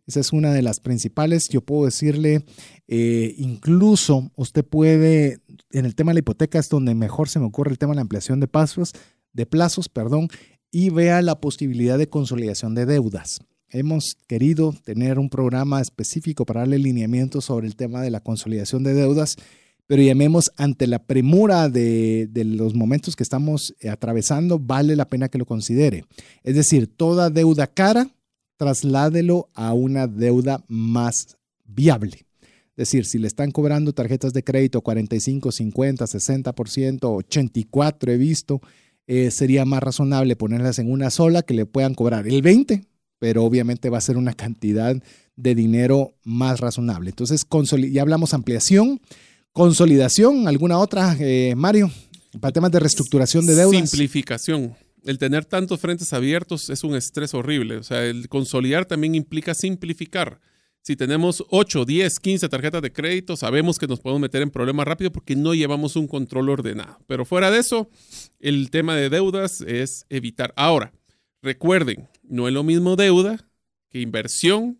Esa 0.10 0.22
es 0.22 0.34
una 0.34 0.52
de 0.52 0.64
las 0.64 0.80
principales. 0.80 1.50
Yo 1.50 1.62
puedo 1.62 1.86
decirle, 1.86 2.44
eh, 2.88 3.36
incluso 3.38 4.32
usted 4.36 4.66
puede, 4.66 5.38
en 5.72 5.86
el 5.86 5.94
tema 5.94 6.10
de 6.10 6.16
la 6.16 6.20
hipoteca 6.22 6.58
es 6.58 6.68
donde 6.68 6.96
mejor 6.96 7.30
se 7.30 7.38
me 7.38 7.46
ocurre 7.46 7.70
el 7.70 7.78
tema 7.78 7.92
de 7.92 7.98
la 7.98 8.02
ampliación 8.02 8.40
de 8.40 8.48
plazos, 8.48 8.94
de 9.34 9.46
plazos, 9.46 9.88
perdón, 9.88 10.30
y 10.72 10.90
vea 10.90 11.22
la 11.22 11.40
posibilidad 11.40 12.00
de 12.00 12.10
consolidación 12.10 12.74
de 12.74 12.88
deudas. 12.88 13.42
Hemos 13.70 14.16
querido 14.26 14.74
tener 14.84 15.20
un 15.20 15.30
programa 15.30 15.80
específico 15.80 16.44
para 16.44 16.62
darle 16.62 16.80
lineamiento 16.80 17.40
sobre 17.40 17.68
el 17.68 17.76
tema 17.76 18.02
de 18.02 18.10
la 18.10 18.22
consolidación 18.22 18.82
de 18.82 18.96
deudas, 18.96 19.36
pero 19.86 20.02
llamemos 20.02 20.52
ante 20.58 20.88
la 20.88 21.04
premura 21.04 21.70
de, 21.70 22.26
de, 22.32 22.46
los 22.46 22.74
momentos 22.74 23.16
que 23.16 23.22
estamos 23.22 23.76
atravesando, 23.88 24.58
vale 24.58 24.96
la 24.96 25.08
pena 25.08 25.30
que 25.30 25.38
lo 25.38 25.46
considere. 25.46 26.04
Es 26.44 26.56
decir, 26.56 26.88
toda 26.88 27.30
deuda 27.30 27.68
cara, 27.68 28.10
trasládelo 28.60 29.48
a 29.56 29.74
una 29.74 30.06
deuda 30.06 30.64
más 30.68 31.38
viable. 31.66 32.28
Es 32.76 32.90
decir, 32.90 33.06
si 33.06 33.18
le 33.18 33.28
están 33.28 33.52
cobrando 33.52 33.94
tarjetas 33.94 34.34
de 34.34 34.44
crédito 34.44 34.82
45, 34.82 35.52
50, 35.52 36.06
60%, 36.06 37.00
84 37.02 38.12
he 38.12 38.18
visto, 38.18 38.62
eh, 39.08 39.32
sería 39.32 39.66
más 39.66 39.82
razonable 39.82 40.36
ponerlas 40.36 40.78
en 40.78 40.92
una 40.92 41.10
sola 41.10 41.42
que 41.42 41.56
le 41.56 41.66
puedan 41.66 41.96
cobrar 41.96 42.28
el 42.28 42.42
20 42.42 42.90
pero 43.20 43.44
obviamente 43.44 43.90
va 43.90 43.98
a 43.98 44.02
ser 44.02 44.18
una 44.18 44.34
cantidad 44.34 44.96
de 45.36 45.56
dinero 45.56 46.16
más 46.24 46.60
razonable. 46.60 47.10
Entonces, 47.12 47.46
ya 47.92 48.02
hablamos 48.02 48.34
ampliación, 48.34 49.02
consolidación, 49.52 50.48
¿alguna 50.48 50.80
otra, 50.80 51.16
eh, 51.20 51.54
Mario? 51.56 51.92
Para 52.40 52.54
temas 52.54 52.72
de 52.72 52.80
reestructuración 52.80 53.46
de 53.46 53.56
deudas. 53.56 53.90
Simplificación. 53.90 54.76
El 55.04 55.18
tener 55.18 55.46
tantos 55.46 55.80
frentes 55.80 56.12
abiertos 56.14 56.70
es 56.70 56.84
un 56.84 56.96
estrés 56.96 57.34
horrible. 57.34 57.78
O 57.78 57.84
sea, 57.84 58.06
el 58.06 58.28
consolidar 58.30 58.86
también 58.86 59.16
implica 59.16 59.54
simplificar. 59.54 60.40
Si 60.82 60.96
tenemos 60.96 61.44
8, 61.50 61.86
10, 61.86 62.20
15 62.20 62.50
tarjetas 62.50 62.82
de 62.82 62.92
crédito, 62.92 63.36
sabemos 63.36 63.78
que 63.78 63.88
nos 63.88 64.00
podemos 64.00 64.22
meter 64.22 64.42
en 64.42 64.50
problemas 64.50 64.88
rápido 64.88 65.12
porque 65.12 65.36
no 65.36 65.54
llevamos 65.54 65.96
un 65.96 66.08
control 66.08 66.50
ordenado. 66.50 67.00
Pero 67.06 67.26
fuera 67.26 67.52
de 67.52 67.60
eso, 67.60 67.90
el 68.40 68.70
tema 68.72 68.96
de 68.96 69.10
deudas 69.10 69.62
es 69.62 70.06
evitar. 70.10 70.54
Ahora, 70.56 70.94
recuerden, 71.42 72.08
no 72.24 72.48
es 72.48 72.54
lo 72.54 72.64
mismo 72.64 72.96
deuda 72.96 73.50
que 73.90 74.00
inversión. 74.00 74.80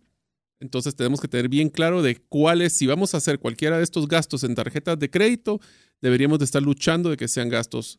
Entonces 0.58 0.94
tenemos 0.94 1.20
que 1.20 1.28
tener 1.28 1.48
bien 1.48 1.68
claro 1.68 2.02
de 2.02 2.16
cuáles, 2.16 2.74
si 2.74 2.86
vamos 2.86 3.14
a 3.14 3.18
hacer 3.18 3.38
cualquiera 3.38 3.78
de 3.78 3.84
estos 3.84 4.08
gastos 4.08 4.44
en 4.44 4.54
tarjetas 4.54 4.98
de 4.98 5.10
crédito, 5.10 5.60
deberíamos 6.00 6.38
de 6.38 6.44
estar 6.44 6.62
luchando 6.62 7.10
de 7.10 7.16
que 7.16 7.28
sean 7.28 7.48
gastos 7.48 7.98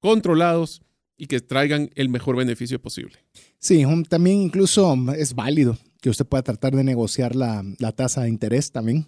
controlados 0.00 0.82
y 1.16 1.26
que 1.26 1.40
traigan 1.40 1.90
el 1.94 2.08
mejor 2.08 2.36
beneficio 2.36 2.80
posible. 2.80 3.18
Sí, 3.58 3.84
también 4.08 4.38
incluso 4.42 4.94
es 5.16 5.34
válido 5.34 5.78
que 6.00 6.10
usted 6.10 6.26
pueda 6.26 6.42
tratar 6.42 6.76
de 6.76 6.84
negociar 6.84 7.34
la, 7.34 7.64
la 7.78 7.92
tasa 7.92 8.22
de 8.22 8.28
interés 8.28 8.70
también, 8.70 9.06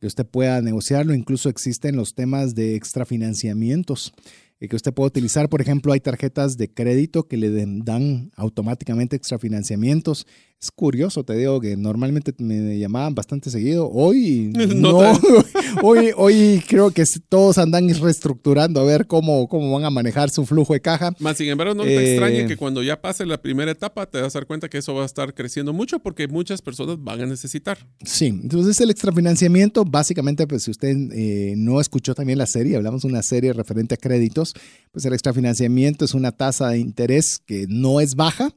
que 0.00 0.06
usted 0.06 0.26
pueda 0.26 0.60
negociarlo. 0.62 1.14
Incluso 1.14 1.48
existen 1.48 1.96
los 1.96 2.14
temas 2.14 2.54
de 2.54 2.76
extrafinanciamientos 2.76 4.12
que 4.66 4.74
usted 4.74 4.92
puede 4.92 5.08
utilizar. 5.08 5.48
Por 5.48 5.60
ejemplo, 5.60 5.92
hay 5.92 6.00
tarjetas 6.00 6.56
de 6.56 6.72
crédito 6.72 7.28
que 7.28 7.36
le 7.36 7.50
dan 7.84 8.32
automáticamente 8.34 9.14
extrafinanciamientos. 9.14 10.26
Es 10.60 10.72
curioso, 10.72 11.22
te 11.22 11.34
digo 11.34 11.60
que 11.60 11.76
normalmente 11.76 12.34
me 12.38 12.76
llamaban 12.76 13.14
bastante 13.14 13.48
seguido. 13.48 13.88
Hoy 13.92 14.52
no, 14.74 14.98
hoy, 15.84 16.10
hoy 16.16 16.64
creo 16.66 16.90
que 16.90 17.04
todos 17.28 17.58
andan 17.58 17.88
reestructurando 17.88 18.80
a 18.80 18.84
ver 18.84 19.06
cómo, 19.06 19.46
cómo 19.46 19.72
van 19.72 19.84
a 19.84 19.90
manejar 19.90 20.30
su 20.30 20.44
flujo 20.44 20.72
de 20.72 20.80
caja. 20.80 21.12
Más 21.20 21.36
sin 21.36 21.48
embargo, 21.48 21.76
no 21.76 21.84
te 21.84 21.94
eh, 21.94 22.10
extrañe 22.10 22.46
que 22.48 22.56
cuando 22.56 22.82
ya 22.82 23.00
pase 23.00 23.24
la 23.24 23.40
primera 23.40 23.70
etapa 23.70 24.06
te 24.06 24.20
vas 24.20 24.34
a 24.34 24.40
dar 24.40 24.46
cuenta 24.48 24.68
que 24.68 24.78
eso 24.78 24.94
va 24.94 25.04
a 25.04 25.06
estar 25.06 25.32
creciendo 25.32 25.72
mucho 25.72 26.00
porque 26.00 26.26
muchas 26.26 26.60
personas 26.60 26.96
van 26.98 27.20
a 27.20 27.26
necesitar. 27.26 27.78
Sí, 28.04 28.26
entonces 28.26 28.80
el 28.80 28.90
extrafinanciamiento, 28.90 29.84
básicamente, 29.84 30.48
pues 30.48 30.64
si 30.64 30.72
usted 30.72 30.96
eh, 31.12 31.54
no 31.56 31.80
escuchó 31.80 32.16
también 32.16 32.36
la 32.36 32.46
serie, 32.46 32.74
hablamos 32.74 33.02
de 33.02 33.08
una 33.08 33.22
serie 33.22 33.52
referente 33.52 33.94
a 33.94 33.96
créditos, 33.96 34.54
pues 34.90 35.04
el 35.04 35.12
extrafinanciamiento 35.12 36.04
es 36.04 36.14
una 36.14 36.32
tasa 36.32 36.70
de 36.70 36.78
interés 36.78 37.38
que 37.46 37.66
no 37.68 38.00
es 38.00 38.16
baja, 38.16 38.52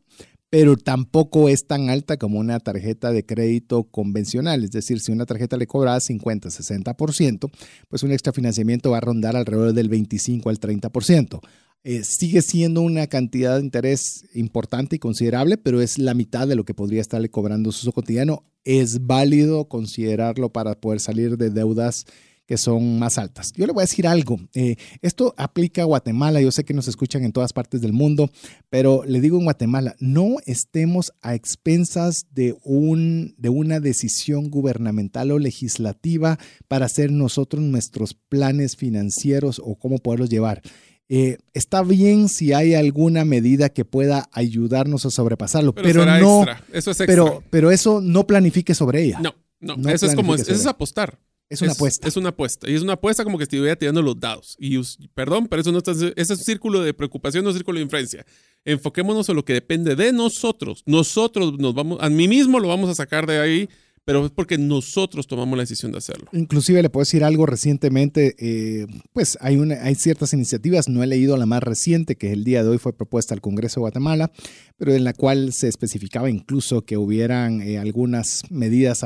pero 0.51 0.75
tampoco 0.75 1.47
es 1.47 1.65
tan 1.65 1.89
alta 1.89 2.17
como 2.17 2.37
una 2.37 2.59
tarjeta 2.59 3.13
de 3.13 3.25
crédito 3.25 3.85
convencional. 3.85 4.65
Es 4.65 4.71
decir, 4.71 4.99
si 4.99 5.13
una 5.13 5.25
tarjeta 5.25 5.55
le 5.55 5.65
cobra 5.65 5.97
50, 5.97 6.49
60%, 6.49 7.49
pues 7.87 8.03
un 8.03 8.11
extrafinanciamiento 8.11 8.91
va 8.91 8.97
a 8.97 9.01
rondar 9.01 9.37
alrededor 9.37 9.71
del 9.71 9.87
25 9.87 10.49
al 10.49 10.59
30%. 10.59 11.39
Eh, 11.85 12.03
sigue 12.03 12.41
siendo 12.41 12.81
una 12.81 13.07
cantidad 13.07 13.57
de 13.57 13.63
interés 13.63 14.25
importante 14.33 14.97
y 14.97 14.99
considerable, 14.99 15.57
pero 15.57 15.81
es 15.81 15.97
la 15.97 16.13
mitad 16.13 16.49
de 16.49 16.55
lo 16.55 16.65
que 16.65 16.73
podría 16.73 16.99
estarle 16.99 17.29
cobrando 17.29 17.71
su 17.71 17.87
uso 17.87 17.93
cotidiano. 17.93 18.43
Es 18.65 19.07
válido 19.07 19.69
considerarlo 19.69 20.51
para 20.51 20.81
poder 20.81 20.99
salir 20.99 21.37
de 21.37 21.49
deudas 21.49 22.05
que 22.51 22.57
son 22.57 22.99
más 22.99 23.17
altas. 23.17 23.53
Yo 23.53 23.65
le 23.65 23.71
voy 23.71 23.79
a 23.79 23.87
decir 23.87 24.05
algo, 24.05 24.37
eh, 24.53 24.75
esto 25.01 25.33
aplica 25.37 25.83
a 25.83 25.85
Guatemala, 25.85 26.41
yo 26.41 26.51
sé 26.51 26.65
que 26.65 26.73
nos 26.73 26.89
escuchan 26.89 27.23
en 27.23 27.31
todas 27.31 27.53
partes 27.53 27.79
del 27.79 27.93
mundo, 27.93 28.29
pero 28.69 29.05
le 29.07 29.21
digo 29.21 29.37
en 29.37 29.45
Guatemala, 29.45 29.95
no 30.01 30.35
estemos 30.45 31.13
a 31.21 31.33
expensas 31.33 32.25
de, 32.31 32.57
un, 32.65 33.35
de 33.37 33.47
una 33.47 33.79
decisión 33.79 34.49
gubernamental 34.49 35.31
o 35.31 35.39
legislativa 35.39 36.39
para 36.67 36.87
hacer 36.87 37.13
nosotros 37.13 37.63
nuestros 37.63 38.15
planes 38.15 38.75
financieros 38.75 39.61
o 39.63 39.75
cómo 39.75 39.99
poderlos 39.99 40.29
llevar. 40.29 40.61
Eh, 41.07 41.37
está 41.53 41.83
bien 41.83 42.27
si 42.27 42.51
hay 42.51 42.73
alguna 42.73 43.23
medida 43.23 43.69
que 43.69 43.85
pueda 43.85 44.27
ayudarnos 44.33 45.05
a 45.05 45.09
sobrepasarlo, 45.09 45.73
pero, 45.73 46.05
no. 46.05 46.43
Eso 46.73 46.91
es 46.91 46.99
extra. 46.99 47.05
Pero, 47.05 47.43
pero 47.49 47.71
eso 47.71 48.01
no 48.01 48.27
planifique 48.27 48.75
sobre 48.75 49.03
ella. 49.03 49.21
No, 49.21 49.35
no, 49.77 49.89
eso 49.89 50.05
es 50.05 50.15
como 50.15 50.35
eso 50.35 50.51
es 50.51 50.65
apostar. 50.65 51.17
Es 51.51 51.61
una 51.61 51.73
apuesta. 51.73 52.07
Es 52.07 52.15
una 52.15 52.29
apuesta. 52.29 52.69
Y 52.69 52.75
es 52.75 52.81
una 52.81 52.93
apuesta 52.93 53.25
como 53.25 53.37
que 53.37 53.43
estuviera 53.43 53.75
tirando 53.75 54.01
los 54.01 54.17
dados. 54.17 54.55
Y 54.57 54.79
perdón, 55.13 55.47
pero 55.47 55.61
eso 55.61 55.71
no 55.73 55.79
está. 55.79 55.91
Ese 55.91 56.13
es 56.15 56.29
un 56.29 56.37
círculo 56.37 56.81
de 56.81 56.93
preocupación, 56.93 57.43
no 57.43 57.49
un 57.49 57.55
círculo 57.55 57.77
de 57.77 57.83
influencia. 57.83 58.25
Enfoquémonos 58.63 59.27
en 59.27 59.35
lo 59.35 59.43
que 59.43 59.51
depende 59.51 59.97
de 59.97 60.13
nosotros. 60.13 60.81
Nosotros 60.85 61.59
nos 61.59 61.73
vamos, 61.73 61.97
a 61.99 62.09
mí 62.09 62.29
mismo 62.29 62.57
lo 62.57 62.69
vamos 62.69 62.89
a 62.89 62.95
sacar 62.95 63.27
de 63.27 63.39
ahí 63.39 63.69
pero 64.05 64.25
es 64.25 64.31
porque 64.31 64.57
nosotros 64.57 65.27
tomamos 65.27 65.57
la 65.57 65.63
decisión 65.63 65.91
de 65.91 65.99
hacerlo. 65.99 66.27
Inclusive 66.33 66.81
le 66.81 66.89
puedo 66.89 67.03
decir 67.03 67.23
algo 67.23 67.45
recientemente, 67.45 68.35
eh, 68.39 68.87
pues 69.13 69.37
hay, 69.41 69.57
una, 69.57 69.75
hay 69.83 69.95
ciertas 69.95 70.33
iniciativas, 70.33 70.89
no 70.89 71.03
he 71.03 71.07
leído 71.07 71.37
la 71.37 71.45
más 71.45 71.61
reciente, 71.61 72.15
que 72.15 72.33
el 72.33 72.43
día 72.43 72.63
de 72.63 72.69
hoy 72.69 72.77
fue 72.77 72.93
propuesta 72.93 73.33
al 73.33 73.41
Congreso 73.41 73.79
de 73.79 73.81
Guatemala, 73.81 74.31
pero 74.77 74.93
en 74.93 75.03
la 75.03 75.13
cual 75.13 75.53
se 75.53 75.67
especificaba 75.67 76.29
incluso 76.29 76.83
que 76.83 76.97
hubieran 76.97 77.61
eh, 77.61 77.77
algunas 77.77 78.43
medidas 78.49 79.05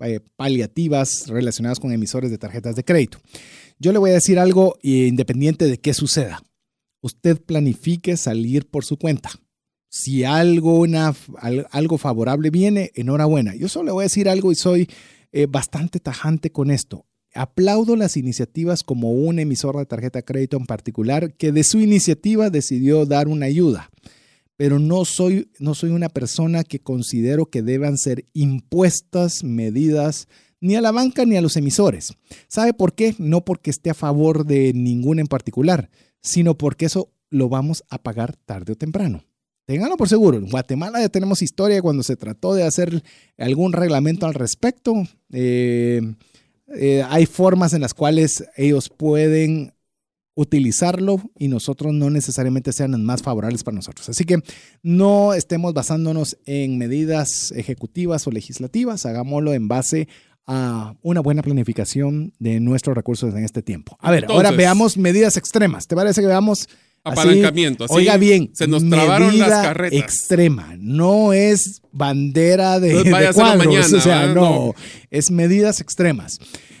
eh, 0.00 0.20
paliativas 0.36 1.26
relacionadas 1.26 1.80
con 1.80 1.92
emisores 1.92 2.30
de 2.30 2.38
tarjetas 2.38 2.76
de 2.76 2.84
crédito. 2.84 3.18
Yo 3.80 3.92
le 3.92 3.98
voy 3.98 4.10
a 4.10 4.14
decir 4.14 4.38
algo 4.38 4.76
independiente 4.82 5.66
de 5.66 5.78
qué 5.78 5.94
suceda. 5.94 6.42
Usted 7.00 7.40
planifique 7.40 8.16
salir 8.16 8.66
por 8.68 8.84
su 8.84 8.96
cuenta 8.96 9.30
si 9.88 10.24
algo, 10.24 10.80
una, 10.80 11.12
favorable 11.12 12.50
viene, 12.50 12.90
enhorabuena. 12.94 13.54
Yo 13.54 13.68
solo 13.68 13.86
le 13.86 13.92
voy 13.92 14.02
a 14.02 14.04
decir 14.04 14.28
algo 14.28 14.52
y 14.52 14.54
soy 14.54 14.88
eh, 15.32 15.46
bastante 15.46 16.00
tajante 16.00 16.50
con 16.50 16.70
esto. 16.70 17.06
Aplaudo 17.34 17.96
las 17.96 18.16
iniciativas 18.16 18.82
como 18.82 19.12
un 19.12 19.38
emisor 19.38 19.76
de 19.76 19.86
tarjeta 19.86 20.20
de 20.20 20.24
crédito 20.24 20.56
en 20.56 20.66
particular 20.66 21.34
que 21.34 21.52
de 21.52 21.64
su 21.64 21.80
iniciativa 21.80 22.50
decidió 22.50 23.06
dar 23.06 23.28
una 23.28 23.46
ayuda, 23.46 23.90
pero 24.56 24.78
no 24.78 25.04
soy, 25.04 25.50
no 25.58 25.74
soy 25.74 25.90
una 25.90 26.08
persona 26.08 26.64
que 26.64 26.80
considero 26.80 27.46
que 27.46 27.62
deban 27.62 27.98
ser 27.98 28.24
impuestas 28.32 29.44
medidas 29.44 30.26
ni 30.60 30.74
a 30.74 30.80
la 30.80 30.90
banca 30.90 31.24
ni 31.24 31.36
a 31.36 31.42
los 31.42 31.56
emisores. 31.56 32.14
¿Sabe 32.48 32.72
por 32.74 32.94
qué? 32.94 33.14
No 33.18 33.44
porque 33.44 33.70
esté 33.70 33.90
a 33.90 33.94
favor 33.94 34.44
de 34.44 34.72
ninguna 34.74 35.20
en 35.20 35.28
particular, 35.28 35.90
sino 36.20 36.56
porque 36.56 36.86
eso 36.86 37.12
lo 37.30 37.48
vamos 37.48 37.84
a 37.90 38.02
pagar 38.02 38.36
tarde 38.36 38.72
o 38.72 38.76
temprano. 38.76 39.27
Ténganlo 39.68 39.98
por 39.98 40.08
seguro. 40.08 40.38
En 40.38 40.48
Guatemala 40.48 40.98
ya 40.98 41.10
tenemos 41.10 41.42
historia 41.42 41.82
cuando 41.82 42.02
se 42.02 42.16
trató 42.16 42.54
de 42.54 42.62
hacer 42.62 43.02
algún 43.36 43.74
reglamento 43.74 44.24
al 44.24 44.32
respecto. 44.32 44.94
Eh, 45.30 46.00
eh, 46.74 47.04
hay 47.06 47.26
formas 47.26 47.74
en 47.74 47.82
las 47.82 47.92
cuales 47.92 48.44
ellos 48.56 48.88
pueden 48.88 49.74
utilizarlo 50.34 51.20
y 51.38 51.48
nosotros 51.48 51.92
no 51.92 52.08
necesariamente 52.08 52.72
sean 52.72 53.04
más 53.04 53.20
favorables 53.20 53.62
para 53.62 53.74
nosotros. 53.74 54.08
Así 54.08 54.24
que 54.24 54.38
no 54.82 55.34
estemos 55.34 55.74
basándonos 55.74 56.38
en 56.46 56.78
medidas 56.78 57.52
ejecutivas 57.52 58.26
o 58.26 58.30
legislativas, 58.30 59.04
hagámoslo 59.04 59.52
en 59.52 59.68
base 59.68 60.08
a 60.46 60.94
una 61.02 61.20
buena 61.20 61.42
planificación 61.42 62.32
de 62.38 62.58
nuestros 62.58 62.96
recursos 62.96 63.34
en 63.34 63.44
este 63.44 63.60
tiempo. 63.60 63.98
A 64.00 64.10
ver, 64.10 64.24
ahora 64.30 64.50
veamos 64.50 64.96
medidas 64.96 65.36
extremas. 65.36 65.86
¿Te 65.86 65.94
parece 65.94 66.22
que 66.22 66.26
veamos 66.26 66.70
Apalancamiento. 67.04 67.84
Así, 67.84 67.94
oiga 67.94 68.16
bien. 68.16 68.50
Se 68.52 68.66
nos 68.66 68.88
trabaron 68.88 69.38
las 69.38 69.50
carretas. 69.50 69.98
Extrema. 69.98 70.76
No 70.78 71.32
es 71.32 71.82
bandera 71.92 72.80
de, 72.80 73.10
cuadros. 73.34 73.92
o 73.92 74.00
sea, 74.00 74.26
no, 74.26 74.74
Es 75.10 75.30
medidas 75.30 75.80
extremas. 75.80 76.38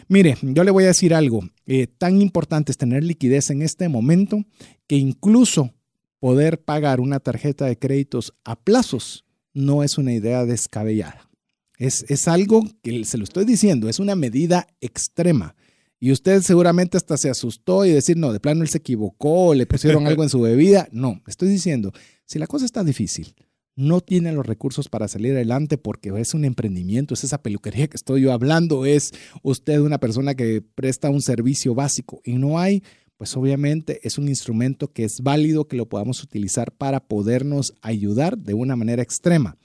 Mire, 0.08 0.36
yo 0.42 0.64
le 0.64 0.70
voy 0.70 0.84
a 0.84 0.88
decir 0.88 1.14
algo. 1.14 1.42
Eh, 1.66 1.86
tan 1.86 2.20
importante 2.22 2.72
es 2.72 2.78
tener 2.78 3.04
liquidez 3.04 3.50
en 3.50 3.62
este 3.62 3.88
momento 3.88 4.44
que 4.86 4.96
incluso 4.96 5.74
poder 6.18 6.60
pagar 6.62 7.00
una 7.00 7.20
tarjeta 7.20 7.66
de 7.66 7.78
créditos 7.78 8.34
a 8.44 8.56
plazos 8.58 9.24
no 9.52 9.82
es 9.82 9.98
una 9.98 10.12
idea 10.12 10.44
descabellada. 10.44 11.28
Es, 11.76 12.04
es 12.08 12.26
algo 12.26 12.64
que 12.82 13.04
se 13.04 13.18
lo 13.18 13.24
estoy 13.24 13.44
diciendo, 13.44 13.88
es 13.88 13.98
una 13.98 14.16
medida 14.16 14.66
extrema. 14.80 15.54
Y 16.00 16.12
usted 16.12 16.42
seguramente 16.42 16.96
hasta 16.96 17.16
se 17.16 17.28
asustó 17.28 17.84
y 17.84 17.90
decir, 17.90 18.16
no, 18.16 18.32
de 18.32 18.40
plano 18.40 18.62
él 18.62 18.68
se 18.68 18.78
equivocó, 18.78 19.54
le 19.54 19.66
pusieron 19.66 20.06
algo 20.06 20.22
en 20.22 20.28
su 20.28 20.40
bebida. 20.40 20.88
No, 20.98 21.20
estoy 21.26 21.48
diciendo, 21.48 21.92
si 22.24 22.38
la 22.38 22.46
cosa 22.46 22.64
está 22.64 22.82
difícil, 22.82 23.34
no 23.76 24.00
tiene 24.00 24.32
los 24.32 24.44
recursos 24.44 24.88
para 24.88 25.06
salir 25.06 25.32
adelante 25.32 25.78
porque 25.78 26.12
es 26.16 26.34
un 26.34 26.44
emprendimiento, 26.44 27.14
es 27.14 27.22
esa 27.22 27.42
peluquería 27.42 27.86
que 27.86 27.96
estoy 27.96 28.22
yo 28.22 28.32
hablando, 28.32 28.84
es 28.84 29.12
usted 29.42 29.80
una 29.80 29.98
persona 29.98 30.34
que 30.34 30.62
presta 30.74 31.10
un 31.10 31.22
servicio 31.22 31.74
básico 31.76 32.20
y 32.24 32.32
no 32.34 32.58
hay, 32.58 32.82
pues 33.16 33.36
obviamente 33.36 34.00
es 34.02 34.18
un 34.18 34.28
instrumento 34.28 34.92
que 34.92 35.04
es 35.04 35.20
válido 35.20 35.68
que 35.68 35.76
lo 35.76 35.88
podamos 35.88 36.22
utilizar 36.24 36.72
para 36.72 37.00
podernos 37.06 37.74
ayudar 37.80 38.36
de 38.38 38.54
una 38.54 38.74
manera 38.74 39.02
extrema. 39.02 39.56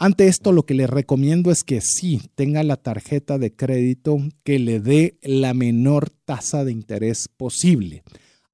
Ante 0.00 0.28
esto, 0.28 0.52
lo 0.52 0.64
que 0.64 0.74
le 0.74 0.86
recomiendo 0.86 1.50
es 1.50 1.64
que 1.64 1.80
sí 1.80 2.22
tenga 2.36 2.62
la 2.62 2.76
tarjeta 2.76 3.36
de 3.36 3.56
crédito 3.56 4.16
que 4.44 4.60
le 4.60 4.78
dé 4.78 5.18
la 5.22 5.54
menor 5.54 6.08
tasa 6.24 6.64
de 6.64 6.70
interés 6.70 7.26
posible. 7.26 8.04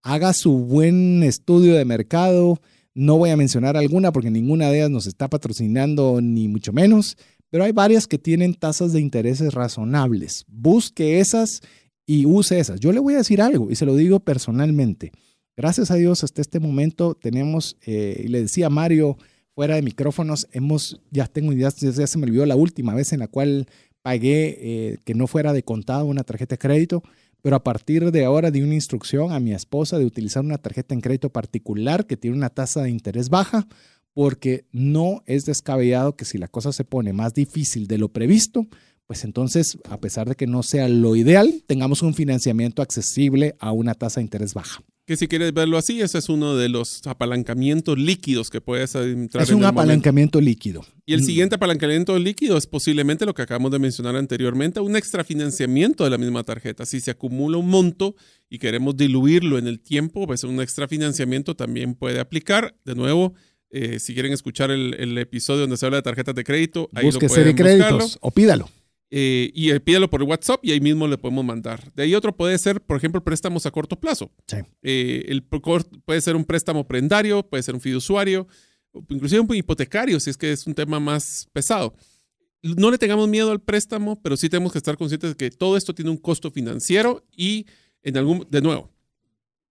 Haga 0.03 0.33
su 0.33 0.57
buen 0.61 1.23
estudio 1.23 1.75
de 1.75 1.85
mercado. 1.85 2.63
No 2.95 3.19
voy 3.19 3.29
a 3.29 3.37
mencionar 3.37 3.77
alguna 3.77 4.11
porque 4.11 4.31
ninguna 4.31 4.71
de 4.71 4.79
ellas 4.79 4.91
nos 4.91 5.07
está 5.07 5.29
patrocinando 5.29 6.21
ni 6.23 6.49
mucho 6.49 6.73
menos, 6.73 7.19
pero 7.51 7.65
hay 7.65 7.73
varias 7.73 8.07
que 8.07 8.17
tienen 8.17 8.55
tasas 8.55 8.95
de 8.95 9.03
intereses 9.03 9.53
razonables. 9.53 10.47
Busque 10.49 11.21
esas 11.21 11.61
y 12.07 12.25
use 12.25 12.59
esas. 12.59 12.81
Yo 12.81 12.91
le 12.91 13.01
voy 13.01 13.15
a 13.15 13.19
decir 13.19 13.43
algo 13.43 13.71
y 13.71 13.77
se 13.77 13.85
lo 13.85 13.97
digo 13.97 14.19
personalmente. 14.19 15.13
Gracias 15.59 15.91
a 15.91 15.97
Dios 15.97 16.25
hasta 16.25 16.41
este 16.41 16.59
momento 16.59 17.15
tenemos, 17.15 17.77
eh, 17.85 18.25
le 18.29 18.41
decía 18.41 18.71
Mario, 18.71 19.19
fuera 19.55 19.77
de 19.77 19.83
micrófonos, 19.83 20.49
hemos, 20.53 21.01
ya 21.11 21.27
tengo 21.27 21.53
ideas, 21.53 21.77
ya 21.77 22.07
se 22.07 22.19
me 22.19 22.27
olvidó 22.27 22.45
la 22.47 22.57
última 22.57 22.95
vez 22.95 23.13
en 23.13 23.21
la 23.21 23.29
cual 23.29 23.67
pagué 24.03 24.59
eh, 24.61 24.99
que 25.05 25.15
no 25.15 25.27
fuera 25.27 25.53
de 25.53 25.63
contado 25.63 26.07
una 26.07 26.25
tarjeta 26.25 26.55
de 26.55 26.59
crédito, 26.59 27.03
pero 27.41 27.57
a 27.57 27.65
partir 27.65 28.11
de 28.11 28.25
ahora 28.25 28.51
di 28.51 28.63
una 28.63 28.75
instrucción 28.75 29.33
a 29.33 29.41
mi 29.41 29.53
esposa 29.53 29.99
de 29.99 30.07
utilizar 30.07 30.45
una 30.45 30.59
tarjeta 30.59 30.95
en 30.95 31.01
crédito 31.01 31.31
particular 31.31 32.07
que 32.07 32.17
tiene 32.17 32.37
una 32.37 32.51
tasa 32.51 32.83
de 32.83 32.91
interés 32.91 33.29
baja, 33.29 33.67
porque 34.13 34.67
no 34.73 35.23
es 35.27 35.45
descabellado 35.45 36.17
que 36.17 36.25
si 36.25 36.39
la 36.39 36.49
cosa 36.49 36.73
se 36.73 36.85
pone 36.85 37.13
más 37.13 37.35
difícil 37.35 37.87
de 37.87 37.99
lo 37.99 38.11
previsto, 38.11 38.67
pues 39.07 39.25
entonces, 39.25 39.79
a 39.89 40.01
pesar 40.01 40.29
de 40.29 40.35
que 40.35 40.47
no 40.47 40.63
sea 40.63 40.89
lo 40.89 41.17
ideal, 41.17 41.63
tengamos 41.67 42.03
un 42.03 42.15
financiamiento 42.15 42.81
accesible 42.81 43.55
a 43.59 43.73
una 43.73 43.95
tasa 43.95 44.21
de 44.21 44.25
interés 44.25 44.55
baja. 44.55 44.83
Que 45.07 45.19
si 45.19 45.29
quieres 45.29 45.53
verlo 45.53 45.77
así, 45.77 46.01
ese 46.01 46.17
es 46.17 46.31
uno 46.31 46.57
de 46.57 46.71
los 46.71 47.07
apalancamientos 47.07 47.99
líquidos 47.99 48.49
que 48.49 48.63
puedes 48.63 48.95
entrar. 48.95 49.45
Es 49.45 49.51
un 49.51 49.65
apalancamiento 49.65 50.41
líquido. 50.41 50.83
Y 51.05 51.13
el 51.13 51.21
mm. 51.21 51.25
siguiente 51.25 51.55
apalancamiento 51.57 52.19
líquido 52.19 52.57
es 52.57 52.67
posiblemente 52.67 53.27
lo 53.27 53.35
que 53.35 53.43
acabamos 53.43 53.71
de 53.71 53.79
mencionar 53.79 54.17
anteriormente, 54.17 54.81
un 54.81 54.97
extrafinanciamiento 54.97 56.05
de 56.05 56.11
la 56.11 56.17
misma 56.17 56.43
tarjeta. 56.43 56.87
Si 56.87 57.01
se 57.01 57.11
acumula 57.11 57.59
un 57.59 57.69
monto 57.69 58.17
y 58.49 58.59
queremos 58.59 58.97
diluirlo 58.97 59.59
en 59.59 59.67
el 59.67 59.81
tiempo, 59.81 60.27
pues 60.27 60.43
un 60.43 60.61
extrafinanciamiento 60.63 61.55
también 61.55 61.95
puede 61.95 62.19
aplicar. 62.19 62.75
De 62.87 62.95
nuevo, 62.95 63.35
eh, 63.69 63.99
si 63.99 64.15
quieren 64.15 64.33
escuchar 64.33 64.71
el, 64.71 65.19
episodio 65.19 65.63
donde 65.63 65.77
se 65.77 65.85
habla 65.85 65.97
de 65.99 66.03
tarjetas 66.03 66.35
de 66.35 66.45
crédito, 66.45 66.89
ahí 66.95 67.05
Busque 67.05 67.27
lo 67.27 67.35
pueden 67.35 67.57
créditos 67.57 68.17
o 68.23 68.31
pídalo. 68.31 68.71
Eh, 69.17 69.53
y 69.55 69.71
eh, 69.71 69.79
pídalo 69.79 70.11
por 70.11 70.25
WhatsApp 70.25 70.59
y 70.65 70.73
ahí 70.73 70.81
mismo 70.81 71.07
le 71.07 71.17
podemos 71.17 71.45
mandar. 71.45 71.93
De 71.95 72.03
ahí 72.03 72.17
otro 72.17 72.37
puede 72.37 72.59
ser, 72.59 72.81
por 72.81 72.97
ejemplo, 72.97 73.23
préstamos 73.23 73.65
a 73.65 73.71
corto 73.71 73.95
plazo. 73.95 74.33
Sí. 74.49 74.57
Eh, 74.83 75.27
el, 75.29 75.45
puede 75.45 76.21
ser 76.21 76.35
un 76.35 76.45
préstamo 76.45 76.85
prendario, 76.85 77.49
puede 77.49 77.63
ser 77.63 77.77
un 77.77 77.81
fiduciario, 77.81 78.49
inclusive 79.09 79.41
un 79.41 79.55
hipotecario, 79.55 80.19
si 80.19 80.31
es 80.31 80.37
que 80.37 80.51
es 80.51 80.67
un 80.67 80.75
tema 80.75 80.99
más 80.99 81.47
pesado. 81.53 81.95
No 82.61 82.91
le 82.91 82.99
tengamos 82.99 83.29
miedo 83.29 83.53
al 83.53 83.61
préstamo, 83.61 84.21
pero 84.21 84.37
sí 84.37 84.49
tenemos 84.49 84.73
que 84.73 84.79
estar 84.79 84.97
conscientes 84.97 85.31
de 85.31 85.37
que 85.37 85.53
todo 85.53 85.77
esto 85.77 85.95
tiene 85.95 86.11
un 86.11 86.17
costo 86.17 86.51
financiero 86.51 87.25
y 87.37 87.67
en 88.03 88.17
algún, 88.17 88.45
de 88.51 88.63
nuevo, 88.63 88.91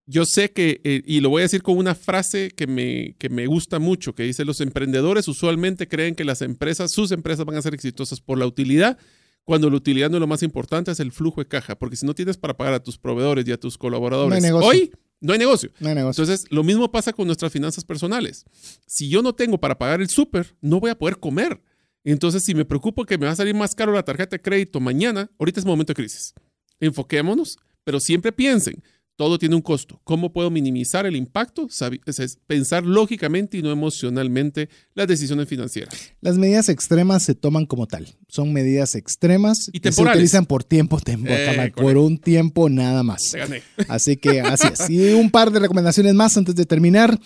yo 0.05 0.23
sé 0.23 0.53
que, 0.53 1.03
y 1.05 1.19
lo 1.19 1.29
voy 1.29 1.41
a 1.41 1.43
decir 1.43 1.63
con 1.63 1.77
una 1.77 1.95
frase 1.95 2.49
que 2.51 2.65
me, 2.65 3.17
que 3.19 3.27
me 3.27 3.45
gusta 3.47 3.79
mucho, 3.79 4.15
que 4.15 4.23
dice, 4.23 4.45
los 4.45 4.61
emprendedores 4.61 5.27
usualmente 5.27 5.89
creen 5.89 6.15
que 6.15 6.23
las 6.23 6.41
empresas, 6.41 6.93
sus 6.93 7.11
empresas 7.11 7.45
van 7.45 7.57
a 7.57 7.61
ser 7.61 7.73
exitosas 7.73 8.21
por 8.21 8.37
la 8.37 8.47
utilidad, 8.47 8.97
cuando 9.43 9.69
la 9.69 9.75
utilidad 9.75 10.09
no 10.09 10.17
es 10.17 10.21
lo 10.21 10.27
más 10.27 10.43
importante, 10.43 10.91
es 10.91 10.99
el 10.99 11.11
flujo 11.11 11.41
de 11.41 11.47
caja, 11.47 11.77
porque 11.77 11.95
si 11.95 12.05
no 12.05 12.13
tienes 12.15 12.37
para 12.37 12.55
pagar 12.55 12.73
a 12.73 12.83
tus 12.83 12.97
proveedores 12.97 13.47
y 13.47 13.51
a 13.51 13.59
tus 13.59 13.77
colaboradores, 13.77 14.43
hoy 14.51 14.91
no 15.19 15.33
hay 15.33 15.39
negocio. 15.39 15.71
No 15.79 15.89
hay 15.89 15.95
negocio. 15.95 16.23
Entonces, 16.23 16.51
lo 16.51 16.63
mismo 16.63 16.91
pasa 16.91 17.13
con 17.13 17.27
nuestras 17.27 17.51
finanzas 17.51 17.85
personales. 17.85 18.45
Si 18.85 19.07
yo 19.09 19.21
no 19.21 19.33
tengo 19.33 19.57
para 19.57 19.77
pagar 19.77 20.01
el 20.01 20.09
súper, 20.09 20.55
no 20.59 20.79
voy 20.79 20.91
a 20.91 20.97
poder 20.97 21.17
comer. 21.17 21.61
Entonces, 22.03 22.43
si 22.43 22.53
me 22.53 22.65
preocupo 22.65 23.05
que 23.05 23.17
me 23.17 23.25
va 23.25 23.31
a 23.31 23.35
salir 23.35 23.55
más 23.55 23.73
caro 23.73 23.93
la 23.93 24.03
tarjeta 24.03 24.35
de 24.35 24.41
crédito 24.41 24.81
mañana, 24.81 25.31
ahorita 25.39 25.61
es 25.61 25.65
momento 25.65 25.91
de 25.91 25.95
crisis. 25.95 26.33
enfoquémonos, 26.79 27.57
pero 27.85 27.99
siempre 27.99 28.33
piensen, 28.33 28.83
todo 29.15 29.37
tiene 29.37 29.55
un 29.55 29.61
costo. 29.61 30.01
¿Cómo 30.03 30.33
puedo 30.33 30.49
minimizar 30.49 31.05
el 31.05 31.15
impacto? 31.15 31.67
Es 32.05 32.37
pensar 32.47 32.83
lógicamente 32.83 33.57
y 33.57 33.61
no 33.61 33.71
emocionalmente 33.71 34.69
las 34.95 35.07
decisiones 35.07 35.47
financieras. 35.47 35.93
Las 36.21 36.37
medidas 36.37 36.69
extremas 36.69 37.23
se 37.23 37.35
toman 37.35 37.65
como 37.65 37.87
tal. 37.87 38.07
Son 38.27 38.51
medidas 38.53 38.95
extremas 38.95 39.69
y 39.71 39.79
se 39.79 40.01
utilizan 40.01 40.45
por 40.45 40.63
tiempo, 40.63 40.99
eh, 41.05 41.71
por 41.75 41.97
un 41.97 42.17
tiempo 42.17 42.69
nada 42.69 43.03
más. 43.03 43.35
Así 43.87 44.17
que 44.17 44.41
así 44.41 44.67
es. 44.67 44.89
Y 44.89 45.13
un 45.13 45.29
par 45.29 45.51
de 45.51 45.59
recomendaciones 45.59 46.13
más 46.13 46.35
antes 46.37 46.55
de 46.55 46.65
terminar. 46.65 47.19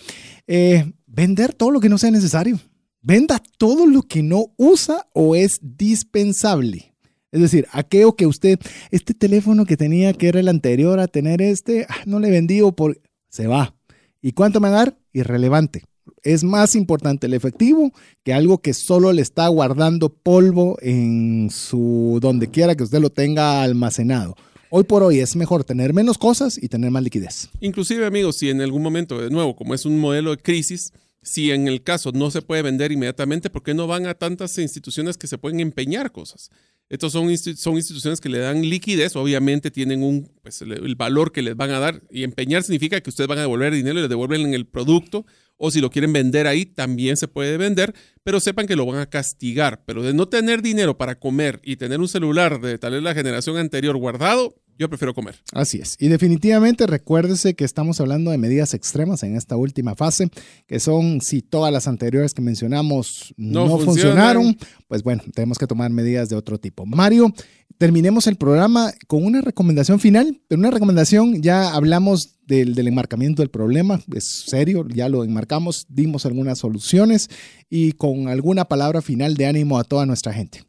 Eh, 0.46 0.92
vender 1.06 1.52
todo 1.52 1.70
lo 1.70 1.80
que 1.80 1.88
no 1.88 1.98
sea 1.98 2.10
necesario. 2.10 2.60
Venda 3.00 3.42
todo 3.58 3.86
lo 3.86 4.02
que 4.02 4.22
no 4.22 4.52
usa 4.56 5.06
o 5.14 5.34
es 5.34 5.58
dispensable. 5.62 6.87
Es 7.30 7.40
decir, 7.40 7.66
aquello 7.72 8.16
que 8.16 8.26
usted, 8.26 8.58
este 8.90 9.12
teléfono 9.12 9.66
que 9.66 9.76
tenía 9.76 10.14
que 10.14 10.28
era 10.28 10.40
el 10.40 10.48
anterior 10.48 10.98
a 10.98 11.08
tener 11.08 11.42
este, 11.42 11.86
ah, 11.88 12.02
no 12.06 12.20
le 12.20 12.30
vendió 12.30 12.72
por, 12.72 13.00
se 13.28 13.46
va. 13.46 13.74
¿Y 14.22 14.32
cuánto 14.32 14.60
me 14.60 14.70
va 14.70 14.80
a 14.80 14.84
dar? 14.84 14.98
Irrelevante. 15.12 15.84
Es 16.22 16.42
más 16.42 16.74
importante 16.74 17.26
el 17.26 17.34
efectivo 17.34 17.92
que 18.24 18.32
algo 18.32 18.58
que 18.58 18.72
solo 18.72 19.12
le 19.12 19.22
está 19.22 19.46
guardando 19.48 20.08
polvo 20.08 20.78
en 20.80 21.50
su, 21.50 22.18
donde 22.20 22.50
quiera 22.50 22.74
que 22.74 22.84
usted 22.84 23.00
lo 23.00 23.10
tenga 23.10 23.62
almacenado. 23.62 24.34
Hoy 24.70 24.84
por 24.84 25.02
hoy 25.02 25.20
es 25.20 25.36
mejor 25.36 25.64
tener 25.64 25.94
menos 25.94 26.18
cosas 26.18 26.58
y 26.60 26.68
tener 26.68 26.90
más 26.90 27.02
liquidez. 27.02 27.48
Inclusive, 27.60 28.04
amigos, 28.04 28.36
si 28.36 28.50
en 28.50 28.60
algún 28.60 28.82
momento, 28.82 29.18
de 29.18 29.30
nuevo, 29.30 29.54
como 29.54 29.74
es 29.74 29.86
un 29.86 29.98
modelo 29.98 30.30
de 30.30 30.38
crisis, 30.38 30.92
si 31.22 31.50
en 31.50 31.68
el 31.68 31.82
caso 31.82 32.12
no 32.12 32.30
se 32.30 32.42
puede 32.42 32.62
vender 32.62 32.92
inmediatamente, 32.92 33.50
¿por 33.50 33.62
qué 33.62 33.74
no 33.74 33.86
van 33.86 34.06
a 34.06 34.14
tantas 34.14 34.56
instituciones 34.58 35.18
que 35.18 35.26
se 35.26 35.38
pueden 35.38 35.60
empeñar 35.60 36.12
cosas? 36.12 36.50
Estos 36.88 37.12
son, 37.12 37.36
son 37.36 37.74
instituciones 37.74 38.18
que 38.20 38.30
le 38.30 38.38
dan 38.38 38.62
liquidez, 38.62 39.14
obviamente 39.14 39.70
tienen 39.70 40.02
un, 40.02 40.30
pues, 40.42 40.62
el, 40.62 40.94
valor 40.94 41.32
que 41.32 41.42
les 41.42 41.54
van 41.54 41.70
a 41.70 41.78
dar 41.78 42.02
y 42.10 42.24
empeñar 42.24 42.62
significa 42.62 43.00
que 43.02 43.10
ustedes 43.10 43.28
van 43.28 43.38
a 43.38 43.42
devolver 43.42 43.74
dinero 43.74 43.98
y 43.98 44.02
les 44.02 44.08
devuelven 44.08 44.54
el 44.54 44.66
producto 44.66 45.26
o 45.58 45.70
si 45.70 45.80
lo 45.82 45.90
quieren 45.90 46.14
vender 46.14 46.46
ahí 46.46 46.64
también 46.64 47.18
se 47.18 47.28
puede 47.28 47.58
vender, 47.58 47.94
pero 48.22 48.40
sepan 48.40 48.66
que 48.66 48.76
lo 48.76 48.86
van 48.86 49.00
a 49.00 49.10
castigar. 49.10 49.82
Pero 49.84 50.02
de 50.02 50.14
no 50.14 50.28
tener 50.28 50.62
dinero 50.62 50.96
para 50.96 51.18
comer 51.18 51.60
y 51.62 51.76
tener 51.76 52.00
un 52.00 52.08
celular 52.08 52.60
de 52.60 52.78
tal 52.78 52.92
vez 52.92 53.02
la 53.02 53.12
generación 53.12 53.58
anterior 53.58 53.96
guardado, 53.96 54.54
yo 54.78 54.88
prefiero 54.88 55.12
comer. 55.12 55.34
Así 55.52 55.78
es. 55.78 55.96
Y 55.98 56.08
definitivamente 56.08 56.86
recuérdese 56.86 57.54
que 57.54 57.64
estamos 57.64 58.00
hablando 58.00 58.30
de 58.30 58.38
medidas 58.38 58.74
extremas 58.74 59.24
en 59.24 59.36
esta 59.36 59.56
última 59.56 59.96
fase, 59.96 60.30
que 60.66 60.78
son 60.78 61.20
si 61.20 61.42
todas 61.42 61.72
las 61.72 61.88
anteriores 61.88 62.32
que 62.32 62.42
mencionamos 62.42 63.34
no, 63.36 63.78
funcionaron, 63.78 64.56
pues 64.86 65.02
bueno, 65.02 65.22
tenemos 65.34 65.58
que 65.58 65.66
tomar 65.66 65.90
medidas 65.90 66.28
de 66.28 66.36
otro 66.36 66.58
tipo. 66.58 66.86
Mario, 66.86 67.34
terminemos 67.76 68.28
el 68.28 68.36
programa 68.36 68.92
con 69.08 69.24
una 69.24 69.40
recomendación 69.40 69.98
final, 69.98 70.40
pero 70.46 70.60
una 70.60 70.70
recomendación, 70.70 71.42
ya 71.42 71.74
hablamos 71.74 72.36
del, 72.46 72.74
del, 72.74 72.86
enmarcamiento 72.86 73.42
del 73.42 73.50
problema, 73.50 74.00
es 74.14 74.24
serio, 74.46 74.86
ya 74.88 75.08
lo 75.08 75.24
enmarcamos, 75.24 75.86
dimos 75.88 76.24
algunas 76.24 76.58
soluciones 76.58 77.28
y 77.68 77.92
con 77.92 78.28
alguna 78.28 78.66
palabra 78.66 79.02
final 79.02 79.34
de 79.34 79.46
ánimo 79.46 79.78
a 79.78 79.84
toda 79.84 80.06
nuestra 80.06 80.32
gente. 80.32 80.67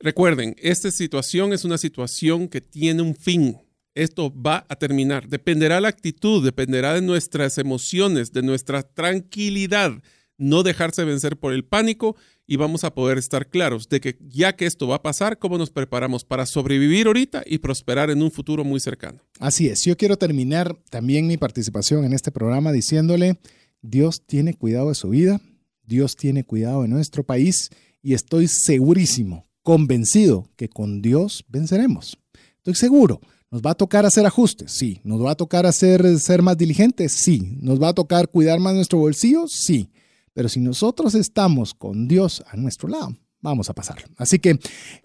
Recuerden, 0.00 0.54
esta 0.58 0.90
situación 0.90 1.52
es 1.52 1.64
una 1.64 1.78
situación 1.78 2.48
que 2.48 2.60
tiene 2.60 3.02
un 3.02 3.14
fin. 3.14 3.58
Esto 3.94 4.32
va 4.34 4.66
a 4.68 4.76
terminar. 4.76 5.28
Dependerá 5.28 5.80
la 5.80 5.88
actitud, 5.88 6.44
dependerá 6.44 6.94
de 6.94 7.00
nuestras 7.00 7.58
emociones, 7.58 8.32
de 8.32 8.42
nuestra 8.42 8.82
tranquilidad, 8.82 9.92
no 10.36 10.64
dejarse 10.64 11.04
vencer 11.04 11.36
por 11.36 11.52
el 11.52 11.64
pánico 11.64 12.16
y 12.46 12.56
vamos 12.56 12.84
a 12.84 12.92
poder 12.92 13.18
estar 13.18 13.48
claros 13.48 13.88
de 13.88 14.00
que 14.00 14.18
ya 14.20 14.56
que 14.56 14.66
esto 14.66 14.88
va 14.88 14.96
a 14.96 15.02
pasar, 15.02 15.38
cómo 15.38 15.58
nos 15.58 15.70
preparamos 15.70 16.24
para 16.24 16.44
sobrevivir 16.44 17.06
ahorita 17.06 17.44
y 17.46 17.58
prosperar 17.58 18.10
en 18.10 18.20
un 18.20 18.32
futuro 18.32 18.64
muy 18.64 18.80
cercano. 18.80 19.20
Así 19.38 19.68
es, 19.68 19.84
yo 19.84 19.96
quiero 19.96 20.16
terminar 20.16 20.76
también 20.90 21.26
mi 21.26 21.36
participación 21.36 22.04
en 22.04 22.12
este 22.12 22.32
programa 22.32 22.72
diciéndole, 22.72 23.38
Dios 23.80 24.26
tiene 24.26 24.54
cuidado 24.54 24.88
de 24.88 24.94
su 24.96 25.08
vida, 25.08 25.40
Dios 25.84 26.16
tiene 26.16 26.44
cuidado 26.44 26.82
de 26.82 26.88
nuestro 26.88 27.24
país 27.24 27.70
y 28.02 28.14
estoy 28.14 28.48
segurísimo 28.48 29.46
convencido 29.64 30.48
que 30.54 30.68
con 30.68 31.02
Dios 31.02 31.44
venceremos. 31.48 32.18
Estoy 32.58 32.76
seguro. 32.76 33.20
¿Nos 33.50 33.62
va 33.62 33.70
a 33.70 33.74
tocar 33.74 34.04
hacer 34.06 34.26
ajustes? 34.26 34.70
Sí. 34.72 35.00
¿Nos 35.04 35.24
va 35.24 35.32
a 35.32 35.34
tocar 35.36 35.66
hacer 35.66 36.18
ser 36.20 36.42
más 36.42 36.56
diligentes? 36.56 37.12
Sí. 37.12 37.56
¿Nos 37.60 37.82
va 37.82 37.88
a 37.88 37.94
tocar 37.94 38.28
cuidar 38.28 38.60
más 38.60 38.74
nuestro 38.74 38.98
bolsillo? 38.98 39.46
Sí. 39.48 39.90
Pero 40.32 40.48
si 40.48 40.60
nosotros 40.60 41.14
estamos 41.14 41.72
con 41.74 42.06
Dios 42.08 42.44
a 42.50 42.56
nuestro 42.56 42.88
lado, 42.88 43.16
vamos 43.40 43.70
a 43.70 43.74
pasar. 43.74 44.04
Así 44.16 44.38
que 44.38 44.58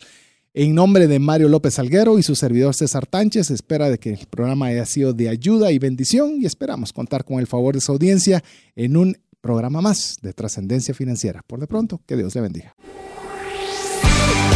En 0.58 0.74
nombre 0.74 1.08
de 1.08 1.20
Mario 1.20 1.50
López 1.50 1.80
Alguero 1.80 2.18
y 2.18 2.24
su 2.24 2.34
servidor 2.34 2.74
César 2.74 3.06
Tánchez, 3.06 3.52
espera 3.52 3.90
de 3.90 3.98
que 3.98 4.14
el 4.14 4.26
programa 4.26 4.68
haya 4.68 4.86
sido 4.86 5.12
de 5.12 5.28
ayuda 5.28 5.74
y 5.74 5.80
bendición 5.80 6.38
y 6.40 6.46
esperamos 6.46 6.94
contar 6.94 7.26
con 7.26 7.40
el 7.40 7.48
favor 7.48 7.76
de 7.76 7.82
su 7.82 7.92
audiencia 7.92 8.42
en 8.78 8.96
un 8.96 9.18
programa 9.46 9.80
más 9.80 10.18
de 10.24 10.34
trascendencia 10.34 10.96
financiera. 10.96 11.44
Por 11.46 11.60
de 11.60 11.68
pronto, 11.68 12.02
que 12.08 12.18
Dios 12.18 12.34
le 12.34 12.42
bendiga. 12.42 12.76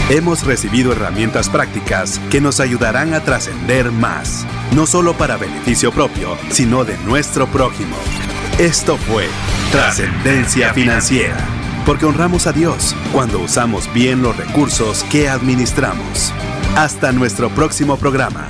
Hemos 0.09 0.43
recibido 0.43 0.93
herramientas 0.93 1.47
prácticas 1.47 2.19
que 2.31 2.41
nos 2.41 2.59
ayudarán 2.59 3.13
a 3.13 3.23
trascender 3.23 3.91
más, 3.91 4.47
no 4.75 4.87
solo 4.87 5.15
para 5.15 5.37
beneficio 5.37 5.91
propio, 5.91 6.35
sino 6.49 6.85
de 6.85 6.97
nuestro 7.05 7.45
prójimo. 7.45 7.95
Esto 8.57 8.97
fue 8.97 9.27
Trascendencia 9.71 10.73
Financiera, 10.73 11.37
porque 11.85 12.07
honramos 12.07 12.47
a 12.47 12.51
Dios 12.51 12.95
cuando 13.13 13.39
usamos 13.39 13.93
bien 13.93 14.23
los 14.23 14.35
recursos 14.35 15.03
que 15.11 15.29
administramos. 15.29 16.33
Hasta 16.75 17.11
nuestro 17.11 17.51
próximo 17.51 17.95
programa. 17.97 18.49